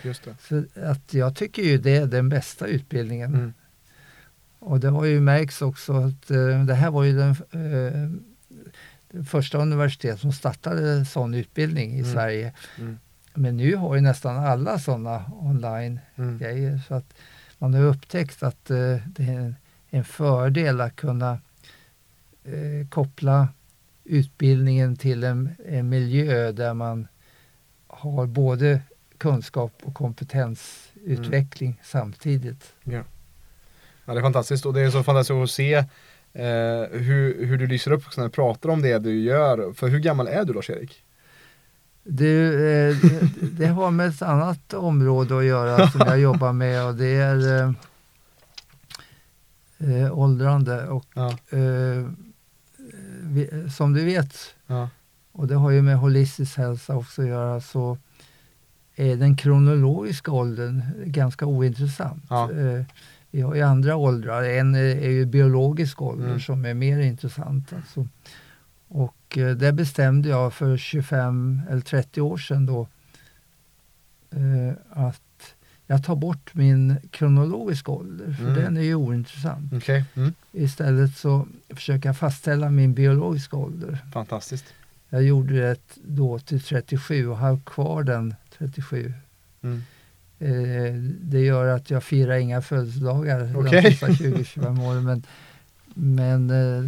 Så 0.48 0.64
att 0.82 1.14
jag 1.14 1.36
tycker 1.36 1.62
ju 1.62 1.78
det 1.78 1.96
är 1.96 2.06
den 2.06 2.28
bästa 2.28 2.66
utbildningen. 2.66 3.34
Mm. 3.34 3.52
Och 4.58 4.80
det 4.80 4.88
har 4.88 5.04
ju 5.04 5.20
märkts 5.20 5.62
också 5.62 5.92
att 5.92 6.30
eh, 6.30 6.64
det 6.64 6.74
här 6.74 6.90
var 6.90 7.04
ju 7.04 7.12
den, 7.18 7.30
eh, 7.30 8.10
första 9.24 9.58
universitet 9.58 10.20
som 10.20 10.32
startade 10.32 11.04
sån 11.04 11.34
utbildning 11.34 11.92
i 11.92 11.98
Mm. 12.00 12.12
Sverige. 12.12 12.52
Mm. 12.78 12.98
Men 13.34 13.56
nu 13.56 13.76
har 13.76 13.94
ju 13.94 14.00
nästan 14.00 14.36
alla 14.36 14.78
sådana 14.78 15.24
online 15.40 16.00
Mm. 16.16 16.78
Så 16.88 16.94
att 16.94 17.14
man 17.58 17.74
har 17.74 17.82
upptäckt 17.82 18.42
att 18.42 18.70
eh, 18.70 18.96
det 19.06 19.22
är 19.22 19.38
en, 19.38 19.56
en 19.90 20.04
fördel 20.04 20.80
att 20.80 20.96
kunna 20.96 21.38
eh, 22.44 22.88
koppla 22.88 23.48
utbildningen 24.04 24.96
till 24.96 25.24
en, 25.24 25.50
en 25.66 25.88
miljö 25.88 26.52
där 26.52 26.74
man 26.74 27.08
har 27.86 28.26
både 28.26 28.80
kunskap 29.18 29.72
och 29.82 29.94
kompetensutveckling 29.94 31.80
samtidigt. 31.84 32.74
Ja. 32.84 33.02
ja, 34.04 34.12
det 34.12 34.20
är 34.20 34.22
fantastiskt 34.22 34.66
och 34.66 34.74
det 34.74 34.80
är 34.80 34.90
så 34.90 35.02
fantastiskt 35.02 35.42
att 35.42 35.50
se 35.50 35.84
eh, 36.32 36.98
hur, 37.00 37.46
hur 37.46 37.58
du 37.58 37.66
lyser 37.66 37.92
upp 37.92 38.16
när 38.16 38.24
du 38.24 38.30
pratar 38.30 38.68
om 38.68 38.82
det 38.82 38.98
du 38.98 39.20
gör. 39.20 39.72
För 39.72 39.88
hur 39.88 39.98
gammal 39.98 40.28
är 40.28 40.44
du 40.44 40.52
Lars-Erik? 40.52 41.02
Det, 42.02 42.44
eh, 42.44 42.96
det, 43.52 43.66
har 43.66 43.90
med 43.90 44.08
ett 44.08 44.22
annat 44.22 44.74
område 44.74 45.38
att 45.38 45.44
göra 45.44 45.90
som 45.90 46.00
jag 46.06 46.20
jobbar 46.20 46.52
med 46.52 46.86
och 46.86 46.94
det 46.94 47.06
är 47.06 47.62
eh, 47.62 47.72
eh, 50.04 50.18
åldrande. 50.18 50.88
Och, 50.88 51.04
Ja. 51.14 51.28
eh, 51.50 52.06
vi, 53.22 53.70
som 53.76 53.92
du 53.92 54.04
vet, 54.04 54.54
Ja. 54.66 54.88
och 55.32 55.46
det 55.46 55.54
har 55.54 55.70
ju 55.70 55.82
med 55.82 55.96
holistisk 55.98 56.56
hälsa 56.56 56.96
också 56.96 57.22
att 57.22 57.28
göra, 57.28 57.60
så 57.60 57.98
är 58.96 59.16
den 59.16 59.36
kronologiska 59.36 60.32
åldern 60.32 60.82
ganska 61.04 61.46
ointressant. 61.46 62.24
Ja. 62.28 62.50
Vi 63.30 63.40
har 63.40 63.54
ju 63.54 63.62
andra 63.62 63.96
åldrar. 63.96 64.42
En 64.42 64.74
är, 64.74 65.08
ju 65.10 65.26
biologisk 65.26 66.02
ålder 66.02 66.26
Mm. 66.26 66.40
som 66.40 66.64
är 66.64 66.74
mer 66.74 66.98
intressant. 67.00 67.72
Alltså. 67.72 68.08
Och 68.88 69.38
eh, 69.38 69.56
det 69.56 69.72
bestämde 69.72 70.28
jag 70.28 70.54
för 70.54 70.76
25 70.76 71.62
eller 71.70 71.80
30 71.80 72.20
år 72.20 72.36
sedan 72.38 72.66
då 72.66 72.88
eh, 74.30 74.74
att 74.90 75.54
jag 75.86 76.04
tar 76.04 76.16
bort 76.16 76.54
min 76.54 76.96
kronologiska 77.10 77.90
ålder, 77.92 78.32
för 78.32 78.42
Mm. 78.44 78.54
den 78.54 78.76
är 78.76 78.80
ju 78.82 78.94
ointressant. 78.94 79.72
Okej, 79.72 80.04
mm. 80.14 80.32
Istället 80.52 81.16
så 81.16 81.46
försöker 81.68 82.08
jag 82.08 82.16
fastställa 82.16 82.70
min 82.70 82.94
biologiska 82.94 83.56
ålder. 83.56 83.98
fantastiskt. 84.12 84.64
Jag 85.08 85.22
gjorde 85.22 85.54
det 85.54 85.76
då 86.04 86.38
till 86.38 86.60
37 86.62 87.28
och 87.28 87.36
har 87.38 87.58
kvar 87.66 88.02
den 88.02 88.34
37. 88.58 89.12
Mm. 89.62 89.82
Eh, 90.40 90.94
det 91.20 91.40
gör 91.40 91.66
att 91.66 91.90
jag 91.90 92.04
firar 92.04 92.36
inga 92.36 92.62
födelsedagar 92.62 93.52
Okej. 93.56 93.82
de 93.82 93.90
sista 93.90 94.06
20-25 94.06 94.88
åren. 94.88 95.04
Men, 95.04 95.22
men 95.94 96.50
eh, 96.50 96.84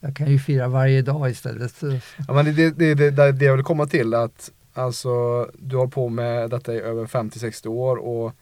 jag 0.00 0.16
kan 0.16 0.26
ju 0.26 0.38
fira 0.38 0.68
varje 0.68 1.02
dag 1.02 1.30
istället. 1.30 1.82
Ja, 2.28 2.34
men 2.34 2.44
det 2.44 2.50
är 2.50 2.70
det, 2.70 2.94
det, 2.94 3.10
det, 3.10 3.32
det 3.32 3.44
jag 3.44 3.56
vill 3.56 3.64
komma 3.64 3.86
till 3.86 4.14
att 4.14 4.50
alltså 4.72 5.44
du 5.58 5.76
har 5.76 5.86
på 5.86 6.08
med 6.08 6.50
detta 6.50 6.74
i 6.74 6.80
över 6.80 7.06
50-60 7.06 7.66
år 7.66 7.96
och 7.96 8.32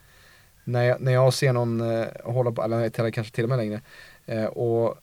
när 0.64 0.82
jag, 0.82 1.00
när 1.00 1.12
jag 1.12 1.34
ser 1.34 1.52
någon 1.52 1.80
eh, 1.80 2.06
hålla 2.24 2.52
på, 2.52 2.62
eller 2.62 3.10
kanske 3.10 3.34
till 3.34 3.44
och 3.44 3.50
med 3.50 3.58
längre 3.58 3.80
eh, 4.26 4.44
och 4.44 4.94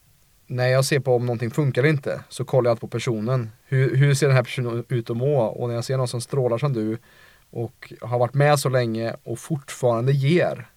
när 0.47 0.67
jag 0.67 0.85
ser 0.85 0.99
på 0.99 1.15
om 1.15 1.25
någonting 1.25 1.51
funkar 1.51 1.81
eller 1.81 1.89
inte 1.89 2.21
så 2.29 2.45
kollar 2.45 2.71
jag 2.71 2.79
på 2.79 2.87
personen. 2.87 3.49
Hur, 3.67 3.95
hur 3.95 4.13
ser 4.13 4.27
den 4.27 4.35
här 4.35 4.43
personen 4.43 4.83
ut 4.89 5.09
att 5.09 5.17
må? 5.17 5.37
Och 5.39 5.67
när 5.67 5.75
jag 5.75 5.85
ser 5.85 5.97
någon 5.97 6.07
som 6.07 6.21
strålar 6.21 6.57
som 6.57 6.73
du 6.73 6.97
och 7.55 7.93
har 8.01 8.19
varit 8.19 8.33
med 8.33 8.59
så 8.59 8.69
länge 8.69 9.15
och 9.23 9.39
fortfarande 9.39 10.11
ger 10.11 10.67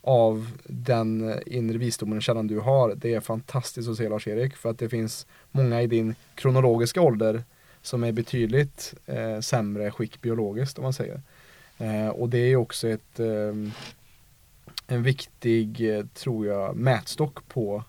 av 0.00 0.50
den 0.64 1.40
inre 1.46 1.78
visdomen 1.78 2.16
och 2.16 2.22
källan 2.22 2.46
du 2.46 2.58
har. 2.58 2.94
Det 2.94 3.14
är 3.14 3.20
fantastiskt 3.20 3.88
att 3.88 3.96
se 3.96 4.08
Lars-Erik 4.08 4.56
för 4.56 4.70
att 4.70 4.78
det 4.78 4.88
finns 4.88 5.26
många 5.50 5.82
i 5.82 5.86
din 5.86 6.14
kronologiska 6.34 7.00
ålder 7.00 7.42
som 7.82 8.04
är 8.04 8.12
betydligt 8.12 8.94
eh, 9.06 9.40
sämre 9.40 9.90
skick 9.90 10.20
biologiskt 10.20 10.78
om 10.78 10.82
man 10.82 10.92
säger. 10.92 11.20
Eh, 11.78 12.08
och 12.08 12.28
det 12.28 12.38
är 12.38 12.56
också 12.56 12.88
ett, 12.88 13.20
eh, 13.20 13.54
en 14.86 15.02
viktig, 15.02 15.96
eh, 15.96 16.06
tror 16.06 16.46
jag, 16.46 16.76
mätstock 16.76 17.48
på 17.48 17.84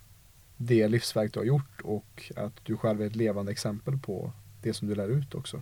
det 0.57 0.87
livsverk 0.87 1.33
du 1.33 1.39
har 1.39 1.45
gjort 1.45 1.81
och 1.83 2.31
att 2.35 2.53
du 2.63 2.77
själv 2.77 3.01
är 3.01 3.05
ett 3.05 3.15
levande 3.15 3.51
exempel 3.51 3.97
på 3.97 4.31
det 4.61 4.73
som 4.73 4.87
du 4.87 4.95
lär 4.95 5.07
ut 5.07 5.35
också. 5.35 5.61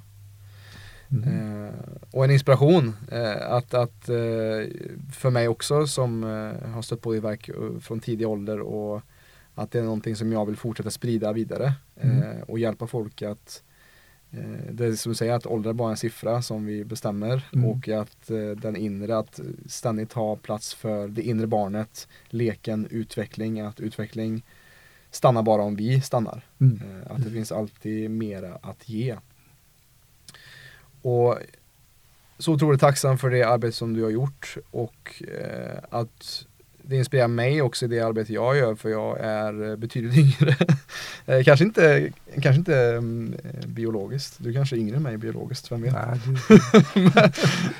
Mm. 1.11 1.65
Eh, 1.65 1.73
och 2.11 2.23
en 2.23 2.31
inspiration 2.31 2.95
eh, 3.11 3.51
att, 3.51 3.73
att 3.73 4.09
eh, 4.09 4.67
för 5.11 5.29
mig 5.29 5.47
också 5.47 5.87
som 5.87 6.23
eh, 6.23 6.69
har 6.69 6.81
stött 6.81 7.01
på 7.01 7.15
i 7.15 7.19
verk 7.19 7.49
eh, 7.49 7.79
från 7.79 7.99
tidig 7.99 8.27
ålder 8.27 8.59
och 8.59 9.01
att 9.55 9.71
det 9.71 9.79
är 9.79 9.83
någonting 9.83 10.15
som 10.15 10.31
jag 10.31 10.45
vill 10.45 10.55
fortsätta 10.55 10.89
sprida 10.89 11.33
vidare 11.33 11.73
mm. 12.01 12.43
och 12.43 12.59
hjälpa 12.59 12.87
folk 12.87 13.21
att 13.21 13.63
det 14.71 14.85
är 14.85 14.91
som 14.91 15.11
du 15.11 15.15
säger 15.15 15.33
att 15.33 15.45
ålder 15.45 15.69
är 15.69 15.73
bara 15.73 15.91
en 15.91 15.97
siffra 15.97 16.41
som 16.41 16.65
vi 16.65 16.85
bestämmer 16.85 17.49
mm. 17.53 17.69
och 17.69 17.89
att 17.89 18.27
den 18.61 18.75
inre, 18.75 19.17
att 19.17 19.39
ständigt 19.65 20.13
ha 20.13 20.35
plats 20.35 20.73
för 20.73 21.07
det 21.07 21.21
inre 21.21 21.47
barnet, 21.47 22.07
leken, 22.29 22.87
utveckling, 22.89 23.59
att 23.59 23.79
utveckling 23.79 24.43
stannar 25.11 25.43
bara 25.43 25.61
om 25.61 25.75
vi 25.75 26.01
stannar. 26.01 26.45
Mm. 26.59 26.81
Att 27.09 27.23
det 27.23 27.29
finns 27.31 27.51
alltid 27.51 28.11
mera 28.11 28.55
att 28.61 28.89
ge. 28.89 29.15
Och 31.01 31.37
så 32.37 32.53
otroligt 32.53 32.81
tacksam 32.81 33.17
för 33.17 33.29
det 33.29 33.43
arbete 33.43 33.77
som 33.77 33.93
du 33.93 34.03
har 34.03 34.09
gjort 34.09 34.57
och 34.71 35.23
eh, 35.27 35.77
att 35.89 36.45
det 36.83 36.97
inspirerar 36.97 37.27
mig 37.27 37.61
också 37.61 37.85
i 37.85 37.87
det 37.87 37.99
arbete 37.99 38.33
jag 38.33 38.57
gör 38.57 38.75
för 38.75 38.89
jag 38.89 39.19
är 39.19 39.75
betydligt 39.75 40.17
yngre. 40.41 40.55
Eh, 41.25 41.43
kanske 41.43 41.65
inte, 41.65 42.11
kanske 42.41 42.59
inte 42.59 42.95
um, 42.95 43.35
biologiskt, 43.65 44.35
du 44.37 44.53
kanske 44.53 44.75
är 44.75 44.77
yngre 44.77 44.95
än 44.95 45.03
mig 45.03 45.17
biologiskt, 45.17 45.71
vem 45.71 45.81
vet? 45.81 45.93
Nej, 45.93 46.19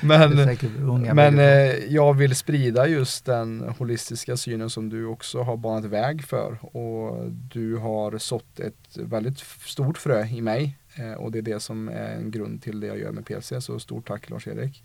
men 0.00 0.36
men, 0.76 1.16
men 1.16 1.38
eh, 1.38 1.74
jag 1.88 2.14
vill 2.14 2.36
sprida 2.36 2.88
just 2.88 3.24
den 3.24 3.74
holistiska 3.78 4.36
synen 4.36 4.70
som 4.70 4.88
du 4.88 5.06
också 5.06 5.42
har 5.42 5.56
banat 5.56 5.84
väg 5.84 6.24
för 6.24 6.76
och 6.76 7.30
du 7.30 7.76
har 7.76 8.18
sått 8.18 8.60
ett 8.60 8.96
väldigt 8.96 9.38
stort 9.64 9.98
frö 9.98 10.24
i 10.26 10.40
mig 10.40 10.78
Eh, 10.94 11.12
och 11.12 11.32
det 11.32 11.38
är 11.38 11.42
det 11.42 11.60
som 11.60 11.88
är 11.88 12.14
en 12.14 12.30
grund 12.30 12.62
till 12.62 12.80
det 12.80 12.86
jag 12.86 12.98
gör 12.98 13.12
med 13.12 13.26
PLC. 13.26 13.52
Så 13.60 13.78
stort 13.78 14.08
tack 14.08 14.30
Lars-Erik. 14.30 14.82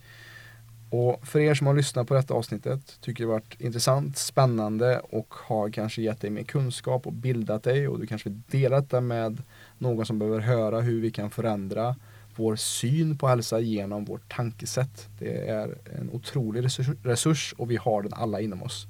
Och 0.89 1.27
för 1.27 1.39
er 1.39 1.53
som 1.53 1.67
har 1.67 1.73
lyssnat 1.73 2.07
på 2.07 2.13
detta 2.13 2.33
avsnittet, 2.33 2.97
tycker 3.01 3.23
det 3.23 3.27
varit 3.27 3.61
intressant, 3.61 4.17
spännande 4.17 4.99
och 4.99 5.33
har 5.33 5.69
kanske 5.69 6.01
gett 6.01 6.21
dig 6.21 6.29
mer 6.29 6.43
kunskap 6.43 7.07
och 7.07 7.13
bildat 7.13 7.63
dig 7.63 7.87
och 7.87 7.99
du 7.99 8.07
kanske 8.07 8.29
vill 8.29 8.41
dela 8.47 8.81
detta 8.81 9.01
med 9.01 9.43
någon 9.77 10.05
som 10.05 10.19
behöver 10.19 10.39
höra 10.39 10.81
hur 10.81 11.01
vi 11.01 11.11
kan 11.11 11.29
förändra 11.29 11.95
vår 12.35 12.55
syn 12.55 13.17
på 13.17 13.27
hälsa 13.27 13.59
genom 13.59 14.05
vårt 14.05 14.33
tankesätt. 14.33 15.09
Det 15.19 15.49
är 15.49 15.77
en 15.99 16.09
otrolig 16.09 16.63
resurs, 16.63 16.87
resurs 17.03 17.53
och 17.57 17.71
vi 17.71 17.75
har 17.75 18.01
den 18.01 18.13
alla 18.13 18.41
inom 18.41 18.63
oss. 18.63 18.87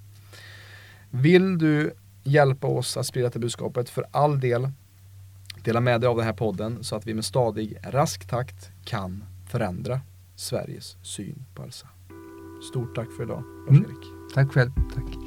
Vill 1.10 1.58
du 1.58 1.94
hjälpa 2.24 2.68
oss 2.68 2.98
att 2.98 3.06
sprida 3.06 3.30
det 3.30 3.40
budskapet 3.40 3.90
för 3.90 4.06
all 4.12 4.40
del 4.40 4.72
Dela 5.68 5.80
med 5.80 6.02
dig 6.02 6.08
av 6.08 6.18
den 6.18 6.26
här 6.26 6.34
podden 6.34 6.84
så 6.84 6.96
att 6.96 7.08
vi 7.08 7.14
med 7.14 7.26
stadig, 7.26 7.78
rask 7.84 8.28
takt 8.28 8.72
kan 8.86 9.24
förändra 9.50 10.02
Sveriges 10.36 10.98
syn 11.02 11.46
på 11.56 11.62
hälsa. 11.62 11.88
Stort 12.70 12.96
tack 12.96 13.08
för 13.18 13.24
idag, 13.24 13.44
Lars-Erik. 13.68 13.88
Mm. 13.88 14.30
Tack 14.34 14.52
själv. 14.52 14.72
Tack. 14.96 15.27